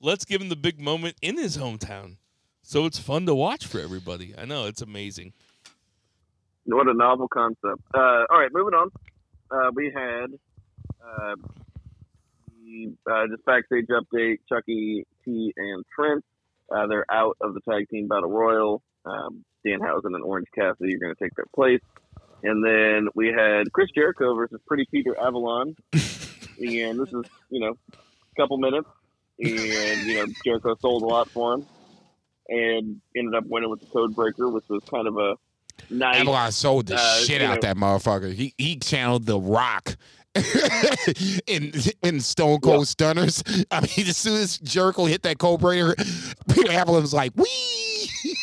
let's 0.00 0.24
give 0.24 0.40
him 0.40 0.48
the 0.48 0.56
big 0.56 0.80
moment 0.80 1.16
in 1.20 1.36
his 1.36 1.58
hometown, 1.58 2.16
so 2.62 2.86
it's 2.86 2.98
fun 2.98 3.26
to 3.26 3.34
watch 3.34 3.66
for 3.66 3.78
everybody. 3.80 4.32
I 4.38 4.44
know 4.46 4.66
it's 4.66 4.80
amazing. 4.80 5.32
What 6.66 6.88
a 6.88 6.94
novel 6.94 7.28
concept. 7.28 7.82
Uh, 7.92 8.24
all 8.30 8.38
right, 8.38 8.50
moving 8.52 8.72
on. 8.72 8.90
Uh, 9.50 9.70
we 9.74 9.92
had 9.94 10.32
uh, 11.06 11.34
the, 13.06 13.12
uh, 13.12 13.26
just 13.28 13.44
backstage 13.44 13.86
update. 13.86 14.38
Chucky 14.48 15.06
T 15.24 15.52
and 15.56 15.84
Trent. 15.94 16.24
Uh, 16.74 16.86
they're 16.86 17.06
out 17.10 17.36
of 17.40 17.54
the 17.54 17.60
tag 17.60 17.88
team 17.88 18.08
battle 18.08 18.30
royal. 18.30 18.82
Um, 19.04 19.44
Danhausen 19.66 20.14
and 20.14 20.22
Orange 20.24 20.46
Cassidy 20.54 20.94
are 20.94 20.98
going 20.98 21.14
to 21.14 21.22
take 21.22 21.34
their 21.36 21.46
place. 21.54 21.80
And 22.42 22.64
then 22.64 23.08
we 23.14 23.28
had 23.28 23.72
Chris 23.72 23.88
Jericho 23.94 24.34
versus 24.34 24.60
Pretty 24.66 24.86
Peter 24.90 25.18
Avalon. 25.18 25.76
and 25.92 27.00
this 27.00 27.08
is, 27.12 27.24
you 27.50 27.60
know, 27.60 27.74
a 27.92 28.40
couple 28.40 28.58
minutes. 28.58 28.88
And, 29.38 30.06
you 30.06 30.16
know, 30.16 30.32
Jericho 30.44 30.74
sold 30.80 31.02
a 31.02 31.06
lot 31.06 31.28
for 31.30 31.54
him. 31.54 31.66
And 32.48 33.00
ended 33.16 33.34
up 33.34 33.44
winning 33.46 33.70
with 33.70 33.80
the 33.80 33.86
code 33.86 34.14
breaker, 34.14 34.48
which 34.50 34.68
was 34.68 34.82
kind 34.84 35.08
of 35.08 35.16
a 35.16 35.34
nice 35.88 36.20
Avalon 36.20 36.52
sold 36.52 36.86
the 36.86 36.96
Uh, 36.96 37.16
shit 37.24 37.40
out 37.40 37.54
know- 37.54 37.60
that 37.62 37.76
motherfucker. 37.76 38.32
He 38.34 38.54
he 38.58 38.76
channeled 38.76 39.24
the 39.24 39.38
Rock. 39.40 39.96
in 41.46 41.72
in 42.02 42.20
Stone 42.20 42.60
Cold 42.60 42.88
Stunners. 42.88 43.42
I 43.70 43.80
mean, 43.80 44.08
as 44.08 44.16
soon 44.16 44.40
as 44.40 44.58
Jericho 44.58 45.04
hit 45.04 45.22
that 45.22 45.38
code 45.38 45.60
breaker, 45.60 45.94
Peter 46.52 46.72
Avalon 46.72 47.02
was 47.02 47.14
like, 47.14 47.32
"Wee!" 47.36 47.83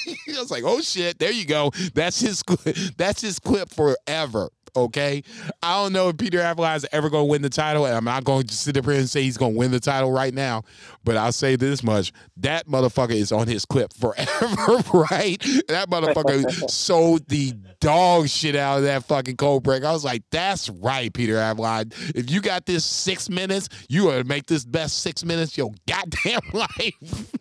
I 0.38 0.40
was 0.40 0.52
like, 0.52 0.64
"Oh 0.65 0.82
shit, 0.82 1.19
there 1.19 1.32
you 1.32 1.45
go. 1.45 1.72
That's 1.94 2.19
his 2.19 2.44
that's 2.98 3.22
his 3.22 3.40
clip 3.40 3.69
forever." 3.69 4.49
Okay, 4.73 5.22
I 5.61 5.84
don't 5.84 5.91
know 5.91 6.07
if 6.10 6.18
Peter 6.18 6.40
Avalon 6.40 6.78
is 6.78 6.88
ever 6.94 7.10
going 7.10 7.26
to 7.26 7.30
win 7.30 7.41
the 7.41 7.49
title, 7.49 7.86
and 7.86 7.94
I'm 7.94 8.06
not 8.06 8.23
going 8.23 8.48
to 8.48 8.56
sit 8.56 8.78
up 8.78 8.86
here 8.86 8.94
and 8.94 9.10
say 9.10 9.22
he's 9.22 9.36
going 9.36 9.52
to 9.52 9.57
win 9.57 9.72
the 9.72 9.82
title 9.82 10.14
right 10.14 10.34
now. 10.34 10.64
But 11.03 11.18
I'll 11.18 11.34
say 11.34 11.57
this 11.57 11.84
much: 11.84 12.14
that 12.38 12.68
motherfucker 12.68 13.11
is 13.11 13.34
on 13.34 13.48
his 13.48 13.65
clip 13.65 13.94
forever, 13.94 14.28
right? 15.11 15.38
That 15.68 15.88
motherfucker 15.90 16.69
sold 16.69 17.28
the 17.28 17.53
dog 17.82 18.30
shit 18.30 18.56
out 18.56 18.78
of 18.78 18.84
that 18.84 19.03
fucking 19.03 19.36
cold 19.36 19.64
break. 19.64 19.84
I 19.84 19.91
was 19.91 20.06
like, 20.06 20.23
that's 20.32 20.69
right, 20.69 21.14
Peter 21.14 21.36
Avalon. 21.36 21.91
If 22.15 22.32
you 22.32 22.40
got 22.40 22.65
this 22.65 22.86
six 22.86 23.30
minutes, 23.30 23.68
you 23.90 24.10
are 24.10 24.19
to 24.19 24.23
make 24.23 24.45
this 24.45 24.64
best 24.64 24.99
six 24.99 25.26
minutes 25.26 25.57
your 25.57 25.72
goddamn 25.86 26.41
life. 26.53 27.34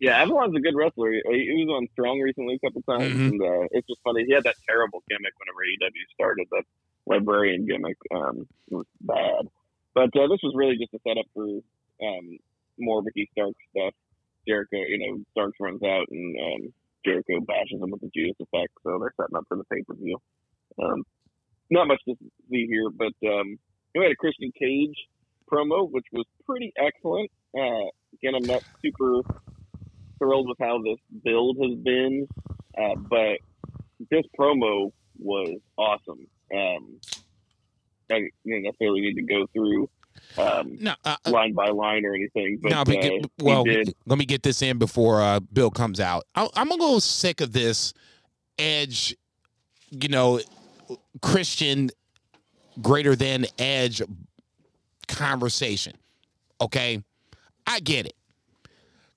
Yeah, 0.00 0.16
Avalon's 0.22 0.56
a 0.56 0.60
good 0.60 0.74
wrestler. 0.74 1.12
He, 1.12 1.20
he 1.54 1.64
was 1.64 1.68
on 1.76 1.86
Strong 1.92 2.20
recently 2.20 2.54
a 2.56 2.66
couple 2.66 2.80
times, 2.82 3.12
Mhm. 3.12 3.28
and 3.28 3.42
uh, 3.42 3.68
it's 3.70 3.86
just 3.86 4.00
funny. 4.02 4.24
He 4.26 4.32
had 4.32 4.44
that 4.44 4.56
terrible 4.68 5.02
gimmick 5.08 5.34
whenever 5.38 5.60
AEW 5.60 6.04
started, 6.14 6.46
that 6.52 6.64
librarian 7.06 7.66
gimmick. 7.66 7.98
Um, 8.10 8.48
it 8.70 8.74
was 8.74 8.86
bad. 9.02 9.46
But 9.94 10.16
uh, 10.16 10.26
this 10.28 10.40
was 10.42 10.54
really 10.56 10.78
just 10.78 10.94
a 10.94 10.98
setup 11.06 11.26
for 11.34 11.44
um, 12.02 12.38
more 12.78 13.02
Ricky 13.02 13.28
Stark 13.32 13.54
stuff. 13.76 13.92
Jericho, 14.48 14.76
you 14.78 14.98
know, 14.98 15.22
Starks 15.32 15.58
runs 15.60 15.82
out, 15.82 16.06
and 16.10 16.36
um, 16.40 16.72
Jericho 17.04 17.40
bashes 17.40 17.80
him 17.82 17.90
with 17.90 18.00
the 18.00 18.10
Judas 18.14 18.36
effect, 18.40 18.72
so 18.82 18.98
they're 18.98 19.12
setting 19.20 19.36
up 19.36 19.44
for 19.48 19.56
the 19.58 19.64
pay 19.64 19.82
per 19.82 19.94
view. 19.94 20.16
Um, 20.82 21.04
not 21.68 21.88
much 21.88 22.00
to 22.08 22.16
see 22.50 22.66
here, 22.66 22.88
but 22.88 23.12
um, 23.28 23.58
we 23.94 24.02
had 24.02 24.12
a 24.12 24.16
Christian 24.16 24.50
Cage 24.58 24.96
promo, 25.50 25.90
which 25.90 26.06
was 26.10 26.24
pretty 26.46 26.72
excellent. 26.78 27.30
Uh, 27.54 27.90
again, 28.14 28.34
I'm 28.34 28.46
not 28.46 28.62
super 28.82 29.20
thrilled 30.20 30.48
with 30.48 30.58
how 30.60 30.80
this 30.82 30.98
build 31.24 31.56
has 31.62 31.76
been, 31.78 32.28
uh, 32.78 32.94
but 32.96 33.38
this 34.10 34.22
promo 34.38 34.92
was 35.18 35.58
awesome. 35.76 36.26
Um, 36.54 37.00
I 38.12 38.28
didn't 38.44 38.62
necessarily 38.64 39.00
need 39.00 39.14
to 39.14 39.22
go 39.22 39.46
through 39.52 39.88
um, 40.38 40.76
No, 40.80 40.94
uh, 41.04 41.16
uh, 41.24 41.30
line 41.30 41.54
by 41.54 41.68
line 41.70 42.04
or 42.04 42.14
anything, 42.14 42.58
but 42.62 42.70
no, 42.70 42.84
but 42.84 42.96
uh, 42.96 43.00
get- 43.00 43.30
well, 43.40 43.64
he 43.64 43.94
let 44.06 44.18
me 44.18 44.24
get 44.24 44.42
this 44.42 44.62
in 44.62 44.78
before 44.78 45.20
uh, 45.22 45.40
Bill 45.40 45.70
comes 45.70 46.00
out. 46.00 46.24
I, 46.34 46.48
I'm 46.54 46.70
a 46.70 46.74
little 46.74 47.00
sick 47.00 47.40
of 47.40 47.52
this 47.52 47.92
Edge, 48.58 49.16
you 49.90 50.08
know, 50.08 50.40
Christian 51.22 51.90
greater 52.82 53.16
than 53.16 53.46
Edge 53.58 54.02
conversation. 55.08 55.94
Okay, 56.60 57.02
I 57.66 57.80
get 57.80 58.06
it. 58.06 58.14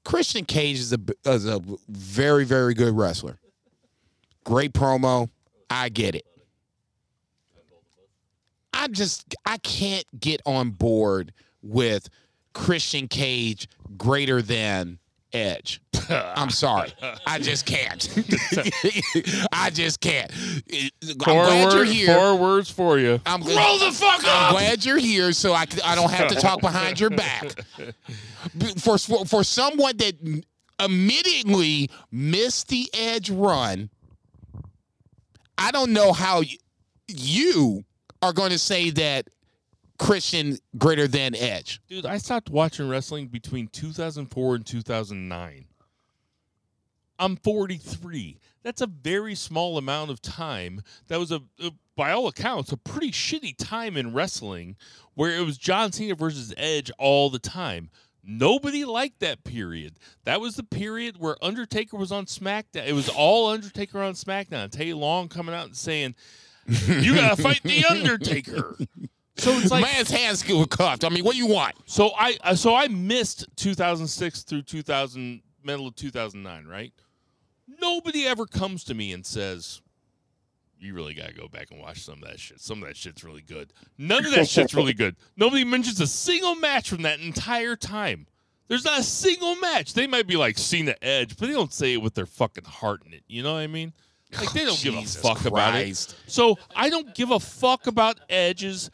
Christian 0.05 0.45
Cage 0.45 0.79
is 0.79 0.93
a 0.93 0.99
is 1.25 1.45
a 1.45 1.61
very 1.87 2.45
very 2.45 2.73
good 2.73 2.95
wrestler. 2.95 3.39
Great 4.43 4.73
promo. 4.73 5.29
I 5.69 5.89
get 5.89 6.15
it. 6.15 6.25
I 8.73 8.87
just 8.87 9.35
I 9.45 9.57
can't 9.57 10.05
get 10.19 10.41
on 10.45 10.71
board 10.71 11.33
with 11.61 12.09
Christian 12.53 13.07
Cage 13.07 13.67
greater 13.97 14.41
than 14.41 14.99
Edge. 15.33 15.81
I'm 16.09 16.49
sorry. 16.49 16.93
I 17.25 17.39
just 17.39 17.65
can't. 17.65 18.07
I 19.51 19.69
just 19.71 19.99
can't. 19.99 20.31
I'm 20.33 21.17
Four, 21.17 21.45
glad 21.45 21.71
you're 21.73 21.79
word- 21.81 21.87
here. 21.87 22.15
four 22.15 22.35
words 22.37 22.69
for 22.69 22.99
you. 22.99 23.19
I'm 23.25 23.41
Grow 23.41 23.53
the 23.79 23.91
fuck 23.93 24.19
up. 24.23 24.27
I'm 24.27 24.51
glad 24.53 24.85
you're 24.85 24.97
here, 24.99 25.31
so 25.33 25.53
I, 25.53 25.65
I 25.83 25.95
don't 25.95 26.11
have 26.11 26.27
to 26.29 26.35
talk 26.35 26.61
behind 26.61 26.99
your 26.99 27.09
back. 27.09 27.53
For 28.77 28.97
for, 28.97 29.25
for 29.25 29.43
someone 29.43 29.97
that 29.97 30.15
immediately 30.79 31.89
missed 32.11 32.67
the 32.67 32.89
edge 32.93 33.29
run, 33.29 33.89
I 35.57 35.71
don't 35.71 35.93
know 35.93 36.13
how 36.13 36.39
y- 36.41 36.57
you 37.07 37.83
are 38.21 38.33
going 38.33 38.51
to 38.51 38.59
say 38.59 38.89
that 38.91 39.27
Christian 39.99 40.57
greater 40.77 41.07
than 41.07 41.35
Edge. 41.35 41.81
Dude, 41.87 42.05
I 42.05 42.17
stopped 42.17 42.49
watching 42.49 42.89
wrestling 42.89 43.27
between 43.27 43.67
2004 43.67 44.55
and 44.55 44.65
2009. 44.65 45.65
I'm 47.19 47.35
43. 47.37 48.39
That's 48.63 48.81
a 48.81 48.87
very 48.87 49.35
small 49.35 49.77
amount 49.77 50.11
of 50.11 50.21
time. 50.21 50.81
That 51.07 51.19
was 51.19 51.31
a, 51.31 51.41
a 51.61 51.71
by 51.95 52.11
all 52.11 52.27
accounts, 52.27 52.71
a 52.71 52.77
pretty 52.77 53.11
shitty 53.11 53.55
time 53.57 53.95
in 53.97 54.13
wrestling 54.13 54.75
where 55.13 55.35
it 55.35 55.45
was 55.45 55.57
John 55.57 55.91
Cena 55.91 56.15
versus 56.15 56.53
Edge 56.57 56.91
all 56.97 57.29
the 57.29 57.39
time. 57.39 57.91
Nobody 58.23 58.85
liked 58.85 59.19
that 59.19 59.43
period. 59.43 59.99
That 60.23 60.41
was 60.41 60.55
the 60.55 60.63
period 60.63 61.17
where 61.19 61.35
Undertaker 61.43 61.97
was 61.97 62.11
on 62.11 62.25
SmackDown. 62.25 62.87
It 62.87 62.93
was 62.93 63.09
all 63.09 63.49
Undertaker 63.49 64.01
on 64.01 64.13
SmackDown. 64.13 64.71
Teddy 64.71 64.93
Long 64.93 65.27
coming 65.27 65.53
out 65.53 65.65
and 65.65 65.75
saying, 65.75 66.15
"You 66.87 67.15
gotta 67.15 67.41
fight 67.41 67.61
the 67.63 67.85
Undertaker." 67.85 68.77
So 69.35 69.51
it's 69.51 69.71
like 69.71 69.81
Man's 69.81 70.11
hands 70.11 70.47
were 70.47 70.65
cuffed. 70.65 71.03
I 71.03 71.09
mean, 71.09 71.23
what 71.23 71.33
do 71.33 71.39
you 71.39 71.47
want? 71.47 71.75
so 71.85 72.11
I 72.17 72.37
uh, 72.43 72.55
so 72.55 72.75
I 72.75 72.87
missed 72.87 73.47
2006 73.55 74.43
through 74.43 74.61
2000 74.63 75.41
middle 75.63 75.87
of 75.87 75.95
2009, 75.95 76.67
right? 76.67 76.93
Nobody 77.81 78.25
ever 78.25 78.45
comes 78.45 78.83
to 78.85 78.93
me 78.93 79.11
and 79.13 79.25
says, 79.25 79.81
"You 80.77 80.93
really 80.93 81.13
got 81.13 81.29
to 81.29 81.33
go 81.33 81.47
back 81.47 81.71
and 81.71 81.79
watch 81.79 82.03
some 82.03 82.21
of 82.21 82.29
that 82.29 82.39
shit. 82.39 82.61
Some 82.61 82.81
of 82.83 82.87
that 82.87 82.95
shit's 82.95 83.23
really 83.23 83.41
good." 83.41 83.73
None 83.97 84.25
of 84.25 84.31
that 84.33 84.47
shit's 84.49 84.75
really 84.75 84.93
good. 84.93 85.15
Nobody 85.35 85.63
mentions 85.63 85.99
a 85.99 86.07
single 86.07 86.55
match 86.55 86.89
from 86.89 87.01
that 87.01 87.19
entire 87.19 87.75
time. 87.75 88.27
There's 88.67 88.85
not 88.85 88.99
a 88.99 89.03
single 89.03 89.55
match. 89.55 89.93
They 89.93 90.07
might 90.07 90.27
be 90.27 90.35
like 90.35 90.57
Cena 90.57 90.95
Edge, 91.01 91.37
but 91.37 91.47
they 91.47 91.53
don't 91.53 91.73
say 91.73 91.93
it 91.93 92.01
with 92.01 92.13
their 92.13 92.25
fucking 92.25 92.65
heart 92.65 93.01
in 93.05 93.13
it. 93.13 93.23
You 93.27 93.43
know 93.43 93.53
what 93.53 93.59
I 93.59 93.67
mean? 93.67 93.93
Like 94.35 94.51
they 94.53 94.65
don't 94.65 94.81
give 94.81 94.95
a 94.95 95.03
fuck 95.03 95.45
about 95.45 95.75
it. 95.75 96.15
So 96.27 96.57
I 96.75 96.89
don't 96.89 97.13
give 97.13 97.31
a 97.31 97.39
fuck 97.39 97.87
about 97.87 98.19
Edge's 98.29 98.89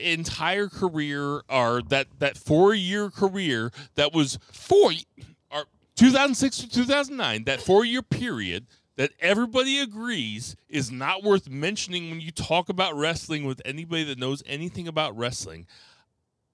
entire 0.00 0.68
career 0.68 1.42
or 1.48 1.82
that 1.88 2.06
that 2.18 2.36
four 2.36 2.74
year 2.74 3.10
career 3.10 3.70
that 3.94 4.12
was 4.12 4.38
four 4.52 4.92
uh, 4.92 5.58
or 5.58 5.64
2006 5.96 6.58
to 6.58 6.68
2009 6.70 7.44
that 7.44 7.60
four 7.60 7.84
year 7.84 8.02
period 8.02 8.66
that 9.00 9.12
everybody 9.20 9.78
agrees 9.78 10.56
is 10.68 10.90
not 10.90 11.22
worth 11.22 11.48
mentioning 11.48 12.10
when 12.10 12.20
you 12.20 12.30
talk 12.30 12.68
about 12.68 12.94
wrestling 12.94 13.44
with 13.44 13.62
anybody 13.64 14.04
that 14.04 14.18
knows 14.18 14.42
anything 14.44 14.86
about 14.86 15.16
wrestling. 15.16 15.66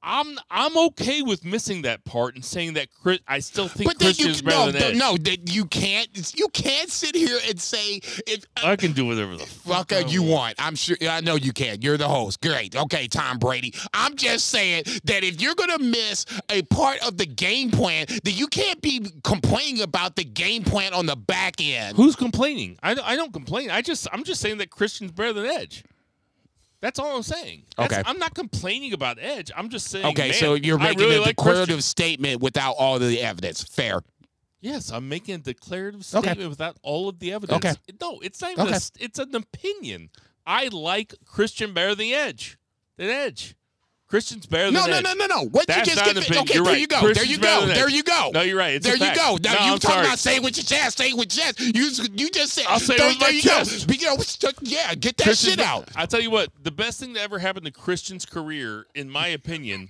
I'm 0.06 0.38
I'm 0.52 0.78
okay 0.78 1.20
with 1.20 1.44
missing 1.44 1.82
that 1.82 2.04
part 2.04 2.36
and 2.36 2.44
saying 2.44 2.74
that 2.74 2.88
Chris, 3.02 3.18
I 3.26 3.40
still 3.40 3.66
think 3.66 3.90
But 3.90 3.98
then 3.98 4.14
you 4.16 4.28
better 4.40 4.46
no, 4.46 4.70
than 4.70 4.82
Edge. 4.82 4.96
no, 4.96 5.16
that 5.16 5.52
you 5.52 5.64
can't 5.64 6.32
you 6.38 6.46
can't 6.48 6.88
sit 6.88 7.16
here 7.16 7.38
and 7.48 7.60
say 7.60 7.96
if 8.26 8.44
uh, 8.56 8.68
I 8.68 8.76
can 8.76 8.92
do 8.92 9.04
whatever 9.06 9.32
the 9.36 9.44
fuck, 9.44 9.90
fuck 9.90 9.92
uh, 9.92 9.96
I 9.96 10.08
you 10.08 10.22
want. 10.22 10.30
want. 10.30 10.54
I'm 10.60 10.76
sure 10.76 10.96
I 11.02 11.20
know 11.22 11.34
you 11.34 11.52
can. 11.52 11.82
You're 11.82 11.96
the 11.96 12.08
host. 12.08 12.40
Great. 12.40 12.76
Okay, 12.76 13.08
Tom 13.08 13.38
Brady. 13.38 13.74
I'm 13.92 14.14
just 14.14 14.46
saying 14.46 14.84
that 15.04 15.24
if 15.24 15.40
you're 15.40 15.56
gonna 15.56 15.80
miss 15.80 16.24
a 16.50 16.62
part 16.62 17.04
of 17.06 17.16
the 17.16 17.26
game 17.26 17.72
plan, 17.72 18.06
that 18.08 18.32
you 18.32 18.46
can't 18.46 18.80
be 18.80 19.04
complaining 19.24 19.82
about 19.82 20.14
the 20.14 20.24
game 20.24 20.62
plan 20.62 20.94
on 20.94 21.06
the 21.06 21.16
back 21.16 21.56
end. 21.60 21.96
Who's 21.96 22.14
complaining? 22.14 22.78
I, 22.80 22.92
I 23.02 23.16
don't 23.16 23.32
complain. 23.32 23.70
I 23.72 23.82
just 23.82 24.06
I'm 24.12 24.22
just 24.22 24.40
saying 24.40 24.58
that 24.58 24.70
Christian's 24.70 25.10
better 25.10 25.32
than 25.32 25.46
Edge. 25.46 25.82
That's 26.80 26.98
all 26.98 27.16
I'm 27.16 27.22
saying. 27.22 27.64
That's- 27.76 27.98
Okay. 28.00 28.08
I'm 28.08 28.18
not 28.18 28.34
complaining 28.34 28.92
about 28.92 29.18
Edge. 29.20 29.50
I'm 29.56 29.68
just 29.70 29.88
saying. 29.88 30.06
Okay, 30.06 30.32
so 30.32 30.54
you're 30.54 30.78
making 30.78 30.98
really 30.98 31.16
a 31.16 31.20
like 31.20 31.36
declarative 31.36 31.66
Christian. 31.76 31.82
statement 31.82 32.40
without 32.42 32.72
all 32.72 32.96
of 32.96 33.02
the 33.02 33.20
evidence. 33.20 33.62
Fair. 33.64 34.02
Yes, 34.60 34.90
I'm 34.90 35.08
making 35.08 35.34
a 35.36 35.38
declarative 35.38 36.00
Okay. 36.14 36.22
statement 36.28 36.50
without 36.50 36.76
all 36.82 37.08
of 37.08 37.18
the 37.18 37.32
evidence. 37.32 37.64
Okay. 37.64 37.74
No, 38.00 38.18
it's 38.20 38.40
not 38.40 38.52
even. 38.52 38.66
Okay. 38.66 38.76
A, 38.76 39.04
it's 39.04 39.18
an 39.18 39.34
opinion. 39.34 40.10
I 40.46 40.68
like 40.68 41.14
Christian 41.24 41.72
better 41.72 41.94
than 41.94 42.06
Edge. 42.08 42.58
Than 42.96 43.08
Edge. 43.10 43.54
Christian's 44.08 44.46
better 44.46 44.70
No, 44.70 44.82
than 44.82 44.90
no, 44.90 44.96
Edge. 44.98 45.04
no, 45.18 45.26
no, 45.26 45.26
no. 45.26 45.48
What 45.48 45.66
That's 45.66 45.88
you 45.88 45.94
just 45.96 46.04
get? 46.28 46.38
Okay, 46.42 46.54
You're 46.54 46.62
there 46.64 46.72
right. 46.74 46.80
you 46.80 46.86
go. 46.86 47.00
Christian's 47.00 47.16
there 47.16 47.24
you 47.26 47.38
go. 47.38 47.66
There 47.66 47.88
you 47.90 48.02
go. 48.04 48.30
No, 48.32 48.42
you're 48.42 48.56
right. 48.56 48.74
It's 48.74 48.86
a 48.86 48.90
there 48.96 49.08
you 49.08 49.14
go. 49.16 49.36
Now 49.42 49.54
No, 49.54 49.66
you 49.66 49.72
I'm 49.72 49.78
talking 49.78 49.90
sorry. 49.96 50.06
about 50.06 50.18
saying 50.20 50.42
with 50.44 50.56
your 50.56 50.64
chest, 50.64 50.98
saying 50.98 51.16
with 51.16 51.28
chest. 51.30 51.58
You 51.60 51.90
you 52.14 52.30
just 52.30 52.52
said. 52.54 52.66
I'll 52.68 52.78
say 52.78 52.96
there, 52.96 53.08
with 53.08 53.18
there 53.18 53.28
my 53.28 53.34
you 53.34 53.42
chest. 53.42 53.88
go. 53.88 53.92
You 53.94 54.06
know, 54.06 54.16
yeah, 54.62 54.94
get 54.94 55.16
that 55.16 55.24
Christian's 55.24 55.54
shit 55.54 55.60
out. 55.60 55.88
I 55.96 56.06
tell 56.06 56.20
you 56.20 56.30
what, 56.30 56.50
the 56.62 56.70
best 56.70 57.00
thing 57.00 57.14
that 57.14 57.22
ever 57.22 57.40
happened 57.40 57.66
to 57.66 57.72
Christian's 57.72 58.24
career, 58.24 58.86
in 58.94 59.10
my 59.10 59.26
opinion, 59.28 59.88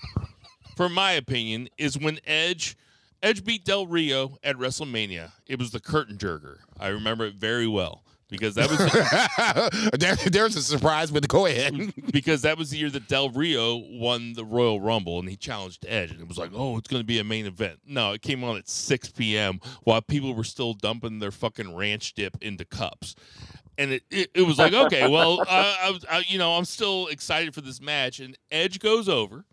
for 0.76 0.88
my 0.88 1.12
opinion, 1.12 1.68
is 1.76 1.98
when 1.98 2.18
Edge 2.26 2.74
Edge 3.22 3.44
beat 3.44 3.64
Del 3.66 3.86
Rio 3.86 4.38
at 4.42 4.56
WrestleMania. 4.56 5.32
It 5.46 5.58
was 5.58 5.72
the 5.72 5.80
curtain 5.80 6.16
jerker. 6.16 6.56
I 6.80 6.88
remember 6.88 7.26
it 7.26 7.34
very 7.34 7.66
well 7.66 8.02
because 8.28 8.54
that 8.56 8.68
was 8.70 9.90
there, 9.98 10.16
there's 10.16 10.56
a 10.56 10.62
surprise, 10.62 11.10
but 11.10 11.26
go 11.28 11.46
ahead. 11.46 11.94
because 12.12 12.42
that 12.42 12.58
was 12.58 12.70
the 12.70 12.78
year 12.78 12.90
that 12.90 13.08
Del 13.08 13.30
Rio 13.30 13.76
won 13.76 14.32
the 14.32 14.44
Royal 14.44 14.80
Rumble 14.80 15.18
and 15.18 15.28
he 15.28 15.36
challenged 15.36 15.86
Edge 15.88 16.10
and 16.10 16.20
it 16.20 16.28
was 16.28 16.38
like, 16.38 16.50
oh, 16.54 16.76
it's 16.76 16.88
going 16.88 17.00
to 17.00 17.06
be 17.06 17.18
a 17.18 17.24
main 17.24 17.46
event. 17.46 17.80
No, 17.86 18.12
it 18.12 18.22
came 18.22 18.42
on 18.42 18.56
at 18.56 18.68
6 18.68 19.10
p.m. 19.10 19.60
while 19.84 20.02
people 20.02 20.34
were 20.34 20.44
still 20.44 20.74
dumping 20.74 21.18
their 21.18 21.30
fucking 21.30 21.74
ranch 21.74 22.14
dip 22.14 22.36
into 22.40 22.64
cups. 22.64 23.14
And 23.78 23.92
it, 23.92 24.02
it, 24.10 24.30
it 24.34 24.42
was 24.42 24.58
like, 24.58 24.72
okay, 24.86 25.08
well, 25.08 25.42
I, 25.48 25.98
I, 26.10 26.16
I, 26.16 26.24
you 26.26 26.38
know, 26.38 26.52
I'm 26.52 26.64
still 26.64 27.08
excited 27.08 27.54
for 27.54 27.60
this 27.60 27.80
match. 27.80 28.20
And 28.20 28.36
Edge 28.50 28.78
goes 28.80 29.08
over, 29.08 29.44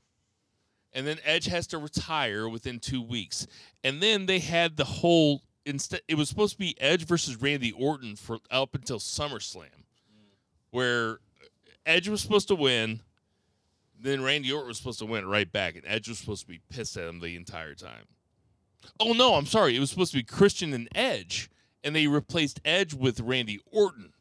and 0.94 1.06
then 1.06 1.18
Edge 1.26 1.45
has 1.45 1.68
to 1.68 1.78
retire 1.78 2.48
within 2.48 2.80
two 2.80 3.02
weeks. 3.02 3.48
And 3.84 4.02
then 4.02 4.26
they 4.26 4.40
had 4.40 4.78
the 4.78 4.86
whole 4.86 5.41
instead. 5.65 6.02
It 6.07 6.15
was 6.15 6.30
supposed 6.30 6.53
to 6.53 6.60
be 6.60 6.80
Edge 6.80 7.06
versus 7.06 7.41
Randy 7.41 7.72
Orton 7.72 8.15
for 8.15 8.40
up 8.52 8.76
until 8.76 8.99
SummerSlam, 8.99 9.85
where 10.72 11.19
Edge 11.85 12.07
was 12.07 12.22
supposed 12.22 12.48
to 12.49 12.56
win. 12.56 13.02
Then 13.99 14.22
Randy 14.22 14.52
Orton 14.52 14.68
was 14.68 14.77
supposed 14.77 14.99
to 14.99 15.06
win 15.06 15.26
right 15.27 15.52
back, 15.52 15.76
and 15.76 15.84
Edge 15.88 16.10
was 16.10 16.18
supposed 16.19 16.41
to 16.41 16.48
be 16.48 16.60
pissed 16.69 16.98
at 16.98 17.07
him 17.07 17.19
the 17.19 17.35
entire 17.35 17.76
time. 17.76 18.07
Oh 18.99 19.14
no, 19.14 19.35
I'm 19.35 19.45
sorry. 19.45 19.76
It 19.76 19.80
was 19.80 19.90
supposed 19.90 20.11
to 20.11 20.18
be 20.18 20.23
Christian 20.23 20.73
and 20.73 20.90
Edge, 20.94 21.49
and 21.84 21.95
they 21.95 22.07
replaced 22.07 22.60
Edge 22.65 22.94
with 22.94 23.19
Randy 23.19 23.60
Orton. 23.72 24.12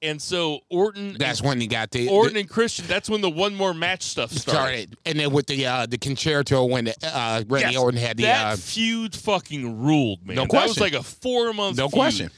And 0.00 0.22
so 0.22 0.60
Orton, 0.70 1.16
That's 1.18 1.42
when 1.42 1.60
he 1.60 1.66
got 1.66 1.90
the 1.90 2.08
Orton 2.08 2.36
and 2.36 2.48
Christian. 2.48 2.86
That's 2.86 3.10
when 3.10 3.20
the 3.20 3.30
one 3.30 3.54
more 3.54 3.74
match 3.74 4.02
stuff 4.04 4.30
started. 4.30 4.90
started, 4.90 4.96
and 5.04 5.18
then 5.18 5.32
with 5.32 5.46
the 5.46 5.66
uh, 5.66 5.86
the 5.86 5.98
concerto 5.98 6.64
when 6.66 6.84
the, 6.84 6.94
uh, 7.02 7.42
Randy 7.48 7.72
Yes, 7.72 7.76
Orton 7.76 7.98
had 7.98 8.16
the 8.16 8.22
that 8.24 8.52
uh, 8.52 8.56
feud 8.56 9.14
fucking 9.16 9.82
ruled, 9.82 10.24
man. 10.24 10.36
No 10.36 10.46
question. 10.46 10.68
That 10.68 10.68
was 10.68 10.80
like 10.80 10.92
a 10.92 11.02
four 11.02 11.52
month. 11.52 11.76
No 11.78 11.88
feud. 11.88 11.98
question. 11.98 12.30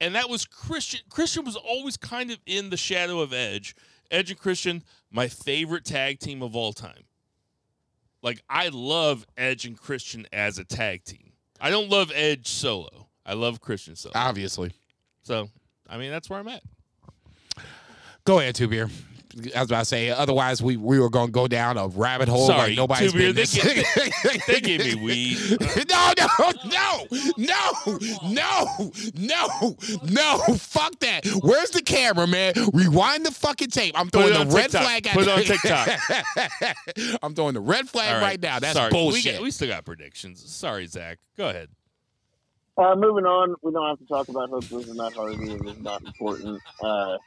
And 0.00 0.14
that 0.14 0.30
was 0.30 0.44
Christian. 0.44 1.00
Christian 1.10 1.44
was 1.44 1.56
always 1.56 1.96
kind 1.96 2.30
of 2.30 2.38
in 2.46 2.70
the 2.70 2.76
shadow 2.76 3.20
of 3.20 3.32
Edge. 3.32 3.74
Edge 4.12 4.30
and 4.30 4.38
Christian, 4.38 4.84
my 5.10 5.26
favorite 5.26 5.84
tag 5.84 6.20
team 6.20 6.40
of 6.40 6.54
all 6.54 6.72
time. 6.72 7.02
Like 8.22 8.42
I 8.48 8.68
love 8.72 9.26
Edge 9.36 9.64
and 9.64 9.76
Christian 9.76 10.26
as 10.32 10.58
a 10.58 10.64
tag 10.64 11.04
team. 11.04 11.32
I 11.60 11.70
don't 11.70 11.90
love 11.90 12.12
Edge 12.14 12.46
solo. 12.46 13.08
I 13.26 13.34
love 13.34 13.60
Christian 13.60 13.96
solo. 13.96 14.12
obviously. 14.14 14.72
so 15.22 15.50
I 15.88 15.98
mean 15.98 16.10
that's 16.10 16.30
where 16.30 16.38
I'm 16.38 16.48
at. 16.48 16.62
Go 18.28 18.40
ahead, 18.40 18.54
two 18.54 18.68
beer. 18.68 18.90
I 19.56 19.60
was 19.60 19.70
about 19.70 19.78
to 19.78 19.84
say. 19.86 20.10
Otherwise, 20.10 20.62
we, 20.62 20.76
we 20.76 21.00
were 21.00 21.08
going 21.08 21.28
to 21.28 21.32
go 21.32 21.48
down 21.48 21.78
a 21.78 21.88
rabbit 21.88 22.28
hole 22.28 22.46
Sorry, 22.46 22.68
like 22.68 22.76
nobody's 22.76 23.12
Two 23.12 23.18
Beer, 23.18 23.32
they 23.32 23.40
business. 23.40 24.44
They 24.46 24.60
gave 24.60 24.84
me 24.84 24.94
weed. 24.96 25.38
no, 25.88 26.12
no, 26.18 26.52
no, 26.66 27.06
no, 27.38 27.98
no, 28.28 28.90
no, 29.14 29.76
no. 30.02 30.38
Fuck 30.56 30.98
that. 30.98 31.24
Where's 31.40 31.70
the 31.70 31.80
camera, 31.80 32.26
man? 32.26 32.52
Rewind 32.74 33.24
the 33.24 33.30
fucking 33.30 33.70
tape. 33.70 33.98
I'm 33.98 34.10
throwing 34.10 34.34
the 34.34 34.54
red 34.54 34.64
TikTok. 34.64 34.82
flag 34.82 35.06
at 35.06 35.14
Put 35.14 35.26
it 35.26 35.30
on 35.30 35.42
TikTok. 36.98 37.18
I'm 37.22 37.34
throwing 37.34 37.54
the 37.54 37.62
red 37.62 37.88
flag 37.88 38.20
right 38.20 38.38
now. 38.42 38.58
That's 38.58 38.74
Sorry. 38.74 38.90
bullshit. 38.90 39.24
We, 39.24 39.32
got, 39.32 39.42
we 39.42 39.50
still 39.52 39.68
got 39.68 39.86
predictions. 39.86 40.44
Sorry, 40.44 40.86
Zach. 40.86 41.18
Go 41.38 41.48
ahead. 41.48 41.70
Uh, 42.78 42.94
moving 42.94 43.24
on, 43.24 43.56
we 43.62 43.72
don't 43.72 43.88
have 43.88 43.98
to 43.98 44.06
talk 44.06 44.28
about 44.28 44.50
Hook 44.50 44.64
versus 44.64 44.96
Matt 44.96 45.12
Hardy. 45.14 45.50
It 45.50 45.66
is 45.66 45.80
not 45.80 46.00
important. 46.02 46.60
Uh, 46.80 47.18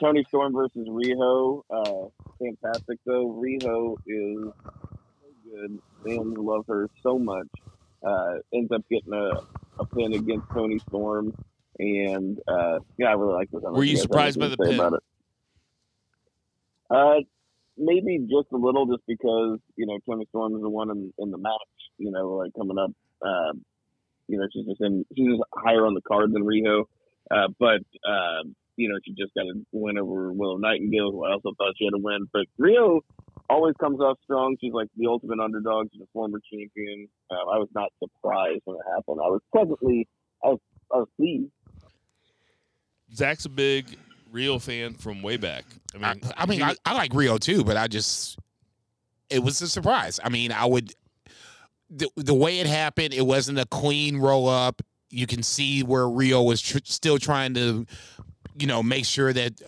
Toni 0.00 0.24
Storm 0.28 0.52
versus 0.52 0.88
Riho. 0.88 1.62
Uh, 1.70 2.08
fantastic 2.38 2.98
though. 3.04 3.28
Riho 3.28 3.96
is 4.06 4.52
so 4.64 5.28
good. 5.50 5.78
Fans 6.04 6.36
love 6.38 6.66
her 6.68 6.88
so 7.02 7.18
much. 7.18 7.48
Uh, 8.02 8.34
ends 8.54 8.70
up 8.72 8.82
getting 8.90 9.12
a, 9.12 9.30
a 9.80 9.86
pin 9.86 10.12
against 10.14 10.48
Toni 10.52 10.78
Storm, 10.88 11.34
and 11.78 12.38
uh, 12.46 12.78
yeah, 12.98 13.08
I 13.08 13.12
really 13.12 13.34
like 13.34 13.50
this. 13.50 13.62
Were 13.62 13.84
you 13.84 13.96
surprised 13.96 14.38
by 14.38 14.48
the 14.48 14.56
pin? 14.56 14.74
About 14.74 14.92
it. 14.94 15.00
Uh, 16.88 17.20
maybe 17.76 18.18
just 18.20 18.52
a 18.52 18.56
little, 18.56 18.86
just 18.86 19.04
because 19.06 19.58
you 19.76 19.86
know 19.86 19.98
Toni 20.06 20.26
Storm 20.28 20.54
is 20.54 20.62
the 20.62 20.68
one 20.68 20.90
in, 20.90 21.12
in 21.18 21.30
the 21.30 21.38
match. 21.38 21.52
You 21.98 22.10
know, 22.10 22.28
like 22.32 22.52
coming 22.54 22.78
up. 22.78 22.92
Um, 23.22 23.64
you 24.28 24.38
know, 24.38 24.46
she's 24.52 24.66
just 24.66 24.80
in, 24.80 25.04
she's 25.16 25.28
just 25.28 25.42
higher 25.54 25.86
on 25.86 25.94
the 25.94 26.00
card 26.00 26.32
than 26.32 26.42
Riho. 26.42 26.84
Uh, 27.30 27.48
but, 27.58 27.82
um, 28.08 28.54
you 28.76 28.88
know, 28.88 28.96
she 29.04 29.12
just 29.12 29.34
got 29.34 29.44
a 29.46 29.54
win 29.72 29.98
over 29.98 30.32
Willow 30.32 30.56
Nightingale, 30.58 31.12
who 31.12 31.24
I 31.24 31.32
also 31.32 31.52
thought 31.58 31.74
she 31.78 31.84
had 31.84 31.94
a 31.94 31.98
win. 32.02 32.28
But 32.32 32.46
Riho 32.60 33.00
always 33.48 33.74
comes 33.80 34.00
off 34.00 34.18
strong. 34.24 34.56
She's 34.60 34.72
like 34.72 34.88
the 34.96 35.06
ultimate 35.06 35.38
underdog. 35.40 35.88
She's 35.92 36.02
a 36.02 36.06
former 36.12 36.40
champion. 36.52 37.08
Uh, 37.30 37.34
I 37.34 37.58
was 37.58 37.68
not 37.74 37.90
surprised 38.02 38.62
when 38.64 38.76
it 38.76 38.82
happened. 38.94 39.18
I 39.24 39.28
was 39.28 39.40
pleasantly, 39.54 40.08
I 40.44 40.48
was, 40.48 40.58
I 40.92 40.96
was 40.98 41.08
pleased. 41.16 41.50
Zach's 43.14 43.44
a 43.44 43.48
big 43.48 43.96
Riho 44.32 44.60
fan 44.60 44.94
from 44.94 45.22
way 45.22 45.36
back. 45.36 45.64
I 45.94 46.04
I, 46.10 46.14
mean, 46.14 46.22
I 46.36 46.46
mean, 46.46 46.58
he- 46.58 46.64
I, 46.64 46.74
I 46.84 46.94
like 46.94 47.12
Riho 47.12 47.38
too, 47.38 47.64
but 47.64 47.76
I 47.76 47.86
just 47.88 48.38
it 49.30 49.42
was 49.42 49.60
a 49.62 49.68
surprise. 49.68 50.20
I 50.22 50.28
mean, 50.28 50.52
I 50.52 50.66
would 50.66 50.92
the 51.88 52.08
the 52.16 52.34
way 52.34 52.58
it 52.60 52.66
happened, 52.66 53.14
it 53.14 53.24
wasn't 53.26 53.58
a 53.58 53.66
clean 53.66 54.18
roll 54.18 54.48
up. 54.48 54.82
You 55.08 55.26
can 55.26 55.42
see 55.44 55.82
where 55.84 56.02
Riho 56.02 56.44
was 56.44 56.60
tr- 56.60 56.78
still 56.84 57.16
trying 57.18 57.54
to, 57.54 57.86
you 58.58 58.66
know, 58.66 58.82
make 58.82 59.04
sure 59.04 59.32
that 59.32 59.60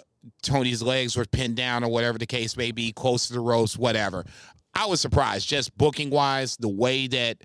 Toni's 0.42 0.82
legs 0.82 1.16
were 1.16 1.24
pinned 1.24 1.56
down 1.56 1.84
or 1.84 1.90
whatever 1.90 2.18
the 2.18 2.26
case 2.26 2.56
may 2.56 2.72
be, 2.72 2.92
close 2.92 3.28
to 3.28 3.32
the 3.32 3.40
ropes, 3.40 3.76
whatever. 3.76 4.24
I 4.74 4.86
was 4.86 5.00
surprised, 5.00 5.48
just 5.48 5.76
booking 5.76 6.10
wise, 6.10 6.56
the 6.56 6.68
way 6.68 7.06
that 7.08 7.38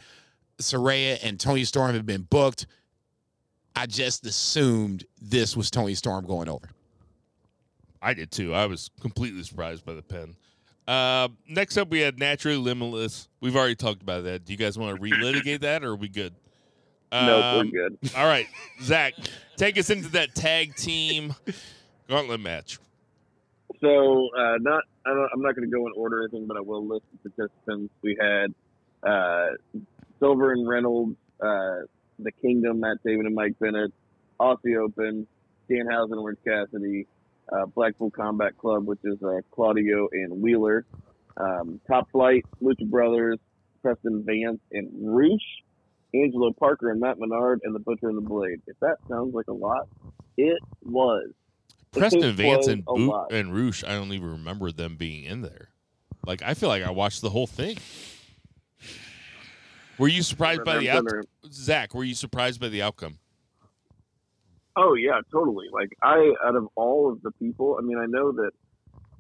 Saraya 0.60 1.20
and 1.24 1.40
Toni 1.40 1.64
Storm 1.66 1.96
have 1.96 2.06
been 2.06 2.24
booked. 2.24 2.68
I 3.76 3.86
just 3.88 4.26
assumed 4.26 5.06
this 5.22 5.58
was 5.58 5.72
Toni 5.72 5.96
Storm 5.96 6.26
going 6.26 6.48
over. 6.50 6.70
I 8.02 8.14
did 8.14 8.32
too. 8.32 8.54
I 8.54 8.66
was 8.66 8.92
completely 9.02 9.44
surprised 9.44 9.86
by 9.86 9.94
the 9.94 10.02
pen. 10.02 10.36
Uh, 10.88 11.30
next 11.48 11.78
up, 11.78 11.90
we 11.90 12.02
had 12.02 12.20
Naturally 12.20 12.58
Limitless. 12.58 13.30
We've 13.40 13.56
already 13.56 13.76
talked 13.76 14.02
about 14.02 14.26
that. 14.26 14.46
Do 14.46 14.52
you 14.52 14.58
guys 14.58 14.78
want 14.78 14.96
to 14.96 15.02
relitigate 15.02 15.62
that, 15.62 15.84
or 15.84 15.92
are 15.92 15.96
we 15.96 16.10
good? 16.10 16.36
Um, 17.14 17.58
we're 17.58 17.90
good. 17.90 17.98
All 18.18 18.26
right, 18.26 18.48
Zach, 18.82 19.14
take 19.56 19.78
us 19.78 19.90
into 19.90 20.10
that 20.10 20.34
tag 20.36 20.76
team 20.76 21.36
gauntlet 22.08 22.40
match. 22.40 22.80
So, 23.82 24.30
uh, 24.38 24.58
not 24.62 24.84
I 25.06 25.10
don't, 25.10 25.30
I'm 25.34 25.42
not 25.42 25.56
going 25.56 25.70
to 25.70 25.76
go 25.76 25.86
in 25.88 25.94
order 25.96 26.20
or 26.20 26.24
anything, 26.24 26.48
but 26.48 26.58
I 26.58 26.62
will 26.62 26.86
list 26.86 27.04
the 27.24 27.30
participants. 27.30 27.94
We 28.02 28.18
had 28.20 28.54
uh, 29.04 29.48
Silver 30.20 30.54
and 30.54 30.68
Reynolds, 30.68 31.18
uh, 31.42 31.86
the 32.20 32.32
Kingdom, 32.42 32.80
Matt 32.80 32.98
Taven 33.06 33.26
and 33.26 33.36
Mike 33.36 33.60
Bennett, 33.60 33.92
Aussie 34.40 34.78
Open, 34.78 35.28
Danhausen, 35.70 36.22
Orange 36.22 36.40
Cassidy, 36.46 37.08
uh, 37.52 37.66
Blackpool 37.66 38.12
Combat 38.12 38.58
Club, 38.58 38.86
which 38.86 39.00
is 39.04 39.22
uh, 39.22 39.42
Claudio 39.52 40.08
and 40.12 40.42
Wheeler, 40.42 40.86
um, 41.38 41.82
Top 41.88 42.10
Flight, 42.12 42.46
Lucha 42.62 42.90
Brothers, 42.90 43.40
Preston 43.82 44.24
Vance 44.24 44.62
and 44.72 44.90
Rush, 45.02 45.64
Angelo 46.14 46.52
Parker 46.54 46.92
and 46.92 47.00
Matt 47.00 47.20
Menard, 47.20 47.62
and 47.64 47.74
the 47.74 47.80
Butcher 47.80 48.10
and 48.10 48.18
the 48.18 48.22
Blade. 48.22 48.62
If 48.68 48.80
that 48.82 48.98
sounds 49.08 49.34
like 49.34 49.48
a 49.48 49.54
lot, 49.54 49.88
it 50.38 50.60
was. 50.84 51.32
Preston 51.92 52.24
It 52.24 52.36
Vance 52.36 52.58
was 52.60 52.68
and 52.68 52.86
Boot 52.86 53.32
and 53.32 53.56
Rush. 53.56 53.84
I 53.84 53.90
don't 53.90 54.12
even 54.14 54.32
remember 54.32 54.72
them 54.72 54.96
being 54.96 55.26
in 55.26 55.42
there. 55.42 55.70
Like 56.26 56.42
I 56.42 56.54
feel 56.54 56.70
like 56.70 56.84
I 56.84 56.92
watched 56.92 57.22
the 57.22 57.30
whole 57.30 57.48
thing. 57.48 57.78
Were 59.98 60.08
you 60.08 60.24
surprised 60.24 60.64
by 60.64 60.80
the 60.80 60.90
outcome, 60.90 61.24
Zach? 61.52 61.94
Were 61.94 62.04
you 62.04 62.16
surprised 62.16 62.60
by 62.60 62.70
the 62.70 62.82
outcome? 62.82 63.20
Oh 64.76 64.96
yeah, 64.96 65.22
totally. 65.32 65.68
Like 65.72 65.90
I, 66.02 66.34
out 66.44 66.56
of 66.56 66.68
all 66.76 67.12
of 67.12 67.22
the 67.22 67.32
people, 67.32 67.78
I 67.80 67.84
mean, 67.84 68.00
I 68.00 68.06
know 68.08 68.32
that, 68.32 68.52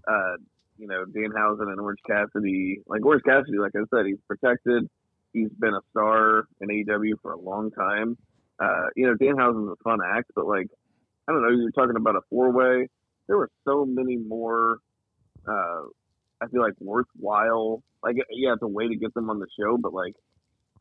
uh, 0.07 0.37
you 0.77 0.87
know, 0.87 1.05
Danhausen 1.05 1.71
and 1.71 1.79
Orange 1.79 1.99
Cassidy, 2.07 2.81
like 2.87 3.05
Orange 3.05 3.23
Cassidy, 3.23 3.59
like 3.59 3.73
I 3.75 3.83
said, 3.95 4.07
he's 4.07 4.17
protected. 4.27 4.89
He's 5.33 5.49
been 5.59 5.73
a 5.73 5.81
star 5.91 6.47
in 6.61 6.69
AEW 6.69 7.13
for 7.21 7.33
a 7.33 7.39
long 7.39 7.71
time. 7.71 8.17
Uh, 8.59 8.87
you 8.95 9.07
know, 9.07 9.15
Danhausen's 9.15 9.71
a 9.71 9.83
fun 9.83 9.99
act, 10.05 10.31
but 10.35 10.45
like, 10.45 10.67
I 11.27 11.31
don't 11.31 11.41
know, 11.41 11.49
you're 11.49 11.71
talking 11.71 11.95
about 11.95 12.15
a 12.15 12.21
four 12.29 12.51
way. 12.51 12.87
There 13.27 13.37
were 13.37 13.49
so 13.65 13.85
many 13.85 14.17
more, 14.17 14.79
uh, 15.47 15.81
I 16.41 16.47
feel 16.51 16.61
like 16.61 16.73
worthwhile. 16.79 17.83
Like, 18.03 18.17
yeah, 18.29 18.53
it's 18.53 18.61
a 18.61 18.67
way 18.67 18.87
to 18.87 18.95
get 18.95 19.13
them 19.13 19.29
on 19.29 19.39
the 19.39 19.47
show, 19.59 19.77
but 19.77 19.93
like, 19.93 20.13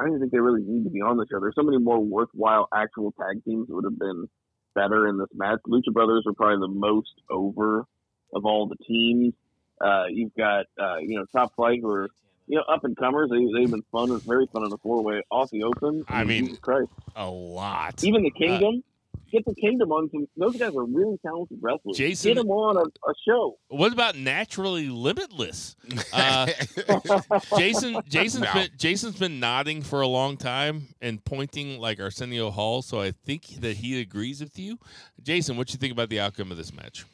I 0.01 0.05
don't 0.05 0.19
think 0.19 0.33
they 0.33 0.41
really 0.41 0.62
need 0.62 0.85
to 0.85 0.91
be 0.91 1.01
on 1.01 1.16
the 1.16 1.27
show. 1.31 1.41
There's 1.41 1.55
so 1.55 1.62
many 1.62 1.79
more 1.79 2.01
worthwhile 2.01 2.69
actual 2.74 3.12
tag 3.12 3.45
teams 3.45 3.69
that 3.69 3.74
would 3.74 3.85
have 3.85 3.99
been 3.99 4.29
better 4.74 5.07
in 5.07 5.19
this 5.19 5.29
match. 5.35 5.61
Lucha 5.69 5.93
Brothers 5.93 6.24
are 6.27 6.33
probably 6.33 6.66
the 6.66 6.74
most 6.74 7.12
over 7.31 7.87
of 8.35 8.45
all 8.45 8.66
the 8.66 8.77
teams. 8.85 9.35
Uh, 9.81 10.05
you've 10.11 10.35
got 10.35 10.66
uh, 10.81 10.99
you 10.99 11.19
know 11.19 11.27
Top 11.33 11.55
Flight 11.55 11.81
who 11.83 11.91
are 11.91 12.09
you 12.47 12.56
know 12.56 12.64
up 12.69 12.85
and 12.85 12.97
comers. 12.97 13.31
They, 13.31 13.44
they've 13.59 13.70
been 13.70 13.85
fun. 13.93 14.10
It's 14.12 14.24
very 14.24 14.47
fun 14.52 14.64
in 14.64 14.70
the 14.70 14.78
four 14.78 15.02
way. 15.02 15.23
Aussie 15.32 15.62
Open. 15.62 16.05
I 16.09 16.24
mean- 16.24 16.44
Jesus 16.47 16.59
Christ. 16.59 16.90
A 17.16 17.28
lot. 17.28 18.02
Even 18.05 18.23
the 18.23 18.31
Kingdom. 18.31 18.82
Get 19.31 19.47
the 19.47 19.55
Kingdom 19.55 19.93
on 19.93 20.10
some. 20.10 20.27
Those 20.36 20.59
guys 20.59 20.74
are 20.77 20.85
really 20.85 21.16
talented 21.24 21.56
wrestlers. 21.62 21.97
Jason- 21.97 22.35
get 22.35 22.36
them 22.36 22.51
on 22.51 22.77
a, 22.77 22.81
a 22.82 23.14
show. 23.27 23.56
What 23.69 23.90
about 23.94 24.14
naturally 24.16 24.89
limitless? 24.89 25.74
Uh, 26.12 26.47
Jason, 27.59 27.97
Jason's 28.06 28.44
No. 28.44 28.52
been 28.52 28.69
Jason's 28.77 29.16
been 29.19 29.40
nodding 29.40 29.81
for 29.81 30.02
a 30.02 30.06
long 30.06 30.36
time 30.36 30.89
and 31.01 31.24
pointing 31.24 31.78
like 31.81 31.98
Arsenio 32.01 32.51
Hall, 32.51 32.82
so 32.82 33.01
I 33.01 33.12
think 33.12 33.47
that 33.60 33.78
he 33.78 33.98
agrees 34.01 34.40
with 34.43 34.59
you. 34.59 34.78
Jason, 35.23 35.56
what 35.56 35.69
do 35.69 35.73
you 35.73 35.78
think 35.78 35.93
about 35.93 36.10
the 36.10 36.20
outcome 36.20 36.51
of 36.51 36.59
this 36.59 36.73
match? 36.74 37.06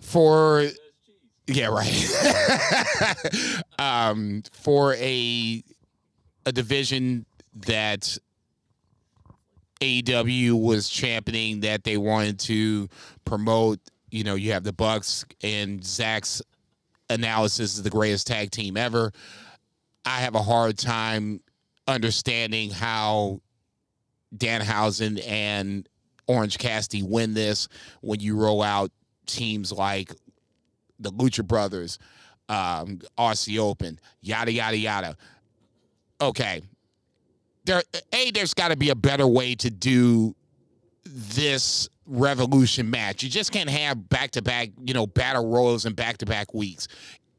for 0.00 0.66
yeah 1.54 1.66
right. 1.66 3.22
Um 3.78 4.42
for 4.52 4.94
a 4.94 5.62
a 6.46 6.52
division 6.52 7.24
that 7.66 8.18
AEW 9.80 10.60
was 10.60 10.88
championing 10.88 11.60
that 11.60 11.84
they 11.84 11.96
wanted 11.96 12.38
to 12.40 12.88
promote 13.24 13.78
you 14.10 14.24
know 14.24 14.34
you 14.34 14.52
have 14.52 14.64
the 14.64 14.72
Bucks 14.72 15.24
and 15.42 15.84
Zach's 15.84 16.42
analysis 17.08 17.74
is 17.76 17.82
the 17.82 17.90
greatest 17.90 18.26
tag 18.26 18.50
team 18.50 18.76
ever. 18.76 19.12
I 20.04 20.20
have 20.20 20.34
a 20.34 20.42
hard 20.42 20.78
time 20.78 21.40
understanding 21.86 22.70
how 22.70 23.40
Danhausen 24.36 25.22
and 25.26 25.88
Orange 26.26 26.58
Cassidy 26.58 27.02
win 27.02 27.34
this 27.34 27.68
when 28.00 28.20
you 28.20 28.36
roll 28.36 28.62
out 28.62 28.90
teams 29.26 29.72
like 29.72 30.14
the 31.00 31.10
Lucha 31.10 31.46
Brothers, 31.46 31.98
um, 32.48 33.00
Aussie 33.18 33.58
Open, 33.58 33.98
yada 34.20 34.52
yada 34.52 34.76
yada. 34.76 35.16
Okay, 36.20 36.62
there. 37.64 37.82
A, 38.12 38.30
there's 38.30 38.54
got 38.54 38.68
to 38.68 38.76
be 38.76 38.90
a 38.90 38.94
better 38.94 39.26
way 39.26 39.54
to 39.56 39.70
do 39.70 40.34
this 41.04 41.88
Revolution 42.06 42.90
match. 42.90 43.22
You 43.22 43.30
just 43.30 43.52
can't 43.52 43.70
have 43.70 44.08
back 44.08 44.32
to 44.32 44.42
back, 44.42 44.70
you 44.84 44.94
know, 44.94 45.06
battle 45.06 45.48
royals 45.48 45.84
and 45.86 45.94
back 45.94 46.18
to 46.18 46.26
back 46.26 46.52
weeks. 46.52 46.88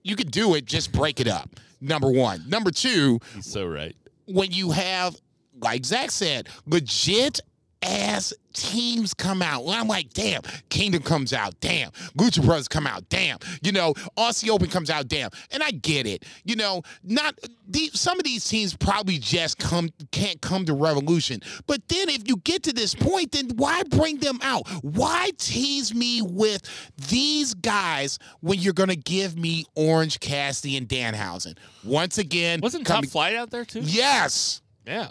You 0.03 0.15
could 0.15 0.31
do 0.31 0.55
it, 0.55 0.65
just 0.65 0.91
break 0.93 1.19
it 1.19 1.27
up. 1.27 1.59
Number 1.81 2.09
one. 2.09 2.43
Number 2.47 2.71
two, 2.71 3.19
He's 3.35 3.51
so 3.51 3.65
right. 3.67 3.95
when 4.27 4.51
you 4.51 4.71
have, 4.71 5.15
like 5.59 5.83
Zach 5.83 6.09
said, 6.09 6.47
legit 6.65 7.41
ass 7.83 8.33
teams 8.53 9.13
come 9.13 9.41
out. 9.41 9.63
Well, 9.65 9.79
I'm 9.79 9.87
like, 9.87 10.13
damn, 10.13 10.41
Kingdom 10.69 11.01
comes 11.03 11.33
out, 11.33 11.59
damn, 11.61 11.91
Gucci 12.17 12.43
Brothers 12.43 12.67
come 12.67 12.85
out, 12.85 13.07
damn, 13.09 13.37
you 13.63 13.71
know, 13.71 13.93
Aussie 14.17 14.49
Open 14.49 14.69
comes 14.69 14.89
out, 14.89 15.07
damn, 15.07 15.29
and 15.51 15.63
I 15.63 15.71
get 15.71 16.05
it. 16.05 16.25
You 16.43 16.55
know, 16.57 16.81
not 17.03 17.37
the, 17.67 17.89
some 17.93 18.19
of 18.19 18.25
these 18.25 18.47
teams 18.47 18.75
probably 18.75 19.17
just 19.17 19.57
come 19.57 19.89
can't 20.11 20.41
come 20.41 20.65
to 20.65 20.73
Revolution, 20.73 21.39
but 21.67 21.87
then 21.87 22.09
if 22.09 22.27
you 22.27 22.37
get 22.37 22.63
to 22.63 22.73
this 22.73 22.93
point, 22.93 23.31
then 23.31 23.49
why 23.55 23.83
bring 23.83 24.17
them 24.17 24.39
out? 24.43 24.67
Why 24.83 25.31
tease 25.37 25.93
me 25.95 26.21
with 26.21 26.61
these 27.09 27.53
guys 27.53 28.19
when 28.41 28.59
you're 28.59 28.73
gonna 28.73 28.95
give 28.95 29.37
me 29.37 29.65
Orange 29.75 30.19
Cassidy 30.19 30.75
and 30.77 30.87
Danhausen 30.87 31.57
once 31.83 32.17
again? 32.17 32.59
Wasn't 32.61 32.85
coming- 32.85 33.03
Top 33.03 33.11
Flight 33.11 33.35
out 33.35 33.49
there 33.49 33.65
too? 33.65 33.81
Yes. 33.81 34.61
Yeah. 34.85 35.09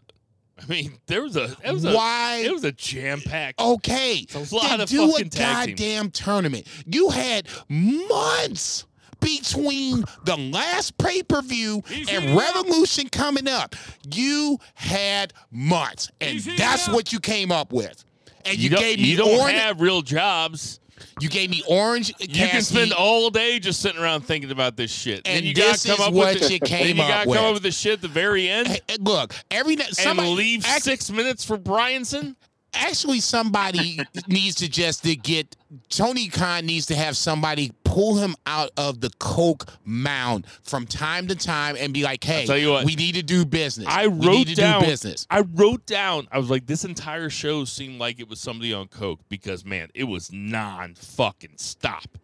I 0.63 0.67
mean, 0.69 0.93
there 1.07 1.23
was 1.23 1.37
a 1.37 1.57
it 1.65 1.73
was 1.73 1.85
a 1.85 1.93
Why? 1.95 2.43
it 2.45 2.53
was 2.53 2.65
a 2.65 2.73
jam 2.73 3.21
packed. 3.21 3.61
Okay. 3.61 4.27
It's 4.29 4.35
a 4.53 4.55
lot 4.55 4.69
then 4.71 4.81
of 4.83 4.89
do 4.89 5.05
a 5.05 5.09
fucking 5.13 5.31
tag 5.31 5.67
teams. 5.69 5.81
goddamn 5.81 6.11
tournament. 6.11 6.67
You 6.87 7.11
had 7.11 7.47
months 7.69 8.85
between 9.21 10.05
the 10.25 10.37
last 10.37 10.97
pay 10.99 11.23
per 11.23 11.43
view 11.43 11.83
Easy 11.91 12.11
and 12.15 12.27
now. 12.35 12.39
Revolution 12.39 13.09
coming 13.09 13.49
up. 13.49 13.75
You 14.13 14.59
had 14.75 15.33
months, 15.51 16.11
and 16.21 16.37
Easy 16.37 16.57
that's 16.57 16.89
now. 16.89 16.95
what 16.95 17.13
you 17.13 17.21
came 17.21 17.53
up 17.53 17.73
with. 17.73 18.05
And 18.47 18.57
you, 18.57 18.71
You, 18.71 18.77
gave 18.79 18.99
me 18.99 19.05
you 19.05 19.17
don't 19.19 19.39
orange. 19.41 19.59
have 19.59 19.81
real 19.81 20.01
jobs. 20.03 20.81
You 21.21 21.29
gave 21.29 21.51
me 21.51 21.63
orange. 21.69 22.13
You 22.19 22.49
can 22.49 22.63
spend 22.63 22.93
all 22.93 23.31
day 23.31 23.59
just 23.59 23.81
sitting 23.81 24.01
around 24.01 24.23
thinking 24.23 24.51
about 24.51 24.77
this 24.77 24.91
shit. 24.91 25.23
And 25.27 25.37
then 25.39 25.45
you 25.45 25.55
this 25.55 25.85
gotta 25.85 25.97
come 25.99 26.03
is 26.03 26.09
up 26.09 26.15
what 26.15 26.35
with 26.35 26.49
the, 26.49 26.53
you 26.55 26.61
came 26.61 26.87
then 26.87 26.97
you 26.97 27.03
up 27.03 27.09
gotta 27.09 27.29
with. 27.29 27.39
come 27.39 27.47
up 27.47 27.55
with 27.55 27.63
the 27.63 27.71
shit 27.73 27.93
at 27.95 28.01
the 28.03 28.09
very 28.09 28.49
end 28.49 28.69
hey, 28.69 28.81
look, 29.01 29.35
every 29.51 29.77
somebody 29.77 30.29
and 30.29 30.37
leave 30.37 30.65
act- 30.67 30.85
six 30.85 31.11
minutes 31.11 31.45
for 31.45 31.59
Bryanson. 31.59 32.37
Actually 32.73 33.21
somebody 33.21 33.99
needs 34.29 34.57
to 34.57 34.69
just 34.69 35.05
to 35.05 35.17
get 35.17 35.57
Tony 35.89 36.29
Khan 36.29 36.67
needs 36.67 36.87
to 36.87 36.97
have 36.97 37.17
somebody 37.17 37.73
pull 37.85 38.17
him 38.17 38.35
out 38.47 38.71
of 38.77 39.01
the 39.01 39.11
coke 39.19 39.67
mound 39.85 40.47
from 40.63 40.87
time 40.87 41.27
to 41.29 41.35
time 41.35 41.77
and 41.79 41.93
be 41.93 42.03
like, 42.03 42.23
"Hey, 42.23 42.47
tell 42.47 42.57
you 42.57 42.71
what, 42.71 42.85
we 42.85 42.95
need 42.95 43.15
to 43.17 43.23
do 43.23 43.45
business. 43.45 43.87
I 43.89 44.07
we 44.07 44.27
wrote 44.27 44.35
need 44.39 44.49
to 44.49 44.55
down. 44.57 44.81
do 44.81 44.87
business." 44.87 45.27
I 45.31 45.41
wrote 45.41 45.87
down. 45.87 46.29
I 46.31 46.39
was 46.39 46.51
like, 46.51 46.67
this 46.67 46.85
entire 46.85 47.31
show 47.31 47.65
seemed 47.65 47.99
like 47.99 48.21
it 48.21 48.29
was 48.29 48.41
somebody 48.41 48.73
on 48.73 48.89
coke 48.89 49.21
because 49.29 49.65
man, 49.65 49.89
it 49.95 50.05
was 50.05 50.33
non 50.33 50.95
fucking 50.95 51.55
stop. 51.57 52.19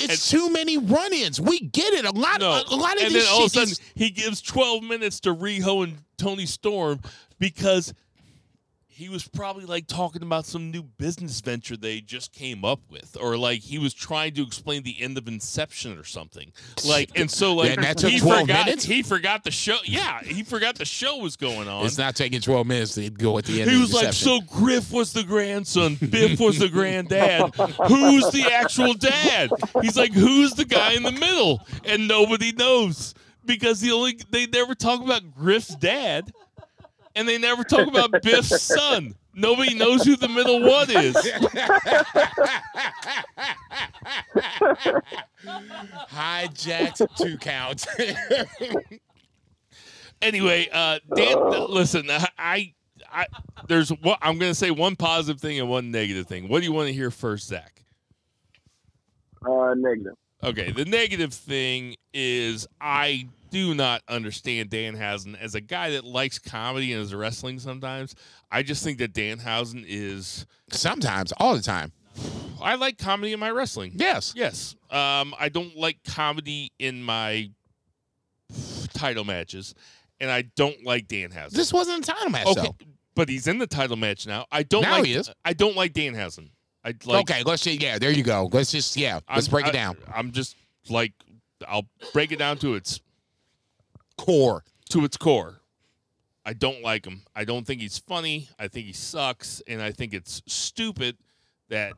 It's 0.00 0.30
too 0.30 0.50
many 0.50 0.78
run-ins. 0.78 1.40
We 1.40 1.60
get 1.60 1.92
it. 1.92 2.04
A 2.04 2.10
lot, 2.10 2.40
No, 2.40 2.50
a, 2.50 2.64
a 2.70 2.76
lot 2.76 2.96
of 2.96 3.02
and 3.02 3.14
this 3.14 3.24
then 3.26 3.32
all 3.34 3.44
of 3.44 3.46
a 3.46 3.50
sudden 3.50 3.70
is 3.72 3.80
he 3.94 4.10
gives 4.10 4.40
12 4.40 4.82
minutes 4.82 5.20
to 5.20 5.34
Riho 5.34 5.84
and 5.84 5.98
Toni 6.16 6.46
Storm 6.46 7.00
because 7.38 7.92
he 8.98 9.08
was 9.08 9.28
probably 9.28 9.64
like 9.64 9.86
talking 9.86 10.22
about 10.22 10.44
some 10.44 10.72
new 10.72 10.82
business 10.82 11.40
venture 11.40 11.76
they 11.76 12.00
just 12.00 12.32
came 12.32 12.64
up 12.64 12.80
with, 12.90 13.16
or 13.20 13.36
like 13.36 13.60
he 13.60 13.78
was 13.78 13.94
trying 13.94 14.34
to 14.34 14.42
explain 14.42 14.82
the 14.82 15.00
end 15.00 15.16
of 15.16 15.28
Inception 15.28 15.96
or 15.96 16.02
something. 16.02 16.52
Like, 16.84 17.10
and 17.14 17.30
so 17.30 17.54
like 17.54 17.74
And 17.74 17.84
that 17.84 17.96
took 17.96 18.10
he 18.10 18.18
12 18.18 18.40
forgot 18.40 18.66
minutes? 18.66 18.84
he 18.84 19.04
forgot 19.04 19.44
the 19.44 19.52
show. 19.52 19.76
Yeah, 19.84 20.20
he 20.24 20.42
forgot 20.42 20.74
the 20.74 20.84
show 20.84 21.18
was 21.18 21.36
going 21.36 21.68
on. 21.68 21.86
It's 21.86 21.96
not 21.96 22.16
taking 22.16 22.40
12 22.40 22.66
minutes 22.66 22.96
to 22.96 23.08
go 23.08 23.38
at 23.38 23.44
the 23.44 23.62
end 23.62 23.70
He 23.70 23.78
was 23.80 23.92
like, 23.94 24.12
so 24.12 24.40
Griff 24.40 24.90
was 24.90 25.12
the 25.12 25.22
grandson, 25.22 25.94
Biff 25.94 26.40
was 26.40 26.58
the 26.58 26.68
granddad. 26.68 27.54
Who's 27.54 28.28
the 28.32 28.50
actual 28.52 28.94
dad? 28.94 29.50
He's 29.80 29.96
like, 29.96 30.12
who's 30.12 30.54
the 30.54 30.64
guy 30.64 30.94
in 30.94 31.04
the 31.04 31.12
middle? 31.12 31.64
And 31.84 32.08
nobody 32.08 32.50
knows 32.50 33.14
because 33.44 33.80
the 33.80 33.92
only 33.92 34.18
they 34.30 34.46
never 34.46 34.74
talk 34.74 35.00
about 35.02 35.34
Griff's 35.36 35.76
dad, 35.76 36.32
and 37.18 37.28
they 37.28 37.36
never 37.36 37.64
talk 37.64 37.88
about 37.88 38.22
Biff's 38.22 38.62
son. 38.62 39.14
Nobody 39.34 39.74
knows 39.74 40.04
who 40.04 40.14
the 40.16 40.28
middle 40.28 40.60
one 40.60 40.88
is. 40.88 41.16
Hijacked 46.10 47.16
two 47.16 47.36
counts. 47.38 47.88
Anyway, 50.22 50.68
uh, 50.72 51.00
Dan, 51.14 51.36
listen, 51.68 52.08
I, 52.38 52.72
I, 53.12 53.26
there's 53.66 53.90
what 53.90 54.18
I'm 54.22 54.38
going 54.38 54.52
to 54.52 54.54
say 54.54 54.70
one 54.70 54.94
positive 54.96 55.40
thing 55.40 55.58
and 55.58 55.68
one 55.68 55.90
negative 55.90 56.26
thing. 56.26 56.48
What 56.48 56.60
do 56.60 56.66
you 56.66 56.72
want 56.72 56.86
to 56.86 56.92
hear 56.92 57.10
first, 57.10 57.48
Zach? 57.48 57.84
Uh, 59.44 59.74
negative. 59.76 60.14
Okay, 60.42 60.70
the 60.70 60.84
negative 60.84 61.34
thing 61.34 61.96
is 62.14 62.66
I 62.80 63.28
do 63.50 63.74
not 63.74 64.02
understand 64.08 64.70
Dan 64.70 64.94
Danhausen 64.94 65.40
as 65.40 65.54
a 65.54 65.60
guy 65.60 65.90
that 65.90 66.04
likes 66.04 66.38
comedy 66.38 66.92
and 66.92 67.02
is 67.02 67.14
wrestling 67.14 67.58
sometimes. 67.58 68.14
I 68.50 68.62
just 68.62 68.84
think 68.84 68.98
that 68.98 69.12
Dan 69.12 69.38
Danhausen 69.38 69.84
is 69.86 70.46
Sometimes, 70.70 71.32
all 71.38 71.56
the 71.56 71.62
time. 71.62 71.92
I 72.60 72.74
like 72.76 72.98
comedy 72.98 73.32
in 73.32 73.40
my 73.40 73.50
wrestling. 73.50 73.92
Yes. 73.96 74.32
Yes. 74.36 74.74
Um, 74.90 75.34
I 75.38 75.48
don't 75.48 75.76
like 75.76 75.98
comedy 76.04 76.72
in 76.78 77.02
my 77.02 77.50
title 78.94 79.24
matches, 79.24 79.74
and 80.20 80.30
I 80.30 80.42
don't 80.56 80.84
like 80.84 81.08
Dan 81.08 81.30
Danhausen. 81.30 81.50
This 81.50 81.72
wasn't 81.72 82.08
a 82.08 82.12
title 82.12 82.30
match, 82.30 82.46
okay, 82.48 82.62
though. 82.62 82.76
but 83.14 83.28
he's 83.28 83.46
in 83.46 83.58
the 83.58 83.66
title 83.66 83.96
match 83.96 84.26
now. 84.26 84.46
I 84.50 84.62
don't 84.62 84.82
Now 84.82 84.98
like. 84.98 85.06
he 85.06 85.14
is. 85.14 85.30
I 85.44 85.52
don't 85.52 85.76
like 85.76 85.92
Danhausen. 85.94 86.50
I 86.84 86.94
like. 87.04 87.20
okay, 87.30 87.42
let's 87.44 87.62
just, 87.64 87.82
yeah, 87.82 87.98
there 87.98 88.10
you 88.10 88.22
go. 88.22 88.48
Let's 88.52 88.70
just, 88.72 88.96
yeah, 88.96 89.20
let's 89.28 89.46
I'm- 89.46 89.50
break 89.50 89.66
I- 89.66 89.68
it 89.70 89.72
down. 89.72 89.96
I'm 90.14 90.30
just 90.32 90.56
like, 90.88 91.12
I'll 91.66 91.86
break 92.12 92.30
it 92.32 92.38
down 92.38 92.56
to 92.58 92.74
its 92.74 93.00
Core. 94.16 94.64
to 94.90 95.04
its 95.04 95.16
core. 95.16 95.60
I 96.44 96.52
don't 96.54 96.82
like 96.82 97.04
him. 97.04 97.22
I 97.36 97.44
don't 97.44 97.66
think 97.66 97.80
he's 97.82 97.98
funny. 97.98 98.48
I 98.58 98.68
think 98.68 98.86
he 98.86 98.92
sucks, 98.92 99.60
and 99.68 99.82
I 99.82 99.92
think 99.92 100.14
it's 100.14 100.40
stupid 100.46 101.16
that 101.68 101.92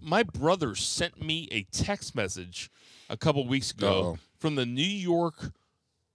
my 0.00 0.22
brother 0.22 0.74
sent 0.74 1.22
me 1.22 1.48
a 1.50 1.62
text 1.72 2.14
message 2.14 2.70
a 3.08 3.16
couple 3.16 3.46
weeks 3.46 3.70
ago 3.70 4.00
Uh-oh. 4.00 4.18
from 4.38 4.56
the 4.56 4.66
New 4.66 4.82
York, 4.82 5.52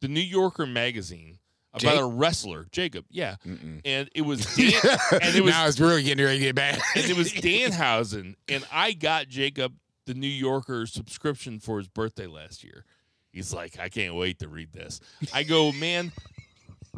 the 0.01 0.07
New 0.07 0.19
Yorker 0.21 0.65
magazine 0.67 1.39
about 1.73 1.81
Jake? 1.81 1.99
a 2.01 2.05
wrestler, 2.05 2.65
Jacob. 2.71 3.05
Yeah, 3.09 3.35
Mm-mm. 3.47 3.81
and 3.85 4.09
it 4.13 4.21
was 4.21 4.45
Dan, 4.55 4.73
and 5.21 5.35
it 5.35 5.43
was 5.43 5.53
now 5.53 5.67
it's 5.67 5.79
really 5.79 6.03
getting 6.03 6.23
ready 6.25 6.39
to 6.39 6.43
get 6.45 6.55
bad. 6.55 6.79
and 6.95 7.05
it 7.05 7.15
was 7.17 7.31
Danhausen, 7.33 8.35
and 8.49 8.65
I 8.71 8.93
got 8.93 9.27
Jacob 9.27 9.73
the 10.05 10.13
New 10.15 10.27
Yorker 10.27 10.85
subscription 10.87 11.59
for 11.59 11.77
his 11.77 11.87
birthday 11.87 12.27
last 12.27 12.63
year. 12.63 12.85
He's 13.31 13.53
like, 13.53 13.79
I 13.79 13.87
can't 13.87 14.15
wait 14.15 14.39
to 14.39 14.47
read 14.49 14.73
this. 14.73 14.99
I 15.33 15.43
go, 15.43 15.71
man, 15.71 16.11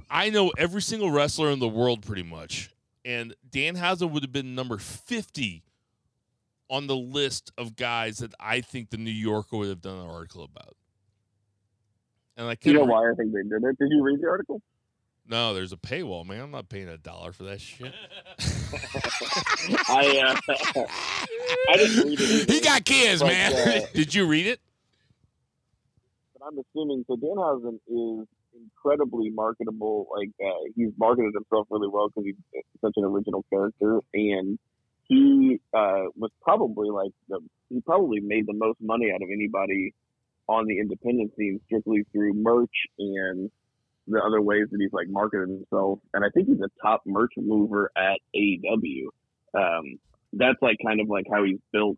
I 0.10 0.30
know 0.32 0.52
every 0.58 0.82
single 0.82 1.12
wrestler 1.12 1.52
in 1.52 1.60
the 1.60 1.68
world 1.68 2.02
pretty 2.04 2.24
much, 2.24 2.72
and 3.06 3.36
Danhausen 3.52 4.10
would 4.12 4.24
have 4.24 4.32
been 4.32 4.56
number 4.56 4.78
fifty 4.78 5.64
on 6.70 6.88
the 6.88 6.96
list 6.96 7.52
of 7.58 7.76
guys 7.76 8.18
that 8.20 8.34
I 8.40 8.62
think 8.62 8.90
the 8.90 8.98
New 8.98 9.12
Yorker 9.12 9.58
would 9.58 9.70
have 9.70 9.82
done 9.82 10.00
an 10.00 10.10
article 10.10 10.44
about. 10.44 10.76
And 12.38 12.48
I 12.48 12.58
You 12.64 12.74
know 12.74 12.86
why 12.86 13.10
I 13.10 13.14
think 13.16 13.32
they 13.34 13.44
did 13.44 13.64
it? 13.64 13.78
Did 13.78 13.90
you 13.92 14.04
read 14.04 14.20
the 14.22 14.28
article? 14.28 14.62
No, 15.28 15.54
there's 15.54 15.72
a 15.72 15.78
paywall, 15.78 16.26
man. 16.26 16.42
I'm 16.42 16.52
not 16.52 16.68
paying 16.68 16.90
a 16.90 16.98
dollar 16.98 17.32
for 17.32 17.44
that 17.44 17.62
shit. 17.62 17.94
I 19.88 20.38
uh, 20.46 20.86
I 21.70 21.78
didn't 21.78 22.06
read 22.06 22.20
it. 22.20 22.50
he 22.52 22.60
got 22.60 22.84
kids, 22.84 23.22
But, 23.22 23.28
man. 23.30 23.54
uh, 23.54 23.86
Did 23.94 24.14
you 24.14 24.26
read 24.26 24.48
it? 24.48 24.60
but 26.38 26.46
I'm 26.48 26.58
assuming 26.60 27.06
so. 27.08 27.16
Danhausen 27.16 27.76
is 27.88 28.28
incredibly 28.54 29.30
marketable. 29.30 30.08
Like 30.14 30.30
uh, 30.46 30.50
he's 30.76 30.90
marketed 30.98 31.34
himself 31.34 31.68
really 31.70 31.88
well 31.88 32.10
because 32.10 32.26
he's 32.26 32.62
such 32.82 32.94
an 32.98 33.06
original 33.06 33.46
character, 33.50 34.00
and 34.14 34.60
he 35.08 35.60
uh, 35.74 36.06
was 36.18 36.32
probably 36.42 36.90
like 36.90 37.12
the 37.30 37.40
he 37.70 37.80
probably 37.82 38.20
made 38.20 38.46
the 38.46 38.54
most 38.54 38.80
money 38.82 39.10
out 39.14 39.22
of 39.22 39.30
anybody 39.32 39.94
on 40.48 40.66
the 40.68 40.80
independent 40.80 41.32
scene 41.38 41.60
strictly 41.66 42.04
through 42.12 42.34
merch 42.34 42.70
and 43.00 43.50
the 44.08 44.20
other 44.20 44.42
ways 44.42 44.66
that 44.72 44.80
he's 44.80 44.92
like 44.92 45.08
marketed 45.08 45.50
himself. 45.50 46.00
And 46.14 46.26
I 46.26 46.30
think 46.30 46.48
he's 46.48 46.60
a 46.60 46.70
top 46.82 47.04
merch 47.06 47.32
mover 47.38 47.92
at 47.96 48.20
AEW. 48.36 49.06
Um, 49.54 50.00
that's 50.34 50.62
like 50.62 50.78
kind 50.86 51.00
of 51.00 51.10
like 51.10 51.26
how 51.32 51.44
he's 51.44 51.60
built 51.72 51.98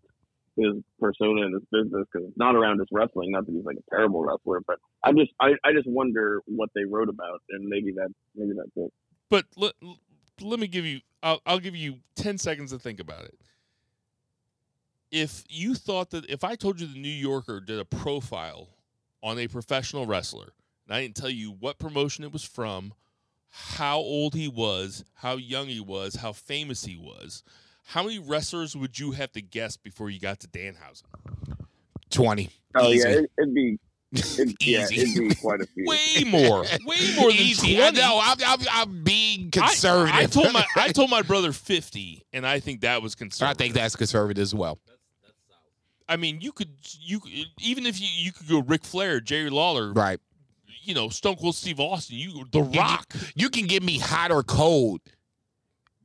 his 0.58 0.74
persona 1.00 1.46
in 1.46 1.54
his 1.54 1.64
business 1.72 2.06
because 2.12 2.28
it's 2.28 2.38
not 2.38 2.56
around 2.56 2.80
his 2.80 2.88
wrestling. 2.92 3.32
Not 3.32 3.46
that 3.46 3.52
he's 3.54 3.66
like 3.66 3.78
a 3.78 3.96
terrible 3.96 4.24
wrestler, 4.24 4.62
but 4.66 4.78
I 5.04 5.12
just 5.12 5.32
I, 5.40 5.54
I 5.64 5.74
just 5.74 5.88
wonder 5.88 6.42
what 6.46 6.70
they 6.76 6.84
wrote 6.86 7.10
about, 7.10 7.42
and 7.50 7.68
maybe 7.68 7.92
that 7.94 8.10
maybe 8.36 8.52
that's 8.56 8.70
it. 8.76 8.94
But 9.30 9.46
let, 9.58 9.74
let 10.42 10.60
me 10.60 10.68
give 10.68 10.86
you 10.86 11.02
I'll, 11.26 11.42
I'll 11.46 11.60
give 11.60 11.76
you 11.76 11.96
10 12.18 12.38
seconds 12.38 12.72
to 12.72 12.78
think 12.78 13.00
about 13.00 13.24
it. 13.26 13.36
If 15.16 15.46
you 15.48 15.76
thought 15.76 16.10
that 16.10 16.30
if 16.30 16.44
I 16.44 16.56
told 16.56 16.82
you 16.82 16.88
the 16.88 17.00
New 17.00 17.08
Yorker 17.08 17.62
did 17.62 17.80
a 17.80 17.86
profile 17.86 18.68
on 19.24 19.40
a 19.40 19.48
professional 19.48 20.06
wrestler, 20.06 20.52
and 20.86 20.94
I 20.94 21.02
didn't 21.02 21.16
tell 21.16 21.30
you 21.30 21.52
what 21.52 21.80
promotion 21.80 22.26
it 22.26 22.34
was 22.34 22.44
from, 22.44 22.94
how 23.50 23.98
old 23.98 24.36
he 24.36 24.50
was, 24.50 25.06
how 25.14 25.38
young 25.38 25.68
he 25.68 25.80
was, 25.80 26.16
how 26.16 26.34
famous 26.34 26.84
he 26.84 26.98
was, 26.98 27.44
how 27.86 28.04
many 28.04 28.20
wrestlers 28.20 28.76
would 28.76 29.00
you 29.00 29.12
have 29.12 29.32
to 29.32 29.42
guess 29.42 29.78
before 29.78 30.10
you 30.10 30.20
got 30.20 30.42
to 30.42 30.50
Danhausen? 30.50 31.04
Twenty. 32.10 32.50
Oh 32.76 32.90
Easy. 32.90 33.08
yeah, 33.08 33.16
it, 33.16 33.32
it'd 33.40 33.54
be 33.54 33.80
it'd, 34.12 34.56
yeah, 34.62 34.86
it'd 34.92 35.16
be 35.16 35.36
quite 35.36 35.62
a 35.62 35.68
few. 35.68 35.86
Way 35.86 36.26
more, 36.26 36.66
way 36.86 37.16
more 37.18 37.32
than 37.32 37.40
Easy. 37.40 37.78
20. 37.78 37.82
I 37.82 37.90
know. 37.92 38.20
I'm, 38.22 38.38
I'm, 38.46 38.60
I'm 38.70 39.04
being 39.04 39.50
conservative. 39.50 40.14
I, 40.14 40.26
told 40.26 40.52
my 40.52 40.66
I 40.76 40.90
told 40.92 41.10
my 41.10 41.22
brother 41.22 41.54
50, 41.54 42.26
and 42.34 42.46
I 42.46 42.60
think 42.60 42.82
that 42.82 43.02
was 43.02 43.16
conservative. 43.16 43.56
I 43.56 43.58
think 43.58 43.74
that's 43.76 43.96
conservative 43.96 44.42
as 44.42 44.54
well. 44.54 44.78
I 46.08 46.18
mean, 46.18 46.40
you 46.42 46.52
could 46.52 46.70
you 47.02 47.22
even 47.60 47.86
if 47.86 48.00
you 48.00 48.08
you 48.14 48.32
could 48.32 48.48
go 48.48 48.60
Ric 48.62 48.84
Flair, 48.84 49.20
Jerry 49.20 49.50
Lawler, 49.50 49.92
Right. 49.94 50.20
you 50.84 50.94
know, 50.94 51.10
Stone 51.10 51.38
Cold 51.38 51.56
Steve 51.56 51.80
Austin, 51.80 52.18
you 52.18 52.46
The 52.52 52.62
Rock, 52.62 53.12
You 53.36 53.50
can 53.50 53.66
give 53.68 53.82
me 53.84 53.98
hot 53.98 54.32
or 54.32 54.44
cold. 54.44 55.02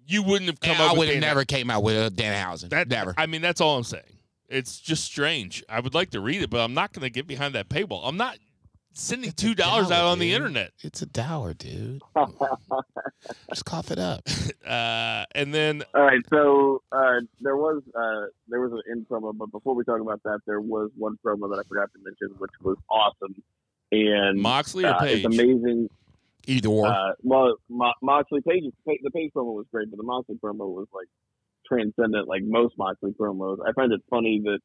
you 0.06 0.22
wouldn't 0.22 0.50
have 0.50 0.60
come. 0.60 0.76
I 0.78 0.90
with 0.90 0.98
would 0.98 1.08
have 1.10 1.20
never 1.20 1.44
came 1.44 1.70
out 1.70 1.82
with 1.82 1.96
a 1.96 2.10
Danhausen. 2.10 2.70
That 2.70 2.88
never. 2.88 3.14
I 3.16 3.26
mean, 3.26 3.42
that's 3.42 3.60
all 3.60 3.76
I'm 3.76 3.84
saying. 3.84 4.04
It's 4.48 4.80
just 4.80 5.04
strange. 5.04 5.62
I 5.68 5.78
would 5.80 5.94
like 5.94 6.10
to 6.10 6.20
read 6.20 6.42
it, 6.42 6.50
but 6.50 6.58
I'm 6.60 6.74
not 6.74 6.92
going 6.92 7.02
to 7.04 7.10
get 7.10 7.28
behind 7.28 7.54
that 7.54 7.68
paywall. 7.68 8.00
I'm 8.04 8.16
not 8.16 8.36
sending 8.92 9.32
two 9.32 9.54
dollars 9.54 9.90
out 9.90 10.06
on 10.06 10.18
the 10.18 10.32
internet. 10.34 10.72
It's 10.80 11.02
a 11.02 11.06
dollar, 11.06 11.54
dude. 11.54 12.02
Just 13.50 13.64
cough 13.64 13.90
it 13.90 13.98
up. 13.98 14.22
Uh, 14.66 15.24
and 15.34 15.52
then 15.52 15.82
All 15.94 16.02
right, 16.02 16.20
so 16.28 16.80
uh, 16.92 17.18
there 17.40 17.56
was 17.56 17.82
uh, 17.94 18.26
there 18.46 18.60
was 18.60 18.70
an 18.72 18.82
in 18.92 19.04
promo, 19.04 19.36
but 19.36 19.50
before 19.50 19.74
we 19.74 19.82
talk 19.82 20.00
about 20.00 20.22
that, 20.22 20.38
there 20.46 20.60
was 20.60 20.90
one 20.96 21.18
promo 21.24 21.50
that 21.50 21.58
I 21.58 21.66
forgot 21.66 21.90
to 21.94 21.98
mention, 22.04 22.28
which 22.38 22.52
was 22.62 22.76
awesome, 22.88 23.42
and 23.90 24.40
Moxley 24.40 24.84
or 24.84 24.90
uh, 24.90 24.98
Page. 25.00 25.24
it's 25.24 25.34
amazing. 25.34 25.88
Either 26.46 26.68
or. 26.68 26.86
Uh, 26.86 27.12
well, 27.22 27.56
Mo- 27.68 27.94
Moxley 28.00 28.42
Page, 28.42 28.64
the 28.86 29.10
Page 29.10 29.32
promo 29.34 29.54
was 29.54 29.66
great, 29.72 29.90
but 29.90 29.96
the 29.96 30.04
Moxley 30.04 30.36
promo 30.36 30.68
was 30.72 30.86
like 30.94 31.08
transcendent, 31.66 32.28
like 32.28 32.42
most 32.44 32.76
Moxley 32.78 33.12
promos. 33.12 33.58
I 33.66 33.72
find 33.72 33.92
it 33.92 34.02
funny 34.10 34.42
that 34.44 34.58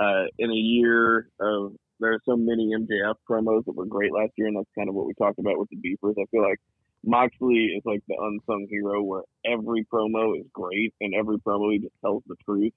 uh, 0.00 0.24
in 0.38 0.50
a 0.50 0.54
year 0.54 1.28
of 1.38 1.74
there 2.00 2.12
are 2.12 2.20
so 2.24 2.36
many 2.36 2.72
MJF 2.74 3.14
promos 3.28 3.64
that 3.64 3.76
were 3.76 3.86
great 3.86 4.12
last 4.12 4.32
year, 4.36 4.48
and 4.48 4.56
that's 4.56 4.70
kind 4.76 4.88
of 4.88 4.94
what 4.94 5.06
we 5.06 5.14
talked 5.14 5.38
about 5.38 5.58
with 5.58 5.68
the 5.70 5.76
Beefers. 5.76 6.16
I 6.18 6.24
feel 6.30 6.42
like 6.42 6.60
Moxley 7.04 7.74
is 7.76 7.82
like 7.84 8.02
the 8.08 8.16
unsung 8.18 8.66
hero 8.68 9.02
where 9.02 9.22
every 9.44 9.84
promo 9.84 10.38
is 10.38 10.46
great, 10.52 10.94
and 11.00 11.14
every 11.14 11.38
promo 11.38 11.72
he 11.72 11.78
just 11.78 11.94
tells 12.00 12.22
the 12.26 12.36
truth. 12.44 12.72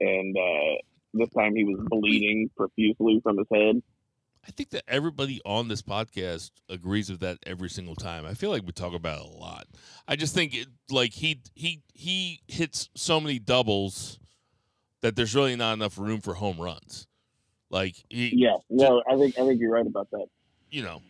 And 0.00 0.36
uh, 0.36 0.76
this 1.14 1.30
time 1.30 1.54
he 1.54 1.64
was 1.64 1.80
bleeding 1.88 2.50
profusely 2.56 3.20
from 3.22 3.38
his 3.38 3.46
head. 3.52 3.82
I 4.46 4.50
think 4.50 4.70
that 4.70 4.82
everybody 4.88 5.40
on 5.44 5.68
this 5.68 5.82
podcast 5.82 6.50
agrees 6.68 7.08
with 7.08 7.20
that 7.20 7.38
every 7.46 7.70
single 7.70 7.94
time. 7.94 8.26
I 8.26 8.34
feel 8.34 8.50
like 8.50 8.64
we 8.66 8.72
talk 8.72 8.92
about 8.92 9.20
it 9.20 9.26
a 9.26 9.38
lot. 9.38 9.66
I 10.08 10.16
just 10.16 10.34
think 10.34 10.54
it, 10.54 10.66
like 10.90 11.12
he 11.12 11.40
he 11.54 11.82
he 11.94 12.40
hits 12.48 12.90
so 12.96 13.20
many 13.20 13.38
doubles 13.38 14.18
that 15.00 15.14
there's 15.14 15.34
really 15.34 15.54
not 15.54 15.74
enough 15.74 15.96
room 15.96 16.20
for 16.20 16.34
home 16.34 16.60
runs. 16.60 17.06
Like 17.72 17.96
he, 18.10 18.30
Yeah, 18.36 18.58
no, 18.70 19.02
I 19.08 19.16
think 19.16 19.36
I 19.38 19.46
think 19.46 19.60
you're 19.60 19.72
right 19.72 19.86
about 19.86 20.08
that. 20.12 20.26
you 20.70 20.82
know, 20.84 21.00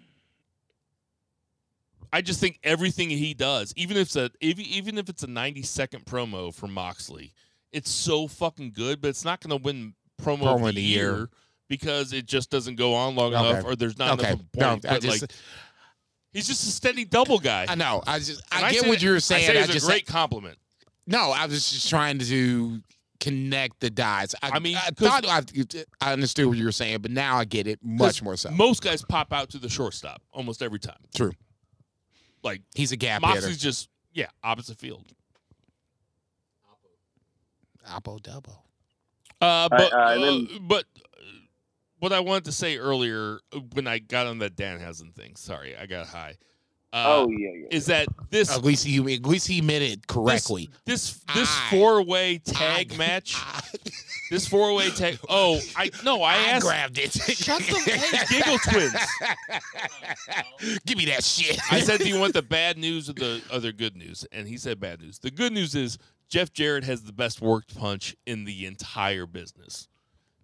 I 2.13 2.21
just 2.23 2.41
think 2.41 2.59
everything 2.63 3.11
he 3.11 3.35
does, 3.35 3.73
even 3.77 3.97
if 3.97 4.03
it's 4.03 4.17
a 4.17 4.31
if, 4.41 4.59
even 4.59 4.97
if 4.97 5.09
it's 5.09 5.23
a 5.25 5.27
90 5.27 5.63
second 5.63 6.05
promo 6.07 6.55
for 6.55 6.69
Moxley, 6.69 7.33
it's 7.73 7.91
so 7.91 8.29
fucking 8.29 8.73
good, 8.73 9.01
but 9.01 9.09
it's 9.09 9.25
not 9.25 9.41
going 9.41 9.59
to 9.59 9.63
win 9.63 9.95
promo, 10.23 10.43
Promo 10.57 10.69
of 10.69 10.75
the 10.77 10.81
year, 10.81 11.29
because 11.69 12.13
it 12.13 12.27
just 12.27 12.49
doesn't 12.51 12.77
go 12.77 12.95
on 12.95 13.17
long 13.17 13.35
Okay. 13.35 13.51
enough, 13.51 13.65
or 13.65 13.75
there's 13.75 13.99
not 13.99 14.19
okay. 14.21 14.29
enough 14.29 14.41
of 14.41 14.47
a 14.55 14.61
No. 14.61 14.69
I 14.73 14.77
but 14.77 15.01
just, 15.03 15.23
like, 15.23 15.31
he's 16.33 16.47
just 16.47 16.63
a 16.65 16.71
steady 16.71 17.05
double 17.05 17.39
guy. 17.41 17.67
I 17.69 17.75
know. 17.75 18.03
I 18.07 18.19
just, 18.19 18.41
And 18.53 18.65
I 18.65 18.71
get 18.71 18.87
what 18.87 19.03
you're 19.03 19.19
saying. 19.21 19.45
I 19.45 19.47
saying. 19.47 19.65
say 19.65 19.71
I, 19.71 19.73
just, 19.75 19.87
a 19.87 19.91
great 19.91 20.07
compliment. 20.07 20.59
no, 21.09 21.33
I 21.33 21.47
was 21.47 21.71
just 21.73 21.89
trying 21.91 22.19
to 22.21 22.81
connect 23.23 23.81
the 23.81 23.89
dots. 23.91 24.35
I, 24.43 24.51
I 24.55 24.59
mean, 24.59 24.77
I 24.77 24.91
'cause- 24.91 25.09
thought 25.09 25.27
I, 25.27 25.43
I 26.01 26.13
understood 26.13 26.47
what 26.47 26.57
you 26.59 26.65
were 26.65 26.73
saying, 26.73 26.99
but 27.01 27.11
now 27.11 27.37
I 27.39 27.45
get 27.45 27.67
it 27.67 27.79
much 27.83 28.23
more 28.23 28.37
so. 28.37 28.51
Most 28.51 28.83
guys 28.83 29.03
pop 29.03 29.33
out 29.33 29.51
to 29.51 29.59
the 29.59 29.69
shortstop 29.69 30.21
almost 30.33 30.63
every 30.63 30.79
time. 30.81 30.99
True. 31.15 31.33
Like 32.43 32.63
He's 32.75 32.91
a 32.93 32.97
gap 32.97 33.23
Moxley's 33.23 33.45
hitter. 33.45 33.57
just 33.59 33.89
yeah 34.13 34.27
opposite 34.43 34.79
field. 34.79 35.05
Oppo 37.89 38.23
double. 38.23 38.65
Uh, 39.41 39.69
but 39.69 39.93
uh, 39.93 39.97
uh, 39.97 40.09
and 40.15 40.23
then- 40.23 40.49
but 40.69 40.85
uh, 40.97 41.01
what 41.99 42.13
I 42.13 42.21
wanted 42.21 42.45
to 42.47 42.53
say 42.53 42.77
earlier 42.79 43.41
uh, 43.53 43.59
when 43.75 43.87
I 43.87 43.99
got 43.99 44.27
on 44.27 44.39
that 44.39 44.57
Dan 44.57 44.79
Danhausen 44.81 45.15
thing, 45.15 45.37
sorry, 45.37 45.77
I 45.77 45.87
got 45.87 46.07
high. 46.07 46.37
Uh, 46.93 47.05
oh 47.07 47.31
yeah, 47.31 47.49
yeah. 47.55 47.67
is 47.71 47.87
that 47.87 48.07
this 48.29 48.51
At 48.55 48.63
least 48.65 48.85
he, 48.85 48.99
at 49.15 49.23
least 49.27 49.49
he 49.49 49.63
meant 49.63 49.83
it 49.83 50.07
correctly. 50.07 50.69
this 50.85 51.21
this 51.35 51.49
I- 51.51 51.69
four 51.71 52.03
way 52.03 52.39
tag 52.39 52.93
I- 52.93 52.97
match? 52.97 53.35
I, 53.37 53.63
This 54.31 54.47
four 54.49 54.75
way 54.75 54.89
tag? 54.91 55.19
Oh, 55.29 55.61
I 55.77 55.91
no, 56.05 56.23
I 56.23 56.33
I 56.35 56.37
asked. 56.53 56.65
grabbed 56.65 56.99
it. 56.99 57.13
Shut 57.13 57.61
the 57.63 57.79
hey, 57.91 58.27
giggle 58.39 58.59
twins. 58.59 58.95
Give 60.87 60.97
me 60.97 61.05
that 61.07 61.23
shit. 61.25 61.59
I 61.71 61.81
said, 61.81 62.01
"Do 62.01 62.09
you 62.09 62.19
want 62.19 62.33
the 62.35 62.43
bad 62.43 62.79
news 62.79 63.11
or 63.11 63.15
the 63.15 63.43
other 63.51 63.73
good 63.73 63.97
news?" 63.97 64.25
And 64.33 64.47
he 64.49 64.57
said, 64.57 64.81
"Bad 64.81 65.01
news." 65.03 65.19
The 65.19 65.31
good 65.31 65.53
news 65.53 65.75
is 65.75 65.99
Jeff 66.29 66.53
Jarrett 66.53 66.85
has 66.85 67.03
the 67.03 67.13
best 67.13 67.41
worked 67.43 67.77
punch 67.77 68.17
in 68.27 68.45
the 68.45 68.65
entire 68.67 69.27
business. 69.27 69.89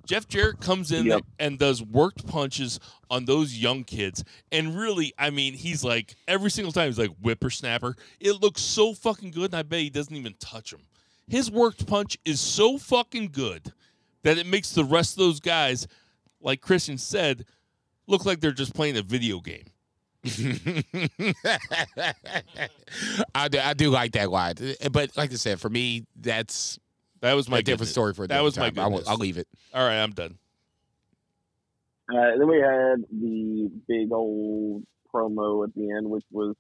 Jeff 0.09 0.27
Jarrett 0.27 0.59
comes 0.59 0.91
in 0.91 1.05
Yep. 1.05 1.21
and 1.39 1.59
does 1.59 1.83
worked 1.83 2.27
punches 2.27 2.81
on 3.11 3.27
those 3.27 3.55
young 3.55 3.85
kids, 3.85 4.25
and 4.51 4.75
really, 4.75 5.13
I 5.19 5.29
mean, 5.29 5.53
he's 5.53 5.85
like 5.85 6.17
every 6.27 6.51
single 6.51 6.73
time 6.73 6.87
he's 6.87 6.99
like 6.99 7.15
whippersnapper. 7.21 7.95
It 8.19 8.41
looks 8.41 8.63
so 8.63 8.95
fucking 8.95 9.33
good, 9.33 9.53
and 9.53 9.57
I 9.57 9.63
bet 9.63 9.81
he 9.81 9.91
doesn't 9.91 10.17
even 10.17 10.35
touch 10.41 10.73
him. 10.73 10.81
His 11.27 11.51
worked 11.51 11.87
punch 11.87 12.17
is 12.25 12.41
so 12.41 12.79
fucking 12.79 13.33
good 13.33 13.71
that 14.23 14.39
it 14.39 14.47
makes 14.47 14.71
the 14.73 14.83
rest 14.83 15.13
of 15.13 15.19
those 15.19 15.41
guys, 15.41 15.87
like 16.41 16.63
Christian 16.63 16.97
said, 16.97 17.45
look 18.07 18.25
like 18.25 18.41
they're 18.41 18.51
just 18.53 18.73
playing 18.75 18.97
a 18.97 19.03
video 19.03 19.41
game. 19.41 19.67
I 23.35 23.49
do, 23.49 23.59
I 23.61 23.75
do 23.75 23.91
like 23.91 24.13
that 24.13 24.31
line, 24.31 24.55
but 24.91 25.17
like 25.19 25.33
I 25.33 25.37
said, 25.37 25.61
for 25.61 25.69
me, 25.69 26.07
that's 26.17 26.79
That 27.21 27.35
was 27.35 27.49
my 27.49 27.59
a 27.59 27.63
different 27.63 27.91
story 27.91 28.15
for 28.15 28.25
a 28.25 28.29
That 28.29 28.35
different 28.35 28.45
was 28.45 28.59
my 28.59 28.71
time. 28.71 28.79
I 28.79 28.87
will, 28.87 28.91
goodness. 28.99 29.09
I'll 29.09 29.17
leave 29.17 29.39
it. 29.39 29.49
All 29.75 29.85
right, 29.87 30.01
I'm 30.03 30.13
done. 30.13 30.39
Uh, 32.11 32.39
then 32.39 32.49
we 32.49 32.59
had 32.59 33.05
the 33.11 33.71
big 33.87 34.13
old 34.13 34.85
promo 35.13 35.67
at 35.67 35.75
the 35.75 35.91
end, 35.91 36.09
which 36.09 36.25
was 36.31 36.55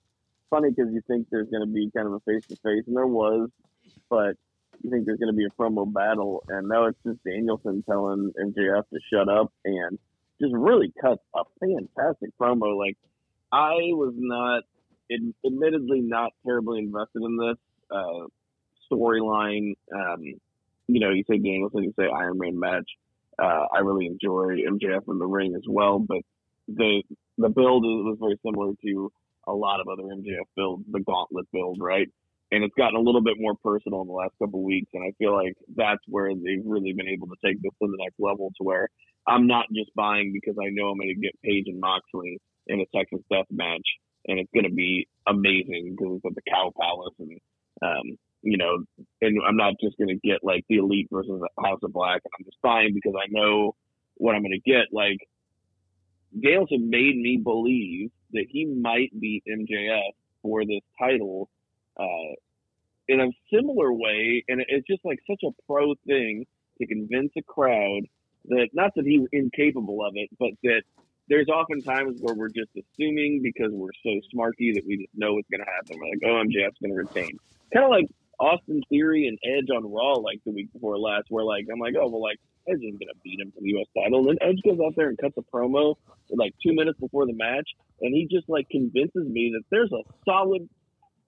funny 0.51 0.71
because 0.71 0.93
you 0.93 1.01
think 1.07 1.27
there's 1.31 1.49
going 1.49 1.67
to 1.67 1.73
be 1.73 1.91
kind 1.95 2.07
of 2.07 2.15
a 2.15 2.21
face 2.21 2.45
to 2.49 2.57
face, 2.57 2.85
and 2.87 2.97
there 2.97 3.07
was, 3.07 3.49
but 4.11 4.37
you 4.83 4.91
think 4.91 5.07
there's 5.07 5.19
going 5.19 5.33
to 5.33 5.37
be 5.37 5.47
a 5.47 5.63
promo 5.63 5.91
battle, 5.91 6.45
and 6.49 6.69
now 6.69 6.87
it's 6.87 6.99
just 7.07 7.23
Danielson 7.25 7.83
telling 7.89 8.33
MJF 8.39 8.83
to 8.91 8.99
shut 9.13 9.29
up 9.29 9.53
and 9.65 9.99
just 10.41 10.55
really 10.55 10.93
cuts 11.01 11.23
a 11.35 11.43
fantastic 11.61 12.31
promo. 12.41 12.77
Like 12.79 12.97
I 13.51 13.75
was 13.93 14.15
not 14.17 14.65
ad- 15.11 15.35
admittedly 15.47 16.01
not 16.01 16.33
terribly 16.45 16.81
invested 16.81 17.23
in 17.23 17.37
this 17.37 17.57
uh, 17.91 18.27
storyline. 18.91 19.75
Um, 19.95 20.25
you 20.89 21.01
know, 21.01 21.11
you 21.11 21.23
say 21.31 21.37
Danielson, 21.37 21.85
you 21.85 21.93
say 21.99 22.07
Iron 22.09 22.39
Man 22.39 22.59
match. 22.59 22.91
Uh, 23.39 23.67
I 23.73 23.81
really 23.81 24.07
enjoy 24.07 24.57
MJF 24.69 25.03
in 25.09 25.19
the 25.19 25.27
ring 25.27 25.55
as 25.55 25.63
well, 25.69 26.01
but 26.01 26.23
the 26.67 27.03
the 27.37 27.49
build 27.49 27.85
was 27.85 28.19
very 28.21 28.39
similar 28.45 28.73
to 28.85 29.13
a 29.47 29.53
lot 29.53 29.81
of 29.81 29.89
other 29.89 30.03
MJF 30.03 30.49
builds, 30.57 30.85
the 30.91 31.01
Gauntlet 31.01 31.47
build, 31.53 31.79
right? 31.81 32.09
And 32.51 32.65
it's 32.65 32.75
gotten 32.75 32.97
a 32.97 33.03
little 33.03 33.23
bit 33.23 33.37
more 33.39 33.55
personal 33.63 34.03
in 34.03 34.09
the 34.09 34.15
last 34.15 34.33
couple 34.39 34.61
of 34.61 34.65
weeks, 34.65 34.91
and 34.95 35.05
I 35.05 35.13
feel 35.19 35.35
like 35.35 35.55
that's 35.77 36.03
where 36.09 36.35
they've 36.35 36.65
really 36.65 36.93
been 36.93 37.09
able 37.09 37.29
to 37.29 37.37
take 37.45 37.61
this 37.63 37.73
to 37.81 37.89
the 37.89 38.03
next 38.03 38.17
level, 38.19 38.51
to 38.57 38.65
where 38.65 38.89
I'm 39.27 39.47
not 39.47 39.67
just 39.75 39.95
buying 39.95 40.33
because 40.33 40.57
I 40.61 40.71
know 40.71 40.89
I'm 40.89 40.99
going 40.99 41.15
to 41.15 41.21
get 41.21 41.41
Page 41.43 41.65
and 41.67 41.81
Moxley 41.81 42.41
in 42.67 42.81
a 42.81 42.87
Texas 42.97 43.21
Death 43.31 43.47
match, 43.51 43.87
and 44.27 44.39
it's 44.39 44.51
going 44.53 44.65
to 44.65 44.75
be 44.75 45.07
amazing 45.27 45.97
because 45.97 46.17
it's 46.17 46.27
at 46.27 46.35
the 46.35 46.51
Cow 46.51 46.73
Palace, 46.79 47.15
and 47.19 47.39
um, 47.83 48.19
you 48.43 48.57
know, 48.57 48.85
and 49.21 49.39
I'm 49.47 49.57
not 49.57 49.75
just 49.81 49.99
going 49.99 50.09
to 50.09 50.29
get 50.29 50.39
like 50.43 50.65
the 50.69 50.77
Elite 50.77 51.09
versus 51.11 51.41
House 51.63 51.81
of 51.83 51.93
Black, 51.93 52.21
and 52.25 52.33
I'm 52.39 52.45
just 52.45 52.61
buying 52.63 52.95
because 52.95 53.15
I 53.17 53.27
know 53.31 53.75
what 54.15 54.35
I'm 54.35 54.43
going 54.43 54.61
to 54.65 54.71
get. 54.71 54.87
Like 54.93 55.19
Danielson 56.41 56.91
made 56.91 57.17
me 57.17 57.41
believe 57.43 58.11
that 58.33 58.47
he 58.49 58.67
might 58.67 59.11
beat 59.19 59.43
MJF 59.49 60.13
for 60.43 60.65
this 60.65 60.83
title 60.99 61.49
uh, 61.99 62.35
in 63.09 63.21
a 63.21 63.29
similar 63.53 63.93
way, 63.93 64.45
and 64.49 64.63
it's 64.69 64.87
just 64.87 65.05
like 65.05 65.19
such 65.29 65.43
a 65.45 65.51
pro 65.67 65.95
thing 66.07 66.47
to 66.79 66.87
convince 66.87 67.33
a 67.37 67.43
crowd 67.43 68.03
that 68.47 68.69
not 68.73 68.93
that 68.95 69.05
he's 69.05 69.27
incapable 69.33 70.05
of 70.05 70.13
it, 70.15 70.29
but 70.39 70.51
that 70.63 70.83
there's 71.29 71.49
often 71.49 71.83
times 71.83 72.21
where 72.21 72.35
we're 72.35 72.49
just 72.49 72.71
assuming 72.77 73.41
because 73.43 73.71
we're 73.73 73.91
so 74.03 74.11
smarty 74.31 74.73
that 74.75 74.85
we 74.87 74.97
just 74.97 75.11
know 75.15 75.35
what's 75.35 75.49
going 75.51 75.61
to 75.61 75.71
happen. 75.71 75.99
We're 75.99 76.09
like, 76.09 76.23
oh, 76.25 76.43
MJF's 76.47 76.79
going 76.81 76.93
to 76.93 76.97
retain. 76.97 77.39
Kind 77.73 77.85
of 77.85 77.91
like 77.91 78.07
Austin 78.39 78.83
Theory 78.89 79.27
and 79.27 79.39
Edge 79.45 79.69
on 79.75 79.91
Raw 79.91 80.15
like 80.15 80.41
the 80.45 80.53
week 80.53 80.73
before 80.73 80.99
last, 80.99 81.27
where 81.29 81.45
like 81.45 81.67
I'm 81.73 81.81
like, 81.81 81.95
oh 82.01 82.09
well, 82.09 82.23
like 82.23 82.39
Edge 82.69 82.79
isn't 82.79 83.01
gonna 83.01 83.19
beat 83.25 83.41
him 83.41 83.53
for 83.53 83.61
the 83.61 83.69
U.S. 83.79 83.87
title. 83.97 84.21
And 84.21 84.29
then 84.29 84.49
Edge 84.49 84.61
goes 84.65 84.79
out 84.85 84.95
there 84.97 85.09
and 85.09 85.19
cuts 85.19 85.37
a 85.39 85.43
promo 85.43 85.97
like 86.31 86.55
two 86.63 86.75
minutes 86.75 86.99
before 87.01 87.27
the 87.27 87.33
match, 87.35 87.69
and 88.01 88.15
he 88.15 88.29
just 88.31 88.49
like 88.49 88.69
convinces 88.71 89.27
me 89.27 89.53
that 89.55 89.65
there's 89.71 89.93
a 89.93 90.03
solid 90.25 90.69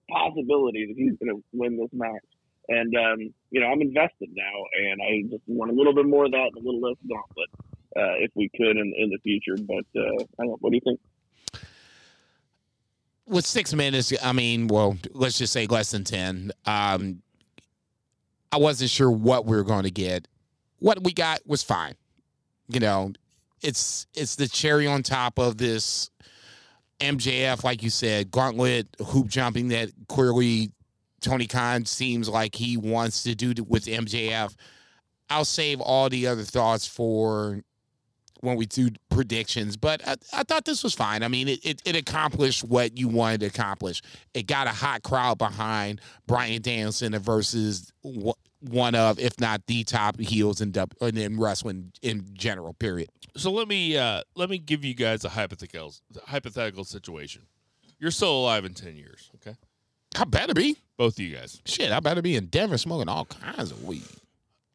possibility 0.09 0.85
that 0.87 0.95
he's 0.95 1.17
gonna 1.19 1.39
win 1.53 1.77
this 1.77 1.91
match. 1.93 2.25
And 2.69 2.95
um, 2.95 3.33
you 3.49 3.59
know, 3.59 3.67
I'm 3.67 3.81
invested 3.81 4.29
now, 4.33 4.55
and 4.79 5.01
I 5.01 5.29
just 5.29 5.43
want 5.47 5.71
a 5.71 5.75
little 5.75 5.93
bit 5.93 6.05
more 6.05 6.25
of 6.25 6.31
that 6.31 6.51
and 6.55 6.63
a 6.63 6.65
little 6.65 6.81
less 6.81 6.97
gauntlet, 7.07 7.49
uh, 7.97 8.23
if 8.23 8.31
we 8.35 8.49
could 8.55 8.77
in, 8.77 8.93
in 8.95 9.09
the 9.09 9.19
future. 9.23 9.57
But 9.57 9.85
uh, 9.99 10.23
I 10.39 10.45
don't. 10.45 10.61
What 10.61 10.71
do 10.71 10.75
you 10.75 10.81
think? 10.85 10.99
With 13.31 13.45
six 13.45 13.73
minutes, 13.73 14.13
I 14.21 14.33
mean, 14.33 14.67
well, 14.67 14.97
let's 15.13 15.37
just 15.37 15.53
say 15.53 15.65
less 15.65 15.91
than 15.91 16.03
10. 16.03 16.51
Um, 16.65 17.21
I 18.51 18.57
wasn't 18.57 18.91
sure 18.91 19.09
what 19.09 19.45
we 19.45 19.55
were 19.55 19.63
going 19.63 19.83
to 19.83 19.91
get. 19.91 20.27
What 20.79 21.03
we 21.03 21.13
got 21.13 21.39
was 21.47 21.63
fine. 21.63 21.95
You 22.67 22.81
know, 22.81 23.13
it's 23.61 24.07
it's 24.13 24.35
the 24.35 24.47
cherry 24.47 24.87
on 24.87 25.03
top 25.03 25.39
of 25.39 25.57
this 25.57 26.09
MJF, 26.99 27.63
like 27.63 27.83
you 27.83 27.89
said, 27.89 28.31
gauntlet 28.31 28.87
hoop 28.99 29.27
jumping 29.27 29.69
that 29.69 29.89
clearly 30.07 30.71
Tony 31.21 31.47
Khan 31.47 31.85
seems 31.85 32.27
like 32.27 32.55
he 32.55 32.77
wants 32.77 33.23
to 33.23 33.35
do 33.35 33.53
with 33.67 33.85
MJF. 33.85 34.55
I'll 35.29 35.45
save 35.45 35.79
all 35.79 36.09
the 36.09 36.27
other 36.27 36.43
thoughts 36.43 36.85
for 36.85 37.61
when 38.41 38.57
we 38.57 38.65
do 38.65 38.89
predictions, 39.09 39.77
but 39.77 40.05
I, 40.07 40.15
I 40.33 40.43
thought 40.43 40.65
this 40.65 40.83
was 40.83 40.93
fine. 40.93 41.23
I 41.23 41.27
mean, 41.27 41.47
it, 41.47 41.65
it, 41.65 41.81
it, 41.85 41.95
accomplished 41.95 42.63
what 42.63 42.97
you 42.97 43.07
wanted 43.07 43.41
to 43.41 43.45
accomplish. 43.47 44.01
It 44.33 44.47
got 44.47 44.67
a 44.67 44.71
hot 44.71 45.03
crowd 45.03 45.37
behind 45.37 46.01
Bryan 46.27 46.61
Danielson 46.61 47.17
versus 47.19 47.91
one 48.01 48.95
of, 48.95 49.19
if 49.19 49.39
not 49.39 49.65
the 49.67 49.83
top 49.83 50.19
heels 50.19 50.59
in, 50.59 50.73
in 51.01 51.39
wrestling 51.39 51.91
in 52.01 52.25
general. 52.33 52.73
Period. 52.73 53.09
So 53.37 53.51
let 53.51 53.67
me 53.67 53.97
uh, 53.97 54.23
let 54.35 54.49
me 54.49 54.57
give 54.57 54.83
you 54.83 54.93
guys 54.93 55.23
a 55.23 55.29
hypothetical 55.29 55.93
hypothetical 56.25 56.83
situation. 56.83 57.43
You're 57.99 58.11
still 58.11 58.41
alive 58.41 58.65
in 58.65 58.73
ten 58.73 58.97
years, 58.97 59.29
okay? 59.35 59.55
I 60.17 60.25
better 60.25 60.53
be. 60.53 60.77
Both 60.97 61.13
of 61.13 61.19
you 61.19 61.35
guys. 61.35 61.61
Shit, 61.65 61.91
I 61.91 61.99
better 61.99 62.21
be 62.21 62.35
in 62.35 62.47
Denver 62.47 62.77
smoking 62.77 63.07
all 63.07 63.25
kinds 63.25 63.71
of 63.71 63.83
weed. 63.83 64.03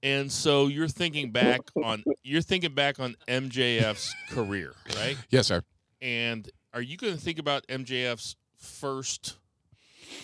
And 0.06 0.30
so 0.30 0.68
you're 0.68 0.86
thinking 0.86 1.32
back 1.32 1.62
on 1.82 2.04
you're 2.22 2.40
thinking 2.40 2.72
back 2.72 3.00
on 3.00 3.16
MJF's 3.26 4.14
career, 4.30 4.72
right? 4.94 5.16
Yes, 5.30 5.48
sir. 5.48 5.62
And 6.00 6.48
are 6.72 6.80
you 6.80 6.96
going 6.96 7.12
to 7.12 7.20
think 7.20 7.40
about 7.40 7.66
MJF's 7.66 8.36
first 8.56 9.34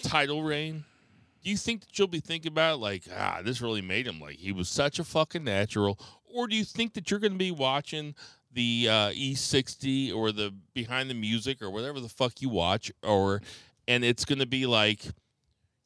title 0.04 0.44
reign? 0.44 0.84
Do 1.42 1.50
you 1.50 1.56
think 1.56 1.80
that 1.80 1.98
you'll 1.98 2.06
be 2.06 2.20
thinking 2.20 2.52
about 2.52 2.78
like, 2.78 3.08
ah, 3.12 3.40
this 3.42 3.60
really 3.60 3.82
made 3.82 4.06
him 4.06 4.20
like 4.20 4.36
he 4.36 4.52
was 4.52 4.68
such 4.68 5.00
a 5.00 5.04
fucking 5.04 5.42
natural, 5.42 5.98
or 6.32 6.46
do 6.46 6.54
you 6.54 6.64
think 6.64 6.94
that 6.94 7.10
you're 7.10 7.18
going 7.18 7.32
to 7.32 7.38
be 7.38 7.50
watching 7.50 8.14
the 8.52 8.86
uh, 8.88 9.10
E60 9.10 10.14
or 10.14 10.30
the 10.30 10.54
behind 10.74 11.10
the 11.10 11.14
music 11.14 11.60
or 11.60 11.70
whatever 11.70 11.98
the 11.98 12.08
fuck 12.08 12.40
you 12.40 12.48
watch, 12.48 12.92
or 13.02 13.42
and 13.88 14.04
it's 14.04 14.24
going 14.24 14.38
to 14.38 14.46
be 14.46 14.64
like 14.64 15.06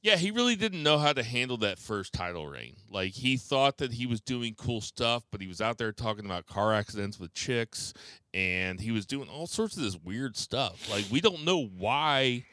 yeah, 0.06 0.14
he 0.14 0.30
really 0.30 0.54
didn't 0.54 0.84
know 0.84 0.98
how 0.98 1.12
to 1.12 1.24
handle 1.24 1.56
that 1.56 1.80
first 1.80 2.12
title 2.12 2.46
reign. 2.46 2.76
Like 2.88 3.10
he 3.10 3.36
thought 3.36 3.78
that 3.78 3.92
he 3.92 4.06
was 4.06 4.20
doing 4.20 4.54
cool 4.56 4.80
stuff, 4.80 5.24
but 5.32 5.40
he 5.40 5.48
was 5.48 5.60
out 5.60 5.78
there 5.78 5.90
talking 5.90 6.24
about 6.24 6.46
car 6.46 6.72
accidents 6.72 7.18
with 7.18 7.34
chicks 7.34 7.92
and 8.32 8.78
he 8.78 8.92
was 8.92 9.04
doing 9.04 9.28
all 9.28 9.48
sorts 9.48 9.76
of 9.76 9.82
this 9.82 9.96
weird 9.96 10.36
stuff. 10.36 10.88
Like 10.88 11.06
we 11.10 11.20
don't 11.20 11.44
know 11.44 11.66
why 11.76 12.44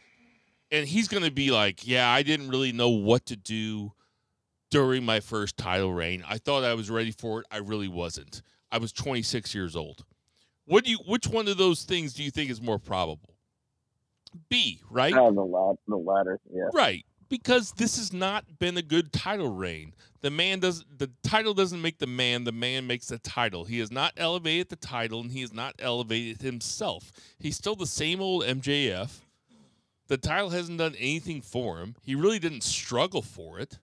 and 0.72 0.88
he's 0.88 1.08
going 1.08 1.26
to 1.26 1.30
be 1.30 1.52
like, 1.52 1.86
"Yeah, 1.86 2.10
I 2.10 2.24
didn't 2.24 2.50
really 2.50 2.72
know 2.72 2.90
what 2.90 3.28
to 3.28 3.36
do 3.36 3.94
during 4.72 5.06
my 5.06 5.20
first 5.20 5.56
title 5.56 5.94
reign. 5.94 6.24
I 6.28 6.40
thought 6.40 6.64
I 6.64 6.74
was 6.74 6.90
ready 6.90 7.12
for 7.12 7.42
it. 7.42 7.46
I 7.52 7.58
really 7.58 7.88
wasn't. 7.88 8.42
I 8.72 8.80
was 8.80 8.92
26 8.92 9.54
years 9.54 9.76
old." 9.76 10.06
What 10.66 10.86
do 10.86 10.90
you 10.90 10.98
which 11.06 11.28
one 11.28 11.48
of 11.48 11.58
those 11.58 11.84
things 11.84 12.14
do 12.14 12.24
you 12.24 12.32
think 12.32 12.50
is 12.50 12.60
more 12.60 12.80
probable? 12.80 13.36
B, 14.50 14.82
right? 14.90 15.14
Oh, 15.16 15.32
the, 15.32 15.44
la- 15.44 15.76
the 15.88 15.98
latter, 15.98 16.40
yeah. 16.52 16.70
Right 16.74 17.06
because 17.34 17.72
this 17.72 17.98
has 17.98 18.14
not 18.14 18.60
been 18.60 18.78
a 18.78 18.82
good 18.84 19.12
title 19.12 19.52
reign. 19.52 19.92
The 20.22 20.30
man 20.30 20.60
does 20.60 20.86
the 20.96 21.10
title 21.24 21.56
doesn't 21.56 21.82
make 21.82 21.98
the 21.98 22.06
man, 22.06 22.44
the 22.44 22.52
man 22.52 22.86
makes 22.86 23.08
the 23.08 23.18
title. 23.18 23.66
He 23.66 23.80
has 23.80 23.92
not 23.92 24.14
elevated 24.18 24.70
the 24.70 24.76
title 24.76 25.20
and 25.20 25.32
he 25.32 25.42
has 25.42 25.52
not 25.52 25.74
elevated 25.80 26.44
himself. 26.44 27.12
He's 27.40 27.58
still 27.58 27.76
the 27.76 27.88
same 27.88 28.22
old 28.22 28.44
MJF. 28.44 29.22
The 30.10 30.18
title 30.18 30.52
hasn't 30.52 30.78
done 30.78 30.94
anything 31.00 31.42
for 31.42 31.80
him. 31.80 31.96
He 32.04 32.14
really 32.14 32.38
didn't 32.38 32.62
struggle 32.62 33.24
for 33.24 33.58
it 33.58 33.80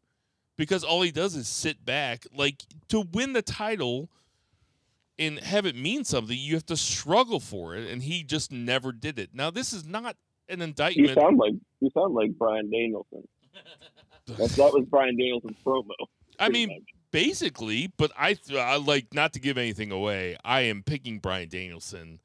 because 0.57 0.85
all 0.85 1.03
he 1.03 1.11
does 1.11 1.35
is 1.35 1.49
sit 1.49 1.85
back. 1.85 2.29
Like 2.33 2.63
to 2.91 3.01
win 3.01 3.33
the 3.33 3.43
title 3.43 4.11
and 5.19 5.41
have 5.41 5.67
it 5.67 5.75
mean 5.75 6.05
something, 6.05 6.39
you 6.39 6.55
have 6.55 6.67
to 6.67 6.77
struggle 6.77 7.41
for 7.41 7.75
it, 7.75 7.91
and 7.91 8.05
he 8.05 8.23
just 8.23 8.53
never 8.53 8.93
did 8.93 9.19
it. 9.19 9.31
Now, 9.35 9.51
this 9.51 9.73
is 9.73 9.85
not 9.85 10.15
an 10.49 10.63
indictment. 10.63 11.09
You 11.09 11.15
sound 11.15 11.37
like 11.37 11.55
you 11.81 11.91
sound 11.91 12.15
like 12.15 12.39
Bryan 12.39 12.71
Danielson. 12.71 13.25
That, 14.27 14.51
that 14.51 14.73
was 14.73 14.85
Bryan 14.87 15.17
Danielson's 15.17 15.57
promo. 15.65 15.91
I 16.39 16.49
mean, 16.49 16.69
much. 16.69 16.95
basically, 17.11 17.93
but 17.97 18.13
I, 18.17 18.37
I 18.57 18.77
like 18.77 19.13
not 19.13 19.33
to 19.35 19.41
give 19.41 19.59
anything 19.59 19.91
away. 19.91 20.37
I 20.45 20.63
am 20.63 20.83
picking 20.83 21.19
Bryan 21.19 21.49
Danielson. 21.49 22.21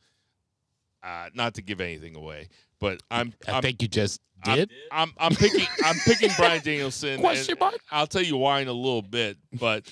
Uh, 1.04 1.30
not 1.34 1.54
to 1.56 1.62
give 1.62 1.82
anything 1.82 2.16
away, 2.16 2.50
but 2.80 3.02
I'm. 3.12 3.34
I 3.48 3.54
I'm, 3.54 3.62
think 3.62 3.82
you 3.82 3.88
just 3.88 4.22
did. 4.44 4.72
I'm, 4.92 5.14
I'm, 5.18 5.32
I'm 5.32 5.36
picking. 5.36 5.68
I'm 5.84 5.96
picking 6.06 6.30
Bryan 6.38 6.62
Danielson. 6.64 7.20
Question 7.20 7.58
mark. 7.60 7.80
I'll 7.92 8.08
tell 8.08 8.24
you 8.24 8.38
why 8.38 8.62
in 8.62 8.68
a 8.68 8.74
little 8.74 9.02
bit, 9.02 9.38
but 9.54 9.92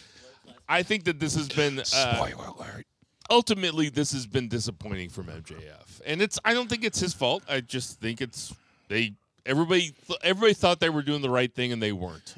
I 0.67 0.83
think 0.83 1.03
that 1.05 1.19
this 1.19 1.35
has 1.35 1.49
been. 1.49 1.79
Uh, 1.79 1.83
Spoiler 1.83 2.47
alert 2.47 2.85
ultimately 3.29 3.89
this 3.89 4.11
has 4.11 4.27
been 4.27 4.47
disappointing 4.47 5.09
from 5.09 5.25
MJF. 5.25 6.01
And 6.05 6.21
it's 6.21 6.39
I 6.45 6.53
don't 6.53 6.69
think 6.69 6.83
it's 6.83 6.99
his 6.99 7.13
fault. 7.13 7.43
I 7.49 7.61
just 7.61 7.99
think 7.99 8.21
it's 8.21 8.53
they 8.87 9.15
everybody 9.45 9.93
everybody 10.23 10.53
thought 10.53 10.79
they 10.79 10.89
were 10.89 11.01
doing 11.01 11.21
the 11.21 11.29
right 11.29 11.53
thing 11.53 11.71
and 11.71 11.81
they 11.81 11.91
weren't. 11.91 12.35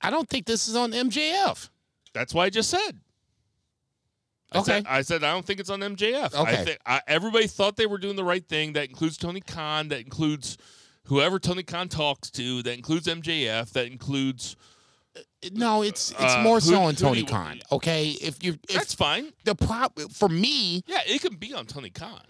I 0.00 0.10
don't 0.10 0.28
think 0.28 0.46
this 0.46 0.68
is 0.68 0.76
on 0.76 0.92
MJF. 0.92 1.68
That's 2.12 2.34
why 2.34 2.46
I 2.46 2.50
just 2.50 2.70
said. 2.70 3.00
I 4.52 4.58
okay. 4.58 4.72
Said, 4.72 4.86
I 4.88 5.02
said 5.02 5.24
I 5.24 5.32
don't 5.32 5.46
think 5.46 5.60
it's 5.60 5.70
on 5.70 5.80
MJF. 5.80 6.34
Okay. 6.34 6.52
I 6.52 6.56
think 6.56 6.78
I, 6.84 7.00
everybody 7.06 7.46
thought 7.46 7.76
they 7.76 7.86
were 7.86 7.98
doing 7.98 8.16
the 8.16 8.24
right 8.24 8.46
thing. 8.46 8.74
That 8.74 8.88
includes 8.88 9.16
Tony 9.16 9.40
Khan. 9.40 9.88
That 9.88 10.00
includes 10.00 10.58
whoever 11.04 11.38
Tony 11.38 11.62
Khan 11.62 11.88
talks 11.88 12.30
to. 12.32 12.62
That 12.62 12.74
includes 12.74 13.06
MJF. 13.06 13.72
That 13.72 13.86
includes 13.86 14.56
no, 15.52 15.82
it's 15.82 16.12
it's 16.12 16.34
uh, 16.34 16.42
more 16.42 16.60
so 16.60 16.82
on 16.82 16.94
Tony 16.94 17.24
Khan. 17.24 17.60
Okay, 17.70 18.10
if 18.20 18.42
you 18.44 18.58
if 18.68 18.76
that's 18.76 18.94
fine. 18.94 19.32
The 19.44 19.54
prop 19.54 19.98
for 20.10 20.28
me, 20.28 20.82
yeah, 20.86 21.00
it 21.06 21.20
can 21.20 21.34
be 21.34 21.52
on 21.52 21.66
Tony 21.66 21.90
Khan. 21.90 22.22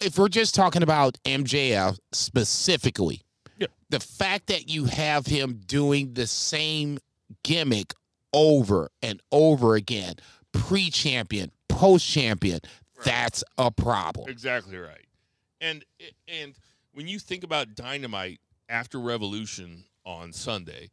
If 0.00 0.18
we're 0.18 0.28
just 0.28 0.54
talking 0.54 0.82
about 0.82 1.18
MJF 1.24 1.98
specifically, 2.12 3.22
yeah. 3.58 3.66
the 3.90 4.00
fact 4.00 4.46
that 4.46 4.68
you 4.70 4.86
have 4.86 5.26
him 5.26 5.60
doing 5.66 6.14
the 6.14 6.26
same 6.26 6.98
gimmick 7.42 7.94
over 8.32 8.90
and 9.02 9.20
over 9.30 9.74
again, 9.74 10.14
pre-champion, 10.52 11.50
post-champion, 11.68 12.60
right. 12.62 13.04
that's 13.04 13.44
a 13.58 13.70
problem. 13.70 14.28
Exactly 14.28 14.78
right. 14.78 15.06
And 15.60 15.84
and 16.26 16.54
when 16.92 17.06
you 17.06 17.18
think 17.18 17.44
about 17.44 17.74
Dynamite 17.74 18.40
after 18.68 18.98
Revolution 18.98 19.84
on 20.06 20.32
Sunday, 20.32 20.90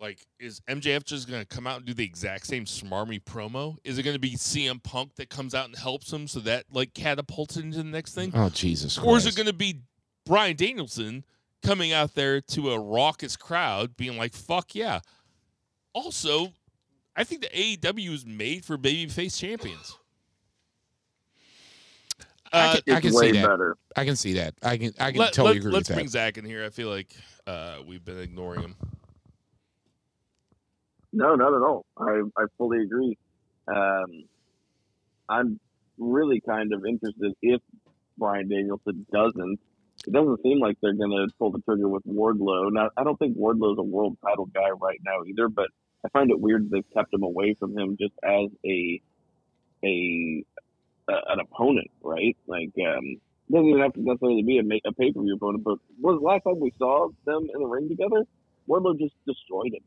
like 0.00 0.26
is 0.38 0.60
MJF 0.68 1.04
just 1.04 1.28
going 1.28 1.40
to 1.40 1.46
come 1.46 1.66
out 1.66 1.78
and 1.78 1.86
do 1.86 1.94
the 1.94 2.04
exact 2.04 2.46
same 2.46 2.64
smarmy 2.64 3.22
promo? 3.22 3.76
Is 3.84 3.98
it 3.98 4.02
going 4.02 4.14
to 4.14 4.20
be 4.20 4.32
CM 4.36 4.82
Punk 4.82 5.14
that 5.16 5.30
comes 5.30 5.54
out 5.54 5.66
and 5.66 5.76
helps 5.76 6.12
him 6.12 6.26
so 6.28 6.40
that 6.40 6.64
like 6.72 6.92
catapults 6.94 7.56
into 7.56 7.78
the 7.78 7.84
next 7.84 8.14
thing? 8.14 8.30
Oh 8.34 8.48
Jesus 8.50 8.96
Christ! 8.98 9.08
Or 9.08 9.16
is 9.16 9.26
it 9.26 9.36
going 9.36 9.46
to 9.46 9.52
be 9.52 9.80
Bryan 10.24 10.56
Danielson 10.56 11.24
coming 11.62 11.92
out 11.92 12.14
there 12.14 12.40
to 12.40 12.72
a 12.72 12.78
raucous 12.78 13.36
crowd 13.36 13.96
being 13.96 14.16
like, 14.18 14.34
fuck 14.34 14.74
yeah? 14.74 15.00
Also, 15.94 16.52
I 17.16 17.24
think 17.24 17.40
the 17.40 17.48
AEW 17.48 18.10
is 18.12 18.26
made 18.26 18.64
for 18.64 18.76
babyface 18.76 19.38
champions. 19.38 19.96
I 22.52 22.58
Uh, 22.58 22.80
can, 22.84 22.94
I 22.96 23.00
can 23.00 23.12
see 23.12 23.32
that. 23.32 23.48
better. 23.48 23.76
I 23.96 24.04
can 24.04 24.14
see 24.16 24.34
that. 24.34 24.54
I 24.62 24.76
can. 24.76 24.92
I 25.00 25.10
can 25.10 25.20
let, 25.20 25.32
totally 25.32 25.54
let, 25.54 25.60
agree 25.60 25.72
let's 25.72 25.88
bring 25.88 26.04
that. 26.04 26.10
Zach 26.10 26.38
in 26.38 26.44
here. 26.44 26.64
I 26.64 26.68
feel 26.70 26.88
like 26.90 27.08
uh, 27.46 27.78
we've 27.86 28.04
been 28.04 28.18
ignoring 28.18 28.60
him. 28.60 28.76
No, 31.16 31.36
not 31.36 31.54
at 31.54 31.62
all. 31.62 31.86
I 31.98 32.22
I 32.38 32.46
fully 32.58 32.82
agree. 32.82 33.18
Um, 33.68 34.24
I'm 35.28 35.60
really 35.98 36.40
kind 36.40 36.72
of 36.74 36.84
interested 36.86 37.34
if 37.42 37.62
Bryan 38.18 38.48
Danielson 38.48 39.06
doesn't. 39.12 39.60
It 40.06 40.12
doesn't 40.12 40.42
seem 40.42 40.60
like 40.60 40.78
they're 40.82 40.94
going 40.94 41.12
to 41.12 41.28
pull 41.38 41.52
the 41.52 41.60
trigger 41.60 41.88
with 41.88 42.04
Wardlow. 42.06 42.72
Now, 42.72 42.90
I 42.96 43.04
don't 43.04 43.18
think 43.18 43.36
Wardlow's 43.38 43.78
a 43.78 43.84
world 43.84 44.18
title 44.24 44.46
guy 44.46 44.70
right 44.70 45.00
now 45.04 45.24
either, 45.26 45.48
but 45.48 45.68
I 46.04 46.10
find 46.10 46.30
it 46.30 46.40
weird 46.40 46.70
they've 46.70 46.90
kept 46.94 47.14
him 47.14 47.24
away 47.24 47.54
from 47.58 47.78
him 47.78 47.96
just 48.00 48.14
as 48.24 48.50
a 48.66 49.02
a, 49.84 50.44
a 51.08 51.14
an 51.30 51.40
opponent, 51.40 51.90
right? 52.02 52.36
Like, 52.46 52.72
um, 52.86 53.16
doesn't 53.50 53.68
even 53.68 53.82
have 53.82 53.94
to 53.94 54.02
necessarily 54.02 54.42
be 54.42 54.58
a, 54.58 54.88
a 54.88 54.92
pay 54.94 55.12
per 55.12 55.22
view 55.22 55.36
opponent. 55.36 55.64
But 55.64 55.78
was 56.00 56.20
the 56.20 56.26
last 56.26 56.44
time 56.44 56.60
we 56.60 56.72
saw 56.78 57.08
them 57.26 57.48
in 57.54 57.60
the 57.62 57.68
ring 57.68 57.88
together? 57.88 58.24
Wardlow 58.68 58.98
just 58.98 59.14
destroyed 59.26 59.74
him, 59.74 59.82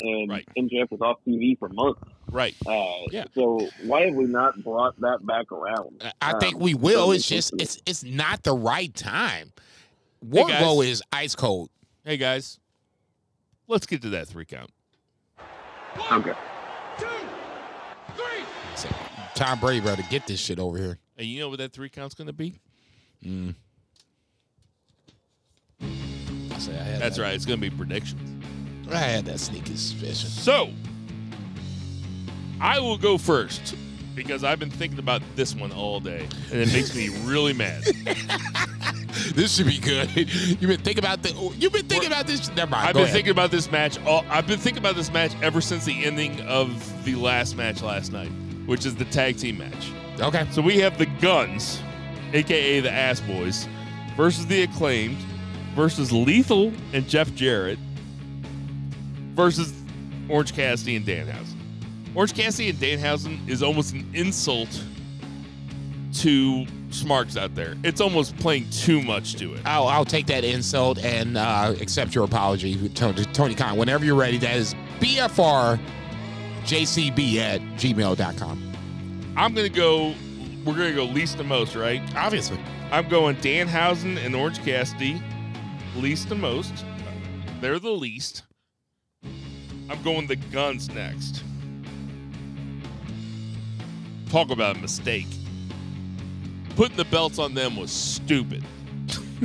and 0.00 0.28
Right. 0.30 0.46
MJF 0.56 0.90
was 0.90 1.00
off 1.00 1.18
TV 1.26 1.58
for 1.58 1.68
months. 1.68 2.00
Right. 2.30 2.54
Uh, 2.66 3.04
Yeah. 3.10 3.24
So 3.34 3.68
why 3.84 4.06
have 4.06 4.14
we 4.14 4.24
not 4.24 4.62
brought 4.62 4.98
that 5.00 5.24
back 5.26 5.50
around? 5.52 6.02
I 6.20 6.32
Um, 6.32 6.40
think 6.40 6.58
we 6.58 6.74
will. 6.74 7.12
It's 7.12 7.26
just 7.26 7.52
it's 7.58 7.80
it's 7.86 8.04
not 8.04 8.42
the 8.42 8.54
right 8.54 8.94
time. 8.94 9.52
Hey, 10.30 10.44
guys. 10.46 10.84
Is 10.88 11.02
ice 11.12 11.34
cold. 11.34 11.70
Hey 12.04 12.16
guys, 12.16 12.58
let's 13.66 13.86
get 13.86 14.02
to 14.02 14.10
that 14.10 14.28
three 14.28 14.44
count. 14.44 14.70
Okay. 16.12 16.32
Two, 16.98 17.06
three. 18.16 18.44
So, 18.76 18.88
Tom 19.34 19.58
Brady 19.60 19.80
better 19.80 20.02
get 20.10 20.26
this 20.26 20.40
shit 20.40 20.58
over 20.58 20.76
here. 20.78 20.98
And 21.16 21.26
you 21.26 21.40
know 21.40 21.48
what 21.48 21.58
that 21.58 21.72
three 21.72 21.88
count's 21.88 22.14
going 22.14 22.28
to 22.28 22.32
be? 22.32 22.54
Mm. 23.24 23.54
I 25.80 26.58
say 26.58 26.72
I 26.78 26.82
had 26.82 27.00
That's 27.00 27.16
that. 27.16 27.22
right. 27.22 27.34
It's 27.34 27.44
going 27.44 27.60
to 27.60 27.70
be 27.70 27.74
predictions. 27.76 28.27
I 28.90 28.98
had 28.98 29.24
that 29.26 29.40
sneaky 29.40 29.76
suspicion. 29.76 30.30
So, 30.30 30.70
I 32.60 32.80
will 32.80 32.98
go 32.98 33.18
first 33.18 33.74
because 34.14 34.42
I've 34.44 34.58
been 34.58 34.70
thinking 34.70 34.98
about 34.98 35.22
this 35.36 35.54
one 35.54 35.72
all 35.72 36.00
day, 36.00 36.26
and 36.50 36.60
it 36.60 36.72
makes 36.72 36.94
me 36.94 37.08
really 37.24 37.52
mad. 37.52 37.84
This 39.34 39.56
should 39.56 39.66
be 39.66 39.78
good. 39.78 40.14
You've 40.16 40.60
been 40.60 40.80
thinking 40.80 40.98
about 40.98 41.22
the. 41.22 41.30
You've 41.58 41.72
been 41.72 41.86
thinking 41.86 42.08
about 42.08 42.26
this. 42.26 42.48
Never 42.54 42.70
mind. 42.70 42.88
I've 42.88 42.94
been 42.94 43.04
ahead. 43.04 43.14
thinking 43.14 43.30
about 43.30 43.50
this 43.50 43.70
match. 43.70 43.98
All, 44.04 44.24
I've 44.28 44.46
been 44.46 44.58
thinking 44.58 44.80
about 44.80 44.96
this 44.96 45.12
match 45.12 45.32
ever 45.42 45.60
since 45.60 45.84
the 45.84 46.04
ending 46.04 46.40
of 46.42 47.04
the 47.04 47.14
last 47.14 47.56
match 47.56 47.82
last 47.82 48.12
night, 48.12 48.30
which 48.66 48.86
is 48.86 48.94
the 48.94 49.04
tag 49.06 49.36
team 49.38 49.58
match. 49.58 49.90
Okay. 50.20 50.46
So 50.50 50.62
we 50.62 50.78
have 50.78 50.98
the 50.98 51.06
Gunns, 51.20 51.80
aka 52.32 52.80
the 52.80 52.90
Ass 52.90 53.20
Boys, 53.20 53.68
versus 54.16 54.46
the 54.46 54.62
Acclaimed, 54.62 55.18
versus 55.74 56.12
Lethal 56.12 56.72
and 56.92 57.08
Jeff 57.08 57.34
Jarrett, 57.34 57.78
versus 59.38 59.72
Orange 60.28 60.52
Cassidy 60.52 60.96
and 60.96 61.06
Danhausen. 61.06 61.54
Orange 62.12 62.34
Cassidy 62.34 62.70
and 62.70 62.78
Danhausen 62.78 63.48
is 63.48 63.62
almost 63.62 63.94
an 63.94 64.04
insult 64.12 64.82
to 66.14 66.66
smarks 66.90 67.36
out 67.36 67.54
there. 67.54 67.76
It's 67.84 68.00
almost 68.00 68.36
playing 68.38 68.68
too 68.70 69.00
much 69.00 69.36
to 69.36 69.54
it. 69.54 69.60
I'll, 69.64 69.86
I'll 69.86 70.04
take 70.04 70.26
that 70.26 70.42
insult 70.42 70.98
and 70.98 71.38
uh, 71.38 71.72
accept 71.80 72.16
your 72.16 72.24
apology, 72.24 72.88
Tony, 72.88 73.24
Tony 73.26 73.54
Khan. 73.54 73.76
Whenever 73.76 74.04
you're 74.04 74.16
ready, 74.16 74.38
that 74.38 74.56
is 74.56 74.74
BFRJCB 74.98 75.78
at 77.36 77.60
gmail.com. 77.60 78.72
I'm 79.36 79.54
gonna 79.54 79.68
go. 79.68 80.14
We're 80.64 80.72
gonna 80.72 80.94
go 80.94 81.04
least 81.04 81.38
to 81.38 81.44
most, 81.44 81.76
right? 81.76 82.02
Obviously. 82.16 82.58
I'm 82.90 83.08
going 83.08 83.36
Danhausen 83.36 84.16
and 84.24 84.34
Orange 84.34 84.64
Cassidy, 84.64 85.22
least 85.94 86.28
to 86.30 86.34
most. 86.34 86.84
They're 87.60 87.78
the 87.78 87.90
least. 87.90 88.42
I'm 89.90 90.02
going 90.02 90.26
the 90.26 90.36
guns 90.36 90.90
next. 90.90 91.42
Talk 94.30 94.50
about 94.50 94.76
a 94.76 94.80
mistake. 94.80 95.26
Putting 96.76 96.96
the 96.96 97.04
belts 97.06 97.38
on 97.38 97.54
them 97.54 97.76
was 97.76 97.90
stupid. 97.90 98.62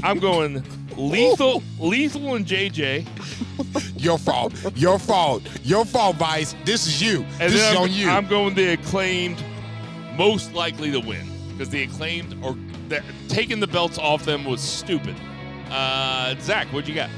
I'm 0.04 0.20
going 0.20 0.64
lethal, 0.98 1.64
lethal 1.80 2.36
and 2.36 2.46
JJ, 2.46 3.08
Your 4.04 4.18
fault. 4.18 4.54
Your 4.76 5.00
fault. 5.00 5.44
Your 5.64 5.86
fault, 5.86 6.18
Vice. 6.18 6.56
This 6.66 6.88
is 6.88 7.02
you. 7.02 7.26
and 7.40 7.52
this 7.52 7.62
is 7.62 7.72
I'm, 7.72 7.78
on 7.78 7.92
you. 7.92 8.10
I'm 8.10 8.28
going 8.28 8.54
the 8.54 8.74
acclaimed, 8.74 9.42
most 10.18 10.54
likely 10.54 10.92
to 10.92 11.00
win 11.00 11.28
because 11.52 11.70
the 11.70 11.84
acclaimed 11.84 12.36
or 12.44 12.58
taking 13.30 13.60
the 13.60 13.68
belts 13.68 13.98
off 13.98 14.26
them 14.26 14.44
was 14.46 14.62
stupid. 14.62 15.16
Uh, 15.70 16.36
Zach, 16.42 16.68
what 16.74 16.88
you 16.88 16.96
got? 16.96 17.10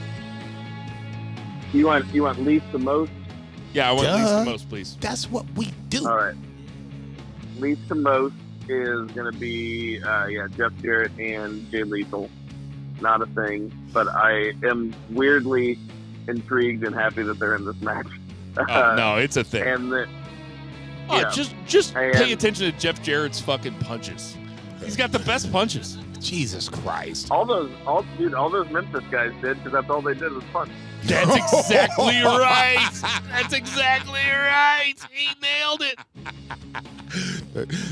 You 1.76 1.88
want 1.88 2.06
you 2.14 2.24
want 2.24 2.40
least 2.42 2.66
to 2.72 2.78
most? 2.80 3.12
Yeah, 3.74 3.90
I 3.90 3.92
want 3.92 4.08
least 4.08 4.18
Duh. 4.30 4.40
the 4.40 4.46
most, 4.52 4.70
please. 4.70 4.98
That's 5.02 5.30
what 5.30 5.46
we 5.56 5.72
do. 5.90 6.08
All 6.08 6.16
right. 6.16 6.36
Least 7.60 7.88
to 7.90 7.96
most 7.96 8.36
is 8.70 9.12
going 9.12 9.32
to 9.32 9.38
be 9.38 10.02
uh, 10.02 10.28
yeah 10.28 10.48
Jeff 10.56 10.72
Jarrett 10.82 11.12
and 11.20 11.70
Jay 11.72 11.84
Lethal. 11.84 12.30
Not 13.02 13.22
a 13.22 13.26
thing, 13.28 13.74
but 13.92 14.08
I 14.08 14.54
am 14.64 14.96
weirdly 15.10 15.78
intrigued 16.30 16.86
and 16.86 16.96
happy 16.96 17.24
that 17.24 17.38
they're 17.40 17.56
in 17.56 17.66
this 17.66 17.80
match. 17.82 18.08
Oh, 18.58 18.64
no, 18.98 19.18
it's 19.18 19.36
a 19.38 19.44
thing. 19.44 19.64
And 19.64 19.92
the, 19.92 20.08
Oh, 21.08 21.20
yeah. 21.20 21.30
just 21.30 21.54
just 21.68 21.96
And- 21.96 22.14
pay 22.16 22.32
attention 22.32 22.72
to 22.72 22.78
Jeff 22.80 23.04
Jarrett's 23.04 23.40
fucking 23.42 23.76
punches. 23.80 24.36
He's 24.84 24.96
got 24.96 25.12
the 25.12 25.20
best 25.20 25.52
punches. 25.52 25.98
Jesus 26.20 26.70
Christ. 26.70 27.30
all 27.30 27.46
those 27.46 27.70
all 27.86 28.04
dude 28.18 28.34
all 28.34 28.50
those 28.50 28.68
Memphis 28.72 29.04
guys 29.12 29.32
did 29.42 29.58
because 29.58 29.74
that's 29.74 29.90
all 29.90 30.02
they 30.02 30.16
did 30.16 30.32
was 30.32 30.44
punch. 30.46 30.72
That's 31.08 31.36
exactly 31.66 32.22
right. 32.22 32.90
That's 33.30 33.54
exactly 33.54 34.20
right. 34.20 34.96
He 35.12 35.28
nailed 35.42 35.82
it. 35.82 36.00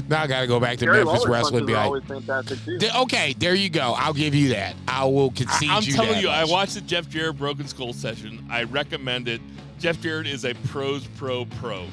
Now 0.10 0.24
I 0.24 0.28
got 0.28 0.42
to 0.42 0.48
go 0.48 0.60
back 0.60 0.78
to 0.80 0.86
Jerry 0.86 1.06
Memphis 1.06 1.26
Lawler's 1.26 1.30
wrestling 1.30 1.58
and 1.60 1.68
be 1.68 1.74
like, 1.74 2.06
fantastic 2.06 2.60
too. 2.66 2.78
Th- 2.78 2.96
okay, 2.96 3.34
there 3.34 3.56
you 3.56 3.70
go. 3.70 3.94
I'll 3.98 4.14
give 4.14 4.36
you 4.36 4.50
that. 4.50 4.76
I 4.88 5.06
will 5.06 5.32
concede 5.32 5.70
you." 5.70 5.74
I, 5.74 5.78
am 5.78 5.84
you 5.84 5.94
telling 5.94 6.12
that 6.14 6.22
you, 6.22 6.30
I 6.30 6.44
watched 6.44 6.74
the 6.76 6.82
Jeff 6.82 7.08
Jarrett 7.10 7.38
Broken 7.38 7.68
Skull 7.68 7.94
session. 7.94 8.46
I 8.50 8.64
recommend 8.64 9.28
it. 9.28 9.42
Jeff 9.80 10.02
Jarrett 10.02 10.28
is 10.28 10.46
a 10.46 10.54
pros 10.66 11.08
pro 11.08 11.46
pro. 11.46 11.86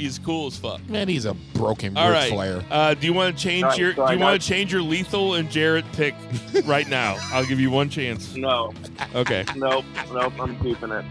He's 0.00 0.18
cool 0.18 0.46
as 0.46 0.56
fuck. 0.56 0.80
Man, 0.88 1.08
he's 1.08 1.26
a 1.26 1.34
broken 1.52 1.94
All 1.94 2.08
Ric 2.08 2.14
right. 2.18 2.32
Flair. 2.32 2.64
Uh, 2.70 2.94
do 2.94 3.06
you 3.06 3.12
want 3.12 3.36
to 3.36 3.42
change 3.42 3.64
All 3.64 3.68
right, 3.70 3.78
your? 3.78 3.90
so 3.90 3.96
do 3.96 4.02
I 4.02 4.12
you 4.14 4.18
want 4.18 4.40
to 4.40 4.48
change 4.48 4.72
your 4.72 4.80
Lethal 4.80 5.34
and 5.34 5.50
Jarrett 5.50 5.84
pick 5.92 6.14
right 6.64 6.88
now? 6.88 7.16
I'll 7.32 7.44
give 7.44 7.60
you 7.60 7.70
one 7.70 7.90
chance. 7.90 8.34
No, 8.34 8.72
Okay. 9.14 9.44
nope, 9.56 9.84
nope. 10.10 10.32
I'm 10.40 10.58
keeping 10.60 10.90
it. 10.90 11.04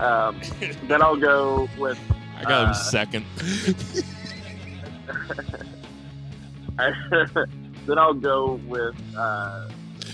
Um, 0.00 0.38
then 0.86 1.00
I'll 1.00 1.16
go 1.16 1.66
with 1.78 1.98
I 2.38 2.42
got 2.42 2.64
him 2.64 2.70
Uh, 2.70 2.74
second. 2.74 3.24
then 7.86 7.98
I'll 7.98 8.12
go 8.14 8.60
with 8.66 8.94
uh, 9.16 9.68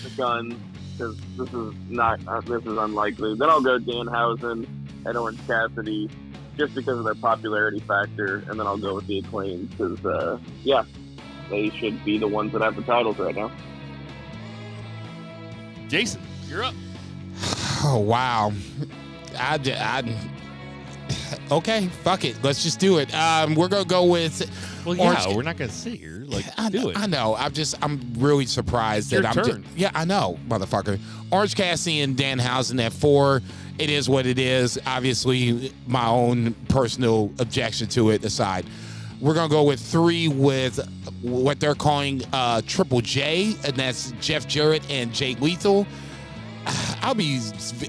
the 0.05 0.11
gun 0.17 0.61
because 0.93 1.17
this 1.37 1.53
is 1.53 1.75
not 1.89 2.21
uh, 2.29 2.41
this 2.43 2.63
is 2.65 2.79
unlikely. 2.79 3.35
Then 3.37 3.51
I'll 3.51 3.61
go 3.61 3.79
Danhausen 3.81 4.67
and 5.05 5.17
Orange 5.19 5.45
Cassidy 5.49 6.09
just 6.57 6.75
because 6.75 6.99
of 6.99 7.05
their 7.05 7.15
popularity 7.15 7.81
factor, 7.81 8.45
and 8.49 8.59
then 8.61 8.67
I'll 8.67 8.77
go 8.79 8.95
with 8.95 9.07
the 9.07 9.19
acclaim 9.21 9.67
because 9.67 10.05
uh, 10.05 10.39
yeah, 10.63 10.85
they 11.51 11.71
should 11.71 12.05
be 12.05 12.19
the 12.19 12.29
ones 12.29 12.53
that 12.53 12.63
have 12.63 12.77
the 12.77 12.83
titles 12.83 13.19
right 13.19 13.35
now. 13.35 13.51
Jason, 15.89 16.21
you're 16.49 16.65
up. 16.65 16.75
Oh 17.85 17.99
wow. 17.99 18.53
I, 19.37 19.59
j- 19.59 19.75
I- 19.77 20.17
okay, 21.51 21.89
fuck 22.05 22.25
it. 22.25 22.37
Let's 22.45 22.63
just 22.63 22.79
do 22.79 22.99
it. 22.99 23.13
Um, 23.13 23.57
we're 23.57 23.67
gonna 23.67 23.85
go 23.85 24.05
with. 24.05 24.49
Well, 24.87 25.01
Orange- 25.01 25.35
we're 25.35 25.43
not 25.43 25.57
gonna 25.57 25.73
sit 25.73 25.95
here. 25.99 26.23
Like, 26.29 26.45
I 26.57 26.71
do 26.71 26.79
know, 26.83 26.89
it. 26.91 26.97
I 26.97 27.07
know. 27.07 27.35
I'm 27.35 27.53
just. 27.53 27.75
I'm 27.83 28.01
really 28.19 28.47
surprised 28.47 29.13
It's 29.13 29.23
that 29.23 29.35
your 29.35 29.45
I'm. 29.45 29.51
turn. 29.51 29.63
Just, 29.65 29.77
yeah, 29.77 29.91
I 29.97 30.05
know, 30.05 30.39
motherfucker. 30.49 31.01
Orange 31.33 31.57
Cassidy 31.57 32.03
and 32.03 32.17
Dan 32.17 32.39
Danhausen 32.39 32.81
at 32.81 32.93
four. 32.93 33.43
It 33.83 33.91
is 33.91 34.09
what 34.09 34.27
it 34.27 34.39
is. 34.39 34.79
Obviously, 34.87 35.73
my 35.89 36.07
own 36.07 36.55
personal 36.69 37.33
objection 37.41 37.89
to 37.89 38.11
it 38.11 38.25
aside. 38.25 38.65
We're 39.21 39.35
gonna 39.35 39.49
go 39.49 39.65
with 39.65 39.81
three 39.81 40.29
with 40.29 40.79
what 41.21 41.59
they're 41.59 41.75
calling 41.75 42.23
uh, 42.33 42.63
Triple 42.65 43.01
J, 43.01 43.57
and 43.65 43.75
that's 43.75 44.13
Jeff 44.21 44.47
Jarrett 44.47 44.89
and 44.89 45.13
Jay 45.13 45.35
Lethal. 45.35 45.85
I'll 47.03 47.17
be 47.17 47.41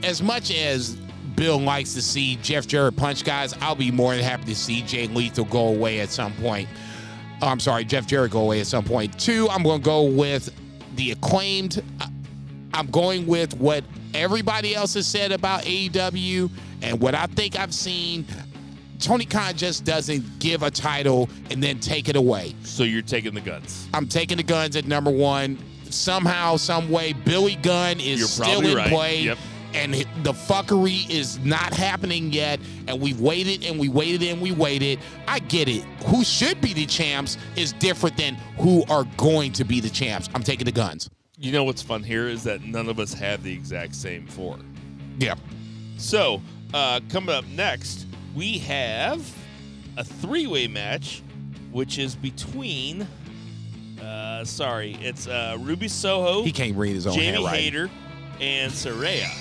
as 0.01 0.23
much 0.23 0.49
as 0.49 0.95
Bill 1.35 1.59
likes 1.59 1.93
to 1.93 2.01
see 2.01 2.37
Jeff 2.37 2.65
Jarrett 2.65 2.95
punch 2.95 3.23
guys. 3.23 3.53
I'll 3.61 3.75
be 3.75 3.91
more 3.91 4.15
than 4.15 4.23
happy 4.23 4.45
to 4.45 4.55
see 4.55 4.81
Jay 4.81 5.05
Lethal 5.05 5.45
go 5.45 5.67
away 5.67 5.99
at 5.99 6.09
some 6.09 6.33
point. 6.33 6.67
Oh, 7.43 7.49
I'm 7.49 7.59
sorry, 7.59 7.85
Jeff 7.85 8.07
Jarrett 8.07 8.31
go 8.31 8.41
away 8.41 8.61
at 8.61 8.67
some 8.67 8.83
point. 8.83 9.19
Two, 9.19 9.47
I'm 9.51 9.61
going 9.61 9.79
to 9.79 9.85
go 9.85 10.05
with 10.05 10.51
the 10.95 11.11
acclaimed. 11.11 11.83
I'm 12.73 12.87
going 12.87 13.27
with 13.27 13.55
what 13.57 13.83
everybody 14.13 14.75
else 14.75 14.93
has 14.95 15.07
said 15.07 15.31
about 15.31 15.63
AEW 15.63 16.49
and 16.81 16.99
what 16.99 17.15
I 17.15 17.25
think 17.27 17.57
I've 17.59 17.73
seen. 17.73 18.25
Tony 18.99 19.25
Khan 19.25 19.55
just 19.57 19.83
doesn't 19.83 20.39
give 20.39 20.63
a 20.63 20.71
title 20.71 21.29
and 21.49 21.61
then 21.61 21.79
take 21.79 22.07
it 22.07 22.15
away. 22.15 22.55
So 22.63 22.83
you're 22.83 23.01
taking 23.01 23.33
the 23.33 23.41
guns. 23.41 23.87
I'm 23.93 24.07
taking 24.07 24.37
the 24.37 24.43
guns 24.43 24.75
at 24.77 24.85
number 24.85 25.11
one. 25.11 25.57
Somehow, 25.89 26.55
some 26.55 26.89
way, 26.89 27.13
Billy 27.13 27.55
Gunn 27.57 27.99
is 27.99 28.19
You're 28.19 28.27
still 28.29 28.65
in 28.65 28.75
right. 28.77 28.89
play. 28.89 29.21
Yep. 29.21 29.37
And 29.73 29.93
the 30.23 30.31
fuckery 30.33 31.09
is 31.09 31.39
not 31.39 31.73
happening 31.73 32.31
yet. 32.31 32.59
And 32.87 33.01
we've 33.01 33.19
waited 33.19 33.65
and 33.65 33.79
we 33.79 33.89
waited 33.89 34.23
and 34.23 34.41
we 34.41 34.51
waited. 34.51 34.99
I 35.27 35.39
get 35.39 35.67
it. 35.67 35.83
Who 36.05 36.23
should 36.23 36.61
be 36.61 36.73
the 36.73 36.85
champs 36.85 37.37
is 37.55 37.73
different 37.73 38.15
than 38.15 38.35
who 38.57 38.85
are 38.89 39.03
going 39.17 39.51
to 39.53 39.63
be 39.63 39.79
the 39.79 39.89
champs. 39.89 40.29
I'm 40.33 40.43
taking 40.43 40.65
the 40.65 40.71
guns. 40.71 41.09
You 41.37 41.51
know 41.51 41.63
what's 41.63 41.81
fun 41.81 42.03
here 42.03 42.27
is 42.27 42.43
that 42.43 42.63
none 42.63 42.87
of 42.89 42.99
us 42.99 43.13
have 43.15 43.43
the 43.43 43.51
exact 43.51 43.95
same 43.95 44.27
four. 44.27 44.57
Yeah. 45.17 45.35
So, 45.97 46.41
uh, 46.73 46.99
coming 47.09 47.33
up 47.33 47.45
next, 47.47 48.05
we 48.35 48.59
have 48.59 49.19
a 49.97 50.03
three 50.03 50.45
way 50.45 50.67
match, 50.67 51.23
which 51.71 51.97
is 51.97 52.15
between, 52.15 53.07
uh, 54.01 54.45
sorry, 54.45 54.95
it's 55.01 55.27
uh, 55.27 55.57
Ruby 55.59 55.87
Soho, 55.87 56.43
He 56.43 56.51
can't 56.51 56.75
read 56.75 56.93
his 56.93 57.07
own 57.07 57.15
Jamie 57.15 57.43
handwriting. 57.43 57.63
Hayter, 57.63 57.89
and 58.39 58.71
Saraya. 58.71 59.25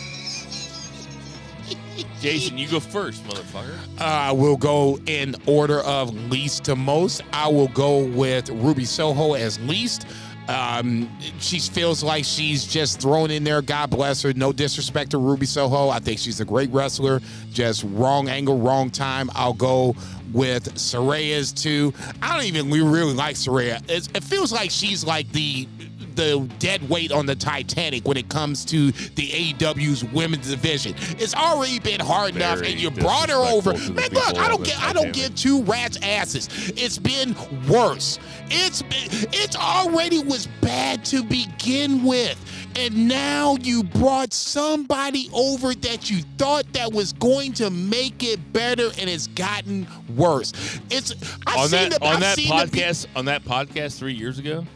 Jason, 2.23 2.57
you 2.57 2.69
go 2.69 2.81
first, 2.81 3.23
motherfucker. 3.25 3.77
Uh, 3.99 4.33
we'll 4.33 4.57
go 4.57 4.99
in 5.07 5.35
order 5.47 5.81
of 5.81 6.15
least 6.31 6.65
to 6.65 6.77
most. 6.77 7.21
I 7.33 7.49
will 7.49 7.69
go 7.69 8.05
with 8.05 8.49
Ruby 8.49 8.85
Soho 8.87 9.35
as 9.35 9.59
least. 9.61 10.07
Um, 10.49 11.09
she 11.39 11.59
feels 11.59 12.03
like 12.03 12.25
she's 12.25 12.65
just 12.65 13.01
thrown 13.01 13.31
in 13.31 13.45
there. 13.45 13.63
God 13.63 13.91
bless 13.91 14.23
her. 14.23 14.33
No 14.33 14.53
disrespect 14.53 15.13
to 15.13 15.19
Ruby 15.19 15.47
Soho. 15.47 15.89
I 15.89 15.99
think 15.99 16.19
she's 16.19 16.41
a 16.41 16.45
great 16.45 16.71
wrestler. 16.71 17.21
Just 17.53 17.85
wrong 17.89 18.29
angle, 18.29 18.59
wrong 18.59 18.91
time. 18.91 19.31
I'll 19.35 19.53
go 19.53 19.95
with 20.33 20.75
Saraya's 20.75 21.53
too. 21.53 21.93
I 22.21 22.37
don't 22.37 22.47
even 22.47 22.71
we 22.71 22.81
really 22.81 23.15
like 23.15 23.37
Saraya. 23.37 23.83
It 23.89 24.25
feels 24.25 24.53
like 24.53 24.71
she's 24.71 25.05
like 25.05 25.31
the 25.33 25.69
the 26.17 26.49
dead 26.59 26.89
weight 26.89 27.13
on 27.13 27.27
the 27.27 27.35
Titanic 27.35 28.07
when 28.07 28.17
it 28.17 28.29
comes 28.29 28.65
to 28.67 28.93
the 28.93 29.29
AEW's 29.29 30.05
women's 30.05 30.51
division. 30.51 30.95
It's 31.19 31.35
already 31.35 31.79
been 31.79 32.01
hard 32.01 32.37
enough, 32.37 32.63
and 32.63 32.81
you 32.81 32.91
brought 32.91 33.31
her 33.31 33.37
over. 33.37 33.73
disrespectful 33.73 33.95
to 33.95 33.95
the 33.95 34.01
Man, 34.01 34.11
look, 34.13 34.39
I 34.39 34.49
don't 34.49 34.65
get, 34.65 34.81
I 34.81 34.93
don't 34.93 35.13
give 35.13 35.35
two 35.35 35.63
rats' 35.65 35.99
asses. 36.03 36.49
It's 36.77 36.99
been 36.99 37.35
worse. 37.69 38.19
It's 38.51 38.83
been, 38.83 39.09
it's 39.33 39.57
already 39.57 40.23
was 40.23 40.47
bad 40.61 41.05
to 41.07 41.23
begin 41.25 42.05
with, 42.05 42.39
and 42.77 43.09
now 43.09 43.57
you 43.61 43.83
brought 43.83 44.33
somebody 44.33 45.31
over 45.33 45.75
that 45.75 46.11
you 46.11 46.23
thought 46.39 46.71
that 46.73 46.93
was 46.93 47.13
going 47.15 47.53
to 47.55 47.71
make 47.71 48.23
it 48.23 48.53
better, 48.53 48.91
and 48.99 49.09
it's 49.09 49.27
gotten 49.29 49.87
worse. 50.17 50.53
It's 50.91 51.15
I've 51.47 51.57
on 51.59 51.69
seen 51.69 51.89
that 51.91 52.01
the, 52.01 52.07
on 52.07 52.15
I've 52.15 52.21
that 52.21 52.37
seen 52.37 52.49
the 52.49 52.55
podcast 52.55 53.07
on 53.17 53.25
that 53.27 53.45
podcast 53.45 53.99
three 53.99 54.15
years 54.15 54.39
ago, 54.39 54.67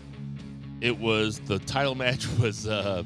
it 0.80 0.98
was 0.98 1.40
the 1.40 1.58
title 1.60 1.94
match 1.94 2.26
was 2.40 2.66
uh, 2.66 3.02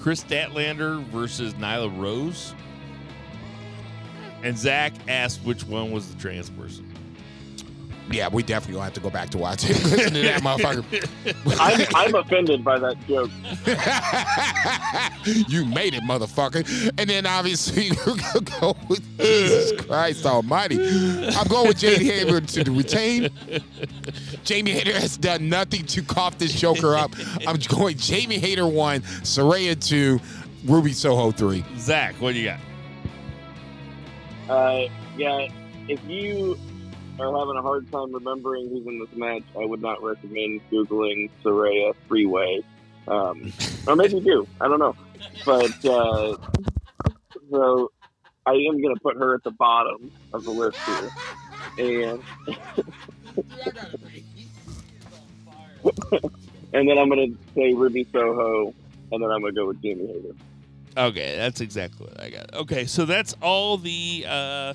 Kris 0.00 0.22
Statlander 0.22 1.02
versus 1.06 1.54
Nyla 1.54 1.98
Rose, 1.98 2.54
and 4.42 4.56
Zach 4.56 4.92
asked 5.08 5.40
which 5.44 5.64
one 5.64 5.90
was 5.90 6.14
the 6.14 6.20
trans 6.20 6.48
person. 6.50 6.95
Yeah, 8.10 8.28
we 8.28 8.42
definitely 8.42 8.74
gonna 8.74 8.84
have 8.84 8.94
to 8.94 9.00
go 9.00 9.10
back 9.10 9.30
to 9.30 9.38
watch 9.38 9.64
it. 9.68 9.70
Listen 9.84 10.14
to 10.14 10.22
that 10.22 10.42
motherfucker. 10.42 10.84
I'm, 11.60 11.86
I'm 11.94 12.14
offended 12.14 12.64
by 12.64 12.78
that 12.78 12.96
joke. 13.06 13.30
you 15.48 15.64
made 15.64 15.94
it, 15.94 16.02
motherfucker. 16.02 16.92
And 16.98 17.10
then 17.10 17.26
obviously 17.26 17.90
we're 18.06 18.16
gonna 18.16 18.40
go 18.60 18.76
with 18.88 19.02
Jesus 19.18 19.80
Christ 19.82 20.24
Almighty. 20.24 20.76
I'm 21.36 21.48
going 21.48 21.68
with 21.68 21.78
Jamie 21.78 22.04
Hayter 22.04 22.40
to 22.40 22.70
retain. 22.70 23.30
Jamie 24.44 24.72
Hayter 24.72 24.92
has 24.92 25.16
done 25.16 25.48
nothing 25.48 25.84
to 25.86 26.02
cough 26.02 26.38
this 26.38 26.52
Joker 26.52 26.94
up. 26.94 27.12
I'm 27.46 27.56
going 27.68 27.96
Jamie 27.96 28.38
Hayter 28.38 28.68
one, 28.68 29.00
Saraya 29.00 29.78
two, 29.78 30.20
Ruby 30.64 30.92
Soho 30.92 31.32
three. 31.32 31.64
Zach, 31.76 32.14
what 32.20 32.34
do 32.34 32.38
you 32.38 32.50
got? 32.50 32.60
Uh, 34.48 34.88
yeah, 35.16 35.48
if 35.88 36.04
you 36.06 36.56
are 37.18 37.38
having 37.38 37.56
a 37.56 37.62
hard 37.62 37.90
time 37.90 38.12
remembering 38.12 38.68
who's 38.68 38.86
in 38.86 38.98
this 38.98 39.14
match, 39.16 39.42
I 39.58 39.64
would 39.64 39.80
not 39.80 40.02
recommend 40.02 40.60
Googling 40.70 41.30
Saraya 41.42 41.94
Freeway. 42.08 42.62
Um, 43.08 43.52
or 43.86 43.96
maybe 43.96 44.20
do. 44.20 44.46
I 44.60 44.68
don't 44.68 44.78
know. 44.78 44.96
But, 45.44 45.84
uh, 45.84 46.36
so 47.50 47.92
I 48.44 48.52
am 48.52 48.80
going 48.82 48.94
to 48.94 49.00
put 49.02 49.16
her 49.16 49.34
at 49.34 49.44
the 49.44 49.50
bottom 49.52 50.10
of 50.32 50.44
the 50.44 50.50
list 50.50 50.78
here. 50.78 51.10
And, 51.78 52.22
and 56.72 56.88
then 56.88 56.98
I'm 56.98 57.08
going 57.08 57.32
to 57.32 57.38
say 57.54 57.72
Ruby 57.72 58.06
Soho, 58.12 58.74
and 59.12 59.22
then 59.22 59.30
I'm 59.30 59.40
going 59.40 59.54
to 59.54 59.60
go 59.60 59.66
with 59.68 59.80
Jamie 59.82 60.06
Hayter. 60.06 60.34
Okay, 60.96 61.36
that's 61.36 61.60
exactly 61.60 62.06
what 62.06 62.20
I 62.20 62.30
got. 62.30 62.54
Okay, 62.54 62.86
so 62.86 63.04
that's 63.04 63.36
all 63.42 63.76
the 63.76 64.24
uh, 64.26 64.74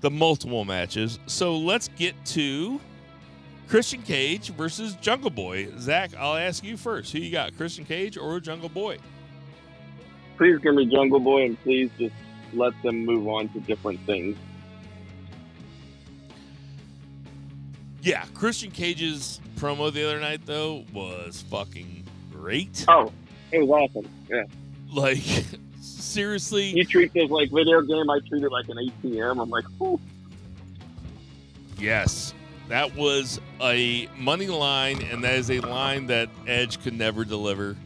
the 0.00 0.10
multiple 0.10 0.64
matches. 0.64 1.18
So 1.26 1.56
let's 1.56 1.88
get 1.96 2.14
to 2.26 2.80
Christian 3.68 4.02
Cage 4.02 4.50
versus 4.50 4.94
Jungle 4.96 5.30
Boy. 5.30 5.68
Zach, 5.78 6.10
I'll 6.18 6.36
ask 6.36 6.64
you 6.64 6.76
first. 6.76 7.12
Who 7.12 7.18
you 7.18 7.30
got, 7.30 7.56
Christian 7.56 7.84
Cage 7.84 8.16
or 8.16 8.40
Jungle 8.40 8.68
Boy? 8.68 8.98
please 10.38 10.58
give 10.60 10.74
me 10.74 10.86
Jungle 10.86 11.20
Boy 11.20 11.46
and 11.46 11.62
please 11.62 11.90
just 11.98 12.14
let 12.54 12.72
them 12.82 13.04
move 13.04 13.26
on 13.28 13.48
to 13.50 13.60
different 13.60 14.00
things. 14.06 14.36
Yeah, 18.00 18.24
Christian 18.32 18.70
Cage's 18.70 19.40
promo 19.56 19.92
the 19.92 20.04
other 20.08 20.20
night 20.20 20.46
though 20.46 20.84
was 20.94 21.44
fucking 21.50 22.04
great. 22.32 22.86
Oh, 22.88 23.12
it 23.52 23.58
was 23.58 23.68
awesome. 23.68 24.08
Yeah. 24.30 24.44
Like 24.90 25.18
seriously, 26.08 26.66
You 26.70 26.84
treat 26.84 27.12
this 27.12 27.30
like 27.30 27.50
video 27.50 27.80
game, 27.82 28.08
I 28.10 28.18
treat 28.28 28.42
it 28.42 28.50
like 28.50 28.68
an 28.68 28.76
ATM. 28.76 29.40
I'm 29.42 29.50
like, 29.50 29.64
Ooh. 29.80 30.00
yes. 31.78 32.34
That 32.68 32.94
was 32.96 33.40
a 33.62 34.08
money 34.18 34.46
line, 34.48 35.00
and 35.02 35.24
that 35.24 35.34
is 35.36 35.50
a 35.50 35.60
line 35.60 36.06
that 36.08 36.28
Edge 36.46 36.82
could 36.82 36.92
never 36.92 37.24
deliver. 37.24 37.76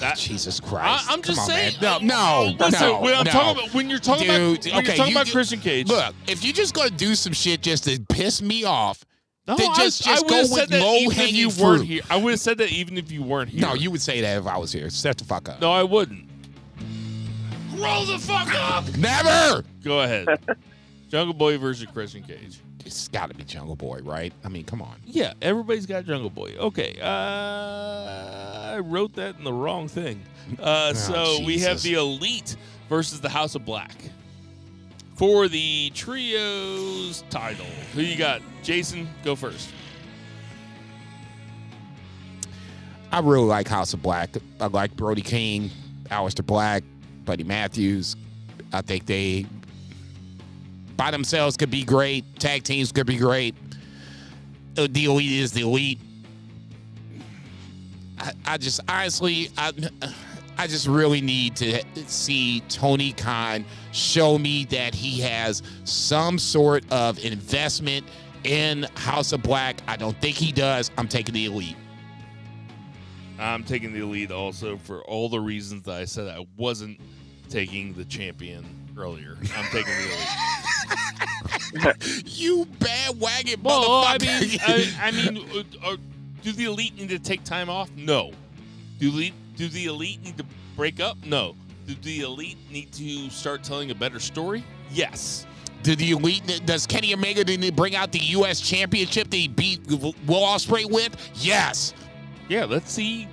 That, 0.00 0.16
Jesus 0.16 0.58
Christ. 0.60 1.08
I, 1.08 1.12
am 1.14 1.22
just 1.22 1.38
on, 1.40 1.46
saying. 1.46 1.74
man. 1.80 2.06
No, 2.06 2.48
no, 2.50 2.56
Listen, 2.66 2.80
no, 2.88 3.00
when 3.00 3.14
I'm 3.14 3.24
no. 3.24 3.30
talking 3.30 3.62
about 3.64 3.74
when 3.74 3.90
you're 3.90 3.98
talking 4.00 4.28
about 4.28 4.40
when 4.40 4.56
okay, 4.58 4.70
you're 4.70 4.82
talking 4.82 5.06
you- 5.06 5.12
about 5.12 5.26
you- 5.26 5.32
Christian 5.32 5.60
Cage. 5.60 5.88
Look, 5.88 6.14
if 6.28 6.44
you're 6.44 6.52
just 6.52 6.74
gonna 6.74 6.90
do 6.90 7.14
some 7.14 7.32
shit 7.32 7.62
just 7.62 7.84
to 7.84 8.00
piss 8.08 8.40
me 8.42 8.64
off, 8.64 9.04
no, 9.46 9.56
then 9.56 9.70
I- 9.70 9.74
just- 9.76 10.06
I, 10.06 10.12
just 10.12 10.24
would 10.24 10.30
go 10.30 10.36
have 10.36 10.50
with 10.50 10.58
said 10.58 10.68
that 10.70 10.76
even 10.82 10.86
if 11.10 11.16
low-hanging 11.18 11.34
you 11.34 11.50
fruit. 11.50 11.64
weren't 11.64 11.84
here. 11.84 12.02
I 12.10 12.16
would 12.16 12.30
have 12.30 12.40
said 12.40 12.58
that 12.58 12.70
even 12.70 12.96
if 12.96 13.10
you 13.12 13.22
weren't 13.22 13.50
here. 13.50 13.60
no, 13.60 13.74
you 13.74 13.90
would 13.90 14.02
say 14.02 14.20
that 14.20 14.38
if 14.38 14.46
I 14.46 14.56
was 14.56 14.72
here. 14.72 14.88
Shut 14.90 15.18
the 15.18 15.24
fuck 15.24 15.48
up. 15.48 15.60
No, 15.60 15.72
I 15.72 15.82
wouldn't. 15.84 16.26
Grow 17.82 18.04
the 18.04 18.18
fuck 18.18 18.48
up. 18.54 18.96
Never. 18.96 19.64
Go 19.82 20.00
ahead. 20.02 20.28
Jungle 21.10 21.34
Boy 21.34 21.58
versus 21.58 21.86
Christian 21.92 22.22
Cage. 22.22 22.58
It's 22.86 23.08
got 23.08 23.28
to 23.30 23.34
be 23.36 23.44
Jungle 23.44 23.76
Boy, 23.76 24.00
right? 24.02 24.32
I 24.44 24.48
mean, 24.48 24.64
come 24.64 24.80
on. 24.82 24.96
Yeah, 25.04 25.34
everybody's 25.42 25.86
got 25.86 26.04
Jungle 26.04 26.30
Boy. 26.30 26.54
Okay, 26.58 26.98
uh, 27.00 28.72
I 28.74 28.78
wrote 28.78 29.14
that 29.14 29.36
in 29.38 29.44
the 29.44 29.52
wrong 29.52 29.88
thing. 29.88 30.22
Uh, 30.58 30.92
so 30.92 31.38
we 31.44 31.60
have 31.60 31.76
Oh, 31.76 31.80
the 31.80 31.94
Elite 31.94 32.56
versus 32.88 33.20
the 33.20 33.28
House 33.28 33.54
of 33.54 33.64
Black 33.64 33.94
for 35.14 35.46
the 35.48 35.90
trios 35.94 37.22
title. 37.30 37.64
Who 37.94 38.02
you 38.02 38.18
got? 38.18 38.42
Jason, 38.62 39.08
go 39.22 39.36
first. 39.36 39.70
I 43.12 43.20
really 43.20 43.44
like 43.46 43.68
House 43.68 43.94
of 43.94 44.02
Black. 44.02 44.30
I 44.60 44.66
like 44.66 44.96
Brody 44.96 45.22
King, 45.22 45.70
Aleister 46.10 46.44
Black, 46.44 46.82
Buddy 47.24 47.44
Matthews. 47.44 48.16
I 48.72 48.82
think 48.82 49.06
they 49.06 49.46
by 50.96 51.10
themselves 51.10 51.56
could 51.56 51.70
be 51.70 51.84
great. 51.84 52.38
Tag 52.38 52.62
teams 52.64 52.92
could 52.92 53.06
be 53.06 53.16
great. 53.16 53.54
Uh, 54.76 54.86
The 54.90 55.06
elite 55.06 55.32
is 55.32 55.52
the 55.52 55.62
elite. 55.62 55.98
I, 58.18 58.32
I 58.46 58.58
just 58.58 58.80
honestly, 58.88 59.50
I, 59.56 59.72
I 60.58 60.66
just 60.66 60.86
really 60.86 61.20
need 61.20 61.56
to 61.56 61.82
see 62.06 62.60
Tony 62.68 63.12
Khan 63.12 63.64
show 63.92 64.38
me 64.38 64.64
that 64.66 64.94
he 64.94 65.20
has 65.20 65.62
some 65.84 66.38
sort 66.38 66.84
of 66.92 67.24
investment 67.24 68.06
in 68.44 68.86
House 68.94 69.32
of 69.32 69.42
Black. 69.42 69.80
I 69.88 69.96
don't 69.96 70.16
think 70.20 70.36
he 70.36 70.52
does. 70.52 70.90
I'm 70.96 71.08
taking 71.08 71.34
the 71.34 71.46
elite. 71.46 71.76
I'm 73.42 73.64
taking 73.64 73.92
the 73.92 74.00
elite 74.00 74.30
also 74.30 74.76
for 74.76 75.02
all 75.02 75.28
the 75.28 75.40
reasons 75.40 75.82
that 75.84 75.96
I 75.96 76.04
said 76.04 76.28
I 76.28 76.46
wasn't 76.56 77.00
taking 77.48 77.92
the 77.94 78.04
champion 78.04 78.64
earlier. 78.96 79.36
I'm 79.56 79.64
taking 79.70 79.92
the 79.92 80.02
elite. 80.02 80.28
You 82.26 82.66
bad 82.78 83.18
wagon 83.18 83.62
Well, 83.62 84.04
I 84.06 84.18
mean, 84.20 84.58
I, 84.66 84.92
I 85.00 85.10
mean, 85.10 85.38
uh, 85.54 85.92
uh, 85.92 85.96
do 86.42 86.52
the 86.52 86.66
elite 86.66 86.96
need 86.96 87.08
to 87.08 87.18
take 87.18 87.44
time 87.44 87.70
off? 87.70 87.90
No. 87.96 88.32
Do 88.98 89.08
elite 89.08 89.34
do 89.56 89.68
the 89.68 89.86
elite 89.86 90.22
need 90.22 90.36
to 90.38 90.44
break 90.76 91.00
up? 91.00 91.16
No. 91.24 91.54
Do 91.86 91.94
the 92.02 92.20
elite 92.20 92.58
need 92.70 92.92
to 92.92 93.30
start 93.30 93.64
telling 93.64 93.90
a 93.90 93.94
better 93.94 94.20
story? 94.20 94.64
Yes. 94.90 95.46
Do 95.82 95.96
the 95.96 96.12
elite? 96.12 96.62
Does 96.64 96.86
Kenny 96.86 97.12
Omega 97.12 97.42
need 97.44 97.62
to 97.62 97.72
bring 97.72 97.96
out 97.96 98.12
the 98.12 98.20
U.S. 98.20 98.60
Championship 98.60 99.30
that 99.30 99.36
he 99.36 99.48
beat 99.48 99.80
Will 99.88 100.14
Ospreay 100.28 100.90
with? 100.90 101.16
Yes. 101.34 101.94
Yeah. 102.48 102.64
Let's 102.64 102.92
see. 102.92 103.28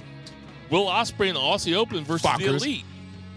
Will 0.70 0.86
Ospreay 0.86 1.30
in 1.30 1.34
the 1.34 1.40
Aussie 1.40 1.76
Open 1.76 2.04
versus 2.04 2.30
the 2.38 2.46
elite. 2.46 2.86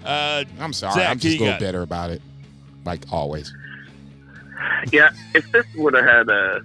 Uh, 0.05 0.45
I'm 0.59 0.73
sorry. 0.73 0.95
Zach, 0.95 1.11
I'm 1.11 1.19
just 1.19 1.39
you 1.39 1.41
a 1.41 1.45
little 1.45 1.55
got? 1.55 1.61
bitter 1.61 1.83
about 1.83 2.11
it, 2.11 2.21
like 2.85 3.05
always. 3.11 3.55
Yeah, 4.93 5.11
if 5.35 5.51
this 5.53 5.67
would 5.77 5.95
have 5.95 6.05
had 6.05 6.29
a 6.29 6.61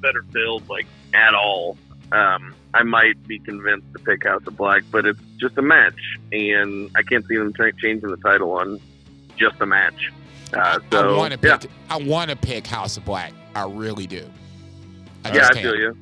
better 0.00 0.22
build, 0.22 0.68
like 0.68 0.86
at 1.14 1.34
all, 1.34 1.76
um, 2.12 2.54
I 2.74 2.82
might 2.82 3.26
be 3.26 3.38
convinced 3.38 3.86
to 3.94 3.98
pick 3.98 4.24
House 4.24 4.46
of 4.46 4.56
Black. 4.56 4.84
But 4.90 5.06
it's 5.06 5.20
just 5.38 5.56
a 5.58 5.62
match, 5.62 5.98
and 6.30 6.90
I 6.96 7.02
can't 7.02 7.26
see 7.26 7.36
them 7.36 7.52
tra- 7.52 7.72
changing 7.72 8.10
the 8.10 8.16
title 8.18 8.52
on 8.52 8.80
just 9.36 9.60
a 9.60 9.66
match. 9.66 10.12
Uh, 10.52 10.78
so 10.90 11.14
I 11.14 11.16
want 11.16 11.40
to 11.40 11.46
yeah, 11.46 11.56
pick. 11.56 11.70
I 11.90 11.96
want 11.96 12.30
to 12.30 12.36
pick 12.36 12.66
House 12.66 12.96
of 12.96 13.04
Black. 13.04 13.32
I 13.54 13.64
really 13.64 14.06
do. 14.06 14.28
I 15.24 15.34
yeah, 15.34 15.46
I 15.46 15.54
can't. 15.54 15.58
feel 15.58 15.76
you. 15.76 15.96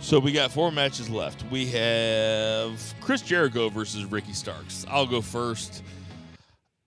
So 0.00 0.18
we 0.18 0.32
got 0.32 0.50
four 0.50 0.70
matches 0.72 1.10
left. 1.10 1.44
We 1.50 1.66
have 1.66 2.94
Chris 3.00 3.20
Jericho 3.20 3.68
versus 3.68 4.04
Ricky 4.04 4.32
Starks. 4.32 4.86
I'll 4.88 5.06
go 5.06 5.20
first. 5.20 5.82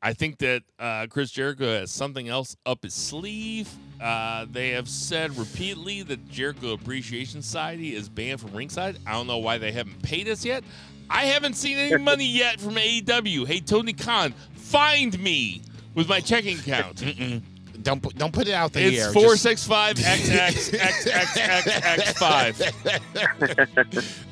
I 0.01 0.13
think 0.13 0.39
that 0.39 0.63
uh, 0.79 1.05
Chris 1.09 1.29
Jericho 1.29 1.65
has 1.65 1.91
something 1.91 2.27
else 2.27 2.55
up 2.65 2.83
his 2.83 2.95
sleeve. 2.95 3.69
Uh, 4.01 4.47
they 4.49 4.69
have 4.69 4.89
said 4.89 5.38
repeatedly 5.38 6.01
that 6.03 6.27
Jericho 6.29 6.73
Appreciation 6.73 7.43
Society 7.43 7.95
is 7.95 8.09
banned 8.09 8.39
from 8.41 8.51
ringside. 8.53 8.97
I 9.05 9.11
don't 9.11 9.27
know 9.27 9.38
why 9.38 9.59
they 9.59 9.71
haven't 9.71 10.01
paid 10.01 10.27
us 10.27 10.43
yet. 10.43 10.63
I 11.07 11.25
haven't 11.25 11.53
seen 11.53 11.77
any 11.77 12.03
money 12.03 12.25
yet 12.25 12.59
from 12.59 12.75
AEW. 12.75 13.45
Hey, 13.45 13.59
Tony 13.59 13.93
Khan, 13.93 14.33
find 14.55 15.19
me 15.19 15.61
with 15.93 16.09
my 16.09 16.19
checking 16.19 16.57
account. 16.57 16.95
Mm-mm. 16.95 17.43
Don't 17.83 18.01
put 18.01 18.15
don't 18.17 18.33
put 18.33 18.47
it 18.47 18.53
out 18.53 18.73
there. 18.73 18.89
It's 18.89 19.13
four 19.13 19.35
six 19.35 19.65
five 19.65 19.99
X 20.05 20.29
X 20.29 20.73
X 20.73 21.07
X 21.07 21.37
X 21.37 21.67
X 21.67 22.11
five. 22.13 22.61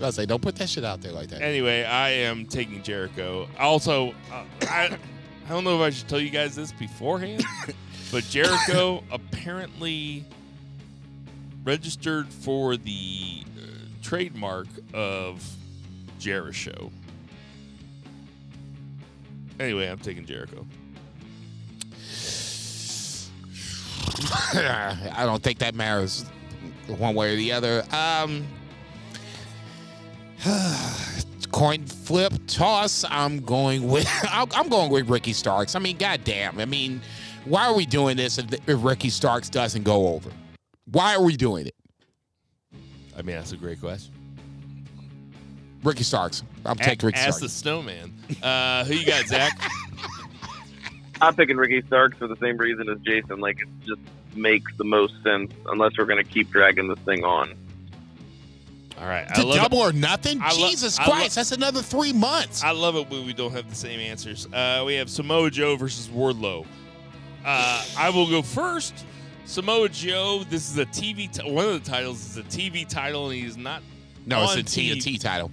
I 0.01 0.09
say 0.11 0.25
don't 0.25 0.41
put 0.41 0.55
that 0.57 0.69
shit 0.69 0.83
out 0.83 1.01
there 1.01 1.11
like 1.11 1.29
that. 1.29 1.41
Anyway, 1.41 1.83
I 1.83 2.09
am 2.09 2.45
taking 2.45 2.83
Jericho. 2.83 3.47
Also, 3.57 4.09
uh, 4.31 4.43
I 4.63 4.97
I 5.45 5.49
don't 5.49 5.63
know 5.63 5.75
if 5.75 5.81
I 5.81 5.89
should 5.89 6.07
tell 6.07 6.19
you 6.19 6.29
guys 6.29 6.55
this 6.55 6.71
beforehand, 6.71 7.43
but 8.11 8.23
Jericho 8.25 9.03
apparently 9.11 10.23
registered 11.63 12.27
for 12.27 12.77
the 12.77 13.43
uh, 13.57 13.61
trademark 14.03 14.67
of 14.93 15.43
Jericho. 16.19 16.91
Anyway, 19.59 19.87
I'm 19.87 19.99
taking 19.99 20.25
Jericho. 20.25 20.65
I 24.53 25.23
don't 25.25 25.41
think 25.41 25.59
that 25.59 25.75
matters 25.75 26.25
one 26.87 27.15
way 27.15 27.33
or 27.33 27.35
the 27.35 27.51
other. 27.51 27.83
Um, 27.91 28.47
coin 31.51 31.85
flip 31.85 32.33
toss. 32.47 33.05
I'm 33.09 33.39
going 33.41 33.87
with 33.87 34.07
I'm 34.23 34.47
I'm 34.53 34.69
going 34.69 34.91
with 34.91 35.09
Ricky 35.09 35.33
Starks. 35.33 35.75
I 35.75 35.79
mean, 35.79 35.97
goddamn. 35.97 36.59
I 36.59 36.65
mean, 36.65 37.01
why 37.45 37.65
are 37.65 37.73
we 37.73 37.85
doing 37.85 38.17
this 38.17 38.37
if, 38.37 38.51
if 38.67 38.83
Ricky 38.83 39.09
Starks 39.09 39.49
doesn't 39.49 39.83
go 39.83 40.09
over? 40.09 40.31
Why 40.91 41.15
are 41.15 41.23
we 41.23 41.37
doing 41.37 41.67
it? 41.67 41.75
I 43.17 43.21
mean, 43.21 43.35
that's 43.35 43.51
a 43.51 43.57
great 43.57 43.79
question. 43.79 44.13
Ricky 45.83 46.03
Starks. 46.03 46.43
I'm 46.65 46.77
taking 46.77 47.07
Ricky 47.07 47.19
Ask 47.19 47.41
the 47.41 47.49
snowman. 47.49 48.13
Uh, 48.41 48.83
who 48.85 48.93
you 48.93 49.05
got, 49.05 49.25
Zach? 49.27 49.57
I'm 51.21 51.35
picking 51.35 51.57
Ricky 51.57 51.81
Starks 51.87 52.17
for 52.17 52.27
the 52.27 52.37
same 52.37 52.57
reason 52.57 52.89
as 52.89 52.99
Jason. 53.01 53.39
Like 53.39 53.59
it 53.61 53.67
just 53.85 54.01
makes 54.35 54.71
the 54.77 54.83
most 54.85 55.13
sense 55.23 55.51
unless 55.67 55.97
we're 55.97 56.05
going 56.05 56.23
to 56.23 56.29
keep 56.29 56.49
dragging 56.51 56.87
this 56.87 56.99
thing 56.99 57.23
on. 57.23 57.53
All 58.99 59.05
right, 59.07 59.33
To 59.35 59.45
love 59.45 59.55
it. 59.57 59.61
double 59.61 59.77
or 59.79 59.93
nothing? 59.93 60.41
I 60.41 60.49
Jesus 60.51 60.99
lo- 60.99 61.05
Christ, 61.05 61.35
that's 61.35 61.53
another 61.53 61.81
three 61.81 62.11
months. 62.11 62.63
I 62.63 62.71
love 62.71 62.97
it 62.97 63.09
when 63.09 63.25
we 63.25 63.31
don't 63.31 63.53
have 63.53 63.69
the 63.69 63.75
same 63.75 63.97
answers. 64.01 64.45
Uh, 64.51 64.83
we 64.85 64.95
have 64.95 65.09
Samoa 65.09 65.49
Joe 65.49 65.77
versus 65.77 66.09
Wardlow. 66.09 66.65
Uh, 67.45 67.85
I 67.97 68.09
will 68.09 68.29
go 68.29 68.41
first. 68.41 69.05
Samoa 69.45 69.87
Joe. 69.87 70.43
This 70.49 70.69
is 70.69 70.77
a 70.77 70.85
TV. 70.85 71.31
T- 71.31 71.49
one 71.49 71.65
of 71.65 71.81
the 71.81 71.89
titles 71.89 72.25
is 72.25 72.37
a 72.37 72.43
TV 72.43 72.85
title, 72.87 73.29
and 73.29 73.39
he's 73.41 73.55
not. 73.55 73.81
no, 74.25 74.43
it's 74.43 74.51
on 74.53 74.59
a 74.59 74.63
TNT 74.63 75.17
title. 75.19 75.49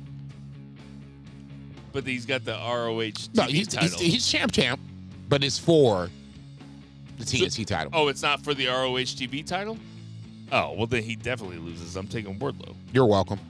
But 1.92 2.04
he's 2.04 2.26
got 2.26 2.44
the 2.44 2.52
ROH 2.52 2.98
TV 3.12 3.34
No, 3.36 3.42
he's, 3.44 3.68
title. 3.68 3.98
he's, 4.00 4.12
he's 4.14 4.26
champ 4.28 4.50
champ, 4.52 4.80
but 5.28 5.42
it's 5.44 5.58
for 5.58 6.10
the 7.18 7.24
TNT 7.24 7.66
title. 7.66 7.90
oh, 7.94 8.08
it's 8.08 8.22
not 8.22 8.42
for 8.42 8.54
the 8.54 8.66
ROH 8.66 8.96
TV 9.16 9.44
title. 9.46 9.78
Oh 10.52 10.74
well, 10.76 10.86
then 10.86 11.02
he 11.02 11.16
definitely 11.16 11.58
loses. 11.58 11.96
I'm 11.96 12.06
taking 12.06 12.38
Wardlow. 12.38 12.74
You're 12.92 13.06
welcome. 13.06 13.40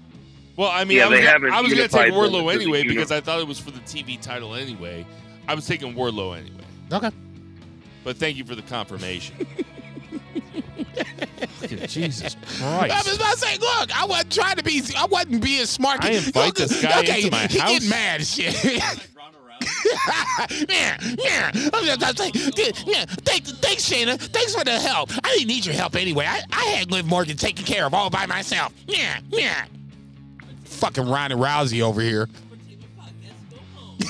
Well, 0.57 0.70
I 0.70 0.85
mean, 0.85 0.98
Yeah, 0.98 1.05
I 1.05 1.09
was 1.09 1.19
they 1.19 1.24
gonna, 1.24 1.32
haven't 1.32 1.53
I 1.53 1.61
was 1.61 1.73
gonna 1.74 1.89
take 1.89 2.07
unified 2.07 2.32
Wardlow 2.32 2.55
anyway 2.55 2.82
because 2.85 3.12
I 3.12 3.20
thought 3.20 3.40
it 3.40 3.47
was 3.47 3.59
for 3.59 3.70
the 3.70 3.81
TV 3.81 4.20
title 4.20 4.55
anyway. 4.55 5.05
I 5.48 5.55
was 5.55 5.66
taking 5.66 5.94
Wardlow 5.94 6.36
anyway. 6.39 6.65
Okay. 6.93 7.11
But 8.05 8.16
thank 8.16 8.36
you 8.36 8.44
for 8.44 8.55
the 8.55 8.62
confirmation. 8.62 9.35
Fucking 11.61 11.86
Jesus 11.86 12.36
I 12.62 13.03
was 13.05 13.16
about 13.16 13.32
to 13.35 13.39
say, 13.39 13.59
look, 13.59 14.01
I 14.01 14.07
wasn't 14.07 14.32
trying 14.32 14.57
to 14.57 14.62
be, 14.65 14.82
I 14.97 15.07
wasn't 15.07 15.43
being 15.43 15.66
smart. 15.66 16.05
I 16.05 16.11
invite 16.11 16.55
this 16.55 16.81
guy 16.82 17.01
okay, 17.01 17.19
into 17.19 17.31
my 17.31 17.47
he 17.47 17.59
house? 17.59 17.70
getting 17.73 17.89
mad 17.89 18.20
and 18.20 18.27
shit. 18.27 18.55
yeah, 20.68 20.97
yeah. 21.18 21.51
I'm 21.73 21.85
just, 21.85 22.05
I'm 22.05 22.16
saying, 22.16 22.32
yeah. 22.86 23.05
Thanks, 23.24 23.52
thanks, 23.52 23.89
Shayna. 23.89 24.18
Thanks 24.18 24.55
for 24.55 24.64
the 24.64 24.78
help. 24.78 25.10
I 25.24 25.35
didn't 25.35 25.48
need 25.48 25.64
your 25.66 25.74
help 25.74 25.97
anyway. 25.97 26.27
I, 26.27 26.43
I 26.52 26.64
had 26.64 26.90
Liv 26.90 27.06
Morgan 27.06 27.36
taken 27.36 27.64
care 27.64 27.86
of 27.86 27.94
all 27.94 28.10
by 28.10 28.27
myself. 28.27 28.73
Yeah, 28.86 29.18
yeah. 29.28 29.64
Fucking 30.64 31.09
Ronda 31.09 31.36
Rousey 31.36 31.81
over 31.82 32.01
here. 32.01 32.28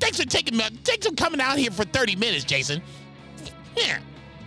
thanks 0.00 0.20
for 0.20 0.26
taking 0.28 0.56
me. 0.56 0.64
Thanks 0.84 1.06
for 1.06 1.14
coming 1.14 1.40
out 1.40 1.58
here 1.58 1.70
for 1.70 1.84
30 1.84 2.16
minutes, 2.16 2.44
Jason. 2.44 2.82
Yeah. 3.76 3.98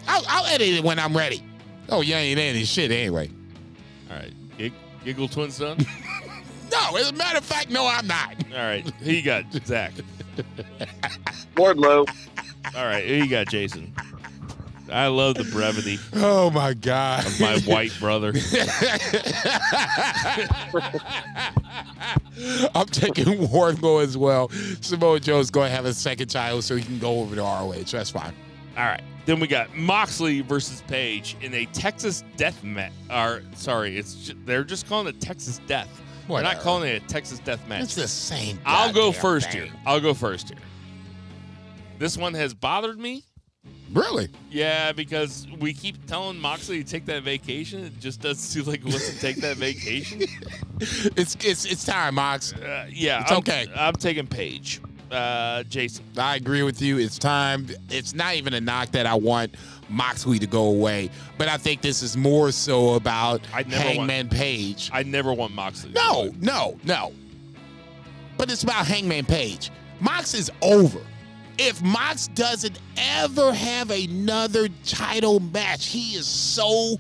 I'll, 0.08 0.24
I'll 0.28 0.46
edit 0.48 0.68
it 0.68 0.84
when 0.84 1.00
I'm 1.00 1.16
ready. 1.16 1.44
Oh, 1.90 2.02
you 2.02 2.16
ain't 2.16 2.40
any 2.40 2.64
shit 2.66 2.92
anyway. 2.92 3.30
All 4.10 4.18
right. 4.18 4.34
Gig- 4.58 4.74
Giggle 5.04 5.28
Twins 5.28 5.58
done? 5.60 5.78
No, 6.72 6.96
as 6.98 7.10
a 7.10 7.14
matter 7.14 7.38
of 7.38 7.46
fact, 7.46 7.70
no, 7.70 7.88
I'm 7.88 8.08
not. 8.08 8.36
All 8.52 8.60
right. 8.60 8.88
Who 9.02 9.12
you 9.12 9.22
got, 9.22 9.46
Zach? 9.66 9.94
Wardlow. 11.56 12.08
All 12.76 12.86
right. 12.86 13.06
Who 13.06 13.14
you 13.16 13.28
got, 13.30 13.48
Jason? 13.50 13.94
I 14.92 15.08
love 15.08 15.36
the 15.36 15.46
brevity 15.46 15.98
Oh 16.14 16.52
my 16.52 16.74
god. 16.74 17.26
of 17.26 17.40
my 17.40 17.58
white 17.62 17.92
brother. 18.00 18.34
I'm 22.76 22.86
taking 22.88 23.26
Wardlow 23.48 24.04
as 24.04 24.18
well. 24.18 24.50
Samoa 24.82 25.20
Joe's 25.20 25.50
going 25.52 25.70
to 25.70 25.76
have 25.76 25.86
a 25.86 25.94
second 25.94 26.28
title 26.30 26.62
so 26.62 26.76
he 26.76 26.84
can 26.84 27.00
go 27.00 27.22
over 27.22 27.36
to 27.36 27.42
ROH. 27.42 27.84
That's 27.92 28.10
fine. 28.10 28.34
All 28.78 28.86
right. 28.86 29.02
Then 29.26 29.40
we 29.40 29.48
got 29.48 29.74
Moxley 29.76 30.42
versus 30.42 30.84
Page 30.88 31.38
in 31.42 31.54
a 31.54 31.66
Texas 31.68 32.24
Death 32.36 32.62
match. 32.64 32.92
Or 33.10 33.42
sorry, 33.56 33.98
it's 33.98 34.16
ju- 34.28 34.34
they're 34.46 34.66
just 34.66 34.88
calling 34.88 35.08
it 35.08 35.22
Texas 35.22 35.62
Death. 35.66 36.02
They're 36.28 36.42
not 36.44 36.60
calling 36.60 36.90
it 36.90 37.04
a 37.04 37.08
Texas 37.08 37.40
Death 37.40 37.68
match. 37.68 37.84
It's 37.84 37.96
the 37.96 38.08
same. 38.08 38.60
I'll 38.66 38.94
go 38.94 39.12
first 39.12 39.52
thing. 39.52 39.64
here. 39.66 39.74
I'll 39.86 40.00
go 40.00 40.14
first 40.14 40.50
here. 40.50 40.58
This 42.00 42.18
one 42.18 42.34
has 42.34 42.54
bothered 42.54 43.00
me. 43.00 43.24
Really? 43.92 44.30
Yeah, 44.50 44.92
because 44.92 45.46
we 45.60 45.74
keep 45.74 46.06
telling 46.08 46.40
Moxley 46.40 46.84
to 46.84 46.90
take 46.90 47.06
that 47.06 47.22
vacation. 47.24 47.84
It 47.86 48.00
just 48.00 48.22
doesn't 48.22 48.38
seem 48.64 48.64
like 48.66 48.82
he 48.84 48.90
wants 48.90 49.10
to 49.14 49.20
take 49.20 49.38
that 49.38 49.58
vacation. 49.58 50.24
It's 51.16 51.38
it's 51.40 51.64
it's 51.64 51.86
time, 51.86 52.16
Mox. 52.16 52.52
Uh, 52.52 52.88
yeah, 52.92 53.22
It's 53.22 53.32
I'm, 53.32 53.38
okay. 53.38 53.68
I'm 53.74 53.94
taking 53.94 54.28
Page. 54.28 54.82
Uh, 55.10 55.64
Jason. 55.64 56.04
I 56.18 56.36
agree 56.36 56.64
with 56.64 56.82
you. 56.82 56.98
It's 56.98 57.18
time. 57.18 57.68
It's 57.90 58.14
not 58.14 58.36
even 58.36 58.54
a 58.54 58.60
knock 58.60 58.90
that 58.92 59.06
I 59.06 59.14
want 59.14 59.56
Moxley 59.90 60.40
to 60.40 60.48
go 60.48 60.66
away, 60.66 61.10
but 61.38 61.48
I 61.48 61.58
think 61.58 61.82
this 61.82 62.02
is 62.04 62.16
more 62.18 62.52
so 62.52 62.94
about 62.96 63.42
I 63.54 63.64
never 63.64 63.76
want- 63.84 64.10
Hangman 64.12 64.30
Page. 64.30 64.90
I 64.94 65.04
never 65.04 65.34
want 65.34 65.54
Moxley. 65.54 65.92
No, 65.92 66.32
no, 66.40 66.78
no. 66.84 67.12
but 68.38 68.52
it's 68.52 68.64
about 68.64 68.86
Hangman 68.88 69.26
Page. 69.26 69.72
Mox 70.00 70.34
is 70.34 70.52
over. 70.62 71.00
If 71.58 71.82
Mox 71.84 72.28
doesn't 72.30 72.80
ever 72.98 73.54
have 73.54 73.92
another 73.92 74.68
title 74.86 75.40
match, 75.40 75.86
he 75.86 76.16
is 76.16 76.26
so 76.26 76.98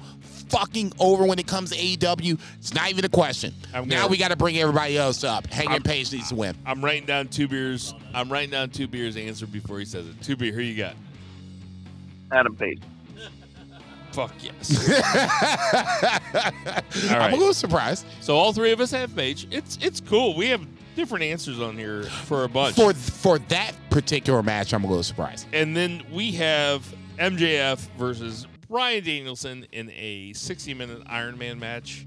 fucking 0.49 0.93
over 0.99 1.25
when 1.25 1.39
it 1.39 1.47
comes 1.47 1.71
to 1.71 1.75
AEW. 1.77 2.37
It's 2.59 2.73
not 2.75 2.91
even 2.91 3.03
a 3.03 3.09
question. 3.09 3.51
I'm 3.73 3.87
now 3.87 4.01
gonna- 4.01 4.07
we 4.09 4.17
got 4.17 4.27
to 4.27 4.35
bring 4.35 4.55
everybody 4.59 4.95
else 4.95 5.23
up. 5.23 5.51
Hangman 5.51 5.81
Page 5.81 6.11
needs 6.11 6.29
to 6.29 6.35
win. 6.35 6.55
I'm 6.67 6.85
writing 6.85 7.05
down 7.07 7.27
two 7.29 7.47
beers. 7.47 7.95
I'm 8.13 8.31
writing 8.31 8.51
down 8.51 8.69
two 8.69 8.87
beers 8.87 9.17
answer 9.17 9.47
before 9.47 9.79
he 9.79 9.85
says 9.85 10.05
it. 10.05 10.21
Two 10.21 10.35
beer. 10.35 10.53
Who 10.53 10.61
you 10.61 10.77
got? 10.77 10.93
Adam 12.31 12.55
Page. 12.55 12.81
Fuck 14.11 14.33
yes. 14.43 14.89
I'm 17.11 17.33
a 17.33 17.35
little 17.35 17.53
surprised. 17.53 18.05
so 18.21 18.35
all 18.35 18.53
three 18.53 18.71
of 18.71 18.79
us 18.79 18.91
have 18.91 19.15
Page. 19.15 19.47
It's 19.51 19.77
it's 19.81 19.99
cool. 19.99 20.35
We 20.35 20.49
have 20.49 20.65
different 20.95 21.23
answers 21.23 21.59
on 21.59 21.77
here 21.77 22.03
for 22.03 22.43
a 22.43 22.49
bunch. 22.49 22.75
For 22.75 22.93
for 22.93 23.39
that 23.39 23.71
particular 23.89 24.43
match, 24.43 24.73
I'm 24.73 24.83
a 24.83 24.87
little 24.87 25.03
surprised. 25.03 25.47
and 25.53 25.75
then 25.75 26.03
we 26.11 26.31
have 26.33 26.93
MJF 27.17 27.79
versus 27.97 28.45
Bryan 28.69 29.03
Danielson 29.03 29.65
in 29.71 29.89
a 29.91 30.33
60 30.33 30.73
minute 30.75 31.01
Iron 31.07 31.37
Man 31.37 31.59
match, 31.59 32.05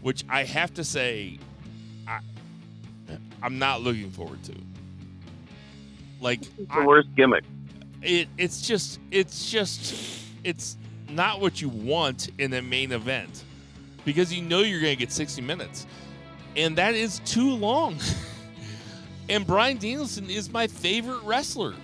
which 0.00 0.24
I 0.30 0.44
have 0.44 0.72
to 0.74 0.84
say, 0.84 1.38
I, 2.08 2.20
I'm 3.42 3.58
not 3.58 3.82
looking 3.82 4.10
forward 4.10 4.42
to. 4.44 4.54
Like, 6.20 6.40
It's 6.42 6.70
I- 6.70 6.80
the 6.80 6.86
worst 6.86 7.14
gimmick. 7.14 7.44
It, 8.02 8.28
it's 8.36 8.66
just, 8.66 9.00
it's 9.10 9.50
just, 9.50 9.94
it's 10.44 10.76
not 11.08 11.40
what 11.40 11.60
you 11.60 11.68
want 11.68 12.30
in 12.38 12.52
a 12.54 12.62
main 12.62 12.92
event 12.92 13.44
because 14.04 14.32
you 14.32 14.42
know 14.42 14.60
you're 14.60 14.80
going 14.80 14.94
to 14.94 14.98
get 14.98 15.12
60 15.12 15.42
minutes. 15.42 15.86
And 16.56 16.76
that 16.76 16.94
is 16.94 17.20
too 17.20 17.50
long. 17.50 17.98
and 19.28 19.46
Bryan 19.46 19.78
Danielson 19.78 20.28
is 20.28 20.50
my 20.50 20.66
favorite 20.66 21.22
wrestler, 21.22 21.74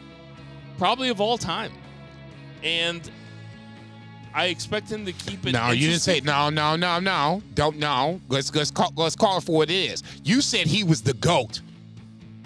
probably 0.76 1.08
of 1.08 1.20
all 1.20 1.38
time. 1.38 1.72
And 2.62 3.08
I 4.34 4.46
expect 4.46 4.90
him 4.90 5.06
to 5.06 5.12
keep 5.12 5.46
it. 5.46 5.52
No, 5.52 5.70
you 5.70 5.88
didn't 5.88 6.02
say 6.02 6.20
no, 6.20 6.50
no, 6.50 6.76
no, 6.76 7.00
no. 7.00 7.42
Don't 7.54 7.78
no. 7.78 8.20
Let's 8.28 8.54
let's 8.54 8.70
call 8.70 8.92
let's 8.96 9.16
call 9.16 9.38
it 9.38 9.44
for 9.44 9.56
what 9.56 9.70
it 9.70 9.74
is. 9.74 10.02
You 10.24 10.40
said 10.40 10.66
he 10.66 10.84
was 10.84 11.02
the 11.02 11.14
goat. 11.14 11.60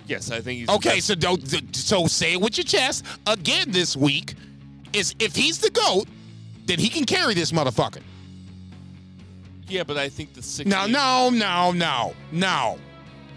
Yes, 0.06 0.30
I 0.30 0.40
think 0.40 0.58
he's 0.60 0.66
the 0.66 0.74
Okay, 0.74 0.96
best. 0.96 1.06
so 1.06 1.14
don't 1.14 1.74
so 1.76 2.06
say 2.06 2.32
it 2.34 2.40
with 2.40 2.56
your 2.58 2.64
chest 2.64 3.04
again 3.26 3.70
this 3.70 3.96
week. 3.96 4.34
Is 4.92 5.14
if 5.18 5.34
he's 5.34 5.58
the 5.58 5.70
goat, 5.70 6.06
then 6.66 6.78
he 6.78 6.88
can 6.88 7.04
carry 7.04 7.34
this 7.34 7.50
motherfucker. 7.52 8.02
Yeah, 9.68 9.84
but 9.84 9.96
I 9.96 10.08
think 10.10 10.34
the 10.34 10.42
60. 10.42 10.68
No, 10.68 10.86
no, 10.86 11.30
no, 11.30 11.72
no, 11.72 12.14
no. 12.30 12.78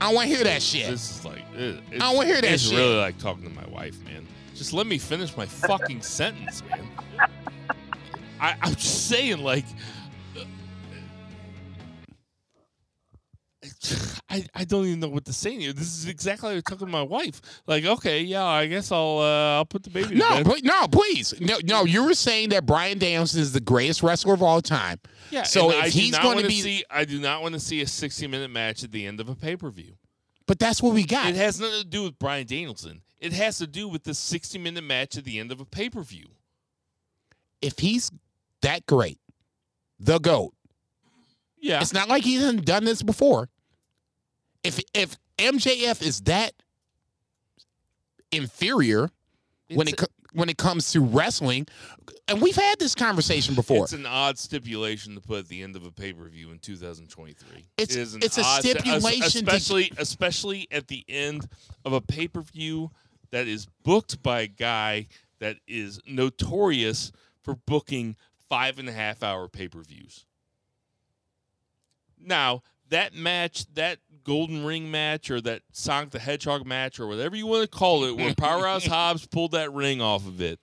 I 0.02 0.08
don't 0.08 0.16
want 0.16 0.30
to 0.30 0.36
hear 0.36 0.44
that 0.44 0.62
shit. 0.62 0.90
This 0.90 1.20
is 1.20 1.24
like. 1.26 1.44
It, 1.56 1.80
it's, 1.92 2.04
I 2.04 2.14
wanna 2.14 2.28
hear 2.28 2.42
that 2.42 2.52
It's 2.52 2.64
shit. 2.64 2.78
really 2.78 2.96
like 2.98 3.18
talking 3.20 3.44
to 3.44 3.50
my 3.52 3.66
wife, 3.68 4.04
man. 4.04 4.28
Just 4.54 4.74
let 4.74 4.86
me 4.88 4.98
finish 4.98 5.36
my 5.38 5.46
fucking 5.46 6.02
sentence, 6.02 6.62
man. 6.70 6.86
I, 8.42 8.56
I'm 8.62 8.76
just 8.76 9.08
saying, 9.08 9.38
like. 9.40 9.66
I, 14.30 14.46
I 14.54 14.64
don't 14.66 14.86
even 14.86 15.00
know 15.00 15.10
what 15.10 15.26
to 15.26 15.34
say 15.34 15.56
to 15.56 15.62
you. 15.62 15.74
This 15.74 15.98
is 15.98 16.08
exactly 16.08 16.56
like 16.56 16.64
talking 16.66 16.88
to 16.88 16.92
my 16.92 17.02
wife. 17.02 17.42
Like, 17.68 17.86
okay, 17.86 18.22
yeah, 18.22 18.44
I 18.44 18.66
guess 18.68 18.92
I'll 18.92 19.20
uh, 19.20 19.58
I'll 19.58 19.66
put 19.66 19.84
the 19.84 19.90
baby. 19.90 20.16
No, 20.16 20.44
pl- 20.44 20.58
no, 20.64 20.88
please. 20.88 21.34
No, 21.40 21.58
no, 21.64 21.86
you 21.86 22.04
were 22.06 22.14
saying 22.14 22.50
that 22.50 22.66
Bryan 22.66 22.98
Danielson 22.98 23.42
is 23.42 23.54
the 23.54 23.60
greatest 23.62 24.04
wrestler 24.04 24.34
of 24.34 24.42
all 24.44 24.62
time. 24.62 25.00
Yeah. 25.32 25.44
So 25.44 25.72
if 25.72 25.84
I 25.84 25.90
he's 25.90 26.18
going 26.18 26.40
to 26.40 26.48
be 26.48 26.62
see, 26.62 26.84
I 26.90 27.06
do 27.06 27.20
not 27.20 27.42
want 27.42 27.54
to 27.54 27.60
see 27.60 27.82
a 27.82 27.88
60 27.88 28.28
minute 28.28 28.50
match 28.52 28.84
at 28.84 28.92
the 28.92 29.06
end 29.06 29.20
of 29.20 29.30
a 29.30 29.36
pay 29.36 29.56
per 29.56 29.70
view. 29.70 29.94
But 30.48 30.60
that's 30.60 30.82
what 30.82 30.94
we 30.94 31.04
got. 31.06 31.28
It 31.30 31.36
has 31.36 31.60
nothing 31.60 31.82
to 31.82 31.88
do 31.88 32.04
with 32.04 32.20
Bryan 32.20 32.46
Danielson. 32.46 33.02
It 33.20 33.34
has 33.34 33.58
to 33.58 33.66
do 33.68 33.88
with 33.88 34.04
the 34.04 34.14
60 34.14 34.60
minute 34.60 34.84
match 34.84 35.18
at 35.18 35.24
the 35.24 35.40
end 35.40 35.52
of 35.52 35.60
a 35.60 35.66
pay 35.66 35.90
per 35.90 36.02
view. 36.02 36.28
if 37.62 37.80
he's 37.80 38.12
that 38.62 38.86
great, 38.86 39.20
the 40.00 40.20
GOAT, 40.20 40.54
Yeah. 41.60 41.82
it's 41.82 41.94
not 41.94 42.08
like 42.10 42.24
he 42.24 42.36
hasn't 42.36 42.66
done 42.66 42.84
this 42.86 43.02
before. 43.02 43.50
If 44.66 44.80
if 44.94 45.18
MJF 45.38 46.02
is 46.02 46.22
that 46.22 46.54
inferior 48.32 49.10
when 49.70 49.88
it 49.88 49.94
It's- 49.94 50.08
co- 50.08 50.12
when 50.34 50.50
it 50.50 50.58
comes 50.58 50.92
to 50.92 51.00
wrestling, 51.00 51.66
and 52.28 52.42
we've 52.42 52.58
had 52.58 52.78
this 52.78 52.94
conversation 52.94 53.56
before. 53.56 53.86
It's 53.86 53.94
an 53.94 54.06
odd 54.06 54.38
stipulation 54.38 55.16
to 55.16 55.22
put 55.22 55.40
at 55.40 55.48
the 55.48 55.62
end 55.62 55.78
of 55.78 55.86
a 55.86 55.92
pay 55.92 56.12
per 56.12 56.28
view 56.28 56.52
in 56.52 56.60
2023. 56.60 57.60
It's- 57.78 57.96
It 57.96 58.02
is 58.02 58.14
an 58.16 58.22
it's 58.24 58.38
a 58.38 58.44
stipulation 58.44 59.46
to- 59.46 59.56
especially 59.56 59.92
especially 59.98 60.68
at 60.72 60.88
the 60.90 61.06
end 61.08 61.48
of 61.86 61.94
a 61.94 62.02
pay 62.02 62.28
per 62.28 62.42
view 62.42 62.92
that 63.32 63.48
is 63.48 63.68
booked 63.84 64.22
by 64.22 64.42
a 64.42 64.48
guy 64.48 65.08
that 65.40 65.58
is 65.68 66.00
notorious 66.06 67.12
for 67.42 67.56
booking 67.56 68.18
five 68.50 68.78
and 68.78 68.90
a 68.90 68.94
half 68.94 69.24
hour 69.24 69.48
pay 69.48 69.70
per 69.70 69.82
views. 69.84 70.26
Now 72.18 72.62
that 72.90 73.14
match, 73.14 73.66
that 73.74 74.00
Golden 74.26 74.66
Ring 74.66 74.92
match, 74.92 75.32
or 75.32 75.40
that 75.42 75.62
Sonic 75.72 76.10
the 76.12 76.20
Hedgehog 76.20 76.66
match, 76.66 77.00
or 77.00 77.08
whatever 77.08 77.36
you 77.36 77.48
want 77.48 77.62
to 77.64 77.68
call 77.78 78.04
it, 78.04 78.18
where 78.18 78.34
Powerhouse 78.36 78.86
Hobbs 78.88 79.26
pulled 79.26 79.52
that 79.54 79.72
ring 79.72 80.02
off 80.02 80.28
of 80.28 80.42
it 80.42 80.60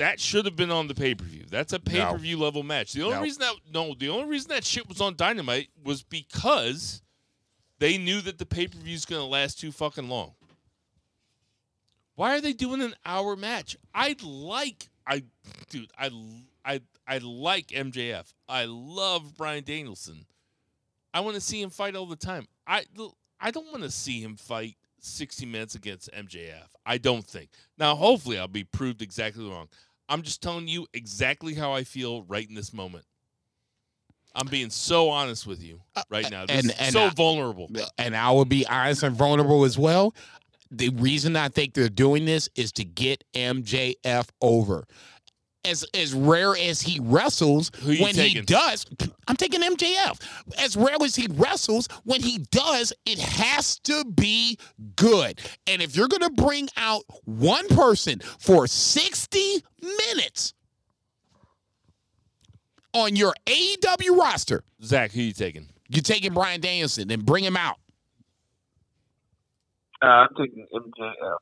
that 0.00 0.18
should 0.18 0.46
have 0.46 0.56
been 0.56 0.70
on 0.70 0.88
the 0.88 0.94
pay 0.94 1.14
per 1.14 1.24
view. 1.26 1.44
That's 1.50 1.74
a 1.74 1.78
pay 1.78 2.00
per 2.00 2.16
view 2.16 2.38
level 2.38 2.62
match. 2.62 2.94
The 2.94 3.02
only 3.02 3.16
No. 3.16 3.22
reason 3.22 3.40
that 3.42 3.54
no, 3.70 3.94
the 3.94 4.08
only 4.08 4.24
reason 4.24 4.48
that 4.48 4.64
shit 4.64 4.88
was 4.88 4.98
on 5.00 5.14
Dynamite 5.14 5.68
was 5.84 6.02
because 6.02 7.02
they 7.78 7.98
knew 7.98 8.22
that 8.22 8.38
the 8.38 8.46
pay 8.46 8.66
per 8.66 8.78
view 8.78 8.94
is 8.94 9.04
going 9.04 9.20
to 9.20 9.26
last 9.26 9.60
too 9.60 9.70
fucking 9.70 10.08
long. 10.08 10.32
Why 12.14 12.34
are 12.34 12.40
they 12.40 12.54
doing 12.54 12.80
an 12.80 12.94
hour 13.04 13.36
match? 13.36 13.76
I'd 13.94 14.22
like 14.22 14.88
I 15.06 15.22
dude, 15.68 15.90
I 15.98 16.10
I 16.64 16.80
I 17.06 17.18
like 17.18 17.66
MJF. 17.68 18.32
I 18.48 18.64
love 18.64 19.36
Bryan 19.36 19.64
Danielson. 19.64 20.24
I 21.12 21.20
want 21.20 21.34
to 21.34 21.40
see 21.40 21.60
him 21.60 21.70
fight 21.70 21.96
all 21.96 22.06
the 22.06 22.16
time. 22.16 22.46
I 22.66 22.84
I 23.40 23.50
don't 23.50 23.70
want 23.70 23.82
to 23.82 23.90
see 23.90 24.20
him 24.20 24.36
fight 24.36 24.76
60 25.00 25.46
minutes 25.46 25.74
against 25.74 26.10
MJF. 26.12 26.66
I 26.84 26.98
don't 26.98 27.24
think. 27.26 27.50
Now, 27.78 27.94
hopefully, 27.94 28.38
I'll 28.38 28.48
be 28.48 28.64
proved 28.64 29.00
exactly 29.02 29.48
wrong. 29.48 29.68
I'm 30.08 30.22
just 30.22 30.42
telling 30.42 30.68
you 30.68 30.86
exactly 30.92 31.54
how 31.54 31.72
I 31.72 31.84
feel 31.84 32.22
right 32.24 32.46
in 32.48 32.54
this 32.54 32.72
moment. 32.72 33.04
I'm 34.34 34.46
being 34.46 34.70
so 34.70 35.08
honest 35.08 35.46
with 35.46 35.62
you 35.62 35.80
uh, 35.96 36.02
right 36.10 36.30
now. 36.30 36.46
This 36.46 36.62
and- 36.62 36.70
is 36.70 36.76
and 36.78 36.92
so 36.92 37.04
I- 37.06 37.10
vulnerable. 37.10 37.68
and 37.98 38.14
I 38.16 38.30
will 38.30 38.44
be 38.44 38.66
honest 38.66 39.02
and 39.02 39.16
vulnerable 39.16 39.64
as 39.64 39.76
well. 39.78 40.14
The 40.70 40.90
reason 40.90 41.34
I 41.34 41.48
think 41.48 41.74
they're 41.74 41.88
doing 41.88 42.26
this 42.26 42.48
is 42.54 42.70
to 42.72 42.84
get 42.84 43.24
MJF 43.34 44.28
over. 44.40 44.86
As 45.64 45.84
as 45.92 46.14
rare 46.14 46.56
as 46.56 46.80
he 46.80 47.00
wrestles, 47.02 47.70
Who 47.82 47.92
you 47.92 48.02
when 48.02 48.14
he 48.14 48.40
does, 48.40 48.86
I'm 49.28 49.36
taking 49.36 49.60
MJF. 49.60 50.18
As 50.58 50.74
rare 50.74 50.96
as 51.02 51.14
he 51.14 51.26
wrestles, 51.30 51.86
when 52.04 52.22
he 52.22 52.38
does, 52.50 52.94
it 53.04 53.18
has 53.18 53.78
to 53.80 54.04
be 54.06 54.58
good. 54.96 55.38
And 55.66 55.82
if 55.82 55.94
you're 55.94 56.08
gonna 56.08 56.30
bring 56.30 56.68
out 56.78 57.02
one 57.24 57.68
person 57.68 58.20
for 58.38 58.66
60 58.66 59.38
minutes 59.82 60.54
on 62.94 63.14
your 63.14 63.34
AEW 63.46 64.18
roster, 64.18 64.64
Zach, 64.82 65.12
who 65.12 65.20
you 65.20 65.32
taking? 65.34 65.68
you're 65.90 66.02
taking 66.02 66.32
Bryan 66.32 66.60
Danielson 66.60 67.10
and 67.10 67.26
bring 67.26 67.44
him 67.44 67.56
out. 67.56 67.76
Uh, 70.02 70.06
I'm 70.06 70.28
taking 70.38 70.66
MJF. 70.72 71.36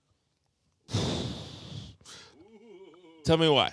Tell 3.24 3.36
me 3.36 3.48
why. 3.48 3.72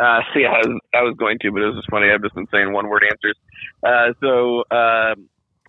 Uh, 0.00 0.20
yeah, 0.36 0.50
I 0.50 0.58
was, 0.66 0.80
I 0.94 1.02
was 1.02 1.14
going 1.18 1.38
to, 1.40 1.52
but 1.52 1.62
it 1.62 1.66
was 1.66 1.76
just 1.76 1.90
funny. 1.90 2.10
I've 2.10 2.22
just 2.22 2.34
been 2.34 2.48
saying 2.52 2.72
one 2.72 2.88
word 2.88 3.04
answers. 3.04 3.36
Uh, 3.82 4.12
so, 4.20 4.58
um, 4.70 5.28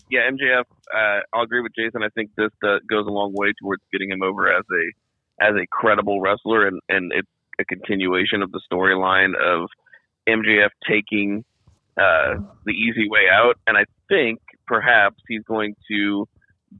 yeah, 0.09 0.29
MJF. 0.29 0.65
Uh, 0.93 1.21
I'll 1.33 1.43
agree 1.43 1.61
with 1.61 1.73
Jason. 1.75 2.03
I 2.03 2.09
think 2.09 2.31
this 2.35 2.51
uh, 2.63 2.77
goes 2.89 3.07
a 3.07 3.11
long 3.11 3.33
way 3.33 3.53
towards 3.59 3.81
getting 3.91 4.11
him 4.11 4.21
over 4.21 4.47
as 4.51 4.63
a 4.71 5.43
as 5.43 5.53
a 5.55 5.65
credible 5.71 6.21
wrestler, 6.21 6.67
and 6.67 6.79
and 6.89 7.11
it's 7.13 7.27
a 7.59 7.65
continuation 7.65 8.43
of 8.43 8.51
the 8.51 8.61
storyline 8.71 9.33
of 9.35 9.69
MJF 10.27 10.69
taking 10.87 11.43
uh, 11.97 12.35
the 12.65 12.71
easy 12.71 13.09
way 13.09 13.25
out. 13.31 13.55
And 13.65 13.77
I 13.77 13.85
think 14.07 14.39
perhaps 14.67 15.17
he's 15.27 15.43
going 15.43 15.75
to 15.89 16.27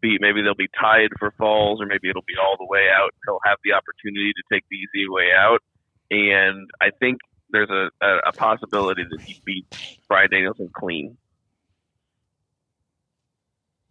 be 0.02 0.18
maybe 0.20 0.44
they'll 0.44 0.54
be 0.54 0.70
tied 0.80 1.10
for 1.18 1.32
falls, 1.32 1.82
or 1.82 1.88
maybe 1.88 2.10
it'll 2.10 2.28
be 2.28 2.38
all 2.40 2.58
the 2.60 2.68
way 2.70 2.90
out. 2.96 3.10
He'll 3.26 3.42
have 3.44 3.58
the 3.64 3.74
opportunity 3.74 4.34
to 4.34 4.44
take 4.54 4.66
the 4.70 4.78
easy 4.78 5.10
way 5.10 5.30
out 5.36 5.64
and 6.12 6.70
I 6.82 6.90
think 7.00 7.20
there's 7.50 7.70
a, 7.70 7.90
a, 8.02 8.18
a 8.28 8.32
possibility 8.34 9.04
that 9.10 9.22
he 9.22 9.42
beats 9.46 9.98
Bryan 10.08 10.30
Danielson 10.30 10.70
clean. 10.74 11.18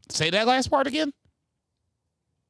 Say 0.08 0.30
that 0.30 0.46
last 0.46 0.70
part 0.70 0.86
again. 0.86 1.12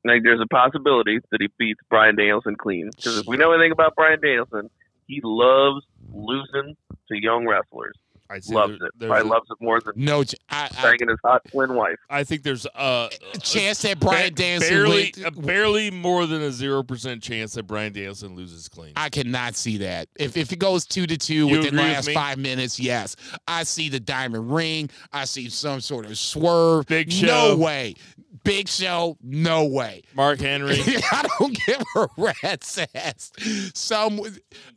Like 0.05 0.23
there's 0.23 0.41
a 0.41 0.47
possibility 0.47 1.21
that 1.31 1.41
he 1.41 1.49
beats 1.59 1.81
Bryan 1.89 2.17
Danielson 2.17 2.57
clean 2.57 2.91
because 2.95 3.19
if 3.19 3.27
we 3.27 3.37
know 3.37 3.53
anything 3.53 3.73
about 3.73 3.95
Bryan 3.95 4.21
Danielson, 4.21 4.69
he 5.07 5.21
loves 5.25 5.85
losing 6.13 6.77
to 7.09 7.21
young 7.21 7.47
wrestlers. 7.47 7.95
I'd 8.31 8.43
say 8.45 8.55
Loves 8.55 8.79
there- 8.79 8.89
it. 8.89 8.93
there's 8.99 9.11
Probably 9.11 9.29
a- 9.29 9.33
loves 9.33 9.51
it 9.51 9.57
more 9.61 9.81
than 9.81 9.93
No, 9.97 10.25
ch- 10.25 10.35
I, 10.49 10.69
I, 10.79 10.83
banging 10.83 11.09
his 11.09 11.19
hot 11.25 11.43
twin 11.51 11.75
wife. 11.75 11.97
I 12.09 12.25
think 12.25 12.43
there's 12.43 12.67
uh, 12.75 13.09
a 13.35 13.39
chance 13.39 13.83
that 13.83 14.01
Bryan 14.01 14.31
ba- 14.33 14.35
Danielson 14.43 14.69
barely, 14.71 15.13
win- 15.23 15.33
barely 15.47 15.91
more 15.91 16.27
than 16.27 16.43
a 16.43 16.51
zero 16.51 16.83
percent 16.83 17.23
chance 17.23 17.55
that 17.55 17.65
Bryan 17.67 17.93
Danielson 17.93 18.35
loses 18.35 18.69
clean. 18.69 18.93
I 18.97 19.09
cannot 19.11 19.57
see 19.57 19.79
that. 19.79 20.09
If 20.17 20.37
if 20.37 20.53
it 20.53 20.59
goes 20.59 20.87
two 20.87 21.07
to 21.07 21.17
two 21.17 21.35
You 21.35 21.47
within 21.47 21.63
the 21.63 21.69
agree 21.83 21.97
with 21.97 22.07
last 22.07 22.11
five 22.13 22.39
minutes, 22.39 22.81
yes. 22.81 23.17
I 23.47 23.65
see 23.65 23.89
the 23.89 24.01
diamond 24.01 24.51
ring. 24.53 24.91
I 25.13 25.25
see 25.27 25.49
some 25.51 25.81
sort 25.81 26.07
of 26.07 26.17
swerve. 26.19 26.87
Big 26.87 27.13
Show, 27.13 27.27
No 27.27 27.57
way. 27.57 27.95
Big 28.43 28.69
show. 28.69 29.17
No 29.23 29.65
way. 29.65 30.03
Mark 30.15 30.39
Henry. 30.39 30.77
I 31.13 31.27
don't 31.39 31.57
give 31.67 31.83
a 31.97 32.07
rat's 32.19 32.79
ass. 32.95 33.33
Some, 33.75 34.21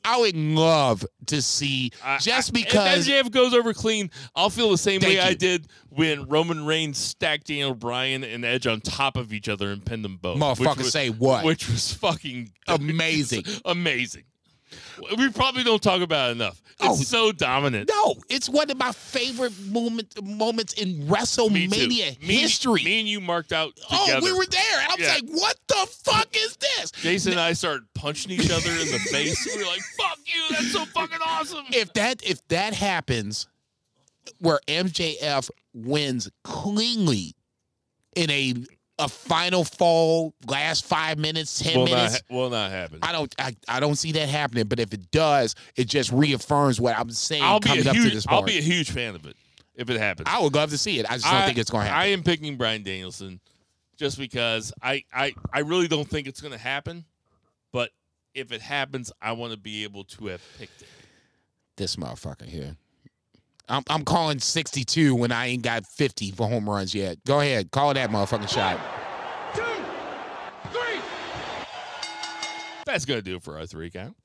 I 0.05 0.17
would 0.19 0.37
love 0.37 1.05
to 1.25 1.41
see 1.41 1.91
I- 2.01 2.17
just 2.19 2.51
I- 2.51 2.53
because. 2.53 3.07
Goes 3.37 3.53
over 3.53 3.73
clean, 3.73 4.09
I'll 4.35 4.49
feel 4.49 4.69
the 4.69 4.77
same 4.77 4.99
Thank 5.01 5.13
way 5.13 5.19
I 5.19 5.33
did 5.33 5.67
when 5.89 6.27
Roman 6.27 6.65
Reigns 6.65 6.97
stacked 6.97 7.47
Daniel 7.47 7.73
Bryan 7.73 8.23
and 8.23 8.43
Edge 8.43 8.67
on 8.67 8.81
top 8.81 9.17
of 9.17 9.31
each 9.31 9.47
other 9.47 9.71
and 9.71 9.85
pinned 9.85 10.03
them 10.03 10.17
both. 10.17 10.39
Motherfucker, 10.39 10.77
was- 10.77 10.91
say 10.91 11.09
what? 11.09 11.45
Which 11.45 11.69
was 11.69 11.93
fucking 11.93 12.51
Amazing. 12.67 13.43
amazing. 13.65 14.23
We 15.17 15.29
probably 15.31 15.63
don't 15.63 15.81
talk 15.81 16.01
about 16.01 16.29
it 16.29 16.33
enough. 16.33 16.61
It's 16.79 16.99
Oh. 17.01 17.03
so 17.03 17.31
dominant. 17.31 17.89
no, 17.89 18.15
it's 18.29 18.47
one 18.47 18.69
of 18.69 18.77
my 18.77 18.91
favorite 18.91 19.57
moment, 19.61 20.13
moments 20.23 20.73
in 20.73 21.07
WrestleMania 21.07 22.21
Me- 22.21 22.35
history. 22.35 22.83
Me 22.83 22.99
and 22.99 23.09
you 23.09 23.19
marked 23.19 23.51
out 23.51 23.75
together. 23.75 23.89
oh, 23.91 24.19
we 24.23 24.31
were 24.31 24.45
there. 24.45 24.79
And 24.81 24.91
I 24.91 24.95
was 24.95 24.99
Yeah. 25.07 25.13
like, 25.15 25.23
what 25.29 25.57
the 25.67 25.87
fuck 26.03 26.27
is 26.35 26.55
this? 26.57 26.91
Jason 27.01 27.31
and 27.33 27.41
I 27.41 27.53
started 27.53 27.87
punching 27.95 28.31
each 28.31 28.51
other 28.51 28.69
in 28.71 28.91
the 28.91 28.99
face. 29.11 29.43
We 29.45 29.57
were 29.63 29.67
like, 29.69 29.81
"Fuck 29.97 30.19
you! 30.25 30.43
That's 30.51 30.71
so 30.71 30.85
fucking 30.85 31.19
awesome!" 31.25 31.65
if 31.71 31.93
that 31.93 32.21
if 32.23 32.47
that 32.49 32.73
happens 32.75 33.47
where 34.39 34.59
MJF 34.67 35.49
wins 35.73 36.29
cleanly 36.43 37.35
in 38.15 38.29
a 38.29 38.53
a 38.99 39.07
final 39.07 39.63
fall 39.63 40.33
last 40.47 40.85
five 40.85 41.17
minutes, 41.19 41.59
ten 41.59 41.77
will 41.77 41.85
minutes. 41.85 42.13
not, 42.13 42.21
ha- 42.29 42.35
will 42.35 42.49
not 42.49 42.71
happen. 42.71 42.99
I 43.03 43.11
don't 43.11 43.33
I, 43.39 43.55
I 43.67 43.79
don't 43.79 43.95
see 43.95 44.11
that 44.13 44.27
happening, 44.29 44.65
but 44.67 44.79
if 44.79 44.93
it 44.93 45.11
does, 45.11 45.55
it 45.75 45.85
just 45.85 46.11
reaffirms 46.11 46.81
what 46.81 46.97
I'm 46.97 47.11
saying 47.11 47.43
I'll 47.43 47.59
be 47.59 47.69
a 47.69 47.89
up 47.89 47.95
huge. 47.95 48.09
to 48.09 48.15
this 48.15 48.27
I'll 48.27 48.41
be 48.43 48.57
a 48.57 48.61
huge 48.61 48.89
fan 48.91 49.13
of 49.15 49.25
it 49.27 49.35
if 49.75 49.89
it 49.91 49.99
happens. 49.99 50.27
I 50.31 50.41
would 50.41 50.55
love 50.55 50.71
to 50.71 50.77
see 50.77 50.99
it. 50.99 51.05
I 51.09 51.13
just 51.13 51.25
don't 51.25 51.35
I- 51.35 51.45
think 51.45 51.57
it's 51.59 51.69
going 51.69 51.85
to 51.85 51.89
happen. 51.91 52.01
I 52.09 52.11
am 52.11 52.23
picking 52.23 52.57
Bryan 52.57 52.81
Danielson 52.83 53.39
just 53.97 54.17
because 54.17 54.73
I 54.81 55.03
I, 55.13 55.33
I 55.53 55.59
really 55.59 55.87
don't 55.87 56.07
think 56.09 56.27
it's 56.27 56.41
going 56.41 56.53
to 56.53 56.57
happen. 56.59 57.05
But 57.71 57.91
if 58.33 58.51
it 58.51 58.61
happens, 58.61 59.11
I 59.21 59.33
want 59.33 59.51
to 59.53 59.59
be 59.59 59.83
able 59.83 60.05
to 60.05 60.27
have 60.27 60.41
picked 60.57 60.81
it. 60.81 60.87
this 61.75 61.95
motherfucker 61.97 62.45
here. 62.45 62.75
I'm, 63.69 63.83
I'm 63.89 64.05
calling 64.05 64.39
62 64.39 65.13
when 65.13 65.31
I 65.31 65.47
ain't 65.47 65.63
got 65.63 65.85
50 65.85 66.31
for 66.31 66.47
home 66.47 66.69
runs 66.69 66.95
yet. 66.95 67.23
Go 67.25 67.41
ahead, 67.41 67.71
call 67.71 67.93
that 67.93 68.09
motherfucking 68.09 68.49
shot. 68.49 68.79
Two, 69.53 69.61
three. 70.71 71.01
That's 72.85 73.03
going 73.03 73.19
to 73.19 73.23
do 73.23 73.35
it 73.35 73.43
for 73.43 73.57
our 73.57 73.65
three 73.65 73.89
count. 73.89 74.15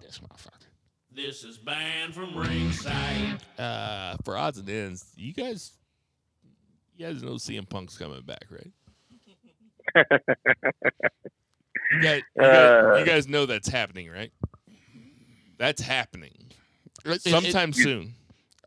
This 0.00 0.18
motherfucker. 0.18 0.66
This 1.12 1.44
is 1.44 1.58
banned 1.58 2.14
from 2.14 2.36
ringside. 2.36 3.38
Uh, 3.58 4.16
for 4.24 4.36
odds 4.36 4.58
and 4.58 4.68
ends, 4.68 5.12
you 5.16 5.32
guys, 5.32 5.72
you 6.96 7.06
guys 7.06 7.22
know 7.22 7.32
CM 7.32 7.68
Punk's 7.68 7.96
coming 7.96 8.22
back, 8.22 8.46
right? 8.50 8.72
you, 11.92 12.02
guys, 12.02 12.22
you, 12.36 12.42
guys, 12.42 12.98
you 13.00 13.06
guys 13.06 13.28
know 13.28 13.46
that's 13.46 13.68
happening, 13.68 14.08
right? 14.10 14.32
That's 15.58 15.82
happening 15.82 16.50
It- 17.04 17.12
it- 17.12 17.22
sometime 17.30 17.72
soon. 17.72 18.14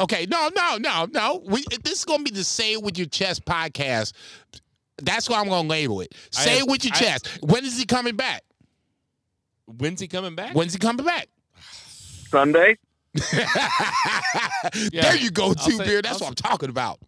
Okay, 0.02 0.26
no, 0.30 0.50
no, 0.56 0.78
no, 0.78 1.06
no. 1.12 1.44
We 1.46 1.64
this 1.84 2.00
is 2.00 2.06
gonna 2.06 2.24
be 2.24 2.32
the 2.32 2.44
Say 2.44 2.74
It 2.74 2.82
With 2.84 2.98
Your 2.98 3.08
Chest 3.08 3.46
podcast. 3.46 4.14
That's 4.98 5.30
what 5.30 5.40
I'm 5.40 5.48
gonna 5.50 5.68
label 5.68 6.02
it. 6.02 6.14
I 6.38 6.44
Say 6.44 6.50
have- 6.52 6.60
it 6.62 6.68
with 6.70 6.84
your 6.86 6.94
I- 6.96 7.00
chest. 7.00 7.28
When 7.44 7.64
is 7.64 7.78
he 7.78 7.86
coming 7.86 8.16
back? 8.16 8.44
When's 9.66 10.02
he 10.02 10.08
coming 10.08 10.36
back? 10.36 10.56
When's 10.56 10.74
he 10.74 10.80
coming 10.80 11.06
back? 11.06 11.28
Sunday. 12.30 12.78
there 14.92 15.16
you 15.18 15.32
go, 15.32 15.48
I'll 15.50 15.56
two 15.56 15.72
say- 15.78 15.86
beer. 15.86 16.02
That's 16.02 16.22
I'll 16.22 16.28
what 16.30 16.30
I'm 16.30 16.50
talking 16.52 16.70
about. 16.70 17.00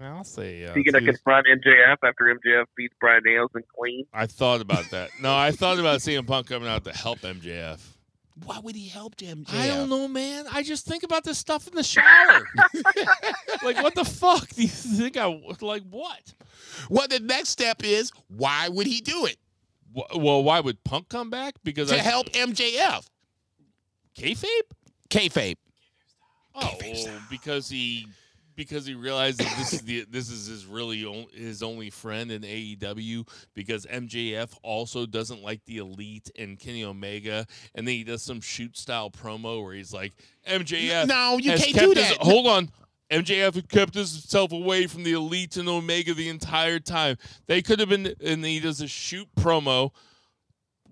I'll 0.00 0.24
say. 0.24 0.64
Uh, 0.64 0.74
He 0.74 0.82
gonna 0.82 1.04
confront 1.04 1.46
MJF 1.46 1.98
after 2.02 2.24
MJF 2.34 2.64
beats 2.76 2.94
Bryan 3.00 3.22
Danielson 3.22 3.62
clean. 3.78 4.04
I 4.12 4.26
thought 4.26 4.60
about 4.60 4.90
that. 4.90 5.10
No, 5.20 5.32
I 5.36 5.52
thought 5.52 5.78
about 5.78 6.00
CM 6.00 6.26
Punk 6.26 6.48
coming 6.48 6.68
out 6.68 6.82
to 6.84 6.92
help 6.92 7.20
MJF. 7.20 7.78
Why 8.44 8.58
would 8.60 8.74
he 8.74 8.88
help 8.88 9.16
Jim? 9.16 9.44
I 9.52 9.66
don't 9.68 9.88
know, 9.90 10.08
man. 10.08 10.46
I 10.50 10.62
just 10.62 10.86
think 10.86 11.02
about 11.02 11.22
this 11.24 11.38
stuff 11.38 11.68
in 11.68 11.74
the 11.74 11.82
shower. 11.82 12.46
like, 13.62 13.82
what 13.82 13.94
the 13.94 14.04
fuck 14.04 14.48
do 14.50 14.62
you 14.62 14.68
think 14.68 15.16
I 15.16 15.26
like? 15.60 15.82
What? 15.90 16.34
Well, 16.88 17.06
the 17.08 17.20
next 17.20 17.50
step 17.50 17.84
is 17.84 18.10
why 18.28 18.68
would 18.68 18.86
he 18.86 19.00
do 19.00 19.26
it 19.26 19.36
Wh- 19.94 20.16
Well, 20.16 20.42
why 20.42 20.60
would 20.60 20.82
Punk 20.84 21.08
come 21.10 21.28
back? 21.30 21.54
Because 21.62 21.90
to 21.90 21.96
I 21.96 21.98
help 21.98 22.30
MJF? 22.32 23.06
kayfabe. 24.16 24.46
Kayfabe. 25.10 25.56
Oh, 26.54 26.78
because 27.30 27.68
he 27.68 28.06
because 28.56 28.86
he 28.86 28.94
realized 28.94 29.38
that 29.38 29.56
this 29.56 29.72
is 29.72 29.82
the 29.82 30.04
this 30.10 30.30
is 30.30 30.46
his 30.46 30.66
really 30.66 31.04
on, 31.04 31.26
his 31.32 31.62
only 31.62 31.90
friend 31.90 32.30
in 32.30 32.42
AEW 32.42 33.28
because 33.54 33.86
MJF 33.86 34.56
also 34.62 35.06
doesn't 35.06 35.42
like 35.42 35.64
the 35.64 35.78
Elite 35.78 36.30
and 36.38 36.58
Kenny 36.58 36.84
Omega, 36.84 37.46
and 37.74 37.86
then 37.86 37.94
he 37.94 38.04
does 38.04 38.22
some 38.22 38.40
shoot 38.40 38.76
style 38.76 39.10
promo 39.10 39.62
where 39.62 39.74
he's 39.74 39.92
like 39.92 40.12
MJF. 40.48 41.06
No, 41.06 41.38
you 41.38 41.52
can't 41.52 41.74
do 41.74 41.92
his- 41.92 42.08
that. 42.08 42.18
hold 42.18 42.46
on. 42.46 42.70
MJF 43.10 43.68
kept 43.68 43.92
himself 43.94 44.52
away 44.52 44.86
from 44.86 45.02
the 45.02 45.12
Elite 45.12 45.58
and 45.58 45.68
Omega 45.68 46.14
the 46.14 46.30
entire 46.30 46.78
time. 46.78 47.18
They 47.46 47.60
could 47.60 47.78
have 47.78 47.90
been, 47.90 48.14
and 48.24 48.42
he 48.42 48.58
does 48.58 48.80
a 48.80 48.88
shoot 48.88 49.28
promo, 49.38 49.90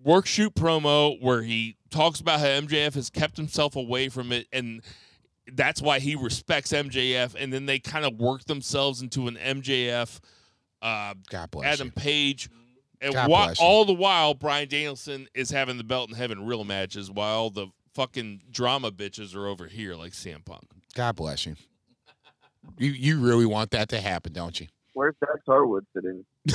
work 0.04 0.26
shoot 0.26 0.54
promo 0.54 1.20
where 1.22 1.40
he 1.40 1.76
talks 1.90 2.20
about 2.20 2.40
how 2.40 2.46
MJF 2.46 2.94
has 2.94 3.08
kept 3.08 3.38
himself 3.38 3.74
away 3.74 4.10
from 4.10 4.32
it, 4.32 4.46
and 4.52 4.82
that's 5.52 5.80
why 5.82 5.98
he 5.98 6.14
respects 6.16 6.72
MJF. 6.72 7.34
And 7.38 7.52
then 7.52 7.66
they 7.66 7.78
kind 7.78 8.04
of 8.04 8.14
work 8.20 8.44
themselves 8.44 9.02
into 9.02 9.26
an 9.28 9.36
MJF, 9.36 10.20
uh, 10.82 11.14
God 11.28 11.50
bless 11.50 11.74
Adam 11.74 11.88
you. 11.88 11.92
Page. 11.92 12.48
And 13.02 13.14
God 13.14 13.28
whi- 13.30 13.46
bless 13.46 13.60
you. 13.60 13.66
all 13.66 13.84
the 13.84 13.94
while, 13.94 14.34
Bryan 14.34 14.68
Danielson 14.68 15.26
is 15.34 15.50
having 15.50 15.78
the 15.78 15.84
belt 15.84 16.10
in 16.10 16.16
heaven 16.16 16.44
real 16.46 16.64
matches 16.64 17.10
while 17.10 17.48
the 17.50 17.68
fucking 17.94 18.42
drama 18.50 18.90
bitches 18.92 19.34
are 19.34 19.46
over 19.46 19.66
here 19.66 19.94
like 19.94 20.12
CM 20.12 20.44
Punk. 20.44 20.64
God 20.94 21.16
bless 21.16 21.46
you. 21.46 21.56
You 22.78 22.90
you 22.90 23.18
really 23.20 23.46
want 23.46 23.70
that 23.70 23.88
to 23.88 24.00
happen, 24.00 24.32
don't 24.34 24.60
you? 24.60 24.66
Where's 24.92 25.14
Dax 25.20 25.40
Harwood 25.46 25.86
sitting? 25.94 26.24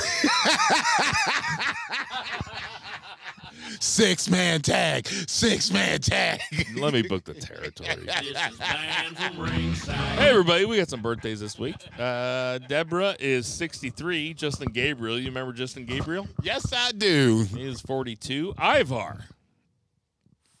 Six 3.80 4.28
man 4.30 4.62
tag. 4.62 5.06
Six 5.28 5.70
man 5.72 6.00
tag. 6.00 6.40
Let 6.76 6.92
me 6.94 7.02
book 7.02 7.24
the 7.24 7.34
territory. 7.34 7.88
This 8.06 8.20
is 8.52 8.58
banned 8.58 9.16
from 9.16 9.38
ringside. 9.40 9.94
Hey, 10.18 10.28
everybody, 10.30 10.64
we 10.64 10.76
got 10.76 10.88
some 10.88 11.02
birthdays 11.02 11.40
this 11.40 11.58
week. 11.58 11.76
Uh, 11.98 12.58
Deborah 12.58 13.16
is 13.18 13.46
63. 13.46 14.34
Justin 14.34 14.72
Gabriel, 14.72 15.18
you 15.18 15.26
remember 15.26 15.52
Justin 15.52 15.84
Gabriel? 15.84 16.26
yes, 16.42 16.72
I 16.74 16.92
do. 16.92 17.44
He 17.54 17.66
is 17.66 17.80
42. 17.80 18.54
Ivar 18.58 19.24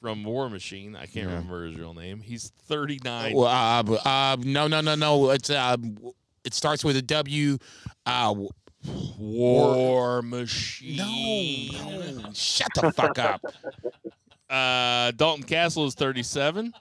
from 0.00 0.24
War 0.24 0.48
Machine, 0.50 0.94
I 0.94 1.06
can't 1.06 1.14
Yeah. 1.28 1.34
remember 1.36 1.66
his 1.66 1.76
real 1.76 1.94
name. 1.94 2.20
He's 2.20 2.52
39. 2.66 3.34
Well, 3.34 3.46
uh, 3.46 3.82
uh, 4.04 4.36
no, 4.40 4.68
no, 4.68 4.80
no, 4.80 4.94
no. 4.94 5.30
It's 5.30 5.50
uh, 5.50 5.76
it 6.44 6.54
starts 6.54 6.84
with 6.84 6.96
a 6.96 7.02
W. 7.02 7.58
Uh, 8.04 8.34
War 9.18 10.22
Machine. 10.22 10.96
no, 11.72 12.22
no. 12.22 12.32
Shut 12.32 12.68
the 12.74 12.92
fuck 12.92 13.18
up. 13.18 13.44
Uh, 14.48 15.10
Dalton 15.12 15.44
Castle 15.44 15.86
is 15.86 15.94
37. 15.94 16.72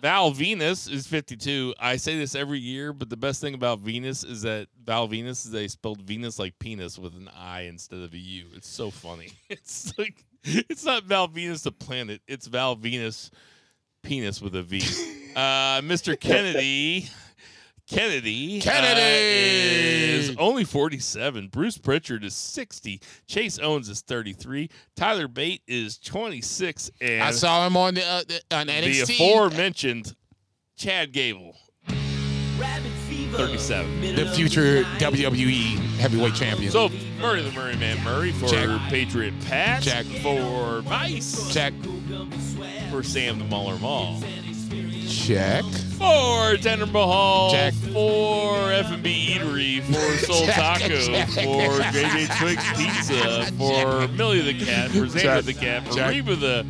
Val 0.00 0.30
Venis 0.32 0.90
is 0.90 1.06
52. 1.06 1.74
I 1.80 1.96
say 1.96 2.16
this 2.16 2.34
every 2.34 2.60
year, 2.60 2.92
but 2.92 3.10
the 3.10 3.16
best 3.16 3.40
thing 3.40 3.54
about 3.54 3.80
Venus 3.80 4.22
is 4.22 4.42
that 4.42 4.68
Val 4.84 5.08
Venis 5.08 5.44
is 5.44 5.50
they 5.50 5.66
spelled 5.66 6.00
Venus 6.02 6.38
like 6.38 6.56
penis 6.60 6.98
with 6.98 7.14
an 7.14 7.28
I 7.36 7.62
instead 7.62 8.00
of 8.00 8.12
a 8.14 8.18
U. 8.18 8.46
It's 8.54 8.68
so 8.68 8.90
funny. 8.90 9.32
It's 9.50 9.92
like 9.98 10.24
it's 10.44 10.84
not 10.84 11.04
Val 11.04 11.26
Venus 11.26 11.62
the 11.62 11.72
planet. 11.72 12.22
It's 12.28 12.46
Val 12.46 12.76
Venis 12.76 13.30
penis 14.02 14.40
with 14.40 14.54
a 14.54 14.62
V. 14.62 14.78
Uh, 15.34 15.80
Mr. 15.82 16.18
Kennedy. 16.18 17.08
Kennedy, 17.88 18.58
uh, 18.58 18.62
Kennedy! 18.62 19.00
is 19.00 20.36
only 20.38 20.64
47. 20.64 21.48
Bruce 21.48 21.78
Pritchard 21.78 22.22
is 22.22 22.34
60. 22.34 23.00
Chase 23.26 23.58
Owens 23.58 23.88
is 23.88 24.02
33. 24.02 24.68
Tyler 24.94 25.26
Bate 25.26 25.62
is 25.66 25.98
26. 25.98 26.90
And 27.00 27.22
I 27.22 27.30
saw 27.30 27.66
him 27.66 27.76
on 27.76 27.94
the, 27.94 28.04
uh, 28.04 28.22
the 28.28 28.56
on 28.56 28.66
the 28.66 29.00
aforementioned 29.00 30.14
Chad 30.76 31.12
Gable, 31.12 31.56
Rabbit 32.58 32.92
fever. 33.08 33.36
37. 33.38 34.14
The 34.14 34.26
future. 34.26 34.82
WWE 34.98 35.76
heavyweight 35.96 36.34
champion. 36.34 36.70
So 36.70 36.90
Murray 37.20 37.42
the 37.42 37.52
Murray 37.52 37.76
Man 37.76 38.02
Murray 38.04 38.32
for 38.32 38.48
Check. 38.48 38.68
Patriot 38.90 39.34
Pat. 39.46 39.82
Check. 39.82 40.04
For 40.22 40.82
Vice. 40.82 41.52
check. 41.52 41.72
For 42.90 43.02
Sam 43.02 43.38
the 43.38 43.44
Muller 43.46 43.78
Mall. 43.78 44.20
Check. 45.08 45.64
For 45.98 46.56
Tanner 46.58 46.86
Mahal, 46.86 47.50
Check. 47.50 47.74
for 47.74 48.70
F&B 48.72 49.36
Eatery, 49.38 49.82
for 49.82 50.26
Soul 50.26 50.46
Check, 50.46 50.54
Taco, 50.54 50.88
check. 51.00 51.28
for 51.28 51.80
JJ 51.92 52.38
Twix 52.38 52.72
Pizza, 52.76 53.52
for 53.58 54.06
Millie 54.16 54.40
the 54.52 54.64
Cat, 54.64 54.90
for 54.90 55.06
Xander 55.06 55.42
the 55.44 55.54
Cat, 55.54 55.86
for 55.88 55.94
Check. 55.94 56.10
Reba 56.10 56.36
the 56.36 56.66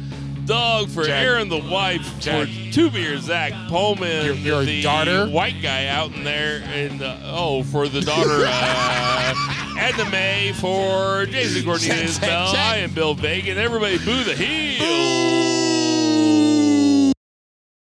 Dog, 0.47 0.89
for. 0.89 1.05
Aaron 1.05 1.49
the 1.51 1.59
Wife, 1.59 2.07
for 2.25 2.47
Two 2.73 2.91
Beer 2.91 3.19
Zach 3.19 3.53
Pullman, 3.69 4.25
Your- 4.25 4.35
your 4.35 4.65
the 4.65 4.81
daughter? 4.83 5.27
white 5.29 5.61
guy 5.61 5.87
out 5.89 6.15
in 6.15 6.25
there, 6.25 6.63
and 6.73 7.03
uh, 7.03 7.19
oh, 7.25 7.63
for 7.65 7.87
the 7.89 8.01
daughter, 8.01 8.45
uh, 8.47 9.77
Edna 9.79 10.09
May, 10.11 10.53
for 10.55 11.27
Jason 11.27 11.65
Cornelius 11.65 12.15
Check, 12.19 12.21
check, 12.21 12.31
Bell, 12.31 12.53
check. 12.53 12.61
I 12.61 12.77
am 12.79 12.95
Bill 12.95 13.13
Vega, 13.15 13.51
and 13.51 13.61
everybody 13.61 13.99
boo 13.99 14.25
the 14.25 14.35
heel. 14.35 15.78